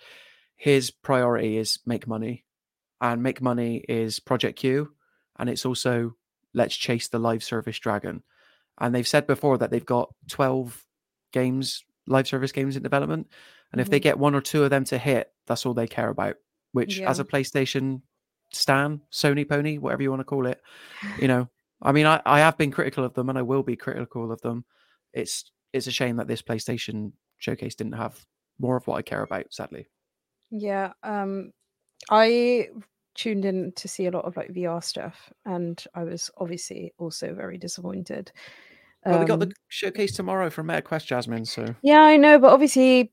his 0.56 0.90
priority 0.90 1.56
is 1.56 1.78
make 1.86 2.06
money. 2.06 2.44
And 3.00 3.20
make 3.22 3.42
money 3.42 3.78
is 3.88 4.20
Project 4.20 4.58
Q. 4.60 4.92
And 5.38 5.50
it's 5.50 5.66
also 5.66 6.14
let's 6.54 6.76
chase 6.76 7.08
the 7.08 7.18
live 7.18 7.42
service 7.42 7.78
dragon. 7.80 8.22
And 8.78 8.94
they've 8.94 9.08
said 9.08 9.26
before 9.26 9.58
that 9.58 9.70
they've 9.72 9.84
got 9.84 10.14
12 10.28 10.84
games, 11.32 11.84
live 12.06 12.28
service 12.28 12.52
games 12.52 12.76
in 12.76 12.82
development. 12.84 13.28
And 13.72 13.80
if 13.80 13.90
they 13.90 13.98
Mhm. 13.98 14.04
get 14.04 14.18
one 14.18 14.34
or 14.36 14.40
two 14.40 14.62
of 14.62 14.70
them 14.70 14.84
to 14.84 14.98
hit, 14.98 15.32
that's 15.46 15.66
all 15.66 15.74
they 15.74 15.88
care 15.88 16.10
about, 16.10 16.36
which 16.72 17.00
as 17.00 17.18
a 17.18 17.24
PlayStation 17.24 18.02
Stan, 18.52 19.00
Sony 19.10 19.48
pony, 19.48 19.78
whatever 19.78 20.02
you 20.02 20.10
want 20.10 20.20
to 20.20 20.24
call 20.24 20.46
it, 20.46 20.60
you 21.18 21.28
know, 21.32 21.48
I 21.80 21.92
mean, 21.92 22.06
I, 22.06 22.20
I 22.24 22.40
have 22.40 22.56
been 22.58 22.70
critical 22.70 23.04
of 23.04 23.14
them 23.14 23.28
and 23.28 23.38
I 23.38 23.42
will 23.42 23.62
be 23.62 23.76
critical 23.76 24.30
of 24.30 24.40
them. 24.40 24.64
It's 25.12 25.50
it's 25.72 25.86
a 25.86 25.92
shame 25.92 26.16
that 26.16 26.28
this 26.28 26.42
PlayStation 26.42 27.12
showcase 27.38 27.74
didn't 27.74 27.94
have 27.94 28.24
more 28.58 28.76
of 28.76 28.86
what 28.86 28.96
I 28.96 29.02
care 29.02 29.22
about, 29.22 29.52
sadly. 29.52 29.86
Yeah, 30.50 30.92
um, 31.02 31.52
I 32.10 32.68
tuned 33.14 33.44
in 33.44 33.72
to 33.76 33.88
see 33.88 34.06
a 34.06 34.10
lot 34.10 34.24
of 34.24 34.36
like 34.36 34.52
VR 34.52 34.82
stuff, 34.82 35.32
and 35.44 35.82
I 35.94 36.04
was 36.04 36.30
obviously 36.36 36.92
also 36.98 37.34
very 37.34 37.58
disappointed. 37.58 38.32
Well, 39.04 39.18
we 39.18 39.24
got 39.24 39.40
the 39.40 39.46
Um, 39.46 39.52
showcase 39.68 40.12
tomorrow 40.14 40.48
from 40.48 40.68
MetaQuest, 40.68 41.06
Jasmine. 41.06 41.44
So 41.44 41.74
Yeah, 41.82 42.02
I 42.02 42.16
know, 42.16 42.38
but 42.38 42.52
obviously, 42.52 43.10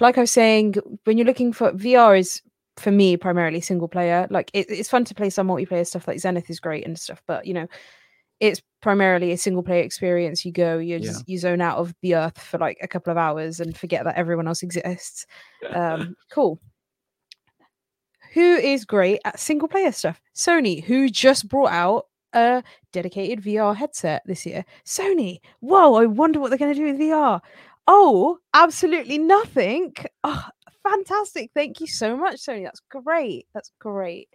like 0.00 0.16
I 0.16 0.22
was 0.22 0.30
saying, 0.30 0.76
when 1.04 1.18
you're 1.18 1.26
looking 1.26 1.52
for 1.52 1.72
VR 1.72 2.18
is 2.18 2.40
for 2.80 2.90
me 2.90 3.16
primarily 3.16 3.60
single 3.60 3.88
player. 3.88 4.26
Like 4.30 4.50
it, 4.54 4.66
it's 4.70 4.88
fun 4.88 5.04
to 5.06 5.14
play 5.14 5.30
some 5.30 5.48
multiplayer 5.48 5.86
stuff, 5.86 6.08
like 6.08 6.18
Zenith 6.20 6.50
is 6.50 6.60
great 6.60 6.86
and 6.86 6.98
stuff, 6.98 7.22
but 7.26 7.46
you 7.46 7.54
know, 7.54 7.66
it's 8.40 8.62
primarily 8.80 9.32
a 9.32 9.36
single 9.36 9.62
player 9.62 9.82
experience. 9.82 10.44
You 10.44 10.52
go, 10.52 10.78
you 10.78 10.94
Yeah. 10.96 10.98
just 11.06 11.28
you 11.28 11.38
zone 11.38 11.60
out 11.60 11.78
of 11.78 11.94
the 12.02 12.14
earth 12.14 12.38
for 12.40 12.58
like 12.58 12.78
a 12.82 12.88
couple 12.88 13.10
of 13.10 13.18
hours 13.18 13.60
and 13.60 13.76
forget 13.76 14.04
that 14.04 14.16
everyone 14.16 14.48
else 14.48 14.62
exists. 14.62 15.26
Um, 15.74 16.16
cool. 16.30 16.58
Who 18.34 18.54
is 18.56 18.84
great 18.84 19.20
at 19.24 19.40
single 19.40 19.68
player 19.68 19.92
stuff? 19.92 20.20
Sony, 20.34 20.82
who 20.84 21.08
just 21.08 21.48
brought 21.48 21.72
out 21.72 22.06
a 22.32 22.62
dedicated 22.92 23.44
VR 23.44 23.74
headset 23.74 24.22
this 24.24 24.46
year. 24.46 24.64
Sony, 24.86 25.40
whoa, 25.60 25.94
I 25.94 26.06
wonder 26.06 26.38
what 26.38 26.48
they're 26.50 26.58
going 26.58 26.72
to 26.72 26.78
do 26.78 26.86
with 26.86 27.00
VR. 27.00 27.40
Oh, 27.88 28.38
absolutely 28.54 29.18
nothing. 29.18 29.94
Oh, 30.22 30.44
fantastic. 30.82 31.50
Thank 31.54 31.80
you 31.80 31.86
so 31.86 32.16
much, 32.16 32.36
Sony. 32.36 32.64
That's 32.64 32.82
great. 32.88 33.46
That's 33.54 33.72
great. 33.78 34.28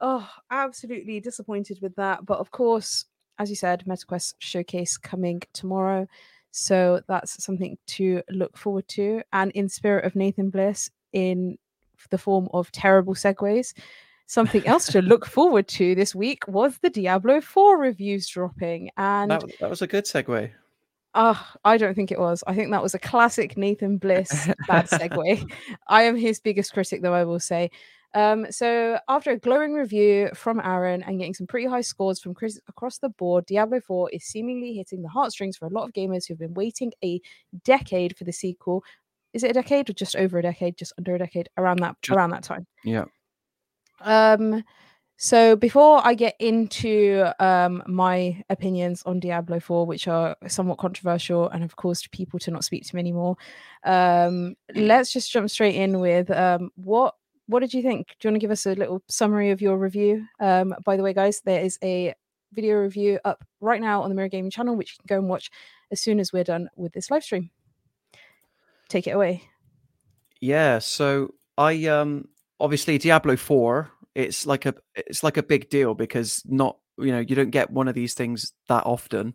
Oh, 0.00 0.28
absolutely 0.50 1.20
disappointed 1.20 1.78
with 1.82 1.94
that. 1.96 2.24
But 2.24 2.38
of 2.38 2.50
course, 2.50 3.04
as 3.38 3.50
you 3.50 3.56
said, 3.56 3.84
MetaQuest 3.86 4.34
showcase 4.38 4.96
coming 4.96 5.42
tomorrow. 5.52 6.06
So 6.50 7.00
that's 7.08 7.42
something 7.42 7.78
to 7.88 8.22
look 8.30 8.56
forward 8.56 8.88
to. 8.88 9.22
And 9.32 9.50
in 9.52 9.68
spirit 9.68 10.04
of 10.04 10.16
Nathan 10.16 10.50
Bliss, 10.50 10.90
in 11.12 11.58
the 12.10 12.18
form 12.18 12.48
of 12.52 12.70
terrible 12.72 13.14
segues, 13.14 13.74
something 14.26 14.66
else 14.66 14.86
to 14.86 15.02
look 15.02 15.26
forward 15.36 15.68
to 15.68 15.94
this 15.94 16.14
week 16.14 16.46
was 16.48 16.78
the 16.78 16.90
Diablo 16.90 17.40
4 17.40 17.78
reviews 17.78 18.28
dropping. 18.28 18.90
And 18.96 19.30
that, 19.30 19.44
that 19.60 19.70
was 19.70 19.82
a 19.82 19.86
good 19.86 20.04
segue. 20.04 20.50
Uh, 21.18 21.34
I 21.64 21.78
don't 21.78 21.94
think 21.94 22.12
it 22.12 22.20
was. 22.20 22.44
I 22.46 22.54
think 22.54 22.70
that 22.70 22.80
was 22.80 22.94
a 22.94 22.98
classic 23.00 23.56
Nathan 23.56 23.98
Bliss 23.98 24.48
bad 24.68 24.86
segue. 24.86 25.50
I 25.88 26.02
am 26.04 26.14
his 26.14 26.38
biggest 26.38 26.72
critic, 26.72 27.02
though, 27.02 27.12
I 27.12 27.24
will 27.24 27.40
say. 27.40 27.72
Um, 28.14 28.46
so 28.52 29.00
after 29.08 29.32
a 29.32 29.36
glowing 29.36 29.74
review 29.74 30.30
from 30.32 30.60
Aaron 30.60 31.02
and 31.02 31.18
getting 31.18 31.34
some 31.34 31.48
pretty 31.48 31.66
high 31.66 31.80
scores 31.80 32.20
from 32.20 32.34
Chris 32.34 32.60
across 32.68 32.98
the 32.98 33.08
board, 33.08 33.46
Diablo 33.46 33.80
4 33.80 34.10
is 34.10 34.26
seemingly 34.26 34.74
hitting 34.74 35.02
the 35.02 35.08
heartstrings 35.08 35.56
for 35.56 35.66
a 35.66 35.70
lot 35.70 35.88
of 35.88 35.92
gamers 35.92 36.28
who've 36.28 36.38
been 36.38 36.54
waiting 36.54 36.92
a 37.04 37.20
decade 37.64 38.16
for 38.16 38.22
the 38.22 38.32
sequel. 38.32 38.84
Is 39.32 39.42
it 39.42 39.50
a 39.50 39.54
decade 39.54 39.90
or 39.90 39.94
just 39.94 40.14
over 40.14 40.38
a 40.38 40.42
decade? 40.42 40.78
Just 40.78 40.92
under 40.98 41.16
a 41.16 41.18
decade? 41.18 41.48
Around 41.56 41.80
that 41.80 41.96
around 42.12 42.30
that 42.30 42.44
time. 42.44 42.64
Yeah. 42.84 43.06
Um 44.02 44.62
so 45.20 45.56
before 45.56 46.00
I 46.06 46.14
get 46.14 46.36
into 46.38 47.24
um, 47.40 47.82
my 47.88 48.40
opinions 48.48 49.02
on 49.04 49.18
Diablo 49.18 49.58
4, 49.58 49.84
which 49.84 50.06
are 50.06 50.36
somewhat 50.46 50.78
controversial 50.78 51.48
and 51.48 51.62
have 51.62 51.74
caused 51.74 52.12
people 52.12 52.38
to 52.38 52.52
not 52.52 52.62
speak 52.62 52.86
to 52.86 52.94
me 52.94 53.00
anymore, 53.00 53.36
um, 53.82 54.54
let's 54.76 55.12
just 55.12 55.32
jump 55.32 55.50
straight 55.50 55.74
in 55.74 55.98
with 55.98 56.30
um, 56.30 56.70
what 56.76 57.16
what 57.46 57.60
did 57.60 57.74
you 57.74 57.82
think? 57.82 58.06
Do 58.08 58.28
you 58.28 58.30
want 58.30 58.36
to 58.36 58.44
give 58.44 58.52
us 58.52 58.64
a 58.66 58.74
little 58.76 59.02
summary 59.08 59.50
of 59.50 59.60
your 59.60 59.76
review? 59.76 60.24
Um, 60.38 60.72
by 60.84 60.96
the 60.96 61.02
way, 61.02 61.12
guys, 61.12 61.40
there 61.44 61.62
is 61.62 61.80
a 61.82 62.14
video 62.52 62.76
review 62.76 63.18
up 63.24 63.42
right 63.60 63.80
now 63.80 64.02
on 64.02 64.10
the 64.10 64.14
Mirror 64.14 64.28
Gaming 64.28 64.50
channel, 64.52 64.76
which 64.76 64.92
you 64.92 64.98
can 64.98 65.16
go 65.16 65.18
and 65.18 65.28
watch 65.28 65.50
as 65.90 66.00
soon 66.00 66.20
as 66.20 66.32
we're 66.32 66.44
done 66.44 66.68
with 66.76 66.92
this 66.92 67.10
live 67.10 67.24
stream. 67.24 67.50
Take 68.88 69.08
it 69.08 69.12
away. 69.12 69.42
Yeah, 70.40 70.78
so 70.78 71.34
I 71.56 71.86
um 71.86 72.28
obviously 72.60 72.98
Diablo 72.98 73.36
4, 73.36 73.90
it's 74.18 74.46
like 74.46 74.66
a 74.66 74.74
it's 74.94 75.22
like 75.22 75.36
a 75.36 75.42
big 75.42 75.70
deal 75.70 75.94
because 75.94 76.42
not 76.46 76.76
you 76.98 77.12
know, 77.12 77.20
you 77.20 77.36
don't 77.36 77.50
get 77.50 77.70
one 77.70 77.88
of 77.88 77.94
these 77.94 78.14
things 78.14 78.52
that 78.68 78.84
often. 78.84 79.34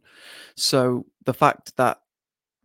So 0.55 1.05
the 1.25 1.33
fact 1.33 1.77
that 1.77 1.99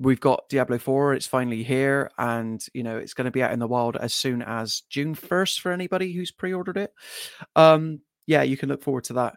we've 0.00 0.20
got 0.20 0.48
Diablo 0.48 0.78
4. 0.78 1.14
It's 1.14 1.26
finally 1.26 1.62
here, 1.62 2.10
and 2.18 2.64
you 2.72 2.82
know 2.82 2.96
it's 2.96 3.14
going 3.14 3.26
to 3.26 3.30
be 3.30 3.42
out 3.42 3.52
in 3.52 3.58
the 3.58 3.66
wild 3.66 3.96
as 3.96 4.14
soon 4.14 4.42
as 4.42 4.82
June 4.88 5.14
1st 5.14 5.60
for 5.60 5.72
anybody 5.72 6.12
who's 6.12 6.30
pre-ordered 6.30 6.76
it. 6.76 6.92
Um, 7.56 8.00
yeah, 8.26 8.42
you 8.42 8.56
can 8.56 8.68
look 8.68 8.82
forward 8.82 9.04
to 9.04 9.14
that. 9.14 9.36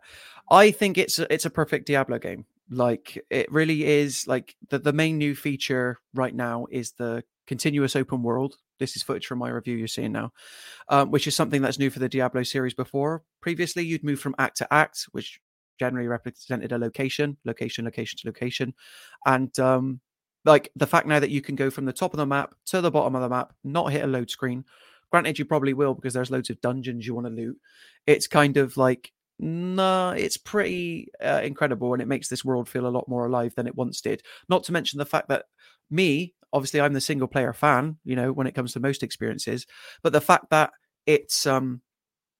I 0.50 0.72
think 0.72 0.98
it's 0.98 1.18
a, 1.20 1.32
it's 1.34 1.46
a 1.46 1.50
perfect 1.50 1.88
Diablo 1.88 2.20
game. 2.20 2.46
Like 2.70 3.24
it 3.30 3.52
really 3.52 3.86
is. 3.86 4.28
Like 4.28 4.56
the 4.70 4.80
the 4.80 4.94
main 4.94 5.18
new 5.18 5.36
feature 5.36 6.00
right 6.14 6.34
now 6.34 6.68
is 6.70 6.94
the 6.94 7.24
continuous 7.48 7.96
open 7.96 8.24
world. 8.24 8.56
This 8.82 8.96
is 8.96 9.04
footage 9.04 9.28
from 9.28 9.38
my 9.38 9.50
review 9.50 9.78
you're 9.78 9.88
seeing 9.88 10.12
now, 10.12 10.34
um, 10.90 11.12
which 11.12 11.28
is 11.28 11.36
something 11.36 11.62
that's 11.62 11.78
new 11.78 11.92
for 11.92 12.00
the 12.00 12.10
Diablo 12.10 12.42
series. 12.42 12.74
Before, 12.74 13.24
previously, 13.40 13.86
you'd 13.86 14.04
move 14.04 14.20
from 14.20 14.36
act 14.40 14.58
to 14.58 14.74
act, 14.74 15.06
which 15.12 15.40
generally 15.80 16.08
represented 16.08 16.72
a 16.72 16.78
location, 16.80 17.38
location, 17.46 17.86
location 17.86 18.18
to 18.20 18.28
location, 18.28 18.74
and 19.28 19.58
um, 19.60 20.02
like 20.46 20.72
the 20.76 20.88
fact 20.88 21.08
now 21.08 21.20
that 21.20 21.30
you 21.30 21.42
can 21.42 21.56
go 21.56 21.70
from 21.70 21.86
the 21.86 21.94
top 21.94 22.14
of 22.14 22.18
the 22.18 22.26
map 22.26 22.56
to 22.66 22.82
the 22.82 22.92
bottom 22.92 23.16
of 23.16 23.22
the 23.22 23.30
map, 23.30 23.54
not 23.64 23.92
hit 23.92 24.04
a 24.04 24.08
load 24.08 24.30
screen. 24.30 24.66
Granted, 25.12 25.38
you 25.38 25.46
probably 25.46 25.74
will 25.74 25.94
because 25.94 26.14
there's 26.14 26.32
loads 26.32 26.50
of 26.50 26.60
dungeons 26.62 27.06
you 27.06 27.14
want 27.14 27.28
to 27.28 27.34
loot. 27.34 27.58
It's 28.08 28.28
kind 28.28 28.58
of 28.58 28.78
like, 28.78 29.12
nah, 29.40 30.12
it's 30.12 30.38
pretty 30.38 31.10
uh, 31.24 31.42
incredible 31.44 31.94
and 31.94 32.02
it 32.02 32.08
makes 32.08 32.30
this 32.30 32.46
world 32.46 32.70
feel 32.70 32.88
a 32.88 32.90
lot 32.90 33.08
more 33.08 33.26
alive 33.26 33.54
than 33.56 33.68
it 33.68 33.76
once 33.76 34.02
did. 34.02 34.24
Not 34.50 34.64
to 34.64 34.72
mention 34.72 34.98
the 34.98 35.06
fact 35.06 35.28
that 35.28 35.46
me, 35.90 36.34
obviously, 36.54 36.82
I'm 36.82 36.94
the 36.94 37.02
single 37.02 37.28
player 37.28 37.54
fan, 37.54 37.98
you 38.04 38.16
know, 38.16 38.32
when 38.32 38.48
it 38.48 38.56
comes 38.56 38.74
to 38.74 38.80
most 38.80 39.04
experiences, 39.04 39.66
but 40.04 40.14
the 40.14 40.22
fact 40.22 40.50
that 40.50 40.72
it's, 41.06 41.46
um, 41.46 41.82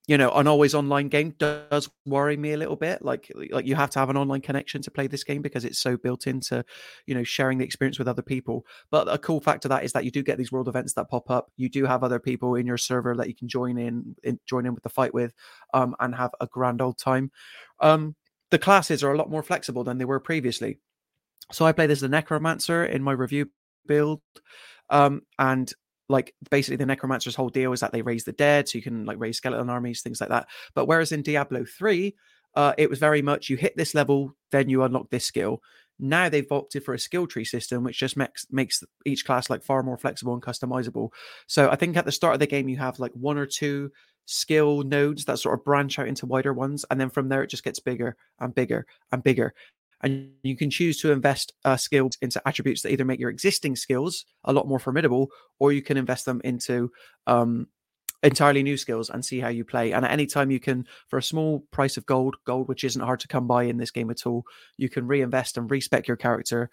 you 0.08 0.18
know, 0.18 0.30
an 0.32 0.48
always 0.48 0.74
online 0.74 1.08
game 1.08 1.32
does 1.38 1.88
worry 2.04 2.36
me 2.36 2.52
a 2.52 2.56
little 2.56 2.74
bit. 2.74 3.02
Like, 3.02 3.30
like 3.50 3.66
you 3.66 3.76
have 3.76 3.90
to 3.90 4.00
have 4.00 4.10
an 4.10 4.16
online 4.16 4.40
connection 4.40 4.82
to 4.82 4.90
play 4.90 5.06
this 5.06 5.22
game 5.22 5.42
because 5.42 5.64
it's 5.64 5.78
so 5.78 5.96
built 5.96 6.26
into, 6.26 6.64
you 7.06 7.14
know, 7.14 7.22
sharing 7.22 7.58
the 7.58 7.64
experience 7.64 8.00
with 8.00 8.08
other 8.08 8.22
people. 8.22 8.66
But 8.90 9.06
a 9.08 9.16
cool 9.16 9.40
fact 9.40 9.64
of 9.64 9.68
that 9.68 9.84
is 9.84 9.92
that 9.92 10.04
you 10.04 10.10
do 10.10 10.24
get 10.24 10.38
these 10.38 10.50
world 10.50 10.66
events 10.66 10.94
that 10.94 11.08
pop 11.08 11.30
up. 11.30 11.52
You 11.56 11.68
do 11.68 11.84
have 11.84 12.02
other 12.02 12.18
people 12.18 12.56
in 12.56 12.66
your 12.66 12.78
server 12.78 13.16
that 13.16 13.28
you 13.28 13.34
can 13.34 13.48
join 13.48 13.78
in, 13.78 14.16
in 14.24 14.40
join 14.44 14.66
in 14.66 14.74
with 14.74 14.82
the 14.82 14.88
fight 14.88 15.14
with, 15.14 15.34
um, 15.72 15.94
and 16.00 16.16
have 16.16 16.32
a 16.40 16.48
grand 16.48 16.82
old 16.82 16.98
time. 16.98 17.30
Um, 17.78 18.16
the 18.50 18.58
classes 18.58 19.04
are 19.04 19.12
a 19.12 19.16
lot 19.16 19.30
more 19.30 19.44
flexible 19.44 19.84
than 19.84 19.98
they 19.98 20.04
were 20.04 20.20
previously. 20.20 20.78
So 21.52 21.64
I 21.64 21.72
play 21.72 21.86
this 21.86 22.00
as 22.00 22.04
a 22.04 22.08
necromancer 22.08 22.84
in 22.84 23.02
my 23.02 23.12
review 23.12 23.50
build, 23.86 24.20
um, 24.90 25.22
and 25.38 25.72
like 26.08 26.34
basically 26.50 26.76
the 26.76 26.86
necromancer's 26.86 27.34
whole 27.34 27.48
deal 27.48 27.72
is 27.72 27.80
that 27.80 27.92
they 27.92 28.02
raise 28.02 28.24
the 28.24 28.32
dead 28.32 28.68
so 28.68 28.78
you 28.78 28.82
can 28.82 29.04
like 29.04 29.18
raise 29.18 29.38
skeleton 29.38 29.70
armies 29.70 30.02
things 30.02 30.20
like 30.20 30.30
that. 30.30 30.46
But 30.74 30.86
whereas 30.86 31.10
in 31.10 31.22
diablo 31.22 31.64
3 31.64 32.14
uh, 32.54 32.74
it 32.76 32.90
was 32.90 32.98
very 32.98 33.22
much 33.22 33.48
you 33.48 33.56
hit 33.56 33.76
this 33.76 33.94
level 33.94 34.36
then 34.50 34.68
you 34.68 34.82
unlock 34.82 35.10
this 35.10 35.24
skill. 35.24 35.62
Now 35.98 36.28
they've 36.28 36.50
opted 36.50 36.84
for 36.84 36.94
a 36.94 36.98
skill 36.98 37.26
tree 37.26 37.44
system 37.44 37.82
which 37.82 37.98
just 37.98 38.16
makes 38.16 38.46
makes 38.50 38.84
each 39.06 39.24
class 39.24 39.48
like 39.48 39.62
far 39.62 39.82
more 39.82 39.96
flexible 39.96 40.34
and 40.34 40.42
customizable. 40.42 41.10
So 41.46 41.70
i 41.70 41.76
think 41.76 41.96
at 41.96 42.04
the 42.04 42.12
start 42.12 42.34
of 42.34 42.40
the 42.40 42.46
game 42.46 42.68
you 42.68 42.76
have 42.76 42.98
like 42.98 43.12
one 43.12 43.38
or 43.38 43.46
two 43.46 43.90
skill 44.26 44.82
nodes 44.82 45.24
that 45.24 45.38
sort 45.38 45.58
of 45.58 45.64
branch 45.64 45.98
out 45.98 46.06
into 46.06 46.26
wider 46.26 46.52
ones 46.52 46.84
and 46.90 47.00
then 47.00 47.10
from 47.10 47.28
there 47.28 47.42
it 47.42 47.50
just 47.50 47.64
gets 47.64 47.80
bigger 47.80 48.16
and 48.38 48.54
bigger 48.54 48.86
and 49.10 49.22
bigger 49.24 49.52
and 50.02 50.30
you 50.42 50.56
can 50.56 50.70
choose 50.70 51.00
to 51.00 51.12
invest 51.12 51.52
uh, 51.64 51.76
skills 51.76 52.18
into 52.20 52.42
attributes 52.46 52.82
that 52.82 52.92
either 52.92 53.04
make 53.04 53.20
your 53.20 53.30
existing 53.30 53.76
skills 53.76 54.24
a 54.44 54.52
lot 54.52 54.66
more 54.66 54.78
formidable 54.78 55.30
or 55.58 55.72
you 55.72 55.82
can 55.82 55.96
invest 55.96 56.24
them 56.24 56.40
into 56.44 56.90
um, 57.26 57.68
entirely 58.22 58.62
new 58.62 58.76
skills 58.76 59.10
and 59.10 59.24
see 59.24 59.40
how 59.40 59.48
you 59.48 59.64
play. 59.64 59.92
And 59.92 60.04
at 60.04 60.10
any 60.10 60.26
time 60.26 60.50
you 60.50 60.60
can 60.60 60.86
for 61.08 61.18
a 61.18 61.22
small 61.22 61.64
price 61.70 61.96
of 61.96 62.06
gold 62.06 62.36
gold 62.44 62.68
which 62.68 62.84
isn't 62.84 63.02
hard 63.02 63.20
to 63.20 63.28
come 63.28 63.46
by 63.46 63.64
in 63.64 63.76
this 63.76 63.90
game 63.90 64.10
at 64.10 64.26
all 64.26 64.44
you 64.76 64.88
can 64.88 65.06
reinvest 65.06 65.56
and 65.56 65.70
respec 65.70 66.08
your 66.08 66.16
character. 66.16 66.70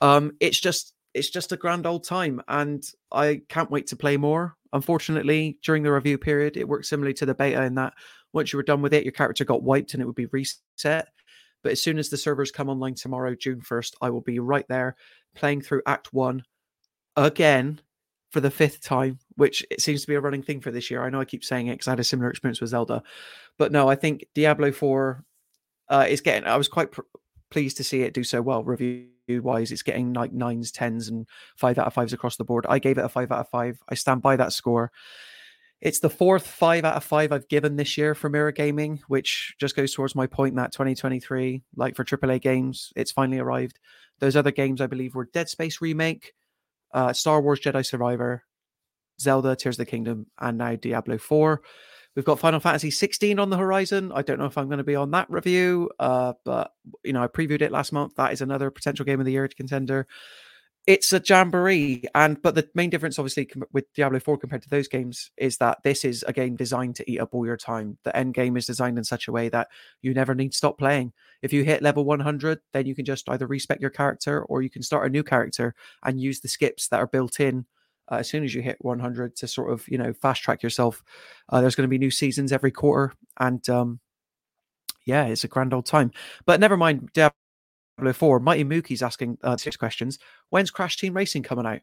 Um, 0.00 0.32
it's 0.40 0.60
just 0.60 0.94
it's 1.14 1.30
just 1.30 1.52
a 1.52 1.56
grand 1.58 1.86
old 1.86 2.04
time 2.04 2.40
and 2.48 2.82
i 3.12 3.42
can't 3.48 3.70
wait 3.70 3.88
to 3.88 3.96
play 3.96 4.16
more. 4.16 4.56
Unfortunately 4.72 5.58
during 5.62 5.82
the 5.82 5.92
review 5.92 6.18
period 6.18 6.56
it 6.56 6.68
worked 6.68 6.86
similarly 6.86 7.14
to 7.14 7.26
the 7.26 7.34
beta 7.34 7.62
in 7.62 7.74
that 7.74 7.92
once 8.32 8.52
you 8.52 8.56
were 8.56 8.62
done 8.62 8.82
with 8.82 8.94
it 8.94 9.04
your 9.04 9.12
character 9.12 9.44
got 9.44 9.62
wiped 9.62 9.92
and 9.92 10.02
it 10.02 10.06
would 10.06 10.14
be 10.14 10.26
reset 10.26 11.08
but 11.62 11.72
as 11.72 11.82
soon 11.82 11.98
as 11.98 12.08
the 12.08 12.16
servers 12.16 12.50
come 12.50 12.68
online 12.68 12.94
tomorrow, 12.94 13.34
June 13.34 13.60
1st, 13.60 13.94
I 14.00 14.10
will 14.10 14.20
be 14.20 14.38
right 14.38 14.66
there 14.68 14.96
playing 15.34 15.62
through 15.62 15.82
Act 15.86 16.12
1 16.12 16.42
again 17.16 17.80
for 18.30 18.40
the 18.40 18.50
fifth 18.50 18.80
time, 18.80 19.18
which 19.36 19.64
it 19.70 19.80
seems 19.80 20.00
to 20.00 20.06
be 20.06 20.14
a 20.14 20.20
running 20.20 20.42
thing 20.42 20.60
for 20.60 20.70
this 20.70 20.90
year. 20.90 21.04
I 21.04 21.10
know 21.10 21.20
I 21.20 21.24
keep 21.24 21.44
saying 21.44 21.66
it 21.66 21.74
because 21.74 21.88
I 21.88 21.92
had 21.92 22.00
a 22.00 22.04
similar 22.04 22.30
experience 22.30 22.60
with 22.60 22.70
Zelda. 22.70 23.02
But 23.58 23.72
no, 23.72 23.88
I 23.88 23.94
think 23.94 24.24
Diablo 24.34 24.72
4 24.72 25.24
uh, 25.88 26.06
is 26.08 26.20
getting, 26.20 26.48
I 26.48 26.56
was 26.56 26.68
quite 26.68 26.92
pr- 26.92 27.02
pleased 27.50 27.76
to 27.76 27.84
see 27.84 28.02
it 28.02 28.14
do 28.14 28.24
so 28.24 28.40
well 28.40 28.64
review 28.64 29.08
wise. 29.28 29.70
It's 29.70 29.82
getting 29.82 30.14
like 30.14 30.32
nines, 30.32 30.72
tens, 30.72 31.08
and 31.08 31.26
five 31.56 31.78
out 31.78 31.86
of 31.86 31.94
fives 31.94 32.14
across 32.14 32.36
the 32.36 32.44
board. 32.44 32.66
I 32.68 32.78
gave 32.78 32.98
it 32.98 33.04
a 33.04 33.08
five 33.08 33.30
out 33.30 33.40
of 33.40 33.50
five. 33.50 33.78
I 33.88 33.94
stand 33.94 34.22
by 34.22 34.36
that 34.36 34.52
score. 34.52 34.90
It's 35.82 35.98
the 35.98 36.08
fourth 36.08 36.46
five 36.46 36.84
out 36.84 36.94
of 36.94 37.02
five 37.02 37.32
I've 37.32 37.48
given 37.48 37.74
this 37.74 37.98
year 37.98 38.14
for 38.14 38.30
Mirror 38.30 38.52
Gaming, 38.52 39.00
which 39.08 39.52
just 39.58 39.74
goes 39.74 39.92
towards 39.92 40.14
my 40.14 40.28
point 40.28 40.54
that 40.54 40.70
2023, 40.70 41.64
like 41.74 41.96
for 41.96 42.04
AAA 42.04 42.40
games, 42.40 42.92
it's 42.94 43.10
finally 43.10 43.40
arrived. 43.40 43.80
Those 44.20 44.36
other 44.36 44.52
games, 44.52 44.80
I 44.80 44.86
believe, 44.86 45.16
were 45.16 45.28
Dead 45.32 45.48
Space 45.48 45.80
Remake, 45.80 46.34
uh, 46.94 47.12
Star 47.12 47.42
Wars 47.42 47.58
Jedi 47.58 47.84
Survivor, 47.84 48.44
Zelda 49.20 49.56
Tears 49.56 49.74
of 49.74 49.78
the 49.78 49.90
Kingdom, 49.90 50.28
and 50.40 50.56
now 50.56 50.76
Diablo 50.76 51.18
4. 51.18 51.60
We've 52.14 52.24
got 52.24 52.38
Final 52.38 52.60
Fantasy 52.60 52.92
16 52.92 53.40
on 53.40 53.50
the 53.50 53.56
horizon. 53.56 54.12
I 54.14 54.22
don't 54.22 54.38
know 54.38 54.46
if 54.46 54.56
I'm 54.56 54.68
going 54.68 54.78
to 54.78 54.84
be 54.84 54.94
on 54.94 55.10
that 55.10 55.28
review, 55.30 55.90
uh, 55.98 56.34
but 56.44 56.70
you 57.02 57.12
know, 57.12 57.24
I 57.24 57.26
previewed 57.26 57.62
it 57.62 57.72
last 57.72 57.92
month. 57.92 58.14
That 58.14 58.32
is 58.32 58.40
another 58.40 58.70
potential 58.70 59.04
game 59.04 59.18
of 59.18 59.26
the 59.26 59.32
year 59.32 59.48
contender 59.48 60.06
it's 60.86 61.12
a 61.12 61.22
jamboree 61.24 62.02
and 62.14 62.42
but 62.42 62.56
the 62.56 62.68
main 62.74 62.90
difference 62.90 63.16
obviously 63.16 63.48
with 63.72 63.84
diablo 63.94 64.18
4 64.18 64.36
compared 64.36 64.62
to 64.62 64.68
those 64.68 64.88
games 64.88 65.30
is 65.36 65.56
that 65.58 65.78
this 65.84 66.04
is 66.04 66.24
a 66.26 66.32
game 66.32 66.56
designed 66.56 66.96
to 66.96 67.08
eat 67.10 67.20
up 67.20 67.32
all 67.32 67.46
your 67.46 67.56
time. 67.56 67.98
The 68.02 68.16
end 68.16 68.34
game 68.34 68.56
is 68.56 68.66
designed 68.66 68.98
in 68.98 69.04
such 69.04 69.28
a 69.28 69.32
way 69.32 69.48
that 69.50 69.68
you 70.00 70.12
never 70.12 70.34
need 70.34 70.50
to 70.50 70.56
stop 70.58 70.78
playing. 70.78 71.12
If 71.40 71.52
you 71.52 71.62
hit 71.62 71.82
level 71.82 72.04
100 72.04 72.60
then 72.72 72.86
you 72.86 72.96
can 72.96 73.04
just 73.04 73.28
either 73.28 73.46
respec 73.46 73.80
your 73.80 73.90
character 73.90 74.42
or 74.44 74.62
you 74.62 74.70
can 74.70 74.82
start 74.82 75.06
a 75.06 75.10
new 75.10 75.22
character 75.22 75.74
and 76.02 76.20
use 76.20 76.40
the 76.40 76.48
skips 76.48 76.88
that 76.88 76.98
are 76.98 77.06
built 77.06 77.38
in 77.38 77.64
uh, 78.10 78.16
as 78.16 78.28
soon 78.28 78.42
as 78.42 78.52
you 78.52 78.60
hit 78.62 78.78
100 78.80 79.36
to 79.36 79.46
sort 79.46 79.70
of 79.72 79.86
you 79.88 79.98
know 79.98 80.12
fast 80.12 80.42
track 80.42 80.64
yourself. 80.64 81.04
Uh, 81.48 81.60
there's 81.60 81.76
going 81.76 81.88
to 81.88 81.88
be 81.88 81.98
new 81.98 82.10
seasons 82.10 82.50
every 82.50 82.72
quarter 82.72 83.12
and 83.38 83.68
um 83.68 84.00
yeah 85.06 85.26
it's 85.26 85.44
a 85.44 85.48
grand 85.48 85.72
old 85.72 85.86
time. 85.86 86.10
But 86.44 86.58
never 86.58 86.76
mind 86.76 87.10
diablo 87.14 87.36
4, 88.12 88.40
Mighty 88.40 88.64
Mookie's 88.64 89.02
asking 89.02 89.38
uh, 89.42 89.56
six 89.56 89.76
questions. 89.76 90.18
When's 90.50 90.70
Crash 90.70 90.96
Team 90.96 91.14
Racing 91.14 91.42
coming 91.42 91.66
out? 91.66 91.80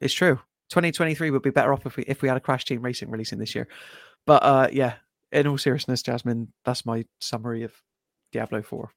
It's 0.00 0.14
true. 0.14 0.40
2023 0.70 1.30
would 1.30 1.42
be 1.42 1.50
better 1.50 1.72
off 1.72 1.86
if 1.86 1.96
we 1.96 2.02
if 2.04 2.22
we 2.22 2.28
had 2.28 2.36
a 2.36 2.40
Crash 2.40 2.64
Team 2.64 2.82
Racing 2.82 3.10
releasing 3.10 3.38
this 3.38 3.54
year. 3.54 3.68
But 4.26 4.42
uh, 4.42 4.68
yeah, 4.72 4.94
in 5.32 5.46
all 5.46 5.58
seriousness, 5.58 6.02
Jasmine, 6.02 6.52
that's 6.64 6.84
my 6.84 7.04
summary 7.20 7.62
of 7.62 7.72
Diablo 8.32 8.62
4. 8.62 8.90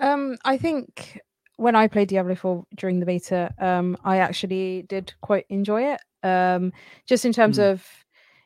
Um, 0.00 0.36
I 0.44 0.56
think 0.58 1.20
when 1.56 1.76
I 1.76 1.86
played 1.88 2.08
Diablo 2.08 2.34
4 2.34 2.64
during 2.76 3.00
the 3.00 3.06
beta, 3.06 3.52
um, 3.60 3.96
I 4.04 4.18
actually 4.18 4.82
did 4.88 5.12
quite 5.22 5.46
enjoy 5.48 5.92
it. 5.94 6.00
Um, 6.22 6.72
just 7.06 7.24
in 7.24 7.32
terms 7.32 7.58
Mm. 7.58 7.72
of 7.72 7.86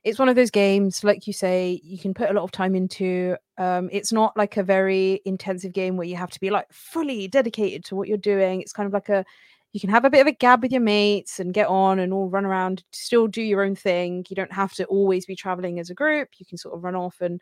it's 0.04 0.18
one 0.18 0.28
of 0.28 0.34
those 0.34 0.50
games, 0.50 1.04
like 1.04 1.26
you 1.26 1.32
say, 1.32 1.80
you 1.84 1.98
can 1.98 2.12
put 2.12 2.30
a 2.30 2.32
lot 2.32 2.42
of 2.42 2.50
time 2.50 2.74
into. 2.74 3.36
Um, 3.58 3.88
it's 3.92 4.12
not 4.12 4.36
like 4.36 4.56
a 4.56 4.62
very 4.62 5.20
intensive 5.24 5.72
game 5.72 5.96
where 5.96 6.06
you 6.06 6.16
have 6.16 6.30
to 6.30 6.40
be 6.40 6.50
like 6.50 6.66
fully 6.72 7.28
dedicated 7.28 7.84
to 7.84 7.96
what 7.96 8.08
you're 8.08 8.18
doing. 8.18 8.60
It's 8.60 8.72
kind 8.72 8.86
of 8.86 8.92
like 8.92 9.08
a 9.08 9.24
you 9.72 9.80
can 9.80 9.90
have 9.90 10.04
a 10.04 10.10
bit 10.10 10.20
of 10.20 10.26
a 10.26 10.32
gab 10.32 10.62
with 10.62 10.72
your 10.72 10.82
mates 10.82 11.40
and 11.40 11.54
get 11.54 11.66
on 11.66 11.98
and 11.98 12.12
all 12.12 12.28
run 12.28 12.44
around, 12.44 12.84
still 12.92 13.26
do 13.26 13.40
your 13.40 13.62
own 13.64 13.74
thing. 13.74 14.24
You 14.28 14.36
don't 14.36 14.52
have 14.52 14.74
to 14.74 14.84
always 14.84 15.24
be 15.24 15.34
traveling 15.34 15.80
as 15.80 15.88
a 15.88 15.94
group. 15.94 16.28
You 16.36 16.44
can 16.44 16.58
sort 16.58 16.74
of 16.74 16.84
run 16.84 16.94
off 16.94 17.20
and 17.22 17.40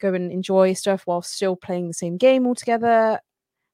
go 0.00 0.12
and 0.12 0.32
enjoy 0.32 0.72
stuff 0.72 1.02
while 1.04 1.22
still 1.22 1.54
playing 1.54 1.86
the 1.86 1.94
same 1.94 2.16
game 2.16 2.46
all 2.46 2.56
together. 2.56 3.20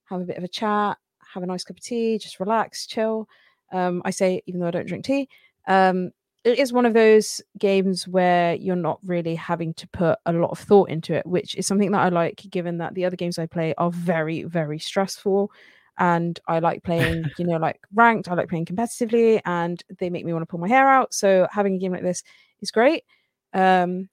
Have 0.04 0.20
a 0.20 0.24
bit 0.24 0.36
of 0.36 0.44
a 0.44 0.48
chat, 0.48 0.98
have 1.32 1.42
a 1.42 1.46
nice 1.46 1.64
cup 1.64 1.78
of 1.78 1.82
tea, 1.82 2.18
just 2.18 2.40
relax, 2.40 2.86
chill. 2.86 3.26
Um, 3.72 4.02
I 4.04 4.10
say, 4.10 4.42
even 4.46 4.60
though 4.60 4.68
I 4.68 4.72
don't 4.72 4.86
drink 4.86 5.04
tea, 5.04 5.28
um, 5.66 6.10
it 6.44 6.58
is 6.58 6.72
one 6.72 6.86
of 6.86 6.94
those 6.94 7.40
games 7.58 8.06
where 8.06 8.54
you're 8.54 8.76
not 8.76 9.00
really 9.04 9.34
having 9.34 9.74
to 9.74 9.88
put 9.88 10.18
a 10.24 10.32
lot 10.32 10.50
of 10.50 10.58
thought 10.58 10.88
into 10.88 11.14
it, 11.14 11.26
which 11.26 11.54
is 11.56 11.66
something 11.66 11.90
that 11.92 12.00
I 12.00 12.08
like, 12.08 12.42
given 12.50 12.78
that 12.78 12.94
the 12.94 13.04
other 13.04 13.16
games 13.16 13.38
I 13.38 13.46
play 13.46 13.74
are 13.76 13.90
very, 13.90 14.44
very 14.44 14.78
stressful. 14.78 15.50
And 15.98 16.38
I 16.46 16.60
like 16.60 16.84
playing, 16.84 17.24
you 17.38 17.44
know, 17.44 17.56
like 17.56 17.80
ranked, 17.92 18.28
I 18.28 18.34
like 18.34 18.48
playing 18.48 18.66
competitively, 18.66 19.40
and 19.44 19.82
they 19.98 20.10
make 20.10 20.24
me 20.24 20.32
want 20.32 20.42
to 20.42 20.46
pull 20.46 20.60
my 20.60 20.68
hair 20.68 20.88
out. 20.88 21.12
So 21.12 21.48
having 21.50 21.74
a 21.74 21.78
game 21.78 21.92
like 21.92 22.02
this 22.02 22.22
is 22.60 22.70
great. 22.70 23.04
Um, 23.52 24.08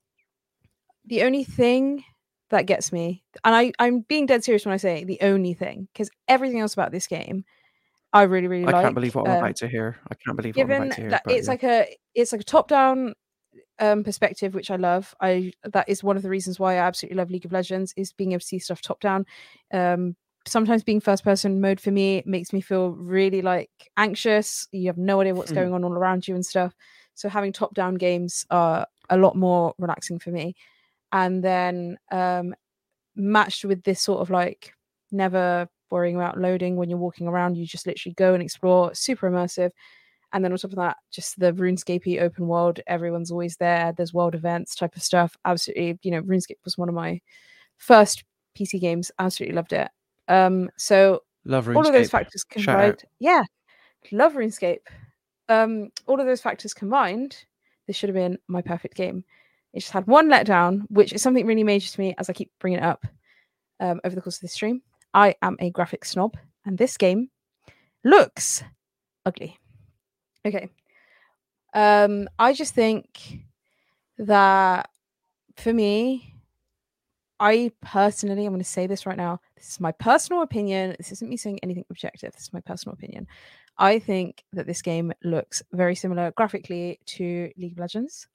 the 1.06 1.23
only 1.23 1.43
thing 1.43 2.03
that 2.49 2.65
gets 2.65 2.91
me, 2.91 3.23
and 3.43 3.56
I, 3.56 3.72
I'm 3.77 3.99
being 4.02 4.26
dead 4.26 4.43
serious 4.43 4.65
when 4.65 4.73
I 4.73 4.77
say 4.77 5.03
the 5.03 5.19
only 5.22 5.53
thing, 5.53 5.88
because 5.93 6.10
everything 6.27 6.60
else 6.60 6.73
about 6.73 6.91
this 6.91 7.06
game, 7.06 7.45
I 8.15 8.23
really, 8.23 8.47
really 8.47 8.65
I 8.65 8.71
like. 8.71 8.83
can't 8.83 8.95
believe 8.95 9.15
what 9.15 9.27
I'm 9.27 9.37
Um, 9.37 9.43
about 9.43 9.55
to 9.57 9.67
hear. 9.67 9.97
I 10.11 10.15
can't 10.15 10.37
believe 10.37 10.57
what 10.57 10.65
I'm 10.65 10.71
about 10.71 10.91
to 10.93 11.01
hear. 11.01 11.09
that 11.11 11.23
but 11.25 11.33
it's 11.33 11.47
yeah. 11.47 11.51
like 11.51 11.63
a 11.63 11.97
it's 12.15 12.31
like 12.31 12.41
a 12.41 12.45
top 12.45 12.67
down 12.67 13.13
um 13.79 14.03
perspective 14.05 14.55
which 14.55 14.71
i 14.71 14.77
love 14.77 15.13
i 15.21 15.51
that 15.65 15.87
is 15.89 16.03
one 16.03 16.15
of 16.15 16.23
the 16.23 16.29
reasons 16.29 16.59
why 16.59 16.75
i 16.75 16.77
absolutely 16.77 17.17
love 17.17 17.29
league 17.29 17.45
of 17.45 17.51
legends 17.51 17.93
is 17.97 18.13
being 18.13 18.31
able 18.31 18.39
to 18.39 18.45
see 18.45 18.59
stuff 18.59 18.81
top 18.81 19.01
down 19.01 19.25
um 19.73 20.15
sometimes 20.47 20.83
being 20.83 21.01
first 21.01 21.23
person 21.25 21.59
mode 21.59 21.79
for 21.81 21.91
me 21.91 22.23
makes 22.25 22.53
me 22.53 22.61
feel 22.61 22.91
really 22.91 23.41
like 23.41 23.69
anxious 23.97 24.67
you 24.71 24.87
have 24.87 24.97
no 24.97 25.19
idea 25.21 25.35
what's 25.35 25.51
Mm. 25.51 25.55
going 25.55 25.73
on 25.73 25.83
all 25.83 25.93
around 25.93 26.27
you 26.27 26.35
and 26.35 26.45
stuff 26.45 26.73
so 27.15 27.27
having 27.29 27.51
top 27.51 27.73
down 27.73 27.95
games 27.95 28.45
are 28.49 28.87
a 29.09 29.17
lot 29.17 29.35
more 29.35 29.73
relaxing 29.77 30.19
for 30.19 30.31
me 30.31 30.55
and 31.11 31.43
then 31.43 31.97
um 32.11 32.55
matched 33.15 33.65
with 33.65 33.83
this 33.83 34.01
sort 34.01 34.21
of 34.21 34.29
like 34.29 34.73
never 35.11 35.67
worrying 35.90 36.16
about 36.16 36.40
loading 36.40 36.76
when 36.76 36.90
you're 36.90 36.99
walking 36.99 37.28
around 37.28 37.56
you 37.56 37.66
just 37.66 37.88
literally 37.88 38.14
go 38.16 38.34
and 38.34 38.41
explore 38.41 38.94
super 38.94 39.30
immersive. 39.30 39.72
And 40.34 40.44
then 40.44 40.52
on 40.52 40.57
top 40.57 40.72
of 40.72 40.78
that 40.78 40.98
just 41.12 41.40
the 41.40 41.53
runescape 41.53 42.22
open 42.22 42.48
world 42.48 42.80
everyone's 42.88 43.32
always 43.32 43.56
there 43.57 43.94
there's 43.95 44.14
world 44.14 44.36
events 44.36 44.76
type 44.76 44.95
of 44.95 45.03
stuff 45.03 45.38
absolutely 45.45 45.98
you 46.02 46.12
know 46.12 46.22
runescape 46.24 46.57
was 46.66 46.78
one 46.78 46.90
of 46.90 46.95
my 46.95 47.22
first 47.78 48.24
pc 48.57 48.80
games 48.82 49.12
absolutely 49.20 49.56
loved 49.56 49.74
it. 49.74 49.90
Um 50.28 50.70
so 50.78 51.22
Love 51.45 51.70
all 51.70 51.86
of 51.86 51.94
those 51.94 52.10
factors 52.10 52.44
combined 52.44 53.03
yeah 53.20 53.44
love 54.12 54.34
runescape. 54.34 54.80
Um 55.48 55.90
all 56.07 56.20
of 56.20 56.26
those 56.26 56.41
factors 56.41 56.74
combined 56.74 57.45
this 57.88 57.95
should 57.95 58.10
have 58.10 58.16
been 58.16 58.40
my 58.48 58.62
perfect 58.62 58.95
game. 58.95 59.24
It 59.74 59.82
just 59.82 59.91
had 59.91 60.07
one 60.07 60.28
letdown 60.30 60.82
which 60.90 61.14
is 61.14 61.22
something 61.22 61.45
really 61.45 61.64
major 61.64 61.90
to 61.91 61.99
me 61.99 62.16
as 62.18 62.30
i 62.30 62.34
keep 62.34 62.52
bringing 62.60 62.80
it 62.80 62.86
up 62.86 63.06
um, 63.80 63.99
over 64.03 64.16
the 64.16 64.22
course 64.22 64.38
of 64.38 64.41
this 64.41 64.53
stream 64.53 64.82
i 65.15 65.33
am 65.41 65.57
a 65.59 65.71
graphic 65.71 66.05
snob 66.05 66.37
and 66.65 66.77
this 66.77 66.97
game 66.97 67.29
looks 68.03 68.63
ugly. 69.25 69.57
Okay. 70.45 70.69
Um 71.73 72.29
i 72.37 72.53
just 72.53 72.75
think 72.75 73.39
that 74.19 74.89
for 75.57 75.73
me 75.73 76.33
i 77.39 77.69
personally 77.81 78.45
i'm 78.45 78.51
going 78.51 78.61
to 78.61 78.69
say 78.69 78.87
this 78.87 79.05
right 79.05 79.17
now 79.17 79.39
this 79.57 79.69
is 79.71 79.79
my 79.81 79.91
personal 79.91 80.41
opinion 80.41 80.95
this 80.97 81.11
isn't 81.11 81.29
me 81.29 81.35
saying 81.35 81.59
anything 81.63 81.83
objective 81.89 82.31
this 82.31 82.43
is 82.43 82.53
my 82.53 82.61
personal 82.61 82.93
opinion. 82.93 83.27
I 83.77 83.99
think 83.99 84.45
that 84.53 84.67
this 84.67 84.81
game 84.81 85.11
looks 85.21 85.61
very 85.73 85.95
similar 85.95 86.31
graphically 86.31 86.97
to 87.07 87.51
league 87.57 87.73
of 87.73 87.79
legends 87.79 88.27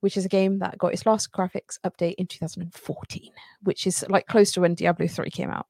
which 0.00 0.16
is 0.16 0.24
a 0.24 0.28
game 0.28 0.58
that 0.58 0.78
got 0.78 0.92
its 0.92 1.04
last 1.06 1.32
graphics 1.32 1.78
update 1.84 2.14
in 2.14 2.26
2014 2.26 3.32
which 3.62 3.86
is 3.86 4.04
like 4.08 4.26
close 4.26 4.52
to 4.52 4.60
when 4.60 4.74
diablo 4.74 5.06
3 5.06 5.28
came 5.30 5.50
out 5.50 5.66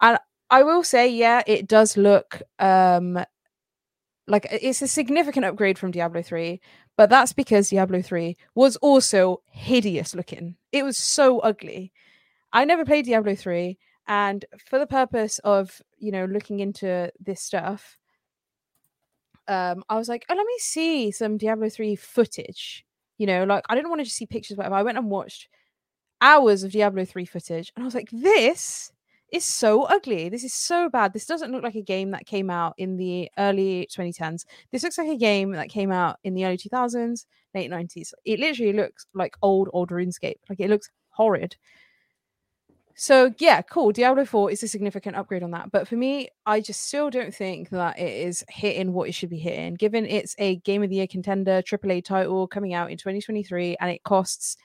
and 0.00 0.18
i 0.50 0.62
will 0.62 0.82
say 0.82 1.08
yeah 1.08 1.42
it 1.46 1.66
does 1.66 1.96
look 1.96 2.42
um 2.58 3.18
like 4.26 4.46
it's 4.50 4.82
a 4.82 4.88
significant 4.88 5.44
upgrade 5.44 5.78
from 5.78 5.90
Diablo 5.90 6.22
3, 6.22 6.60
but 6.96 7.10
that's 7.10 7.32
because 7.32 7.68
Diablo 7.68 8.00
3 8.00 8.36
was 8.54 8.76
also 8.76 9.42
hideous 9.50 10.14
looking. 10.14 10.56
It 10.72 10.82
was 10.82 10.96
so 10.96 11.40
ugly. 11.40 11.92
I 12.52 12.64
never 12.64 12.84
played 12.84 13.04
Diablo 13.04 13.34
3 13.34 13.78
and 14.06 14.44
for 14.66 14.78
the 14.78 14.86
purpose 14.86 15.38
of, 15.40 15.80
you 15.98 16.12
know, 16.12 16.24
looking 16.26 16.60
into 16.60 17.10
this 17.20 17.40
stuff, 17.42 17.98
um 19.48 19.84
I 19.88 19.96
was 19.96 20.08
like, 20.08 20.24
"Oh, 20.30 20.34
let 20.34 20.46
me 20.46 20.58
see 20.58 21.10
some 21.10 21.36
Diablo 21.36 21.68
3 21.68 21.96
footage." 21.96 22.84
You 23.18 23.26
know, 23.26 23.44
like 23.44 23.64
I 23.68 23.74
didn't 23.74 23.90
want 23.90 24.00
to 24.00 24.04
just 24.04 24.16
see 24.16 24.26
pictures 24.26 24.56
whatever. 24.56 24.74
I 24.76 24.82
went 24.82 24.98
and 24.98 25.10
watched 25.10 25.48
hours 26.20 26.64
of 26.64 26.72
Diablo 26.72 27.04
3 27.04 27.24
footage 27.26 27.72
and 27.76 27.82
I 27.84 27.86
was 27.86 27.94
like, 27.94 28.10
"This 28.12 28.92
is 29.34 29.44
so 29.44 29.82
ugly. 29.82 30.28
This 30.28 30.44
is 30.44 30.54
so 30.54 30.88
bad. 30.88 31.12
This 31.12 31.26
doesn't 31.26 31.50
look 31.50 31.64
like 31.64 31.74
a 31.74 31.82
game 31.82 32.12
that 32.12 32.26
came 32.26 32.50
out 32.50 32.74
in 32.78 32.96
the 32.96 33.28
early 33.36 33.88
2010s. 33.90 34.44
This 34.70 34.84
looks 34.84 34.96
like 34.96 35.08
a 35.08 35.16
game 35.16 35.50
that 35.52 35.68
came 35.68 35.90
out 35.90 36.18
in 36.22 36.34
the 36.34 36.44
early 36.44 36.56
2000s, 36.56 37.26
late 37.54 37.70
90s. 37.70 38.12
It 38.24 38.38
literally 38.38 38.72
looks 38.72 39.06
like 39.12 39.34
old, 39.42 39.68
old 39.72 39.90
RuneScape. 39.90 40.36
Like 40.48 40.60
it 40.60 40.70
looks 40.70 40.88
horrid. 41.10 41.56
So 42.94 43.34
yeah, 43.38 43.60
cool. 43.62 43.90
Diablo 43.90 44.24
4 44.24 44.52
is 44.52 44.62
a 44.62 44.68
significant 44.68 45.16
upgrade 45.16 45.42
on 45.42 45.50
that. 45.50 45.72
But 45.72 45.88
for 45.88 45.96
me, 45.96 46.28
I 46.46 46.60
just 46.60 46.86
still 46.86 47.10
don't 47.10 47.34
think 47.34 47.70
that 47.70 47.98
it 47.98 48.26
is 48.26 48.44
hitting 48.48 48.92
what 48.92 49.08
it 49.08 49.12
should 49.12 49.30
be 49.30 49.38
hitting, 49.38 49.74
given 49.74 50.06
it's 50.06 50.36
a 50.38 50.56
game 50.56 50.84
of 50.84 50.90
the 50.90 50.96
year 50.96 51.08
contender, 51.08 51.60
AAA 51.60 52.04
title 52.04 52.46
coming 52.46 52.72
out 52.72 52.92
in 52.92 52.98
2023, 52.98 53.76
and 53.80 53.90
it 53.90 54.04
costs 54.04 54.56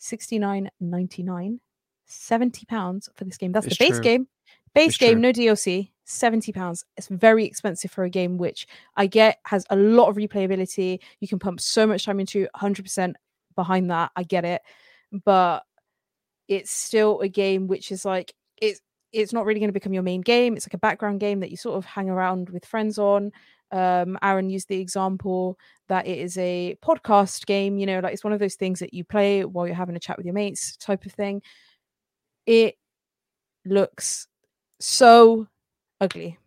69.99 0.00 1.60
70 2.06 2.66
pounds 2.66 3.08
for 3.14 3.24
this 3.24 3.36
game. 3.36 3.52
That's 3.52 3.66
It's 3.66 3.78
the 3.78 3.84
base 3.84 3.94
true. 3.94 4.02
game. 4.02 4.28
Base 4.74 4.88
It's 4.90 4.98
game, 4.98 5.12
true. 5.14 5.20
no 5.22 5.32
DLC, 5.32 5.90
70 6.04 6.52
pounds. 6.52 6.84
It's 6.96 7.08
very 7.08 7.44
expensive 7.44 7.90
for 7.90 8.04
a 8.04 8.10
game 8.10 8.38
which 8.38 8.66
I 8.96 9.06
get 9.06 9.38
has 9.44 9.64
a 9.70 9.76
lot 9.76 10.08
of 10.08 10.16
replayability. 10.16 10.98
You 11.20 11.28
can 11.28 11.38
pump 11.38 11.60
so 11.60 11.86
much 11.86 12.04
time 12.04 12.20
into 12.20 12.48
100% 12.56 13.14
behind 13.54 13.90
that. 13.90 14.10
I 14.16 14.24
get 14.24 14.44
it. 14.44 14.62
But 15.24 15.60
it's 16.48 16.70
still 16.70 17.20
a 17.20 17.28
game 17.28 17.68
which 17.68 17.90
is 17.92 18.04
like 18.04 18.34
it's 18.60 18.80
it's 19.12 19.32
not 19.32 19.46
really 19.46 19.60
going 19.60 19.68
to 19.68 19.72
become 19.72 19.94
your 19.94 20.02
main 20.02 20.20
game. 20.22 20.56
It's 20.56 20.66
like 20.66 20.74
a 20.74 20.78
background 20.78 21.20
game 21.20 21.40
that 21.40 21.50
you 21.50 21.56
sort 21.56 21.76
of 21.78 21.84
hang 21.84 22.10
around 22.10 22.50
with 22.50 22.66
friends 22.66 22.98
on. 22.98 23.30
Um, 23.70 24.18
Aaron 24.22 24.50
used 24.50 24.68
the 24.68 24.80
example 24.80 25.56
that 25.88 26.06
it 26.08 26.18
is 26.18 26.36
a 26.36 26.76
podcast 26.84 27.46
game, 27.46 27.78
you 27.78 27.86
know, 27.86 28.00
like 28.00 28.12
it's 28.12 28.24
one 28.24 28.32
of 28.32 28.40
those 28.40 28.56
things 28.56 28.80
that 28.80 28.92
you 28.92 29.04
play 29.04 29.44
while 29.44 29.66
you're 29.66 29.76
having 29.76 29.94
a 29.96 30.00
chat 30.00 30.16
with 30.16 30.26
your 30.26 30.34
mates, 30.34 30.76
type 30.76 31.06
of 31.06 31.12
thing. 31.12 31.42
It 32.46 32.76
looks 33.66 34.28
so 34.80 35.48
ugly. 36.00 36.38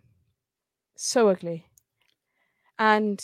So 0.98 1.30
ugly. 1.30 1.68
And 2.80 3.24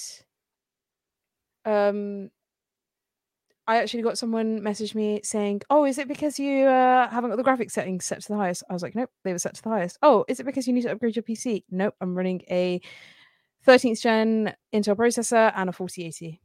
um 1.66 2.30
I 3.68 3.78
actually 3.78 4.04
got 4.04 4.18
someone 4.18 4.62
message 4.62 4.94
me 4.94 5.22
saying, 5.24 5.62
"Oh, 5.70 5.86
is 5.86 5.98
it 5.98 6.08
because 6.10 6.38
you 6.38 6.66
uh, 6.66 7.10
haven't 7.10 7.30
got 7.30 7.38
the 7.38 7.44
graphics 7.44 7.72
settings 7.72 8.04
set 8.06 8.22
to 8.22 8.28
the 8.28 8.36
highest?" 8.38 8.64
I 8.70 8.74
was 8.74 8.84
like, 8.84 8.94
"Nope, 8.96 9.10
they 9.24 9.32
were 9.32 9.40
set 9.40 9.56
to 9.56 9.62
the 9.64 9.70
highest." 9.70 9.98
"Oh, 10.02 10.26
is 10.28 10.40
it 10.40 10.46
because 10.46 10.68
you 10.68 10.74
need 10.74 10.82
to 10.82 10.92
upgrade 10.92 11.16
your 11.16 11.24
PC?" 11.24 11.64
"Nope, 11.72 11.96
I'm 12.02 12.14
running 12.16 12.42
a 12.50 12.82
13th 13.64 14.02
gen 14.02 14.56
Intel 14.74 14.96
processor 14.98 15.54
and 15.56 15.70
a 15.70 15.74
4080." 15.74 16.42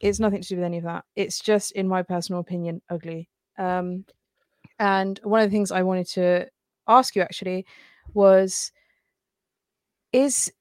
It's 0.00 0.20
nothing 0.20 0.42
to 0.42 0.48
do 0.48 0.56
with 0.56 0.64
any 0.64 0.78
of 0.78 0.84
that. 0.84 1.04
It's 1.16 1.40
just, 1.40 1.72
in 1.72 1.88
my 1.88 2.02
personal 2.02 2.40
opinion, 2.40 2.82
ugly. 2.90 3.30
Um, 3.58 4.04
and 4.78 5.18
one 5.22 5.40
of 5.40 5.50
the 5.50 5.54
things 5.54 5.70
I 5.70 5.82
wanted 5.82 6.08
to 6.08 6.46
ask 6.88 7.16
you 7.16 7.22
actually 7.22 7.66
was, 8.14 8.72
is 10.12 10.52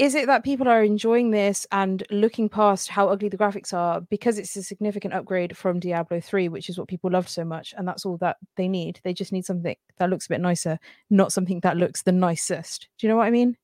is 0.00 0.14
it 0.14 0.28
that 0.28 0.44
people 0.44 0.66
are 0.66 0.82
enjoying 0.82 1.30
this 1.30 1.66
and 1.72 2.02
looking 2.10 2.48
past 2.48 2.88
how 2.88 3.08
ugly 3.08 3.28
the 3.28 3.36
graphics 3.36 3.74
are 3.74 4.00
because 4.00 4.38
it's 4.38 4.56
a 4.56 4.62
significant 4.62 5.12
upgrade 5.12 5.54
from 5.54 5.78
Diablo 5.78 6.20
3, 6.20 6.48
which 6.48 6.70
is 6.70 6.78
what 6.78 6.88
people 6.88 7.10
loved 7.10 7.28
so 7.28 7.44
much, 7.44 7.74
and 7.76 7.86
that's 7.86 8.06
all 8.06 8.16
that 8.16 8.38
they 8.56 8.66
need? 8.66 8.98
They 9.04 9.12
just 9.12 9.30
need 9.30 9.44
something 9.44 9.76
that 9.98 10.08
looks 10.08 10.24
a 10.24 10.30
bit 10.30 10.40
nicer, 10.40 10.78
not 11.10 11.32
something 11.32 11.60
that 11.60 11.76
looks 11.76 12.00
the 12.00 12.12
nicest. 12.12 12.88
Do 12.98 13.06
you 13.06 13.12
know 13.12 13.18
what 13.18 13.26
I 13.26 13.30
mean? 13.30 13.58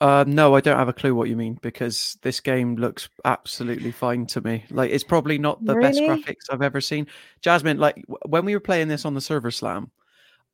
Uh, 0.00 0.24
no, 0.28 0.54
I 0.54 0.60
don't 0.60 0.78
have 0.78 0.88
a 0.88 0.92
clue 0.92 1.14
what 1.14 1.28
you 1.28 1.36
mean 1.36 1.58
because 1.60 2.16
this 2.22 2.38
game 2.38 2.76
looks 2.76 3.08
absolutely 3.24 3.90
fine 3.90 4.26
to 4.26 4.40
me. 4.40 4.64
Like 4.70 4.92
it's 4.92 5.02
probably 5.02 5.38
not 5.38 5.64
the 5.64 5.74
best 5.74 5.98
graphics 5.98 6.48
I've 6.50 6.62
ever 6.62 6.80
seen. 6.80 7.08
Jasmine, 7.42 7.78
like 7.78 8.04
when 8.26 8.44
we 8.44 8.54
were 8.54 8.60
playing 8.60 8.86
this 8.86 9.04
on 9.04 9.14
the 9.14 9.20
server 9.20 9.50
slam, 9.50 9.90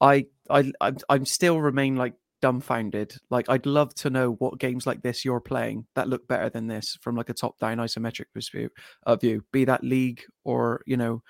I 0.01 0.27
I 0.49 0.73
I'm, 0.81 0.97
I'm 1.11 1.27
still 1.27 1.61
remain 1.61 1.97
like 1.97 2.15
dumbfounded. 2.41 3.17
Like 3.29 3.51
I'd 3.51 3.67
love 3.67 3.95
to 3.97 4.09
know 4.09 4.33
what 4.33 4.59
games 4.59 4.87
like 4.87 5.03
this 5.03 5.27
you're 5.27 5.41
playing 5.41 5.87
that 5.95 6.09
look 6.09 6.27
better 6.27 6.49
than 6.49 6.67
this 6.67 6.97
from 7.03 7.15
like 7.15 7.29
a 7.29 7.35
top 7.35 7.59
down 7.59 7.77
isometric 7.79 8.27
view, 8.51 8.71
uh, 9.05 9.17
view, 9.17 9.45
be 9.53 9.67
that 9.67 9.85
League 9.85 10.23
or 10.45 10.81
you 10.87 10.97
know, 10.97 11.23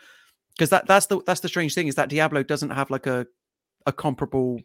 because 0.57 0.71
that 0.71 0.87
that's 0.87 1.07
the 1.07 1.21
that's 1.27 1.41
the 1.41 1.49
strange 1.49 1.75
thing 1.75 1.89
is 1.89 1.97
that 1.97 2.11
Diablo 2.11 2.45
doesn't 2.45 2.71
have 2.71 2.91
like 2.91 3.09
a 3.09 3.27
a 3.87 3.93
comparable 3.93 4.61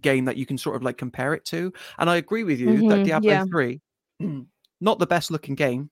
game 0.00 0.24
that 0.26 0.36
you 0.36 0.46
can 0.46 0.58
sort 0.58 0.76
of 0.76 0.82
like 0.82 0.98
compare 0.98 1.34
it 1.34 1.44
to. 1.46 1.72
And 1.98 2.08
I 2.08 2.16
agree 2.16 2.44
with 2.44 2.60
you 2.60 2.88
that 2.88 3.00
Mhm, 3.00 3.04
Diablo 3.04 3.30
yeah. 3.30 3.44
3, 3.50 3.80
not 4.80 4.98
the 4.98 5.06
best 5.06 5.30
looking 5.30 5.54
game, 5.54 5.90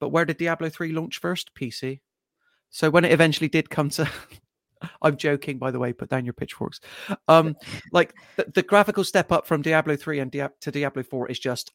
but 0.00 0.10
where 0.10 0.24
did 0.24 0.36
Diablo 0.36 0.68
3 0.68 0.92
launch 0.92 1.18
first? 1.18 1.54
PC. 1.54 2.00
So 2.70 2.90
when 2.90 3.04
it 3.04 3.12
eventually 3.12 3.48
did 3.48 3.70
come 3.70 3.88
to 3.90 4.08
I'm 5.02 5.16
joking, 5.16 5.58
by 5.58 5.70
the 5.70 5.78
way, 5.78 5.92
put 5.92 6.08
down 6.08 6.24
your 6.24 6.34
pitchforks. 6.34 6.80
Um, 7.26 7.56
like 7.92 8.14
the, 8.36 8.50
the 8.54 8.62
graphical 8.62 9.04
step 9.04 9.32
up 9.32 9.46
from 9.46 9.62
Diablo 9.62 9.96
3 9.96 10.20
and 10.20 10.30
Dia- 10.30 10.52
to 10.60 10.70
Diablo 10.70 11.02
4 11.02 11.30
is 11.30 11.38
just 11.38 11.72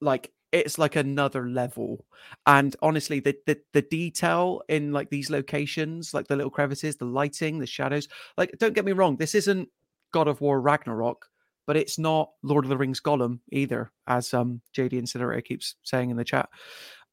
like 0.00 0.30
it's 0.52 0.76
like 0.76 0.96
another 0.96 1.48
level. 1.48 2.04
And 2.46 2.76
honestly, 2.82 3.20
the, 3.20 3.34
the 3.46 3.58
the 3.72 3.82
detail 3.82 4.62
in 4.68 4.92
like 4.92 5.08
these 5.08 5.30
locations, 5.30 6.12
like 6.12 6.28
the 6.28 6.36
little 6.36 6.50
crevices, 6.50 6.96
the 6.96 7.06
lighting, 7.06 7.58
the 7.58 7.66
shadows, 7.66 8.08
like 8.36 8.54
don't 8.58 8.74
get 8.74 8.84
me 8.84 8.92
wrong, 8.92 9.16
this 9.16 9.34
isn't 9.34 9.68
God 10.12 10.28
of 10.28 10.40
War 10.40 10.60
Ragnarok, 10.60 11.26
but 11.66 11.76
it's 11.76 11.98
not 11.98 12.30
Lord 12.42 12.64
of 12.64 12.68
the 12.68 12.76
Rings 12.76 13.00
Gollum 13.00 13.40
either, 13.50 13.90
as 14.06 14.32
um 14.34 14.60
JD 14.76 14.94
Incinerator 14.94 15.42
keeps 15.42 15.76
saying 15.82 16.10
in 16.10 16.16
the 16.16 16.24
chat. 16.24 16.48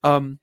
Um 0.03 0.39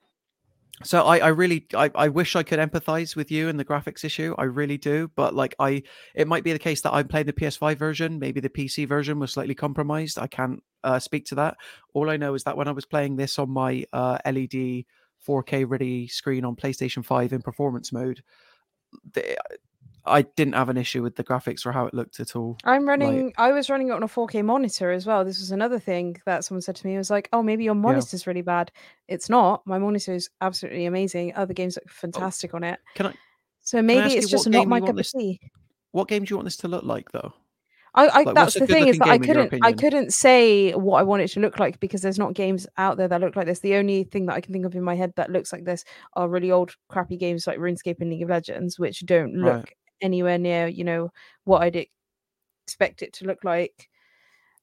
so 0.84 1.04
I, 1.04 1.18
I 1.18 1.28
really 1.28 1.66
I, 1.74 1.90
I 1.94 2.08
wish 2.08 2.36
I 2.36 2.42
could 2.42 2.58
empathize 2.58 3.16
with 3.16 3.30
you 3.30 3.48
in 3.48 3.56
the 3.56 3.64
graphics 3.64 4.04
issue. 4.04 4.34
I 4.36 4.44
really 4.44 4.76
do. 4.76 5.10
But 5.16 5.34
like 5.34 5.54
I 5.58 5.82
it 6.14 6.28
might 6.28 6.44
be 6.44 6.52
the 6.52 6.58
case 6.58 6.82
that 6.82 6.92
I'm 6.92 7.08
playing 7.08 7.26
the 7.26 7.32
PS5 7.32 7.76
version, 7.76 8.18
maybe 8.18 8.40
the 8.40 8.50
PC 8.50 8.86
version 8.86 9.18
was 9.18 9.32
slightly 9.32 9.54
compromised. 9.54 10.18
I 10.18 10.26
can't 10.26 10.62
uh, 10.84 10.98
speak 10.98 11.24
to 11.26 11.34
that. 11.36 11.56
All 11.94 12.10
I 12.10 12.18
know 12.18 12.34
is 12.34 12.44
that 12.44 12.56
when 12.56 12.68
I 12.68 12.72
was 12.72 12.84
playing 12.84 13.16
this 13.16 13.38
on 13.38 13.50
my 13.50 13.84
uh, 13.92 14.18
LED 14.26 14.84
4K 15.26 15.64
ready 15.66 16.08
screen 16.08 16.44
on 16.44 16.54
PlayStation 16.56 17.04
5 17.04 17.32
in 17.32 17.42
performance 17.42 17.92
mode, 17.92 18.22
the, 19.14 19.36
I 20.06 20.22
didn't 20.22 20.54
have 20.54 20.68
an 20.68 20.76
issue 20.76 21.02
with 21.02 21.16
the 21.16 21.24
graphics 21.24 21.66
or 21.66 21.72
how 21.72 21.86
it 21.86 21.94
looked 21.94 22.20
at 22.20 22.36
all. 22.36 22.56
I'm 22.64 22.88
running. 22.88 23.32
I 23.36 23.52
was 23.52 23.68
running 23.68 23.88
it 23.88 23.92
on 23.92 24.02
a 24.02 24.08
4K 24.08 24.44
monitor 24.44 24.90
as 24.90 25.06
well. 25.06 25.24
This 25.24 25.38
was 25.38 25.50
another 25.50 25.78
thing 25.78 26.16
that 26.26 26.44
someone 26.44 26.62
said 26.62 26.76
to 26.76 26.86
me. 26.86 26.94
It 26.94 26.98
was 26.98 27.10
like, 27.10 27.28
"Oh, 27.32 27.42
maybe 27.42 27.64
your 27.64 27.74
monitor's 27.74 28.26
really 28.26 28.42
bad." 28.42 28.70
It's 29.08 29.28
not. 29.28 29.66
My 29.66 29.78
monitor 29.78 30.14
is 30.14 30.30
absolutely 30.40 30.86
amazing. 30.86 31.34
Other 31.34 31.54
games 31.54 31.76
look 31.76 31.84
oh, 31.88 31.92
fantastic 31.92 32.54
on 32.54 32.64
it. 32.64 32.78
Can 32.94 33.06
I 33.06 33.14
So 33.62 33.78
can 33.78 33.90
I 33.90 33.94
maybe 33.94 34.14
it's 34.14 34.30
just 34.30 34.48
not 34.48 34.68
my 34.68 34.80
cup 34.80 34.98
of 34.98 35.08
tea. 35.08 35.40
what 35.92 36.08
game 36.08 36.24
do 36.24 36.32
you 36.32 36.36
want 36.36 36.46
this 36.46 36.56
to 36.58 36.68
look 36.68 36.84
like 36.84 37.10
though? 37.12 37.32
I, 37.94 38.08
I 38.08 38.22
Like, 38.24 38.34
that's 38.34 38.54
the 38.54 38.66
thing 38.66 38.88
is 38.88 38.98
that 38.98 39.08
I 39.08 39.16
game 39.16 39.30
in 39.30 39.36
your 39.36 39.46
couldn't 39.46 39.64
I 39.64 39.72
couldn't 39.72 40.12
say 40.12 40.72
what 40.72 40.98
I 40.98 41.02
want 41.02 41.22
it 41.22 41.28
to 41.28 41.40
look 41.40 41.58
like 41.58 41.80
because 41.80 42.02
there's 42.02 42.18
not 42.18 42.34
games 42.34 42.66
out 42.76 42.98
there 42.98 43.08
that 43.08 43.20
look 43.20 43.36
like 43.36 43.46
this. 43.46 43.60
The 43.60 43.76
only 43.76 44.04
thing 44.04 44.26
that 44.26 44.34
I 44.34 44.42
can 44.42 44.52
think 44.52 44.66
of 44.66 44.74
in 44.74 44.84
my 44.84 44.94
head 44.94 45.14
that 45.16 45.30
looks 45.30 45.52
like 45.52 45.64
this 45.64 45.84
are 46.12 46.28
really 46.28 46.50
old 46.50 46.74
crappy 46.88 47.16
games 47.16 47.46
like 47.46 47.58
RuneScape 47.58 48.00
and 48.00 48.10
League 48.10 48.22
of 48.22 48.28
Legends, 48.28 48.78
which 48.78 49.00
don't 49.06 49.34
look 49.34 49.54
Right. 49.54 49.72
Anywhere 50.00 50.38
near 50.38 50.66
you 50.66 50.84
know 50.84 51.10
what 51.44 51.62
I'd 51.62 51.86
expect 52.66 53.02
it 53.02 53.12
to 53.14 53.26
look 53.26 53.44
like. 53.44 53.88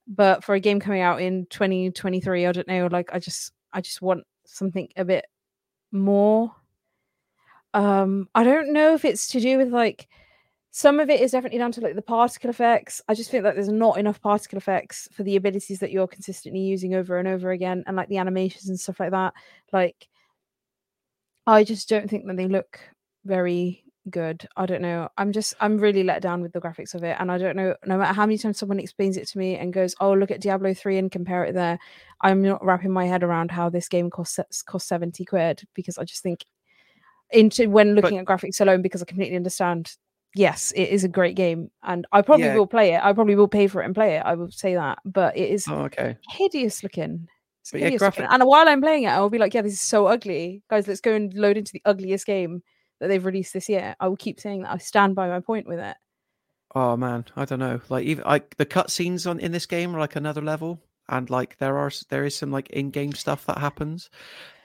But 0.08 0.44
for 0.44 0.56
a 0.56 0.60
game 0.60 0.80
coming 0.80 1.02
out 1.02 1.22
in 1.22 1.46
2023, 1.48 2.46
I 2.46 2.52
don't 2.52 2.68
know. 2.68 2.88
Like 2.92 3.10
I 3.14 3.20
just 3.20 3.54
I 3.72 3.82
just 3.82 4.02
want 4.02 4.26
something 4.46 4.90
a 4.98 5.06
bit 5.06 5.26
more. 5.92 6.54
Um, 7.74 8.28
I 8.36 8.44
don't 8.44 8.74
know 8.74 8.94
if 8.94 9.06
it's 9.06 9.28
to 9.30 9.40
do 9.40 9.58
with 9.58 9.70
like 9.70 10.08
some 10.72 11.00
of 11.00 11.10
it 11.10 11.22
is 11.22 11.32
definitely 11.32 11.60
down 11.60 11.72
to 11.72 11.82
like 11.82 11.96
the 11.96 12.02
particle 12.02 12.50
effects. 12.50 13.02
I 13.08 13.14
just 13.14 13.32
think 13.32 13.44
that 13.44 13.56
there's 13.56 13.70
not 13.70 13.98
enough 13.98 14.22
particle 14.22 14.58
effects 14.58 15.08
for 15.14 15.24
the 15.24 15.36
abilities 15.36 15.80
that 15.80 15.92
you're 15.92 16.08
consistently 16.08 16.62
using 16.62 16.96
over 16.96 17.18
and 17.18 17.28
over 17.28 17.52
again, 17.52 17.84
and 17.88 17.96
like 17.96 18.10
the 18.10 18.18
animations 18.18 18.68
and 18.70 18.80
stuff 18.80 19.00
like 19.00 19.12
that. 19.12 19.34
Like, 19.72 20.08
I 21.48 21.64
just 21.64 21.88
don't 21.90 22.10
think 22.10 22.28
that 22.28 22.38
they 22.38 22.48
look 22.48 22.80
very 23.24 23.84
good. 24.10 24.48
I 24.58 24.66
don't 24.66 24.82
know. 24.82 25.10
I'm 25.18 25.32
just 25.32 25.54
I'm 25.60 25.78
really 25.78 26.04
let 26.04 26.22
down 26.22 26.42
with 26.42 26.54
the 26.54 26.62
graphics 26.62 26.94
of 26.94 27.04
it, 27.04 27.16
and 27.20 27.32
I 27.32 27.38
don't 27.38 27.56
know. 27.56 27.76
No 27.86 27.98
matter 27.98 28.14
how 28.14 28.26
many 28.26 28.38
times 28.38 28.58
someone 28.58 28.80
explains 28.80 29.18
it 29.18 29.28
to 29.30 29.38
me 29.38 29.56
and 29.56 29.74
goes, 29.74 29.96
"Oh, 30.00 30.14
look 30.14 30.32
at 30.32 30.42
Diablo 30.42 30.74
three 30.74 30.98
and 30.98 31.12
compare 31.12 31.44
it 31.46 31.54
there," 31.54 31.80
I'm 32.22 32.42
not 32.42 32.64
wrapping 32.64 32.92
my 32.92 33.06
head 33.06 33.24
around 33.24 33.52
how 33.52 33.70
this 33.70 33.88
game 33.88 34.10
costs 34.10 34.62
cost 34.64 34.88
seventy 34.88 35.26
quid 35.26 35.64
because 35.74 35.98
I 35.98 36.04
just 36.04 36.24
think 36.24 36.46
into 37.32 37.70
when 37.70 37.96
looking 37.96 38.18
at 38.18 38.26
graphics 38.26 38.62
alone 38.62 38.82
because 38.82 39.02
I 39.02 39.06
completely 39.06 39.36
understand. 39.38 39.96
Yes, 40.36 40.72
it 40.76 40.90
is 40.90 41.04
a 41.04 41.08
great 41.08 41.36
game, 41.36 41.70
and 41.84 42.08
I 42.12 42.24
probably 42.24 42.46
Yeah. 42.48 42.56
will 42.56 42.66
play 42.68 42.96
it. 42.96 43.04
I 43.04 43.14
probably 43.14 43.36
will 43.36 43.48
pay 43.48 43.68
for 43.68 43.82
it 43.82 43.86
and 43.86 43.94
play 43.94 44.16
it. 44.16 44.24
I 44.26 44.34
will 44.34 44.50
say 44.50 44.74
that, 44.74 44.98
but 45.06 45.38
it 45.38 45.50
is 45.52 45.68
Oh, 45.70 45.84
okay. 45.84 46.18
hideous 46.30 46.82
looking. 46.82 47.28
But 47.72 47.80
yeah, 47.82 47.86
hideous 47.86 48.02
looking. 48.02 48.24
graphic- 48.26 48.34
And 48.34 48.44
while 48.48 48.68
I'm 48.68 48.82
playing 48.82 49.04
it, 49.04 49.10
I 49.10 49.20
will 49.20 49.30
be 49.30 49.38
like, 49.38 49.54
"Yeah, 49.54 49.62
this 49.62 49.74
is 49.74 49.82
so 49.82 50.08
ugly, 50.08 50.64
guys. 50.72 50.88
Let's 50.88 51.02
go 51.02 51.14
and 51.14 51.32
load 51.36 51.56
into 51.58 51.72
the 51.72 51.84
ugliest 51.86 52.26
game 52.26 52.64
that 53.00 53.08
they've 53.08 53.26
released 53.26 53.54
this 53.54 53.70
year." 53.70 53.96
I 54.00 54.08
will 54.08 54.18
keep 54.18 54.40
saying 54.40 54.64
that. 54.64 54.72
I 54.72 54.78
stand 54.78 55.16
by 55.16 55.28
my 55.28 55.40
point 55.40 55.68
with 55.68 55.80
it. 55.80 55.96
Oh 56.76 56.98
man, 56.98 57.26
I 57.36 57.46
don't 57.46 57.60
know. 57.60 57.80
Like 57.90 58.06
even 58.06 58.24
like 58.26 58.56
the 58.58 58.66
cutscenes 58.66 59.30
on 59.30 59.40
in 59.40 59.52
this 59.52 59.66
game 59.66 59.96
are 59.96 60.00
like 60.00 60.16
another 60.16 60.42
level, 60.42 60.82
and 61.10 61.30
like 61.30 61.58
there 61.58 61.78
are 61.78 61.92
there 62.10 62.26
is 62.26 62.36
some 62.36 62.52
like 62.52 62.70
in-game 62.72 63.14
stuff 63.14 63.46
that 63.46 63.60
happens, 63.60 64.10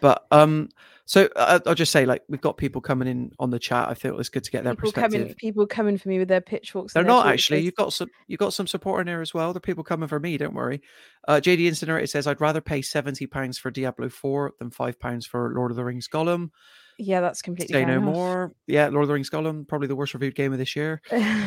but 0.01 0.27
um, 0.31 0.71
so 1.05 1.27
uh, 1.37 1.59
I'll 1.67 1.75
just 1.75 1.91
say 1.91 2.05
like 2.05 2.23
we've 2.29 2.41
got 2.41 2.59
people 2.59 2.81
coming 2.83 3.09
in 3.09 3.33
on 3.39 3.49
the 3.51 3.59
chat. 3.59 3.89
I 3.89 3.95
feel 3.95 4.19
it's 4.21 4.29
good 4.29 4.45
to 4.45 4.51
get 4.51 4.63
their 4.63 4.75
People 4.75 4.93
perspective. 4.93 5.21
coming, 5.23 5.35
people 5.37 5.67
coming 5.67 5.97
for 5.97 6.09
me 6.11 6.19
with 6.19 6.29
their 6.29 6.43
pitchforks. 6.43 6.93
They're 6.93 7.03
their 7.03 7.11
not 7.11 7.23
torches. 7.25 7.33
actually. 7.35 7.61
You've 7.61 7.77
got 7.77 7.93
some. 7.95 8.11
You've 8.27 8.41
got 8.41 8.53
some 8.53 8.67
support 8.67 9.01
in 9.01 9.07
there 9.07 9.23
as 9.23 9.33
well. 9.33 9.53
There 9.53 9.59
are 9.59 9.61
people 9.61 9.85
coming 9.85 10.09
for 10.09 10.21
me. 10.21 10.37
Don't 10.37 10.55
worry. 10.55 10.83
Uh, 11.27 11.41
JD 11.43 11.67
Incinerator 11.67 12.07
says 12.07 12.27
I'd 12.27 12.41
rather 12.41 12.61
pay 12.61 12.83
seventy 12.83 13.27
pounds 13.27 13.57
for 13.59 13.71
Diablo 13.71 14.09
Four 14.11 14.53
than 14.59 14.71
five 14.71 15.01
pounds 15.01 15.27
for 15.27 15.53
Lord 15.55 15.71
of 15.71 15.77
the 15.77 15.85
Rings 15.85 16.09
Gollum. 16.09 16.51
Yeah, 16.99 17.21
that's 17.21 17.43
completely. 17.43 17.73
Say 17.73 17.85
no 17.85 17.99
enough. 17.99 18.15
more. 18.15 18.53
Yeah, 18.67 18.89
Lord 18.89 19.05
of 19.05 19.09
the 19.09 19.15
Rings 19.15 19.31
Gollum, 19.31 19.67
probably 19.67 19.87
the 19.87 19.95
worst 19.95 20.15
reviewed 20.15 20.35
game 20.35 20.53
of 20.53 20.59
this 20.59 20.75
year. 20.75 21.01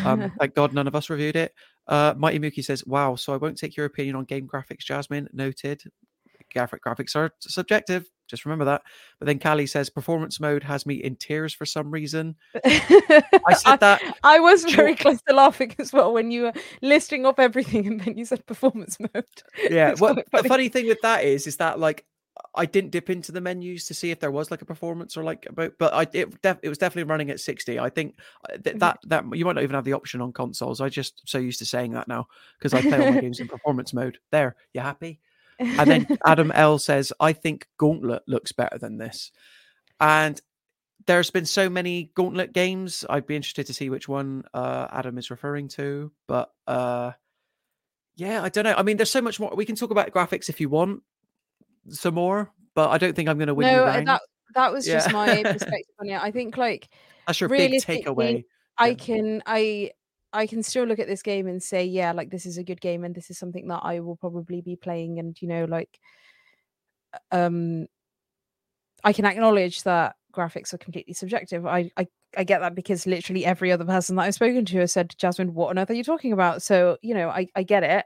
Um, 0.06 0.32
thank 0.40 0.56
God 0.56 0.74
none 0.74 0.88
of 0.88 0.96
us 0.96 1.10
reviewed 1.10 1.36
it. 1.36 1.54
Uh, 1.88 2.14
Mighty 2.18 2.40
Mookie 2.40 2.64
says, 2.64 2.86
"Wow, 2.86 3.16
so 3.16 3.34
I 3.34 3.38
won't 3.38 3.58
take 3.58 3.76
your 3.76 3.86
opinion 3.86 4.16
on 4.16 4.24
game 4.24 4.48
graphics, 4.48 4.80
Jasmine." 4.80 5.28
Noted. 5.34 5.84
Graphic 6.54 6.84
graphics 6.84 7.16
are 7.16 7.32
subjective. 7.40 8.10
Just 8.28 8.46
remember 8.46 8.66
that. 8.66 8.82
But 9.20 9.26
then 9.26 9.40
Callie 9.40 9.68
says, 9.68 9.90
"Performance 9.90 10.40
mode 10.40 10.64
has 10.64 10.86
me 10.86 10.96
in 10.96 11.18
tears 11.18 11.54
for 11.54 11.66
some 11.66 11.92
reason." 11.92 12.38
I 12.64 13.54
said 13.58 13.82
that. 13.82 14.02
I 14.24 14.40
was 14.40 14.64
very 14.64 14.96
close 14.96 15.22
to 15.28 15.36
laughing 15.36 15.76
as 15.80 15.92
well 15.92 16.14
when 16.14 16.32
you 16.32 16.44
were 16.44 16.54
listing 16.82 17.26
off 17.26 17.40
everything 17.40 17.88
and 17.88 18.00
then 18.00 18.18
you 18.18 18.24
said 18.24 18.46
performance 18.46 18.98
mode. 19.00 19.26
Yeah. 19.70 19.96
Well, 20.00 20.14
quite 20.14 20.26
the 20.26 20.38
funny. 20.38 20.48
funny 20.48 20.70
thing 20.70 20.88
with 20.88 21.02
that 21.02 21.26
is, 21.26 21.46
is 21.46 21.58
that 21.58 21.78
like 21.78 22.06
I 22.54 22.66
didn't 22.66 22.92
dip 22.92 23.10
into 23.10 23.32
the 23.32 23.42
menus 23.42 23.86
to 23.88 23.94
see 23.94 24.12
if 24.12 24.20
there 24.20 24.32
was 24.32 24.52
like 24.52 24.62
a 24.62 24.66
performance 24.66 25.16
or 25.16 25.24
like 25.24 25.46
about, 25.48 25.74
but 25.80 25.94
I 25.94 26.06
it, 26.14 26.42
def, 26.42 26.58
it 26.62 26.70
was 26.70 26.78
definitely 26.78 27.10
running 27.10 27.30
at 27.30 27.40
sixty. 27.40 27.80
I 27.80 27.90
think 27.90 28.18
uh, 28.50 28.58
th- 28.58 28.78
that 28.78 29.00
that 29.08 29.24
you 29.36 29.46
might 29.46 29.56
not 29.56 29.64
even 29.64 29.76
have 29.76 29.86
the 29.86 29.94
option 29.94 30.22
on 30.22 30.34
consoles. 30.34 30.82
I 30.82 30.90
just 30.90 31.22
so 31.26 31.38
used 31.38 31.60
to 31.60 31.66
saying 31.66 31.94
that 31.94 32.08
now 32.08 32.28
because 32.60 32.74
I 32.74 32.82
play 32.82 33.06
all 33.06 33.14
my 33.14 33.22
games 33.22 33.40
in 33.40 33.48
performance 33.50 33.94
mode. 33.94 34.18
There, 34.32 34.56
you 34.74 34.82
happy? 34.82 35.20
And 35.60 35.90
then 35.90 36.08
Adam 36.26 36.52
L 36.52 36.78
says, 36.80 37.14
I 37.20 37.34
think 37.34 37.68
Gauntlet 37.78 38.24
looks 38.28 38.52
better 38.52 38.78
than 38.78 38.98
this. 38.98 39.32
And 40.00 40.42
there's 41.06 41.32
been 41.32 41.46
so 41.46 41.70
many 41.70 42.12
Gauntlet 42.16 42.54
games. 42.54 43.06
I'd 43.10 43.28
be 43.28 43.36
interested 43.36 43.68
to 43.68 43.74
see 43.74 43.90
which 43.90 44.08
one 44.08 44.44
uh, 44.54 44.88
Adam 44.92 45.18
is 45.18 45.32
referring 45.32 45.68
to. 45.70 46.12
But 46.28 46.52
uh, 46.68 47.12
yeah, 48.16 48.44
I 48.44 48.50
don't 48.50 48.64
know. 48.64 48.76
I 48.76 48.84
mean, 48.84 48.98
there's 48.98 49.12
so 49.12 49.22
much 49.22 49.40
more. 49.40 49.54
We 49.56 49.66
can 49.66 49.76
talk 49.76 49.92
about 49.92 50.12
graphics 50.12 50.50
if 50.50 50.60
you 50.60 50.70
want 50.70 51.04
some 51.90 52.16
more, 52.16 52.52
but 52.76 52.90
I 52.90 52.98
don't 52.98 53.16
think 53.16 53.30
I'm 53.30 53.38
going 53.38 53.48
to 53.48 53.54
win 53.54 53.68
no, 53.68 53.86
uh, 53.86 54.04
that 54.04 54.22
that 54.56 54.72
was 54.72 54.86
just 54.86 55.12
my 55.12 55.28
perspective 55.44 55.96
on 56.00 56.10
it. 56.10 56.22
I 56.22 56.32
think 56.32 56.58
like 56.58 56.90
That's 57.28 57.40
your 57.40 57.50
big 57.50 57.74
takeaway. 57.82 58.44
I 58.78 58.96
can 58.96 59.44
I 59.46 59.92
I 60.34 60.48
can 60.48 60.64
still 60.64 60.86
look 60.86 61.00
at 61.00 61.08
this 61.08 61.22
game 61.22 61.48
and 61.48 61.62
say, 61.62 61.86
yeah, 61.86 62.12
like 62.14 62.30
this 62.30 62.46
is 62.46 62.58
a 62.58 62.64
good 62.64 62.82
game 62.82 63.04
and 63.04 63.14
this 63.14 63.30
is 63.30 63.38
something 63.38 63.68
that 63.68 63.82
I 63.84 64.00
will 64.00 64.16
probably 64.16 64.62
be 64.62 64.76
playing 64.76 65.20
and 65.20 65.40
you 65.42 65.48
know, 65.48 65.66
like 65.66 66.00
um 67.32 67.88
I 69.04 69.14
can 69.14 69.26
acknowledge 69.26 69.84
that 69.84 70.16
graphics 70.34 70.74
are 70.74 70.78
completely 70.78 71.14
subjective. 71.14 71.66
I 71.66 71.92
I 71.98 72.08
I 72.38 72.44
get 72.44 72.60
that 72.60 72.76
because 72.76 73.06
literally 73.06 73.46
every 73.46 73.72
other 73.72 73.86
person 73.86 74.16
that 74.16 74.24
I've 74.24 74.34
spoken 74.34 74.64
to 74.66 74.80
has 74.80 74.94
said, 74.94 75.14
Jasmine, 75.18 75.54
what 75.54 75.70
on 75.70 75.80
earth 75.80 75.90
are 75.90 75.96
you 75.96 76.04
talking 76.04 76.32
about? 76.32 76.62
So, 76.62 76.98
you 77.02 77.14
know, 77.14 77.30
I, 77.30 77.48
I 77.56 77.64
get 77.64 77.84
it. 77.84 78.06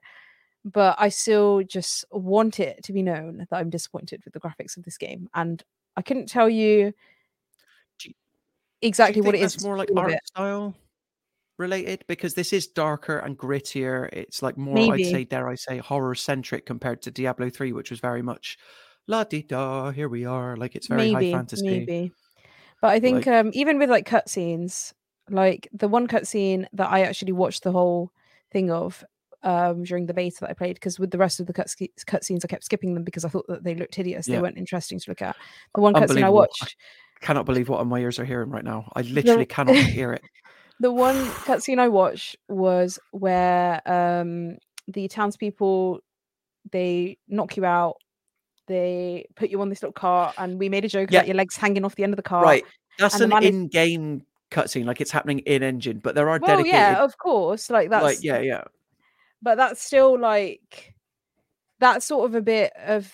But 0.66 0.96
I 0.98 1.10
still 1.10 1.62
just 1.64 2.06
want 2.12 2.60
it 2.60 2.84
to 2.86 2.92
be 2.94 3.04
known 3.04 3.46
that 3.50 3.56
I'm 3.58 3.70
disappointed 3.70 4.24
with 4.26 4.34
the 4.34 4.40
graphics 4.40 4.76
of 4.78 4.84
this 4.84 4.98
game. 4.98 5.30
And 5.36 5.64
I 5.96 6.02
couldn't 6.02 6.28
tell 6.28 6.50
you 6.50 6.92
Do 8.00 8.10
you 8.10 8.16
exactly 8.82 9.22
what 9.22 9.36
it 9.36 9.42
is. 9.42 9.64
more 9.64 9.78
like 9.78 9.90
art 9.96 10.12
it. 10.14 10.26
style. 10.26 10.74
related 11.60 12.04
because 12.08 12.34
this 12.34 12.52
is 12.52 12.66
darker 12.68 13.20
and 13.20 13.38
grittier. 13.38 14.10
It's 14.12 14.42
like 14.42 14.58
more, 14.58 14.74
Maybe. 14.74 15.06
I'd 15.06 15.12
say, 15.12 15.24
dare 15.24 15.48
I 15.48 15.56
say, 15.56 15.78
horror 15.78 16.16
centric 16.16 16.66
compared 16.66 17.02
to 17.04 17.12
Diablo 17.12 17.50
3, 17.52 17.72
which 17.72 17.92
was 17.92 18.00
very 18.00 18.22
much 18.24 18.58
la 19.08 19.24
di 19.24 19.44
da, 19.44 19.92
here 19.92 20.10
we 20.10 20.26
are. 20.26 20.58
Like 20.58 20.76
it's 20.76 20.88
very 20.88 21.14
maybe, 21.14 21.32
high 21.32 21.38
fantasy. 21.38 21.64
maybe. 21.70 22.12
But 22.82 22.90
I 22.90 23.00
think 23.00 23.28
Like- 23.28 23.28
um, 23.28 23.52
even 23.54 23.78
with 23.78 23.90
like 23.92 24.10
cutscenes, 24.10 24.94
like 25.30 25.68
the 25.72 25.88
one 25.88 26.08
cutscene 26.08 26.66
that 26.74 26.90
I 26.92 27.04
actually 27.04 27.34
watched 27.34 27.62
the 27.64 27.72
whole 27.72 28.12
thing 28.52 28.72
of 28.72 29.04
um, 29.46 29.84
during 29.84 30.06
the 30.08 30.14
beta 30.14 30.38
that 30.42 30.50
I 30.50 30.54
played, 30.54 30.74
because 30.76 31.00
with 31.00 31.12
the 31.12 31.18
rest 31.18 31.40
of 31.40 31.46
the 31.48 31.54
cutsce- 31.54 31.92
cutscenes, 32.06 32.42
I 32.44 32.48
kept 32.48 32.66
skipping 32.66 32.94
them 32.94 33.04
because 33.04 33.24
I 33.24 33.30
thought 33.30 33.46
that 33.48 33.64
they 33.64 33.76
looked 33.76 33.96
hideous. 33.96 34.26
They 34.26 34.40
weren't 34.42 34.58
interesting 34.58 35.00
to 35.00 35.12
look 35.12 35.22
at. 35.22 35.36
The 35.74 35.82
one 35.82 35.94
cutscene 35.94 36.24
I 36.24 36.30
watched, 36.30 36.76
Cannot 37.22 37.46
believe 37.46 37.70
what 37.70 37.86
my 37.88 38.00
ears 38.00 38.20
are 38.20 38.26
hearing 38.26 38.50
right 38.50 38.64
now. 38.64 38.92
I 38.96 39.02
literally 39.04 39.46
cannot 39.46 39.76
hear 39.98 40.12
it. 40.14 40.22
the 40.82 40.92
one 40.92 41.16
cutscene 41.46 41.80
I 41.80 41.88
watched 41.88 42.36
was 42.50 43.00
where 43.12 43.82
um, 43.90 44.58
the 44.88 45.08
townspeople 45.08 46.02
they 46.72 47.18
knock 47.30 47.56
you 47.56 47.64
out. 47.66 47.96
They 48.68 49.28
put 49.36 49.50
you 49.52 49.62
on 49.62 49.70
this 49.70 49.82
little 49.84 49.94
cart, 49.94 50.34
and 50.40 50.58
we 50.60 50.68
made 50.70 50.84
a 50.86 50.88
joke 50.90 51.12
Yeah. 51.12 51.20
about 51.20 51.28
your 51.28 51.36
legs 51.36 51.56
hanging 51.56 51.86
off 51.86 51.96
the 51.96 52.04
end 52.04 52.14
of 52.14 52.18
the 52.18 52.24
cart. 52.24 52.44
Right. 52.44 52.64
That's 52.98 53.20
an 53.20 53.32
in-game 53.44 54.24
cutscene, 54.52 54.86
like 54.86 55.02
it's 55.02 55.12
happening 55.12 55.40
in 55.40 55.62
engine, 55.64 56.00
but 56.00 56.16
there 56.16 56.30
are 56.30 56.40
Well, 56.40 56.58
dedicated. 56.58 56.74
yeah, 56.74 57.04
of 57.04 57.18
course. 57.18 57.70
Like 57.70 57.90
that's 57.90 58.04
like 58.04 58.18
yeah, 58.24 58.40
yeah. 58.40 58.64
But 59.46 59.56
that's 59.56 59.82
still 59.82 60.20
like 60.20 60.96
that's 61.80 62.06
sort 62.06 62.28
of 62.28 62.36
a 62.36 62.42
bit 62.42 62.74
of 62.86 63.14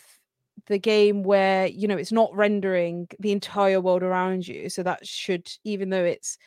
the 0.68 0.80
game 0.80 1.24
where 1.24 1.68
you 1.68 1.88
know 1.88 1.98
it's 1.98 2.14
not 2.14 2.34
rendering 2.34 3.08
the 3.20 3.34
entire 3.34 3.82
world 3.82 4.02
around 4.02 4.48
you 4.48 4.70
so 4.70 4.82
that 4.82 5.06
should 5.06 5.52
even 5.66 5.90
though 5.90 6.04
it's 6.04 6.38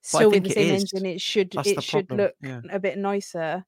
still 0.00 0.30
with 0.30 0.44
the 0.44 0.50
same 0.50 0.74
engine 0.76 1.04
it 1.04 1.20
should 1.20 1.50
That's 1.50 1.68
it 1.68 1.82
should 1.82 2.08
problem, 2.08 2.26
look 2.26 2.34
yeah. 2.40 2.60
a 2.70 2.78
bit 2.78 2.96
nicer. 2.96 3.64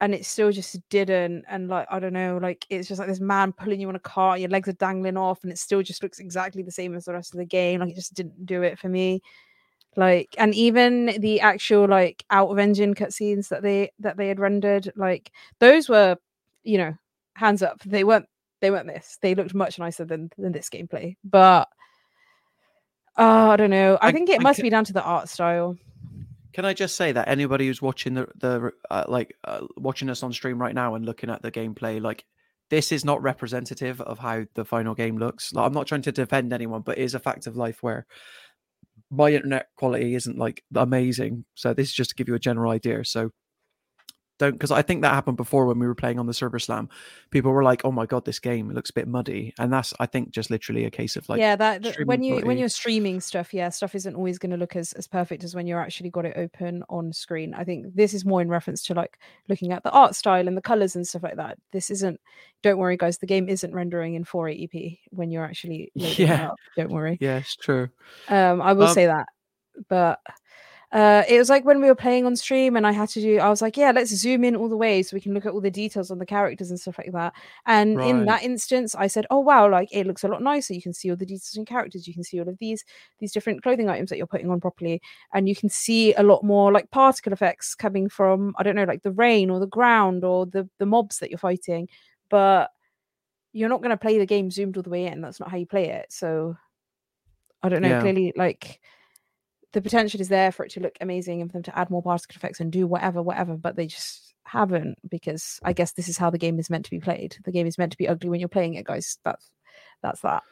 And 0.00 0.12
it 0.12 0.26
still 0.26 0.52
just 0.52 0.76
didn't 0.90 1.46
and 1.48 1.68
like 1.68 1.86
i 1.90 1.98
don't 1.98 2.12
know 2.12 2.38
like 2.42 2.66
it's 2.68 2.88
just 2.88 2.98
like 2.98 3.08
this 3.08 3.20
man 3.20 3.52
pulling 3.52 3.80
you 3.80 3.88
on 3.88 3.96
a 3.96 4.00
cart 4.00 4.38
your 4.38 4.50
legs 4.50 4.68
are 4.68 4.74
dangling 4.74 5.16
off 5.16 5.42
and 5.44 5.52
it 5.52 5.58
still 5.58 5.82
just 5.82 6.02
looks 6.02 6.18
exactly 6.18 6.62
the 6.62 6.70
same 6.70 6.94
as 6.94 7.06
the 7.06 7.12
rest 7.12 7.32
of 7.32 7.38
the 7.38 7.44
game 7.46 7.80
like 7.80 7.90
it 7.90 7.94
just 7.94 8.12
didn't 8.12 8.44
do 8.44 8.62
it 8.62 8.78
for 8.78 8.90
me 8.90 9.22
like 9.96 10.34
and 10.38 10.54
even 10.54 11.06
the 11.20 11.40
actual 11.40 11.86
like 11.88 12.24
out 12.30 12.50
of 12.50 12.58
engine 12.58 12.94
cutscenes 12.94 13.48
that 13.48 13.62
they 13.62 13.90
that 14.00 14.16
they 14.16 14.28
had 14.28 14.40
rendered 14.40 14.92
like 14.96 15.30
those 15.60 15.88
were 15.88 16.16
you 16.62 16.78
know 16.78 16.94
hands 17.34 17.62
up. 17.62 17.80
They 17.84 18.04
weren't 18.04 18.26
they 18.60 18.70
weren't 18.70 18.86
this. 18.86 19.18
They 19.20 19.34
looked 19.34 19.54
much 19.54 19.78
nicer 19.78 20.04
than 20.04 20.30
than 20.38 20.52
this 20.52 20.70
gameplay. 20.70 21.16
But 21.24 21.68
uh, 23.16 23.48
i 23.50 23.56
don't 23.56 23.70
know. 23.70 23.98
I, 24.00 24.08
I- 24.08 24.12
think 24.12 24.28
it 24.28 24.40
I 24.40 24.42
must 24.42 24.58
ca- 24.58 24.62
be 24.62 24.70
down 24.70 24.84
to 24.86 24.92
the 24.92 25.02
art 25.02 25.28
style. 25.28 25.76
Can 26.52 26.64
I 26.64 26.72
just 26.72 26.94
say 26.96 27.10
that 27.12 27.28
anybody 27.28 27.66
who's 27.66 27.82
watching 27.82 28.14
the 28.14 28.28
the 28.36 28.70
uh, 28.90 29.04
like 29.08 29.36
uh, 29.44 29.62
watching 29.76 30.08
us 30.08 30.22
on 30.22 30.32
stream 30.32 30.60
right 30.60 30.74
now 30.74 30.94
and 30.94 31.04
looking 31.04 31.30
at 31.30 31.42
the 31.42 31.50
gameplay, 31.50 32.00
like 32.00 32.24
this 32.70 32.92
is 32.92 33.04
not 33.04 33.22
representative 33.22 34.00
of 34.00 34.18
how 34.18 34.44
the 34.54 34.64
final 34.64 34.94
game 34.94 35.18
looks. 35.18 35.52
Like, 35.52 35.66
I'm 35.66 35.72
not 35.74 35.86
trying 35.86 36.02
to 36.02 36.12
defend 36.12 36.52
anyone, 36.52 36.82
but 36.82 36.96
it 36.98 37.02
is 37.02 37.14
a 37.14 37.18
fact 37.18 37.46
of 37.46 37.56
life 37.56 37.82
where 37.82 38.06
my 39.16 39.30
internet 39.30 39.68
quality 39.76 40.14
isn't 40.14 40.38
like 40.38 40.62
amazing. 40.74 41.44
So 41.54 41.74
this 41.74 41.88
is 41.88 41.94
just 41.94 42.10
to 42.10 42.16
give 42.16 42.28
you 42.28 42.34
a 42.34 42.40
general 42.40 42.70
idea. 42.72 43.04
So 43.04 43.30
don't 44.44 44.52
because 44.52 44.70
I 44.70 44.82
think 44.82 45.02
that 45.02 45.14
happened 45.14 45.36
before 45.36 45.66
when 45.66 45.78
we 45.78 45.86
were 45.86 45.94
playing 45.94 46.18
on 46.18 46.26
the 46.26 46.34
server 46.34 46.58
slam. 46.58 46.88
People 47.30 47.52
were 47.52 47.62
like, 47.62 47.84
"Oh 47.84 47.92
my 47.92 48.06
god, 48.06 48.24
this 48.24 48.38
game 48.38 48.70
looks 48.70 48.90
a 48.90 48.94
bit 48.94 49.08
muddy," 49.08 49.52
and 49.58 49.72
that's 49.72 49.92
I 50.00 50.06
think 50.06 50.30
just 50.30 50.50
literally 50.50 50.84
a 50.84 50.90
case 50.90 51.16
of 51.16 51.28
like 51.28 51.38
yeah 51.40 51.56
that 51.56 51.82
that- 51.82 52.06
when 52.06 52.22
you 52.22 52.36
when 52.46 52.58
you're 52.58 52.68
streaming 52.68 53.20
stuff 53.20 53.52
yeah 53.54 53.68
stuff 53.68 53.94
isn't 53.94 54.14
always 54.14 54.38
going 54.38 54.50
to 54.50 54.56
look 54.56 54.76
as, 54.76 54.92
as 54.94 55.06
perfect 55.06 55.44
as 55.44 55.54
when 55.54 55.66
you're 55.66 55.80
actually 55.80 56.10
got 56.10 56.24
it 56.24 56.34
open 56.36 56.82
on 56.88 57.12
screen 57.12 57.54
i 57.54 57.64
think 57.64 57.86
this 57.94 58.14
is 58.14 58.24
more 58.24 58.40
in 58.42 58.48
reference 58.48 58.82
to 58.82 58.94
like 58.94 59.18
looking 59.48 59.72
at 59.72 59.82
the 59.82 59.90
art 59.90 60.14
style 60.14 60.46
and 60.48 60.56
the 60.56 60.62
colors 60.62 60.96
and 60.96 61.06
stuff 61.06 61.22
like 61.22 61.36
that 61.36 61.58
this 61.72 61.90
isn't 61.90 62.20
don't 62.62 62.78
worry 62.78 62.96
guys 62.96 63.18
the 63.18 63.26
game 63.26 63.48
isn't 63.48 63.74
rendering 63.74 64.14
in 64.14 64.24
480p 64.24 65.00
when 65.10 65.30
you're 65.30 65.44
actually 65.44 65.90
Yeah. 65.94 66.50
don't 66.76 66.90
worry 66.92 67.18
yeah, 67.20 67.38
it's 67.38 67.56
true. 67.56 67.88
um 68.28 68.60
i 68.62 68.72
will 68.72 68.84
Um, 68.88 68.94
say 68.94 69.06
that 69.06 69.26
but 69.88 70.20
uh 70.94 71.24
it 71.28 71.38
was 71.38 71.50
like 71.50 71.64
when 71.64 71.80
we 71.82 71.88
were 71.88 71.94
playing 71.94 72.24
on 72.24 72.36
stream 72.36 72.76
and 72.76 72.86
i 72.86 72.92
had 72.92 73.08
to 73.08 73.20
do 73.20 73.38
i 73.40 73.48
was 73.48 73.60
like 73.60 73.76
yeah 73.76 73.90
let's 73.90 74.14
zoom 74.14 74.44
in 74.44 74.54
all 74.54 74.68
the 74.68 74.76
way 74.76 75.02
so 75.02 75.14
we 75.16 75.20
can 75.20 75.34
look 75.34 75.44
at 75.44 75.52
all 75.52 75.60
the 75.60 75.70
details 75.70 76.08
on 76.10 76.18
the 76.18 76.24
characters 76.24 76.70
and 76.70 76.78
stuff 76.78 76.96
like 76.98 77.10
that. 77.12 77.32
And 77.66 78.00
in 78.00 78.24
that 78.26 78.44
instance 78.44 78.94
i 78.94 79.08
said 79.08 79.26
oh 79.30 79.40
wow 79.40 79.68
like 79.68 79.88
it 79.90 80.06
looks 80.06 80.22
a 80.22 80.28
lot 80.28 80.40
nicer. 80.42 80.72
You 80.72 80.80
can 80.82 80.92
see 80.94 81.10
all 81.10 81.16
the 81.16 81.26
details 81.26 81.56
and 81.56 81.66
characters. 81.66 82.06
You 82.06 82.14
can 82.14 82.22
see 82.22 82.38
all 82.40 82.48
of 82.48 82.56
these 82.58 82.84
these 83.18 83.32
different 83.32 83.62
clothing 83.62 83.88
items 83.88 84.08
that 84.10 84.18
you're 84.18 84.26
putting 84.28 84.50
on 84.50 84.60
properly. 84.60 85.02
And 85.32 85.48
you 85.48 85.56
can 85.56 85.68
see 85.68 86.14
a 86.14 86.22
lot 86.22 86.44
more 86.44 86.70
like 86.72 86.90
particle 86.92 87.32
effects 87.32 87.74
coming 87.74 88.08
from 88.08 88.54
i 88.58 88.62
don't 88.62 88.76
know 88.76 88.84
like 88.84 89.02
the 89.02 89.12
rain 89.12 89.50
or 89.50 89.58
the 89.58 89.66
ground 89.66 90.24
or 90.24 90.46
the 90.46 90.68
the 90.78 90.86
mobs 90.86 91.18
that 91.18 91.28
you're 91.30 91.38
fighting. 91.38 91.88
But 92.30 92.70
you're 93.52 93.68
not 93.68 93.80
going 93.82 93.90
to 93.90 93.96
play 93.96 94.18
the 94.18 94.26
game 94.26 94.50
zoomed 94.50 94.76
all 94.76 94.82
the 94.84 94.90
way 94.90 95.06
in. 95.06 95.20
That's 95.20 95.40
not 95.40 95.50
how 95.50 95.56
you 95.56 95.66
play 95.66 95.88
it. 95.88 96.06
So 96.12 96.56
i 97.64 97.68
don't 97.68 97.82
know 97.82 97.88
Yeah. 97.88 98.00
clearly 98.00 98.32
like 98.36 98.80
the 99.74 99.82
potential 99.82 100.20
is 100.20 100.28
there 100.28 100.50
for 100.52 100.64
it 100.64 100.70
to 100.72 100.80
look 100.80 100.96
amazing 101.00 101.42
and 101.42 101.50
for 101.50 101.54
them 101.58 101.62
to 101.64 101.78
add 101.78 101.90
more 101.90 102.02
particle 102.02 102.36
effects 102.36 102.60
and 102.60 102.72
do 102.72 102.86
whatever, 102.86 103.20
whatever, 103.22 103.56
but 103.56 103.76
they 103.76 103.86
just 103.86 104.34
haven't 104.44 104.96
because 105.10 105.58
I 105.62 105.72
guess 105.72 105.92
this 105.92 106.08
is 106.08 106.16
how 106.16 106.30
the 106.30 106.38
game 106.38 106.58
is 106.58 106.70
meant 106.70 106.84
to 106.86 106.90
be 106.90 107.00
played. 107.00 107.36
The 107.44 107.52
game 107.52 107.66
is 107.66 107.76
meant 107.76 107.92
to 107.92 107.98
be 107.98 108.08
ugly 108.08 108.30
when 108.30 108.40
you're 108.40 108.48
playing 108.48 108.74
it, 108.74 108.86
guys. 108.86 109.18
That's 109.24 109.50
that's 110.02 110.20
that. 110.20 110.42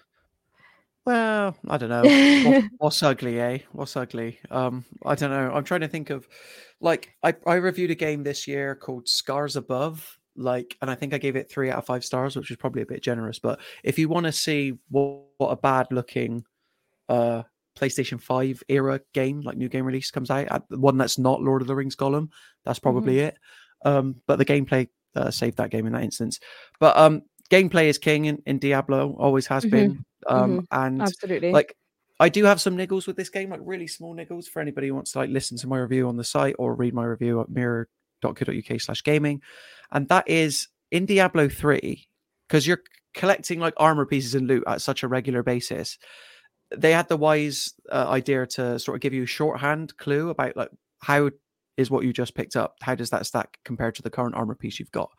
Well, 1.04 1.56
I 1.68 1.78
don't 1.78 1.88
know. 1.88 2.02
What- 2.50 2.64
What's 2.78 3.02
ugly, 3.02 3.40
eh? 3.40 3.58
What's 3.72 3.96
ugly? 3.96 4.38
Um, 4.50 4.84
I 5.04 5.14
don't 5.14 5.30
know. 5.30 5.52
I'm 5.52 5.64
trying 5.64 5.80
to 5.80 5.88
think 5.88 6.10
of, 6.10 6.28
like, 6.80 7.10
I 7.22 7.34
I 7.46 7.54
reviewed 7.54 7.90
a 7.90 7.96
game 7.96 8.22
this 8.22 8.46
year 8.46 8.74
called 8.74 9.08
Scars 9.08 9.56
Above, 9.56 10.18
like, 10.36 10.76
and 10.80 10.90
I 10.90 10.94
think 10.94 11.12
I 11.14 11.18
gave 11.18 11.36
it 11.36 11.50
three 11.50 11.70
out 11.70 11.78
of 11.78 11.86
five 11.86 12.04
stars, 12.04 12.36
which 12.36 12.50
is 12.50 12.56
probably 12.56 12.82
a 12.82 12.86
bit 12.86 13.02
generous. 13.02 13.38
But 13.38 13.60
if 13.84 13.98
you 13.98 14.08
want 14.08 14.26
to 14.26 14.32
see 14.32 14.78
what, 14.90 15.22
what 15.38 15.48
a 15.50 15.56
bad 15.56 15.88
looking, 15.90 16.44
uh, 17.08 17.42
PlayStation 17.78 18.20
Five 18.20 18.62
era 18.68 19.00
game, 19.14 19.40
like 19.40 19.56
new 19.56 19.68
game 19.68 19.84
release 19.84 20.10
comes 20.10 20.30
out, 20.30 20.64
one 20.70 20.98
that's 20.98 21.18
not 21.18 21.42
Lord 21.42 21.62
of 21.62 21.68
the 21.68 21.74
Rings 21.74 21.96
Gollum, 21.96 22.28
that's 22.64 22.78
probably 22.78 23.20
it. 23.20 23.36
Um, 23.84 24.16
but 24.26 24.36
the 24.38 24.44
gameplay 24.44 24.88
uh, 25.16 25.30
saved 25.30 25.56
that 25.56 25.70
game 25.70 25.86
in 25.86 25.92
that 25.92 26.04
instance. 26.04 26.38
But 26.80 26.96
um, 26.96 27.22
gameplay 27.50 27.86
is 27.86 27.98
king 27.98 28.26
in, 28.26 28.42
in 28.46 28.58
Diablo, 28.58 29.14
always 29.18 29.46
has 29.48 29.64
Mhm, 29.64 29.70
been. 29.70 30.04
Um, 30.28 30.50
mhm, 30.50 30.66
and 30.70 31.00
Absolutely. 31.02 31.52
like 31.52 31.76
I 32.20 32.28
do 32.28 32.44
have 32.44 32.60
some 32.60 32.76
niggles 32.76 33.06
with 33.06 33.16
this 33.16 33.28
game, 33.30 33.50
like 33.50 33.60
really 33.64 33.86
small 33.88 34.14
niggles 34.14 34.46
for 34.46 34.60
anybody 34.60 34.88
who 34.88 34.94
wants 34.94 35.12
to 35.12 35.18
like 35.18 35.30
listen 35.30 35.56
to 35.58 35.66
my 35.66 35.78
review 35.78 36.08
on 36.08 36.16
the 36.16 36.24
site 36.24 36.54
or 36.58 36.74
read 36.74 36.94
my 36.94 37.04
review 37.04 37.40
at 37.40 37.48
mirror.co.uk 37.48 38.80
slash 38.80 39.02
gaming. 39.02 39.42
And 39.90 40.08
that 40.08 40.28
is 40.28 40.68
in 40.90 41.06
Diablo 41.06 41.48
3, 41.48 42.06
because 42.48 42.66
you're 42.66 42.82
collecting 43.14 43.58
like 43.60 43.74
armor 43.76 44.06
pieces 44.06 44.34
and 44.34 44.46
loot 44.46 44.64
at 44.66 44.80
such 44.82 45.02
a 45.02 45.08
regular 45.08 45.42
basis. 45.42 45.98
They 46.76 46.92
had 46.92 47.08
the 47.08 47.16
wise 47.16 47.74
uh, 47.90 48.06
idea 48.08 48.46
to 48.46 48.78
sort 48.78 48.96
of 48.96 49.00
give 49.00 49.12
you 49.12 49.24
a 49.24 49.26
shorthand 49.26 49.96
clue 49.96 50.30
about 50.30 50.56
like 50.56 50.70
how 51.00 51.30
is 51.76 51.90
what 51.90 52.04
you 52.04 52.12
just 52.12 52.34
picked 52.34 52.56
up, 52.56 52.76
how 52.82 52.94
does 52.94 53.10
that 53.10 53.26
stack 53.26 53.58
compared 53.64 53.94
to 53.96 54.02
the 54.02 54.10
current 54.10 54.34
armor 54.34 54.54
piece 54.54 54.78
you've 54.78 54.92
got? 54.92 55.10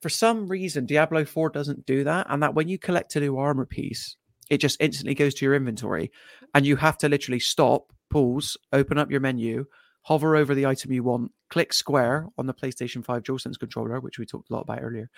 For 0.00 0.08
some 0.08 0.48
reason, 0.48 0.86
Diablo 0.86 1.24
4 1.24 1.50
doesn't 1.50 1.86
do 1.86 2.04
that, 2.04 2.26
and 2.28 2.42
that 2.42 2.54
when 2.54 2.68
you 2.68 2.78
collect 2.78 3.16
a 3.16 3.20
new 3.20 3.38
armor 3.38 3.66
piece, 3.66 4.16
it 4.50 4.58
just 4.58 4.80
instantly 4.80 5.14
goes 5.14 5.34
to 5.34 5.44
your 5.44 5.54
inventory 5.54 6.10
and 6.54 6.66
you 6.66 6.76
have 6.76 6.98
to 6.98 7.08
literally 7.08 7.40
stop, 7.40 7.92
pause, 8.10 8.56
open 8.72 8.98
up 8.98 9.10
your 9.10 9.20
menu, 9.20 9.64
hover 10.04 10.36
over 10.36 10.54
the 10.54 10.66
item 10.66 10.92
you 10.92 11.02
want, 11.02 11.32
click 11.48 11.72
square 11.72 12.26
on 12.36 12.46
the 12.46 12.52
PlayStation 12.52 13.02
5 13.02 13.22
DualSense 13.22 13.58
controller, 13.58 14.00
which 14.00 14.18
we 14.18 14.26
talked 14.26 14.50
a 14.50 14.52
lot 14.52 14.60
about 14.62 14.82
earlier. 14.82 15.08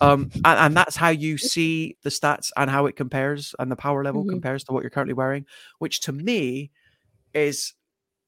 Um, 0.00 0.30
and, 0.44 0.46
and 0.58 0.76
that's 0.76 0.96
how 0.96 1.08
you 1.08 1.38
see 1.38 1.96
the 2.02 2.10
stats 2.10 2.50
and 2.56 2.70
how 2.70 2.84
it 2.84 2.94
compares 2.94 3.54
and 3.58 3.72
the 3.72 3.76
power 3.76 4.04
level 4.04 4.22
Mhm. 4.22 4.28
compares 4.28 4.62
to 4.64 4.72
what 4.72 4.82
you're 4.82 4.90
currently 4.90 5.14
wearing, 5.14 5.46
which 5.78 6.00
to 6.02 6.12
me 6.12 6.70
is 7.32 7.72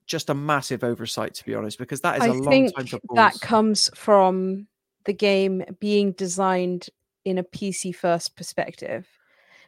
just 0.07 0.29
a 0.31 0.33
massive 0.33 0.83
oversight, 0.83 1.35
to 1.35 1.45
be 1.45 1.53
honest, 1.53 1.77
because 1.77 2.01
that 2.01 2.17
is 2.17 2.23
I 2.23 2.27
a 2.29 2.33
long 2.33 2.65
think 2.65 2.75
time 2.75 2.85
to 2.87 2.99
that 3.13 3.39
comes 3.39 3.91
from 3.93 4.67
the 5.05 5.13
game 5.13 5.63
being 5.79 6.13
designed 6.13 6.89
in 7.25 7.37
a 7.37 7.43
PC 7.43 7.93
first 7.93 8.35
perspective. 8.35 9.07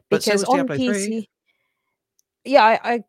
But 0.09 0.23
so 0.23 0.31
Because 0.31 0.43
on 0.45 0.67
PC, 0.67 0.85
3. 0.85 1.29
yeah, 2.45 2.63
I, 2.63 2.79
I 2.95 3.03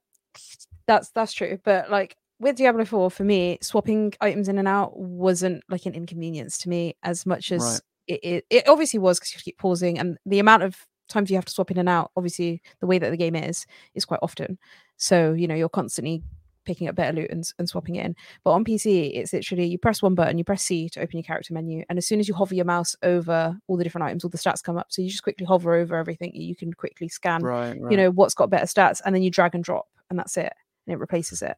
that's 0.86 1.10
that's 1.10 1.32
true. 1.32 1.58
But 1.64 1.90
like 1.90 2.16
with 2.40 2.56
Diablo 2.56 2.84
4, 2.84 3.10
for 3.10 3.24
me, 3.24 3.58
swapping 3.62 4.14
items 4.20 4.48
in 4.48 4.58
and 4.58 4.66
out 4.66 4.98
wasn't 4.98 5.62
like 5.68 5.86
an 5.86 5.94
inconvenience 5.94 6.58
to 6.58 6.68
me 6.68 6.96
as 7.02 7.26
much 7.26 7.52
as 7.52 7.62
Right. 7.62 7.80
it, 8.08 8.20
it, 8.22 8.44
it 8.50 8.68
obviously 8.68 8.98
was 8.98 9.18
because 9.18 9.32
you 9.32 9.36
have 9.36 9.42
to 9.42 9.44
keep 9.44 9.58
pausing 9.58 9.98
and 9.98 10.18
the 10.26 10.38
amount 10.38 10.62
of 10.62 10.86
times 11.08 11.30
you 11.30 11.36
have 11.36 11.44
to 11.44 11.52
swap 11.52 11.70
in 11.70 11.78
and 11.78 11.88
out, 11.88 12.10
obviously 12.16 12.62
the 12.80 12.86
way 12.86 12.98
that 12.98 13.10
the 13.10 13.16
game 13.16 13.36
is, 13.36 13.66
is 13.94 14.04
quite 14.04 14.20
often. 14.22 14.58
So, 14.96 15.32
you 15.32 15.46
know, 15.46 15.54
you're 15.54 15.68
constantly 15.68 16.22
picking 16.64 16.88
up 16.88 16.94
better 16.94 17.16
loot 17.16 17.30
and, 17.30 17.44
and 17.58 17.68
swapping 17.68 17.96
it 17.96 18.06
in. 18.06 18.16
But 18.44 18.52
on 18.52 18.64
PC, 18.64 19.10
it's 19.14 19.32
literally 19.32 19.66
you 19.66 19.78
press 19.78 20.02
one 20.02 20.14
button, 20.14 20.38
you 20.38 20.44
press 20.44 20.62
C 20.62 20.88
to 20.90 21.00
open 21.00 21.16
your 21.18 21.24
character 21.24 21.52
menu, 21.52 21.84
and 21.88 21.98
as 21.98 22.06
soon 22.06 22.20
as 22.20 22.28
you 22.28 22.34
hover 22.34 22.54
your 22.54 22.64
mouse 22.64 22.96
over 23.02 23.58
all 23.66 23.76
the 23.76 23.84
different 23.84 24.06
items, 24.06 24.24
all 24.24 24.30
the 24.30 24.38
stats 24.38 24.62
come 24.62 24.78
up. 24.78 24.86
So 24.90 25.02
you 25.02 25.10
just 25.10 25.22
quickly 25.22 25.46
hover 25.46 25.74
over 25.74 25.96
everything. 25.96 26.32
You 26.34 26.54
can 26.54 26.72
quickly 26.72 27.08
scan, 27.08 27.42
Right, 27.42 27.76
you 27.90 27.96
know, 27.96 28.10
what's 28.10 28.34
got 28.34 28.50
better 28.50 28.66
stats, 28.66 29.00
and 29.04 29.14
then 29.14 29.22
you 29.22 29.30
drag 29.30 29.54
and 29.54 29.64
drop, 29.64 29.88
and 30.08 30.18
that's 30.18 30.36
it, 30.36 30.52
and 30.86 30.94
it 30.94 30.98
replaces 30.98 31.42
it. 31.42 31.56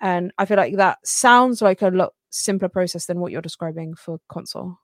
And 0.00 0.32
I 0.38 0.44
feel 0.44 0.56
like 0.56 0.76
that 0.76 0.98
sounds 1.04 1.62
like 1.62 1.82
a 1.82 1.88
lot 1.88 2.12
simpler 2.30 2.68
process 2.68 3.06
than 3.06 3.20
what 3.20 3.32
you're 3.32 3.42
describing 3.42 3.94
for 3.94 4.18
console. 4.28 4.78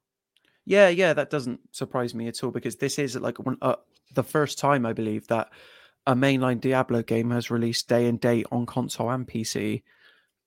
Yeah, 0.64 0.89
yeah, 0.89 1.12
that 1.12 1.30
doesn't 1.30 1.60
surprise 1.72 2.14
me 2.14 2.28
at 2.28 2.43
all 2.43 2.51
because 2.51 2.76
this 2.76 2.98
is 2.98 3.16
like 3.16 3.39
one, 3.39 3.59
uh, 3.62 3.76
the 4.14 4.22
first 4.22 4.59
time 4.59 4.86
I 4.86 4.93
believe 4.93 5.26
that 5.28 5.51
a 6.06 6.14
mainline 6.14 6.60
Diablo 6.60 7.02
game 7.02 7.30
has 7.30 7.51
released 7.51 7.89
day 7.89 8.06
and 8.06 8.20
date 8.20 8.47
on 8.52 8.66
console 8.66 9.10
and 9.10 9.26
PC. 9.26 9.82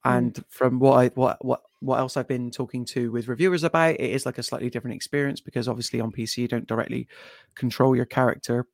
And 0.03 0.43
from 0.49 0.79
what 0.79 0.99
I 0.99 1.07
what 1.15 1.43
what 1.43 1.61
what 1.79 1.99
else 1.99 2.15
I've 2.15 2.27
been 2.27 2.51
talking 2.51 2.85
to 2.85 3.11
with 3.11 3.27
reviewers 3.27 3.63
about, 3.63 3.95
it 3.95 4.11
is 4.11 4.25
like 4.25 4.37
a 4.37 4.43
slightly 4.43 4.69
different 4.69 4.95
experience 4.95 5.41
because 5.41 5.67
obviously 5.67 5.99
on 5.99 6.11
PC 6.11 6.37
you 6.37 6.47
don't 6.47 6.67
directly 6.67 7.07
control 7.55 7.95
your 7.95 8.05
character. 8.05 8.67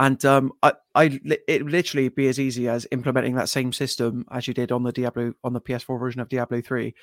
And 0.00 0.24
um, 0.24 0.52
I, 0.62 0.72
I, 0.94 1.20
it 1.48 1.62
would 1.64 1.72
literally 1.72 2.08
be 2.08 2.28
as 2.28 2.38
easy 2.38 2.68
as 2.68 2.86
implementing 2.92 3.34
that 3.36 3.48
same 3.48 3.72
system 3.72 4.24
as 4.30 4.46
you 4.48 4.54
did 4.54 4.72
on 4.72 4.82
the 4.82 4.92
Diablo 4.92 5.32
on 5.44 5.52
the 5.52 5.60
PS4 5.60 5.98
version 5.98 6.20
of 6.20 6.28
Diablo 6.28 6.60
3 6.60 6.94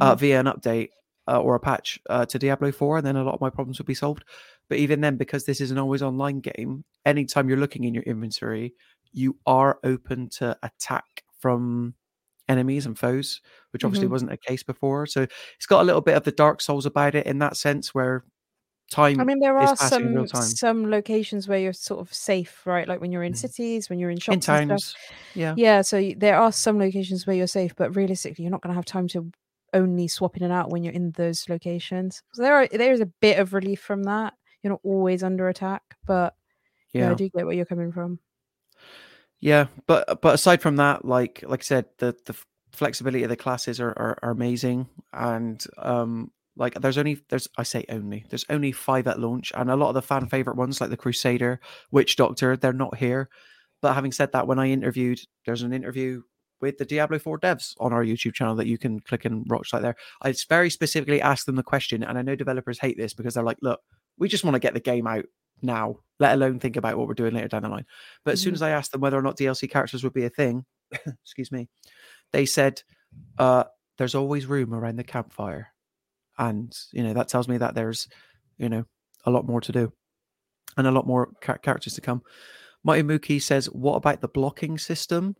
uh, 0.00 0.14
Mhm. 0.14 0.18
via 0.18 0.40
an 0.40 0.46
update 0.46 0.88
uh, 1.28 1.40
or 1.40 1.54
a 1.54 1.60
patch 1.60 2.00
uh, 2.10 2.26
to 2.26 2.38
Diablo 2.38 2.72
4, 2.72 2.98
and 2.98 3.06
then 3.06 3.16
a 3.16 3.24
lot 3.24 3.34
of 3.34 3.40
my 3.40 3.50
problems 3.50 3.78
would 3.78 3.86
be 3.86 3.94
solved. 3.94 4.24
But 4.68 4.78
even 4.78 5.00
then, 5.00 5.16
because 5.16 5.44
this 5.44 5.60
is 5.60 5.70
an 5.70 5.78
always 5.78 6.02
online 6.02 6.40
game, 6.40 6.84
anytime 7.06 7.48
you're 7.48 7.58
looking 7.58 7.84
in 7.84 7.94
your 7.94 8.02
inventory, 8.04 8.74
you 9.12 9.36
are 9.46 9.78
open 9.84 10.28
to 10.30 10.56
attack 10.62 11.22
from 11.38 11.94
enemies 12.48 12.86
and 12.86 12.98
foes, 12.98 13.40
which 13.70 13.84
obviously 13.84 14.08
Mhm. 14.08 14.12
wasn't 14.12 14.32
a 14.32 14.36
case 14.36 14.62
before. 14.62 15.06
So 15.06 15.22
it's 15.56 15.66
got 15.66 15.80
a 15.80 15.84
little 15.84 16.00
bit 16.00 16.16
of 16.16 16.24
the 16.24 16.32
Dark 16.32 16.60
Souls 16.60 16.86
about 16.86 17.14
it 17.14 17.26
in 17.26 17.38
that 17.38 17.56
sense, 17.56 17.94
where 17.94 18.24
time 18.90 19.20
I 19.20 19.24
mean, 19.24 19.38
there 19.40 19.56
are 19.58 19.76
passing 19.76 20.06
in 20.06 20.14
real 20.14 20.26
some 20.26 20.42
some 20.42 20.90
locations 20.90 21.48
where 21.48 21.58
you're 21.58 21.72
sort 21.72 22.00
of 22.00 22.12
safe, 22.12 22.66
right? 22.66 22.86
Like 22.88 23.00
when 23.00 23.12
you're 23.12 23.22
in 23.22 23.32
Mm. 23.32 23.36
cities, 23.38 23.88
when 23.90 23.98
you're 23.98 24.10
in 24.10 24.18
shops 24.18 24.48
in 24.48 24.54
and 24.54 24.80
stuff. 24.82 24.92
towns. 24.92 24.94
Yeah. 25.34 25.54
Yeah, 25.56 25.82
so 25.82 26.12
there 26.16 26.38
are 26.38 26.52
some 26.52 26.78
locations 26.78 27.26
where 27.26 27.36
you're 27.36 27.46
safe, 27.46 27.74
but 27.76 27.94
realistically, 27.96 28.42
you're 28.44 28.50
not 28.50 28.62
going 28.62 28.72
to 28.72 28.76
have 28.76 28.84
time 28.84 29.08
to 29.08 29.30
only 29.74 30.06
swap 30.08 30.36
in 30.36 30.42
and 30.42 30.52
out 30.52 30.70
when 30.70 30.82
you're 30.82 30.92
in 30.92 31.12
those 31.12 31.48
locations. 31.48 32.22
So 32.34 32.42
there 32.42 32.54
are 32.54 32.68
there 32.68 32.92
is 32.92 33.00
a 33.00 33.06
bit 33.06 33.38
of 33.38 33.54
relief 33.54 33.80
from 33.80 34.02
that. 34.04 34.34
You're 34.62 34.72
not 34.72 34.80
always 34.84 35.22
under 35.22 35.48
attack, 35.48 35.82
but 36.06 36.34
yeah, 36.92 37.10
I 37.10 37.14
do 37.14 37.28
get 37.30 37.46
where 37.46 37.54
you're 37.54 37.64
coming 37.64 37.92
from. 37.92 38.18
Yeah, 39.40 39.66
but 39.86 40.20
but 40.22 40.34
aside 40.34 40.62
from 40.62 40.76
that, 40.76 41.04
like 41.04 41.42
like 41.46 41.60
I 41.60 41.64
said, 41.64 41.86
the 41.98 42.14
the 42.26 42.36
flexibility 42.72 43.22
of 43.24 43.28
the 43.30 43.36
classes 43.36 43.80
are, 43.80 43.90
are, 43.90 44.18
are 44.22 44.30
amazing, 44.30 44.88
and 45.12 45.62
um 45.78 46.30
like 46.56 46.74
there's 46.80 46.98
only 46.98 47.20
there's 47.30 47.48
I 47.56 47.62
say 47.62 47.84
only 47.88 48.24
there's 48.28 48.44
only 48.50 48.72
five 48.72 49.06
at 49.06 49.20
launch, 49.20 49.52
and 49.54 49.70
a 49.70 49.76
lot 49.76 49.88
of 49.88 49.94
the 49.94 50.02
fan 50.02 50.26
favorite 50.28 50.56
ones 50.56 50.80
like 50.80 50.90
the 50.90 50.96
Crusader, 50.96 51.60
Witch 51.90 52.16
Doctor, 52.16 52.56
they're 52.56 52.72
not 52.72 52.96
here. 52.96 53.28
But 53.80 53.94
having 53.94 54.12
said 54.12 54.32
that, 54.32 54.46
when 54.46 54.58
I 54.58 54.68
interviewed, 54.70 55.20
there's 55.46 55.62
an 55.62 55.72
interview 55.72 56.22
with 56.60 56.78
the 56.78 56.84
Diablo 56.84 57.18
4 57.18 57.40
devs 57.40 57.74
on 57.80 57.92
our 57.92 58.04
YouTube 58.04 58.34
channel 58.34 58.54
that 58.54 58.68
you 58.68 58.78
can 58.78 59.00
click 59.00 59.24
and 59.24 59.44
watch 59.48 59.72
like 59.72 59.82
there. 59.82 59.96
I 60.22 60.32
very 60.48 60.70
specifically 60.70 61.20
asked 61.20 61.46
them 61.46 61.56
the 61.56 61.62
question, 61.64 62.04
and 62.04 62.16
I 62.16 62.22
know 62.22 62.36
developers 62.36 62.78
hate 62.78 62.96
this 62.96 63.12
because 63.14 63.34
they're 63.34 63.42
like, 63.42 63.58
look, 63.62 63.80
we 64.18 64.28
just 64.28 64.44
want 64.44 64.54
to 64.54 64.60
get 64.60 64.72
the 64.74 64.78
game 64.78 65.08
out 65.08 65.24
now, 65.62 65.96
let 66.20 66.34
alone 66.34 66.60
think 66.60 66.76
about 66.76 66.96
what 66.96 67.08
we're 67.08 67.14
doing 67.14 67.34
later 67.34 67.48
down 67.48 67.62
the 67.62 67.68
line. 67.68 67.86
But 68.24 68.34
as 68.34 68.40
soon 68.40 68.52
Mhm. 68.52 68.56
as 68.56 68.62
I 68.62 68.70
asked 68.70 68.92
them 68.92 69.00
whether 69.00 69.18
or 69.18 69.22
not 69.22 69.36
DLC 69.36 69.66
characters 69.68 70.04
would 70.04 70.12
be 70.12 70.24
a 70.24 70.30
thing, 70.30 70.64
excuse 71.24 71.50
me, 71.50 71.68
they 72.32 72.46
said, 72.46 72.82
uh, 73.38 73.64
there's 73.98 74.14
always 74.14 74.46
room 74.46 74.72
around 74.72 74.96
the 74.96 75.04
campfire. 75.04 75.71
And, 76.42 76.76
you 76.92 77.04
know, 77.04 77.14
that 77.14 77.28
tells 77.28 77.46
me 77.46 77.56
that 77.58 77.74
there's, 77.74 78.08
you 78.58 78.68
know, 78.68 78.84
a 79.24 79.30
lot 79.30 79.46
more 79.46 79.60
to 79.60 79.70
do 79.70 79.92
and 80.76 80.86
a 80.86 80.90
lot 80.90 81.06
more 81.06 81.30
char- 81.40 81.58
characters 81.58 81.94
to 81.94 82.00
come. 82.00 82.22
Mighty 82.82 83.04
Mookie 83.04 83.40
says, 83.40 83.66
what 83.66 83.94
about 83.94 84.20
the 84.20 84.28
blocking 84.28 84.76
system? 84.76 85.36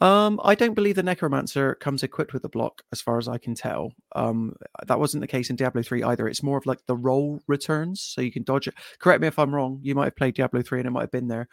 Um, 0.00 0.40
I 0.42 0.56
don't 0.56 0.74
believe 0.74 0.96
the 0.96 1.04
Necromancer 1.04 1.76
comes 1.76 2.02
equipped 2.02 2.32
with 2.32 2.44
a 2.44 2.48
block, 2.48 2.82
as 2.90 3.00
far 3.00 3.16
as 3.16 3.28
I 3.28 3.38
can 3.38 3.54
tell. 3.54 3.92
Um, 4.16 4.56
that 4.88 4.98
wasn't 4.98 5.20
the 5.20 5.28
case 5.28 5.50
in 5.50 5.56
Diablo 5.56 5.82
3 5.82 6.02
either. 6.02 6.26
It's 6.26 6.42
more 6.42 6.58
of 6.58 6.66
like 6.66 6.84
the 6.86 6.96
roll 6.96 7.40
returns, 7.46 8.00
so 8.00 8.20
you 8.20 8.32
can 8.32 8.42
dodge 8.42 8.66
it. 8.66 8.74
Correct 8.98 9.20
me 9.20 9.28
if 9.28 9.38
I'm 9.38 9.54
wrong. 9.54 9.78
You 9.82 9.94
might 9.94 10.06
have 10.06 10.16
played 10.16 10.34
Diablo 10.34 10.62
3 10.62 10.80
and 10.80 10.88
it 10.88 10.90
might 10.90 11.02
have 11.02 11.12
been 11.12 11.28
there. 11.28 11.46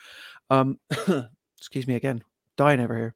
Um, 0.50 0.80
excuse 1.60 1.86
me 1.86 1.94
again, 1.94 2.24
dying 2.58 2.80
over 2.80 2.98
here. 2.98 3.16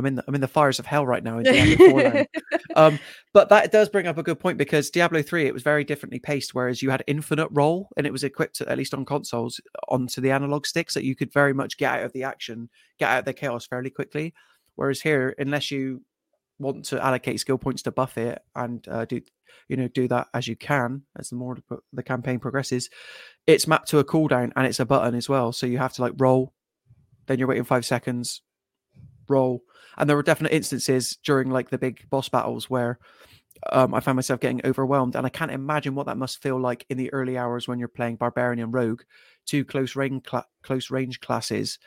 I'm 0.00 0.06
in 0.06 0.14
the, 0.14 0.24
I'm 0.26 0.34
in 0.34 0.40
the 0.40 0.48
fires 0.48 0.78
of 0.78 0.86
hell 0.86 1.06
right 1.06 1.22
now 1.22 1.38
in 1.38 1.44
Diablo 1.44 1.90
4. 1.90 2.26
Um, 2.76 3.00
but 3.34 3.48
that 3.48 3.72
does 3.72 3.88
bring 3.88 4.06
up 4.06 4.16
a 4.16 4.22
good 4.22 4.38
point 4.38 4.56
because 4.56 4.90
Diablo 4.90 5.22
3 5.22 5.44
it 5.44 5.52
was 5.52 5.64
very 5.64 5.82
differently 5.82 6.20
paced, 6.20 6.54
whereas 6.54 6.80
you 6.80 6.90
had 6.90 7.02
infinite 7.08 7.48
roll 7.50 7.88
and 7.96 8.06
it 8.06 8.12
was 8.12 8.22
equipped 8.22 8.60
at 8.60 8.78
least 8.78 8.94
on 8.94 9.04
consoles 9.04 9.60
onto 9.88 10.20
the 10.20 10.30
analog 10.30 10.64
sticks 10.66 10.94
that 10.94 11.04
you 11.04 11.16
could 11.16 11.32
very 11.32 11.52
much 11.52 11.76
get 11.76 11.98
out 11.98 12.04
of 12.04 12.12
the 12.12 12.22
action, 12.22 12.70
get 12.98 13.10
out 13.10 13.18
of 13.18 13.24
the 13.24 13.32
chaos 13.32 13.66
fairly 13.66 13.90
quickly. 13.90 14.32
Whereas 14.76 15.00
here, 15.00 15.34
unless 15.36 15.72
you 15.72 16.02
want 16.60 16.84
to 16.86 17.04
allocate 17.04 17.40
skill 17.40 17.58
points 17.58 17.82
to 17.82 17.90
buff 17.90 18.16
it 18.16 18.40
and 18.54 18.86
uh, 18.88 19.04
do 19.04 19.20
you 19.68 19.76
know 19.76 19.88
do 19.88 20.06
that 20.06 20.28
as 20.32 20.46
you 20.46 20.54
can 20.54 21.02
as 21.18 21.30
the 21.30 21.36
more 21.36 21.58
the 21.92 22.02
campaign 22.02 22.38
progresses, 22.38 22.88
it's 23.48 23.66
mapped 23.66 23.88
to 23.88 23.98
a 23.98 24.04
cooldown 24.04 24.52
and 24.54 24.66
it's 24.66 24.80
a 24.80 24.86
button 24.86 25.14
as 25.16 25.28
well. 25.28 25.52
So 25.52 25.66
you 25.66 25.78
have 25.78 25.94
to 25.94 26.02
like 26.02 26.12
roll, 26.18 26.54
then 27.26 27.38
you're 27.38 27.48
waiting 27.48 27.64
five 27.64 27.84
seconds, 27.84 28.42
roll. 29.28 29.62
And 29.98 30.08
there 30.08 30.16
were 30.16 30.22
definite 30.22 30.52
instances 30.52 31.18
during 31.24 31.50
like 31.50 31.70
the 31.70 31.78
big 31.78 32.08
boss 32.10 32.28
battles 32.28 32.68
where 32.70 32.98
um, 33.72 33.94
I 33.94 34.00
found 34.00 34.16
myself 34.16 34.40
getting 34.40 34.60
overwhelmed, 34.64 35.16
and 35.16 35.26
I 35.26 35.30
can't 35.30 35.50
imagine 35.50 35.94
what 35.94 36.06
that 36.06 36.16
must 36.16 36.42
feel 36.42 36.58
like 36.58 36.86
in 36.88 36.96
the 36.96 37.12
early 37.12 37.36
hours 37.36 37.68
when 37.68 37.78
you're 37.78 37.88
playing 37.88 38.16
barbarian 38.16 38.62
and 38.62 38.72
rogue, 38.72 39.02
two 39.46 39.64
close 39.64 39.96
range 39.96 40.24
cla- 40.24 40.46
close 40.62 40.90
range 40.90 41.20
classes. 41.20 41.78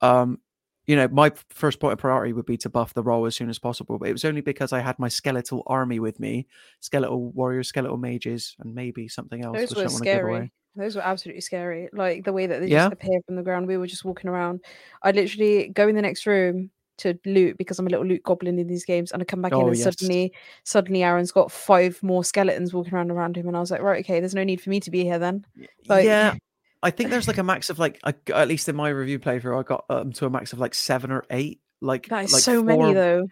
Um, 0.00 0.38
you 0.86 0.96
know, 0.96 1.06
my 1.08 1.30
first 1.50 1.78
point 1.78 1.92
of 1.92 1.98
priority 2.00 2.32
would 2.32 2.46
be 2.46 2.56
to 2.56 2.68
buff 2.68 2.94
the 2.94 3.02
roll 3.02 3.26
as 3.26 3.36
soon 3.36 3.48
as 3.48 3.60
possible, 3.60 3.98
but 3.98 4.08
it 4.08 4.12
was 4.12 4.24
only 4.24 4.40
because 4.40 4.72
I 4.72 4.80
had 4.80 4.98
my 4.98 5.08
skeletal 5.08 5.62
army 5.66 6.00
with 6.00 6.18
me, 6.18 6.48
skeletal 6.80 7.30
warriors, 7.30 7.68
skeletal 7.68 7.96
mages, 7.96 8.56
and 8.58 8.74
maybe 8.74 9.06
something 9.06 9.44
else. 9.44 9.56
Those 9.56 9.76
were 9.76 9.82
I 9.82 9.84
don't 9.84 9.92
want 9.92 10.04
give 10.04 10.22
away. 10.22 10.30
scary. 10.32 10.52
Those 10.74 10.96
were 10.96 11.02
absolutely 11.02 11.42
scary. 11.42 11.88
Like 11.92 12.24
the 12.24 12.32
way 12.32 12.46
that 12.48 12.60
they 12.60 12.66
Yeah? 12.66 12.88
just 12.88 12.94
appear 12.94 13.20
from 13.26 13.36
the 13.36 13.42
ground. 13.42 13.68
We 13.68 13.76
were 13.76 13.86
just 13.86 14.04
walking 14.04 14.30
around. 14.30 14.64
I'd 15.02 15.16
literally 15.16 15.68
go 15.68 15.86
in 15.86 15.94
the 15.94 16.02
next 16.02 16.26
room 16.26 16.70
to 17.00 17.18
loot 17.24 17.58
because 17.58 17.78
I'm 17.78 17.86
a 17.86 17.90
little 17.90 18.06
loot 18.06 18.22
goblin 18.22 18.58
in 18.58 18.66
these 18.66 18.84
games, 18.84 19.12
and 19.12 19.20
I 19.20 19.24
come 19.24 19.42
back 19.42 19.52
in 19.52 19.58
Oh, 19.58 19.66
and 19.66 19.76
yes. 19.76 19.84
suddenly, 19.84 20.32
suddenly 20.64 21.02
Aaron's 21.02 21.32
got 21.32 21.52
five 21.52 22.02
more 22.02 22.24
skeletons 22.24 22.72
walking 22.72 22.94
around 22.94 23.10
around 23.10 23.36
him, 23.36 23.48
and 23.48 23.56
I 23.56 23.60
was 23.60 23.70
like, 23.70 23.82
right, 23.82 24.04
okay, 24.04 24.20
there's 24.20 24.34
no 24.34 24.44
need 24.44 24.60
for 24.60 24.70
me 24.70 24.80
to 24.80 24.90
be 24.90 25.04
here 25.04 25.18
then. 25.18 25.44
Like, 25.88 26.04
yeah, 26.04 26.34
I 26.82 26.90
think 26.90 27.10
there's 27.10 27.28
like 27.28 27.38
a 27.38 27.42
max 27.42 27.68
of 27.70 27.78
like 27.78 28.00
I, 28.04 28.14
at 28.34 28.48
least 28.48 28.68
in 28.68 28.76
my 28.76 28.88
review 28.88 29.18
playthrough, 29.18 29.58
I 29.58 29.62
got 29.62 29.84
um, 29.90 30.12
to 30.12 30.26
a 30.26 30.30
max 30.30 30.52
of 30.52 30.58
like 30.58 30.74
seven 30.74 31.10
or 31.10 31.24
eight. 31.30 31.60
Like 31.80 32.08
that 32.08 32.24
is 32.24 32.32
like 32.32 32.42
so 32.42 32.62
many 32.62 32.92
though. 32.92 33.26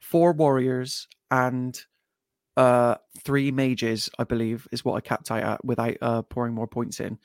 Four 0.00 0.32
warriors 0.32 1.08
and 1.30 1.80
uh 2.56 2.96
three 3.24 3.50
mages, 3.50 4.10
I 4.18 4.24
believe, 4.24 4.68
is 4.72 4.84
what 4.84 4.94
I 4.94 5.00
capped 5.00 5.30
out 5.30 5.42
at 5.42 5.64
without 5.64 5.96
uh 6.02 6.22
pouring 6.22 6.54
more 6.54 6.66
points 6.66 7.00
in. 7.00 7.18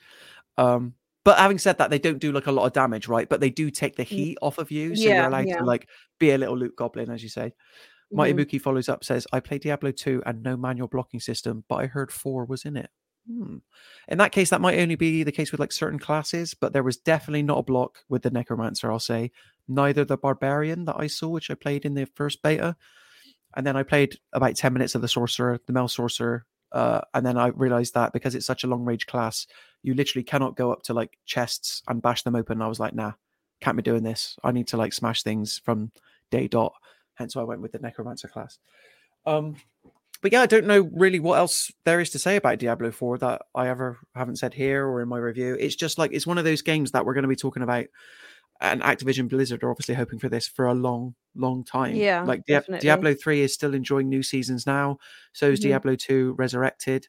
Um, 0.56 0.94
but 1.28 1.36
having 1.36 1.58
said 1.58 1.76
that, 1.76 1.90
they 1.90 1.98
don't 1.98 2.20
do 2.20 2.32
like 2.32 2.46
a 2.46 2.52
lot 2.52 2.64
of 2.64 2.72
damage, 2.72 3.06
right? 3.06 3.28
But 3.28 3.42
they 3.42 3.50
do 3.50 3.70
take 3.70 3.96
the 3.96 4.02
heat 4.02 4.38
off 4.40 4.56
of 4.56 4.70
you, 4.70 4.96
so 4.96 5.02
yeah, 5.02 5.16
you're 5.16 5.26
allowed 5.26 5.46
yeah. 5.46 5.58
to 5.58 5.64
like 5.66 5.86
be 6.18 6.30
a 6.30 6.38
little 6.38 6.56
loot 6.56 6.74
goblin, 6.74 7.10
as 7.10 7.22
you 7.22 7.28
say. 7.28 7.52
Mighty 8.10 8.32
Mhm. 8.32 8.46
Mookie 8.46 8.58
follows 8.58 8.88
up, 8.88 9.04
says, 9.04 9.26
I 9.30 9.40
played 9.40 9.60
Diablo 9.60 9.90
2 9.90 10.22
and 10.24 10.42
no 10.42 10.56
manual 10.56 10.88
blocking 10.88 11.20
system, 11.20 11.64
but 11.68 11.74
I 11.76 11.86
heard 11.86 12.10
4 12.10 12.46
was 12.46 12.64
in 12.64 12.78
it. 12.78 12.88
Hmm. 13.30 13.58
In 14.08 14.16
that 14.16 14.32
case, 14.32 14.48
that 14.48 14.62
might 14.62 14.78
only 14.78 14.94
be 14.94 15.22
the 15.22 15.30
case 15.30 15.52
with 15.52 15.60
like 15.60 15.70
certain 15.70 15.98
classes, 15.98 16.54
but 16.54 16.72
there 16.72 16.82
was 16.82 16.96
definitely 16.96 17.42
not 17.42 17.58
a 17.58 17.62
block 17.62 17.98
with 18.08 18.22
the 18.22 18.30
Necromancer, 18.30 18.90
I'll 18.90 18.98
say. 18.98 19.30
Neither 19.68 20.06
the 20.06 20.16
Barbarian 20.16 20.86
that 20.86 20.96
I 20.98 21.08
saw, 21.08 21.28
which 21.28 21.50
I 21.50 21.56
played 21.56 21.84
in 21.84 21.92
the 21.92 22.06
first 22.14 22.40
beta. 22.40 22.74
And 23.54 23.66
then 23.66 23.76
I 23.76 23.82
played 23.82 24.18
about 24.32 24.56
10 24.56 24.72
minutes 24.72 24.94
of 24.94 25.02
the 25.02 25.08
Sorcerer, 25.08 25.60
the 25.66 25.74
male 25.74 25.88
Sorcerer. 25.88 26.46
Uh, 26.72 27.00
and 27.14 27.24
then 27.24 27.38
I 27.38 27.48
realized 27.48 27.94
that 27.94 28.12
because 28.12 28.34
it's 28.34 28.46
such 28.46 28.64
a 28.64 28.66
long 28.66 28.84
range 28.84 29.06
class, 29.06 29.46
you 29.82 29.94
literally 29.94 30.24
cannot 30.24 30.56
go 30.56 30.72
up 30.72 30.82
to 30.84 30.94
like 30.94 31.18
chests 31.24 31.82
and 31.88 32.02
bash 32.02 32.22
them 32.22 32.36
open. 32.36 32.62
I 32.62 32.68
was 32.68 32.80
like, 32.80 32.94
nah, 32.94 33.12
can't 33.60 33.76
be 33.76 33.82
doing 33.82 34.02
this. 34.02 34.36
I 34.44 34.52
need 34.52 34.68
to 34.68 34.76
like 34.76 34.92
smash 34.92 35.22
things 35.22 35.60
from 35.64 35.92
day 36.30 36.48
dot. 36.48 36.74
Hence 37.14 37.34
why 37.34 37.42
I 37.42 37.46
went 37.46 37.62
with 37.62 37.72
the 37.72 37.78
Necromancer 37.78 38.28
class. 38.28 38.58
Um, 39.26 39.56
but 40.20 40.32
yeah, 40.32 40.42
I 40.42 40.46
don't 40.46 40.66
know 40.66 40.90
really 40.94 41.20
what 41.20 41.38
else 41.38 41.70
there 41.84 42.00
is 42.00 42.10
to 42.10 42.18
say 42.18 42.36
about 42.36 42.58
Diablo 42.58 42.90
4 42.90 43.18
that 43.18 43.42
I 43.54 43.68
ever 43.68 43.98
haven't 44.14 44.36
said 44.36 44.54
here 44.54 44.86
or 44.86 45.00
in 45.00 45.08
my 45.08 45.18
review. 45.18 45.56
It's 45.58 45.76
just 45.76 45.98
like 45.98 46.12
it's 46.12 46.26
one 46.26 46.38
of 46.38 46.44
those 46.44 46.62
games 46.62 46.90
that 46.92 47.04
we're 47.04 47.14
going 47.14 47.22
to 47.22 47.28
be 47.28 47.36
talking 47.36 47.62
about, 47.62 47.86
and 48.60 48.82
Activision 48.82 49.28
Blizzard 49.28 49.62
are 49.62 49.70
obviously 49.70 49.94
hoping 49.94 50.18
for 50.18 50.28
this 50.28 50.48
for 50.48 50.66
a 50.66 50.74
long, 50.74 51.14
long 51.36 51.64
time. 51.64 51.94
Yeah, 51.94 52.22
like 52.22 52.44
definitely. 52.46 52.80
Diablo 52.84 53.14
3 53.14 53.42
is 53.42 53.54
still 53.54 53.74
enjoying 53.74 54.08
new 54.08 54.22
seasons 54.22 54.66
now. 54.66 54.98
So 55.32 55.50
is 55.50 55.60
Mhm. 55.60 55.62
Diablo 55.64 55.94
2 55.96 56.34
Resurrected. 56.38 57.06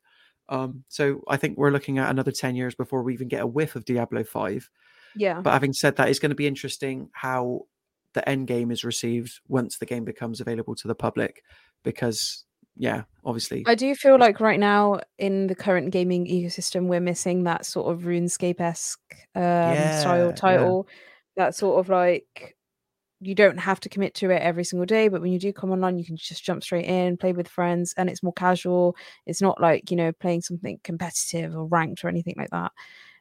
Um, 0.49 0.83
so 0.87 1.21
I 1.27 1.37
think 1.37 1.57
we're 1.57 1.71
looking 1.71 1.97
at 1.99 2.09
another 2.09 2.31
10 2.31 2.55
years 2.55 2.75
before 2.75 3.03
we 3.03 3.13
even 3.13 3.27
get 3.27 3.41
a 3.41 3.47
whiff 3.47 3.75
of 3.75 3.85
Diablo 3.85 4.23
5. 4.23 4.69
Yeah. 5.15 5.41
But 5.41 5.53
having 5.53 5.73
said 5.73 5.95
that, 5.97 6.09
it's 6.09 6.19
going 6.19 6.29
to 6.31 6.35
be 6.35 6.47
interesting 6.47 7.09
how 7.13 7.67
the 8.13 8.27
end 8.27 8.47
game 8.47 8.71
is 8.71 8.83
received 8.83 9.39
once 9.47 9.77
the 9.77 9.85
game 9.85 10.05
becomes 10.05 10.41
available 10.41 10.75
to 10.75 10.87
the 10.87 10.95
public, 10.95 11.43
because 11.83 12.45
yeah, 12.75 13.03
obviously, 13.25 13.63
I 13.67 13.75
do 13.75 13.93
feel 13.93 14.17
like 14.17 14.39
right 14.39 14.59
now 14.59 15.01
in 15.17 15.47
the 15.47 15.55
current 15.55 15.91
gaming 15.91 16.25
ecosystem, 16.27 16.85
we're 16.87 17.01
missing 17.01 17.43
that 17.43 17.65
sort 17.65 17.91
of 17.93 18.03
RuneScape 18.03 18.61
esque 18.61 19.15
um, 19.35 19.41
Yeah, 19.43 19.99
style 19.99 20.27
yeah. 20.27 20.31
That 21.39 21.55
sort 21.55 21.79
of 21.79 21.87
like 21.87 22.57
you 23.21 23.33
don't 23.33 23.57
have 23.57 23.79
to 23.81 23.89
commit 23.89 24.13
to 24.15 24.29
it 24.29 24.41
every 24.41 24.65
single 24.65 24.85
day, 24.85 25.07
but 25.07 25.21
when 25.21 25.31
you 25.31 25.39
do 25.39 25.53
come 25.53 25.71
online, 25.71 25.97
you 25.97 26.03
can 26.03 26.17
just 26.17 26.43
jump 26.43 26.63
straight 26.63 26.85
in, 26.85 27.15
play 27.15 27.31
with 27.31 27.47
friends, 27.47 27.93
and 27.95 28.09
it's 28.09 28.21
more 28.21 28.33
casual. 28.33 28.97
It's 29.25 29.41
not 29.41 29.61
like, 29.61 29.89
you 29.89 29.95
know, 29.95 30.11
playing 30.11 30.41
something 30.41 30.81
competitive 30.83 31.55
or 31.55 31.65
ranked 31.65 32.03
or 32.03 32.09
anything 32.09 32.35
like 32.37 32.49
that. 32.49 32.73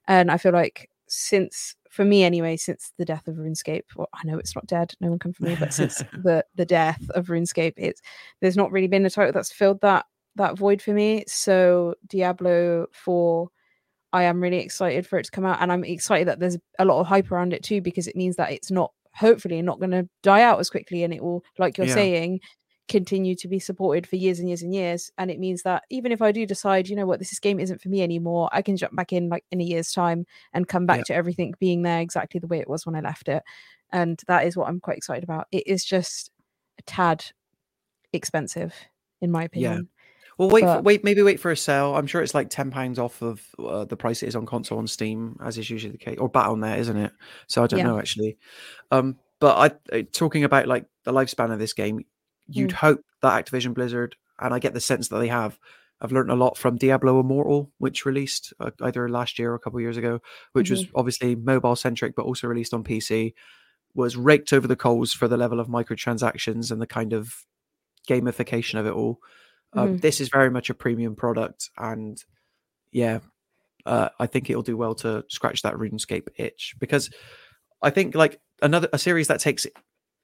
And 0.08 0.32
I 0.32 0.36
feel 0.36 0.52
like 0.52 0.90
since 1.06 1.76
for 1.90 2.04
me 2.04 2.24
anyway, 2.24 2.56
since 2.56 2.92
the 2.98 3.04
death 3.04 3.28
of 3.28 3.36
RuneScape, 3.36 3.84
well, 3.94 4.08
I 4.12 4.24
know 4.24 4.38
it's 4.38 4.56
not 4.56 4.66
dead, 4.66 4.94
no 5.00 5.10
one 5.10 5.20
come 5.20 5.32
for 5.32 5.44
me, 5.44 5.56
but 5.58 5.72
since 5.72 5.98
the 6.12 6.44
the 6.56 6.66
death 6.66 7.08
of 7.10 7.26
RuneScape, 7.26 7.74
it's 7.76 8.00
there's 8.40 8.56
not 8.56 8.72
really 8.72 8.88
been 8.88 9.06
a 9.06 9.10
title 9.10 9.32
that's 9.32 9.52
filled 9.52 9.80
that 9.82 10.06
that 10.34 10.58
void 10.58 10.82
for 10.82 10.92
me. 10.92 11.22
So 11.28 11.94
Diablo 12.08 12.86
4 12.92 13.48
I 14.12 14.24
am 14.24 14.40
really 14.40 14.58
excited 14.58 15.06
for 15.06 15.18
it 15.18 15.24
to 15.24 15.30
come 15.30 15.44
out, 15.44 15.60
and 15.60 15.70
I'm 15.70 15.84
excited 15.84 16.28
that 16.28 16.38
there's 16.40 16.56
a 16.78 16.84
lot 16.84 17.00
of 17.00 17.06
hype 17.06 17.30
around 17.30 17.52
it 17.52 17.62
too, 17.62 17.80
because 17.80 18.06
it 18.06 18.16
means 18.16 18.36
that 18.36 18.52
it's 18.52 18.70
not 18.70 18.92
hopefully 19.14 19.60
not 19.62 19.78
going 19.80 19.90
to 19.90 20.08
die 20.22 20.42
out 20.42 20.58
as 20.60 20.70
quickly, 20.70 21.02
and 21.02 21.12
it 21.12 21.22
will, 21.22 21.42
like 21.58 21.76
you're 21.76 21.86
Yeah. 21.86 21.94
saying, 21.94 22.40
continue 22.88 23.34
to 23.34 23.48
be 23.48 23.58
supported 23.58 24.06
for 24.06 24.16
years 24.16 24.38
and 24.38 24.48
years 24.48 24.62
and 24.62 24.74
years. 24.74 25.10
And 25.18 25.30
it 25.30 25.38
means 25.38 25.62
that 25.64 25.82
even 25.90 26.10
if 26.10 26.22
I 26.22 26.32
do 26.32 26.46
decide, 26.46 26.88
you 26.88 26.96
know 26.96 27.04
what, 27.04 27.18
this 27.18 27.38
game 27.38 27.60
isn't 27.60 27.82
for 27.82 27.90
me 27.90 28.00
anymore, 28.02 28.48
I 28.50 28.62
can 28.62 28.78
jump 28.78 28.96
back 28.96 29.12
in 29.12 29.28
like 29.28 29.44
in 29.50 29.60
a 29.60 29.64
year's 29.64 29.92
time 29.92 30.24
and 30.54 30.66
come 30.66 30.86
back 30.86 30.98
Yeah. 31.00 31.04
to 31.08 31.14
everything 31.14 31.52
being 31.60 31.82
there 31.82 32.00
exactly 32.00 32.40
the 32.40 32.46
way 32.46 32.60
it 32.60 32.68
was 32.68 32.86
when 32.86 32.94
I 32.94 33.00
left 33.00 33.28
it. 33.28 33.42
And 33.92 34.18
that 34.26 34.46
is 34.46 34.56
what 34.56 34.68
I'm 34.68 34.80
quite 34.80 34.96
excited 34.96 35.22
about. 35.22 35.48
It 35.52 35.66
is 35.66 35.84
just 35.84 36.30
a 36.78 36.82
tad 36.82 37.26
expensive, 38.14 38.74
in 39.20 39.30
my 39.30 39.44
opinion. 39.44 39.88
Well, 40.38 40.48
wait, 40.50 40.62
for, 40.62 40.80
wait, 40.82 41.02
maybe 41.04 41.20
wait 41.22 41.40
for 41.40 41.50
a 41.50 41.56
sale. 41.56 41.96
I'm 41.96 42.06
sure 42.06 42.22
it's 42.22 42.34
like 42.34 42.48
ten 42.48 42.70
pounds 42.70 42.98
off 42.98 43.20
of 43.22 43.42
uh, 43.58 43.84
the 43.84 43.96
price 43.96 44.22
it 44.22 44.28
is 44.28 44.36
on 44.36 44.46
console 44.46 44.78
on 44.78 44.86
Steam, 44.86 45.36
as 45.44 45.58
is 45.58 45.68
usually 45.68 45.90
the 45.92 45.98
case, 45.98 46.16
or 46.18 46.28
Battle.net, 46.28 46.78
isn't 46.78 46.96
it? 46.96 47.12
So 47.48 47.62
I 47.62 47.66
don't 47.66 47.80
Yeah. 47.80 47.86
know 47.86 47.98
actually. 47.98 48.38
Um, 48.92 49.16
but 49.40 49.56
I 49.92 49.96
uh, 49.98 50.02
talking 50.12 50.44
about 50.44 50.66
like 50.68 50.86
the 51.04 51.12
lifespan 51.12 51.52
of 51.52 51.58
this 51.58 51.72
game, 51.72 52.04
you'd 52.48 52.70
Mm. 52.70 52.74
hope 52.74 53.00
that 53.22 53.44
Activision 53.44 53.74
Blizzard, 53.74 54.16
and 54.38 54.54
I 54.54 54.58
get 54.60 54.74
the 54.74 54.80
sense 54.80 55.08
that 55.08 55.18
they 55.18 55.28
have. 55.28 55.58
I've 56.00 56.12
learned 56.12 56.30
a 56.30 56.36
lot 56.36 56.56
from 56.56 56.76
Diablo 56.76 57.18
Immortal, 57.18 57.72
which 57.78 58.06
released 58.06 58.52
uh, 58.60 58.70
either 58.82 59.08
last 59.08 59.40
year 59.40 59.50
or 59.50 59.54
a 59.56 59.58
couple 59.58 59.78
of 59.78 59.82
years 59.82 59.96
ago, 59.96 60.20
which 60.52 60.70
was 60.70 60.86
obviously 60.94 61.34
mobile 61.34 61.74
centric, 61.74 62.14
but 62.14 62.24
also 62.24 62.46
released 62.46 62.72
on 62.72 62.84
PC. 62.84 63.34
Was 63.94 64.16
raked 64.16 64.52
over 64.52 64.68
the 64.68 64.76
coals 64.76 65.12
for 65.12 65.26
the 65.26 65.36
level 65.36 65.58
of 65.58 65.66
microtransactions 65.66 66.70
and 66.70 66.80
the 66.80 66.86
kind 66.86 67.12
of 67.12 67.44
gamification 68.08 68.78
of 68.78 68.86
it 68.86 68.92
all. 68.92 69.18
Um, 69.74 69.96
Mhm. 69.96 70.00
This 70.00 70.20
is 70.20 70.28
very 70.28 70.50
much 70.50 70.70
a 70.70 70.74
premium 70.74 71.14
product, 71.16 71.70
and 71.78 72.22
yeah, 72.92 73.20
uh, 73.86 74.10
I 74.20 74.26
think 74.26 74.50
it'll 74.50 74.62
do 74.62 74.76
well 74.76 74.94
to 74.96 75.24
scratch 75.28 75.62
that 75.62 75.74
RuneScape 75.74 76.28
itch 76.36 76.74
because 76.80 77.10
I 77.82 77.90
think 77.90 78.14
like 78.14 78.40
another 78.62 78.88
a 78.92 78.98
series 78.98 79.28
that 79.28 79.40
takes 79.40 79.66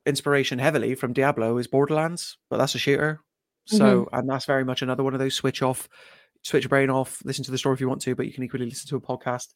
inspiration 0.07 0.59
heavily 0.59 0.95
from 0.95 1.13
Diablo 1.15 1.59
is 1.59 1.69
Borderlands, 1.69 2.39
but 2.51 2.59
that's 2.59 2.75
a 2.75 2.79
shooter. 2.79 3.21
So, 3.67 4.09
and 4.13 4.29
that's 4.29 4.47
very 4.47 4.65
much 4.65 4.83
another 4.83 5.03
one 5.05 5.15
of 5.15 5.21
those 5.21 5.35
switch 5.35 5.63
off, 5.63 5.89
switch 6.43 6.65
your 6.65 6.71
brain 6.71 6.91
off, 6.91 7.23
listen 7.25 7.45
to 7.45 7.51
the 7.53 7.59
story 7.59 7.75
if 7.75 7.81
you 7.81 7.89
want 7.89 8.03
to, 8.03 8.15
but 8.17 8.27
you 8.27 8.33
can 8.33 8.45
equally 8.45 8.67
listen 8.67 8.89
to 8.91 8.97
a 8.97 9.01
podcast. 9.01 9.55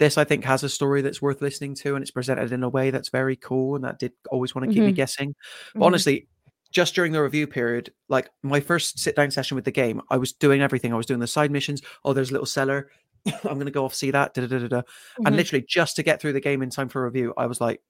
This, 0.00 0.18
I 0.18 0.24
think, 0.24 0.44
has 0.44 0.64
a 0.64 0.68
story 0.68 1.02
that's 1.02 1.22
worth 1.22 1.42
listening 1.42 1.74
to, 1.76 1.94
and 1.96 2.02
it's 2.02 2.10
presented 2.10 2.52
in 2.52 2.62
a 2.64 2.68
way 2.68 2.90
that's 2.90 3.10
very 3.10 3.36
cool, 3.36 3.76
and 3.76 3.84
that 3.84 3.98
did 4.00 4.12
always 4.30 4.54
want 4.54 4.68
to 4.68 4.74
keep 4.74 4.84
me 4.84 4.92
Mhm. 4.92 4.96
guessing. 4.96 5.34
But 5.78 5.86
Mhm. 5.86 5.86
honestly, 5.86 6.28
just 6.74 6.94
during 6.94 7.12
the 7.12 7.22
review 7.22 7.46
period, 7.46 7.92
like 8.08 8.28
my 8.42 8.60
first 8.60 8.98
sit 8.98 9.14
down 9.14 9.30
session 9.30 9.54
with 9.54 9.64
the 9.64 9.70
game, 9.70 10.02
I 10.10 10.16
was 10.16 10.32
doing 10.32 10.60
everything. 10.60 10.92
I 10.92 10.96
was 10.96 11.06
doing 11.06 11.20
the 11.20 11.26
side 11.26 11.52
missions. 11.52 11.80
Oh, 12.04 12.12
there's 12.12 12.30
a 12.30 12.32
little 12.32 12.46
cellar. 12.46 12.90
I'm 13.26 13.54
going 13.54 13.66
to 13.66 13.70
go 13.70 13.84
off 13.84 13.94
see 13.94 14.10
that. 14.10 14.34
Da, 14.34 14.42
da, 14.42 14.48
da, 14.48 14.58
da, 14.58 14.68
da. 14.68 14.82
And 15.24 15.36
literally, 15.36 15.64
just 15.66 15.96
to 15.96 16.02
get 16.02 16.20
through 16.20 16.32
the 16.32 16.40
game 16.40 16.62
in 16.62 16.70
time 16.70 16.88
for 16.88 17.04
review, 17.04 17.32
I 17.38 17.46
was 17.46 17.60
like, 17.60 17.80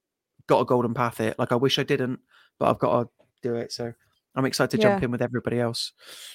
got 0.47 0.61
a 0.61 0.65
golden 0.65 0.93
path 0.93 1.19
it. 1.19 1.37
Like, 1.39 1.51
I 1.51 1.55
wish 1.55 1.79
I 1.79 1.83
didn't, 1.83 2.19
but 2.59 2.69
I've 2.69 2.79
got 2.79 3.01
to 3.01 3.09
do 3.41 3.55
it. 3.55 3.71
So 3.71 3.91
I'm 4.35 4.45
excited 4.45 4.77
to 4.77 4.81
jump 4.81 5.01
in 5.03 5.09
with 5.11 5.21
everybody 5.21 5.59
else. 5.59 5.91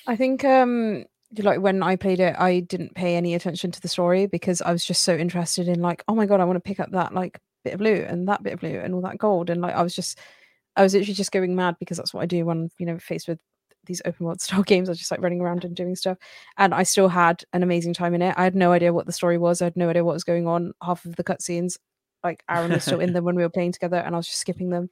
I 0.07 0.17
think 0.17 0.45
um 0.45 1.05
like 1.39 1.61
when 1.61 1.83
I 1.83 1.95
played 1.95 2.19
it, 2.19 2.35
I 2.37 2.61
didn't 2.61 2.95
pay 2.95 3.15
any 3.15 3.35
attention 3.35 3.71
to 3.71 3.81
the 3.81 3.87
story 3.89 4.27
because 4.27 4.61
I 4.61 4.73
was 4.73 4.85
just 4.85 5.03
so 5.03 5.17
interested 5.17 5.69
in 5.69 5.81
like, 5.81 6.03
oh 6.09 6.15
my 6.17 6.27
god, 6.27 6.41
I 6.41 6.45
want 6.45 6.57
to 6.57 6.69
pick 6.69 6.81
up 6.81 6.91
that 6.91 7.15
like 7.15 7.41
bit 7.63 7.75
of 7.75 7.81
loot 7.81 8.07
and 8.09 8.27
that 8.29 8.43
bit 8.43 8.55
of 8.55 8.63
loot 8.63 8.83
and 8.83 8.95
all 8.95 9.03
that 9.03 9.19
gold. 9.19 9.51
And 9.51 9.61
like 9.61 9.75
I 9.75 9.83
was 9.83 9.95
just 9.95 10.19
I 10.77 10.83
was 10.83 10.95
literally 10.95 11.15
just 11.15 11.33
going 11.33 11.55
mad 11.55 11.77
because 11.79 11.97
that's 11.97 12.15
what 12.15 12.23
I 12.23 12.27
do 12.27 12.45
when, 12.45 12.71
you 12.79 12.87
know, 12.87 12.99
faced 12.99 13.29
with 13.29 13.39
these 13.87 14.03
open 14.05 14.27
world 14.27 14.41
style 14.43 14.63
games. 14.63 14.89
I 14.89 14.93
was 14.93 14.99
just 14.99 15.11
like 15.11 15.21
running 15.21 15.41
around 15.41 15.65
and 15.65 15.75
doing 15.75 15.97
stuff. 15.97 16.19
And 16.57 16.75
I 16.75 16.83
still 16.83 17.09
had 17.09 17.45
an 17.53 17.63
amazing 17.63 17.95
time 17.95 18.15
in 18.15 18.23
it. 18.23 18.35
I 18.37 18.45
had 18.45 18.55
no 18.55 18.73
idea 18.73 18.93
what 18.93 19.07
the 19.07 19.13
story 19.13 19.39
was. 19.39 19.61
I 19.61 19.67
had 19.67 19.77
no 19.77 19.89
idea 19.89 20.05
what 20.05 20.15
was 20.15 20.25
going 20.25 20.47
on. 20.47 20.73
Half 20.83 21.05
of 21.05 21.17
the 21.17 21.25
cutscenes, 21.25 21.77
like 22.23 22.43
Aaron 22.49 22.73
was 22.73 22.85
still 22.85 23.01
in 23.01 23.13
them 23.13 23.25
when 23.25 23.35
we 23.35 23.43
were 23.43 23.51
playing 23.51 23.73
together 23.73 23.97
and 23.97 24.15
I 24.15 24.19
was 24.19 24.27
just 24.27 24.41
skipping 24.41 24.71
them. 24.71 24.91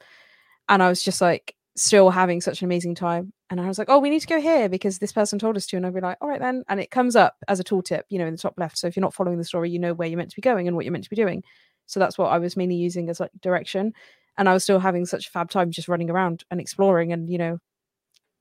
And 0.69 0.83
I 0.83 0.89
was 0.89 1.03
just 1.03 1.21
like 1.21 1.55
still 1.77 2.11
having 2.11 2.41
such 2.41 2.61
an 2.61 2.67
amazing 2.67 2.95
time. 2.95 3.33
And 3.51 3.61
I 3.61 3.69
was 3.69 3.79
like, 3.79 3.89
oh, 3.89 3.99
we 3.99 4.11
need 4.11 4.21
to 4.21 4.27
go 4.27 4.41
here 4.41 4.69
because 4.69 4.99
this 4.99 5.13
person 5.13 5.39
told 5.39 5.57
us 5.57 5.67
to. 5.67 5.77
And 5.77 5.87
I'd 5.87 5.95
be 5.95 6.01
like, 6.01 6.19
all 6.21 6.29
right 6.29 6.41
then. 6.41 6.65
And 6.69 6.81
it 6.81 6.91
comes 6.91 7.17
up 7.17 7.37
as 7.47 7.61
a 7.61 7.65
tooltip, 7.65 8.03
you 8.11 8.19
know, 8.19 8.27
in 8.27 8.35
the 8.35 8.39
top 8.39 8.55
left. 8.59 8.77
So 8.77 8.87
if 8.87 8.97
you're 8.97 9.03
not 9.03 9.15
following 9.15 9.39
the 9.39 9.45
story, 9.45 9.71
you 9.71 9.79
know 9.79 9.95
where 9.95 10.09
you're 10.09 10.19
meant 10.19 10.31
to 10.31 10.37
be 10.37 10.43
going 10.43 10.67
and 10.67 10.77
what 10.77 10.85
you're 10.85 10.93
meant 10.93 11.05
to 11.05 11.11
be 11.11 11.17
doing. 11.17 11.43
So 11.87 11.99
that's 11.99 12.19
what 12.19 12.27
I 12.27 12.39
was 12.39 12.57
mainly 12.57 12.75
using 12.75 13.09
as 13.09 13.21
like 13.21 13.31
direction. 13.41 13.95
And 14.39 14.49
I 14.49 14.55
was 14.55 14.63
still 14.63 14.79
having 14.79 15.05
such 15.05 15.27
a 15.27 15.31
fab 15.31 15.51
time 15.51 15.71
just 15.71 15.89
running 15.89 16.09
around 16.11 16.45
and 16.51 16.61
exploring 16.61 17.13
and, 17.13 17.29
you 17.29 17.37
know, 17.39 17.59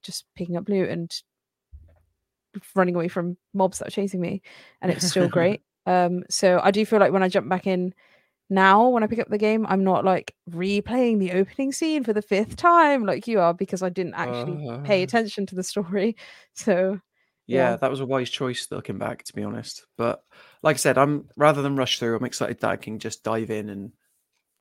just 0.04 0.26
picking 0.36 0.56
up 0.56 0.70
loot 0.70 0.90
and 0.90 1.12
running 2.76 2.96
away 2.96 3.08
from 3.08 3.38
mobs 3.54 3.80
that 3.80 3.88
are 3.90 3.92
chasing 3.92 4.22
me. 4.22 4.42
And 4.82 4.92
it 4.92 4.96
was 4.96 5.06
still 5.06 5.28
great. 5.30 5.62
Um, 5.86 6.24
so 6.30 6.60
I 6.64 6.72
do 6.72 6.86
feel 6.86 7.00
like 7.00 7.12
when 7.12 7.24
I 7.24 7.30
jump 7.30 7.50
back 7.50 7.68
in 7.68 7.94
now, 8.50 8.88
when 8.90 9.04
I 9.04 9.08
pick 9.08 9.20
up 9.20 9.30
the 9.30 9.38
game, 9.38 9.66
I'm 9.68 9.84
not 9.84 10.06
like 10.06 10.34
replaying 10.50 11.20
the 11.20 11.34
opening 11.34 11.72
scene 11.72 12.04
for 12.04 12.14
the 12.14 12.22
fifth 12.22 12.56
time 12.56 13.06
like 13.06 13.28
you 13.28 13.40
are 13.40 13.54
because 13.54 13.84
I 13.84 13.90
didn't 13.90 14.16
actually 14.16 14.84
pay 14.86 15.02
Uh. 15.02 15.04
attention 15.04 15.46
to 15.48 15.56
the 15.56 15.64
story. 15.64 16.16
So 16.54 17.00
Yeah, 17.48 17.72
Yeah. 17.72 17.76
that 17.78 17.90
was 17.92 18.00
a 18.00 18.06
wise 18.06 18.30
choice 18.30 18.68
looking 18.72 18.98
back, 18.98 19.24
to 19.24 19.34
be 19.34 19.44
honest. 19.44 19.86
But 19.98 20.22
like 20.64 20.76
I 20.76 20.78
said, 20.78 20.98
I'm 20.98 21.28
rather 21.36 21.62
than 21.62 21.76
rush 21.76 22.00
through, 22.00 22.16
I'm 22.16 22.26
excited 22.26 22.60
that 22.62 22.70
I 22.72 22.78
can 22.78 23.00
just 23.00 23.24
dive 23.24 23.50
in 23.52 23.70
and 23.70 23.92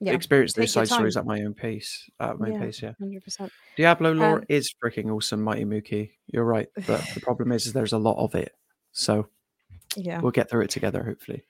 yeah, 0.00 0.12
experience 0.12 0.52
those 0.52 0.72
side 0.72 0.88
stories 0.88 1.16
at 1.16 1.24
my 1.26 1.40
own 1.42 1.54
pace. 1.54 2.08
At 2.20 2.38
my 2.38 2.48
own 2.48 2.52
Yeah. 2.54 2.60
pace, 2.60 2.82
yeah. 2.82 2.92
hundred 2.98 3.24
percent. 3.24 3.52
Diablo 3.76 4.12
lore 4.12 4.38
Um, 4.38 4.44
is 4.48 4.74
freaking 4.82 5.10
awesome, 5.14 5.42
Mighty 5.42 5.64
Mookie. 5.64 6.12
You're 6.26 6.44
right, 6.44 6.68
but 6.86 7.02
the 7.14 7.20
problem 7.22 7.52
is, 7.52 7.66
is 7.66 7.72
there's 7.72 7.92
a 7.92 7.98
lot 7.98 8.16
of 8.22 8.34
it. 8.34 8.52
So 8.92 9.28
Yeah. 9.96 10.20
we'll 10.20 10.32
get 10.32 10.50
through 10.50 10.62
it 10.62 10.70
together, 10.70 11.02
hopefully. 11.02 11.44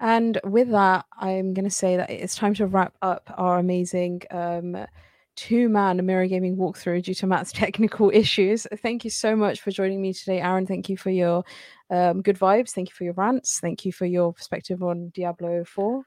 And 0.00 0.40
with 0.44 0.70
that, 0.70 1.04
I'm 1.18 1.52
going 1.52 1.64
to 1.66 1.70
say 1.70 1.96
that 1.96 2.08
it's 2.10 2.34
time 2.34 2.54
to 2.54 2.66
wrap 2.66 2.94
up 3.02 3.32
our 3.36 3.58
amazing 3.58 4.22
um, 4.30 4.86
two 5.36 5.68
man 5.68 6.04
Mirror 6.04 6.26
Gaming 6.28 6.56
walkthrough 6.56 7.02
due 7.02 7.14
to 7.14 7.26
Matt's 7.26 7.52
technical 7.64 8.10
issues. 8.10 8.66
Thank 8.78 9.04
you 9.04 9.10
so 9.10 9.36
much 9.36 9.60
for 9.60 9.70
joining 9.70 10.00
me 10.00 10.12
today, 10.14 10.40
Aaron. 10.40 10.66
Thank 10.66 10.88
you 10.88 10.96
for 10.96 11.10
your 11.10 11.44
um, 11.90 12.22
good 12.22 12.38
vibes. 12.38 12.70
Thank 12.70 12.88
you 12.88 12.94
for 12.94 13.04
your 13.04 13.12
rants. 13.14 13.60
Thank 13.60 13.84
you 13.84 13.92
for 13.92 14.06
your 14.06 14.32
perspective 14.32 14.82
on 14.82 15.10
Diablo 15.14 15.64
4. 15.64 16.02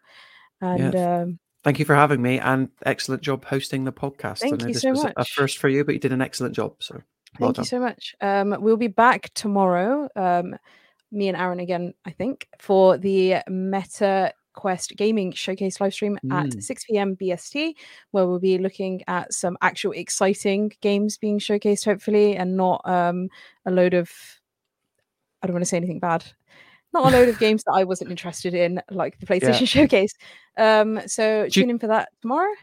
And 0.61 0.95
um, 0.95 1.39
Thank 1.63 1.79
you 1.79 1.85
for 1.85 1.95
having 1.95 2.21
me, 2.21 2.39
and 2.39 2.69
excellent 2.85 3.21
job 3.21 3.45
hosting 3.45 3.85
the 3.85 3.93
podcast. 3.93 4.39
Thank 4.39 4.53
I 4.55 4.57
know 4.57 4.67
you 4.67 4.73
this 4.73 4.81
so 4.81 4.89
was 4.91 5.05
a- 5.05 5.13
a 5.17 5.25
first 5.25 5.57
for 5.59 5.69
you, 5.69 5.83
but 5.85 5.93
you 5.93 5.99
did 5.99 6.11
an 6.11 6.21
excellent 6.21 6.55
job. 6.55 6.75
So 6.79 6.95
well 7.39 7.53
Thank 7.53 7.55
done. 7.55 7.63
you 7.63 7.67
so 7.67 7.79
much. 7.79 8.15
Um, 8.21 8.55
we'll 8.59 8.77
be 8.77 8.87
back 8.87 9.31
tomorrow, 9.33 10.09
um, 10.15 10.55
me 11.11 11.27
and 11.29 11.37
Aaron 11.37 11.59
again, 11.59 11.93
I 12.05 12.11
think, 12.11 12.47
for 12.59 12.97
the 12.97 13.37
Meta 13.47 14.33
Quest 14.55 14.95
Gaming 14.97 15.31
Showcase 15.31 15.79
live 15.79 15.93
stream 15.93 16.17
at 16.31 16.47
Mm. 16.47 16.61
6 16.61 16.83
p.m. 16.85 17.15
BST, 17.15 17.75
where 18.11 18.27
we'll 18.27 18.39
be 18.39 18.57
looking 18.57 19.01
at 19.07 19.33
some 19.33 19.57
actual 19.61 19.93
exciting 19.93 20.71
games 20.81 21.17
being 21.17 21.39
showcased, 21.39 21.85
hopefully, 21.85 22.35
and 22.35 22.57
not 22.57 22.81
um, 22.85 23.29
a 23.65 23.71
load 23.71 23.93
of. 23.93 24.11
I 25.41 25.47
don't 25.47 25.53
want 25.55 25.63
to 25.63 25.69
say 25.69 25.77
anything 25.77 25.99
bad. 25.99 26.23
Not 26.93 27.11
a 27.11 27.17
load 27.17 27.29
of 27.29 27.39
games 27.39 27.63
that 27.63 27.73
I 27.73 27.83
wasn't 27.83 28.11
interested 28.11 28.53
in, 28.53 28.81
like 28.91 29.19
the 29.19 29.25
PlayStation 29.25 29.67
Showcase. 29.67 30.13
Um, 30.57 31.01
so 31.07 31.45
Do 31.45 31.49
tune 31.49 31.69
in 31.71 31.79
for 31.79 31.87
that 31.87 32.09
tomorrow. 32.21 32.53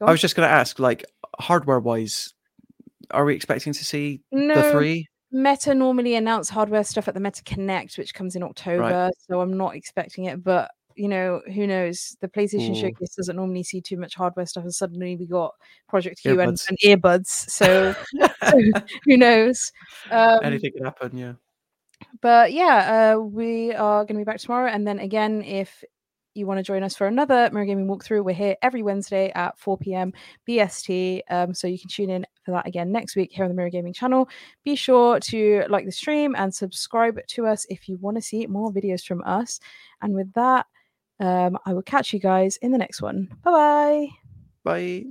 I 0.00 0.10
was 0.10 0.20
just 0.20 0.36
going 0.36 0.46
to 0.46 0.52
ask, 0.52 0.78
like 0.78 1.04
hardware 1.38 1.80
wise, 1.80 2.34
are 3.10 3.24
we 3.24 3.34
expecting 3.34 3.72
to 3.72 3.84
see 3.84 4.20
the 4.30 4.68
three? 4.72 5.08
Meta 5.32 5.74
normally 5.74 6.14
announce 6.14 6.48
hardware 6.48 6.84
stuff 6.84 7.08
at 7.08 7.14
the 7.14 7.20
Meta 7.20 7.42
Connect, 7.42 7.98
which 7.98 8.14
comes 8.14 8.36
in 8.36 8.42
October. 8.42 9.10
So 9.28 9.40
I'm 9.40 9.56
not 9.56 9.74
expecting 9.74 10.26
it, 10.26 10.44
but 10.44 10.70
you 10.96 11.08
know, 11.08 11.40
who 11.52 11.66
knows? 11.66 12.16
The 12.20 12.28
PlayStation 12.28 12.70
Ooh. 12.70 12.80
Showcase 12.80 13.16
doesn't 13.16 13.34
normally 13.34 13.64
see 13.64 13.80
too 13.80 13.96
much 13.96 14.14
hardware 14.14 14.46
stuff, 14.46 14.64
and 14.64 14.74
suddenly 14.74 15.16
we 15.16 15.26
got 15.26 15.52
Project 15.88 16.20
Q 16.22 16.40
and, 16.40 16.52
Earbuds. 16.52 16.68
and 16.68 16.78
earbuds. 16.84 17.26
So, 17.26 17.94
so 18.50 18.60
who 19.04 19.16
knows? 19.16 19.72
Um, 20.10 20.40
Anything 20.42 20.72
could 20.72 20.84
happen, 20.84 21.16
yeah 21.16 21.32
but 22.20 22.52
yeah, 22.52 23.14
uh, 23.14 23.20
we 23.20 23.72
are 23.72 24.04
going 24.04 24.16
to 24.16 24.20
be 24.20 24.24
back 24.24 24.38
tomorrow. 24.38 24.70
And 24.70 24.86
then 24.86 24.98
again, 24.98 25.42
if 25.42 25.84
you 26.34 26.46
want 26.46 26.58
to 26.58 26.64
join 26.64 26.82
us 26.82 26.96
for 26.96 27.06
another 27.06 27.48
Mirror 27.52 27.66
Gaming 27.66 27.86
walkthrough, 27.86 28.24
we're 28.24 28.34
here 28.34 28.56
every 28.62 28.82
Wednesday 28.82 29.30
at 29.34 29.58
4 29.58 29.78
p.m. 29.78 30.12
BST. 30.48 31.20
Um, 31.30 31.54
so 31.54 31.66
you 31.66 31.78
can 31.78 31.88
tune 31.88 32.10
in 32.10 32.26
for 32.44 32.50
that 32.50 32.66
again 32.66 32.90
next 32.90 33.16
week 33.16 33.30
here 33.32 33.44
on 33.44 33.50
the 33.50 33.54
Mirror 33.54 33.70
Gaming 33.70 33.92
channel. 33.92 34.28
Be 34.64 34.74
sure 34.74 35.20
to 35.20 35.64
like 35.68 35.86
the 35.86 35.92
stream 35.92 36.34
and 36.36 36.54
subscribe 36.54 37.18
to 37.28 37.46
us 37.46 37.66
if 37.70 37.88
you 37.88 37.96
want 37.98 38.16
to 38.16 38.22
see 38.22 38.46
more 38.46 38.72
videos 38.72 39.04
from 39.04 39.22
us. 39.24 39.60
And 40.02 40.14
with 40.14 40.32
that, 40.34 40.66
um, 41.20 41.56
I 41.64 41.72
will 41.72 41.82
catch 41.82 42.12
you 42.12 42.18
guys 42.18 42.56
in 42.58 42.72
the 42.72 42.78
next 42.78 43.00
one. 43.00 43.28
Bye-bye. 43.44 44.08
Bye. 44.64 45.04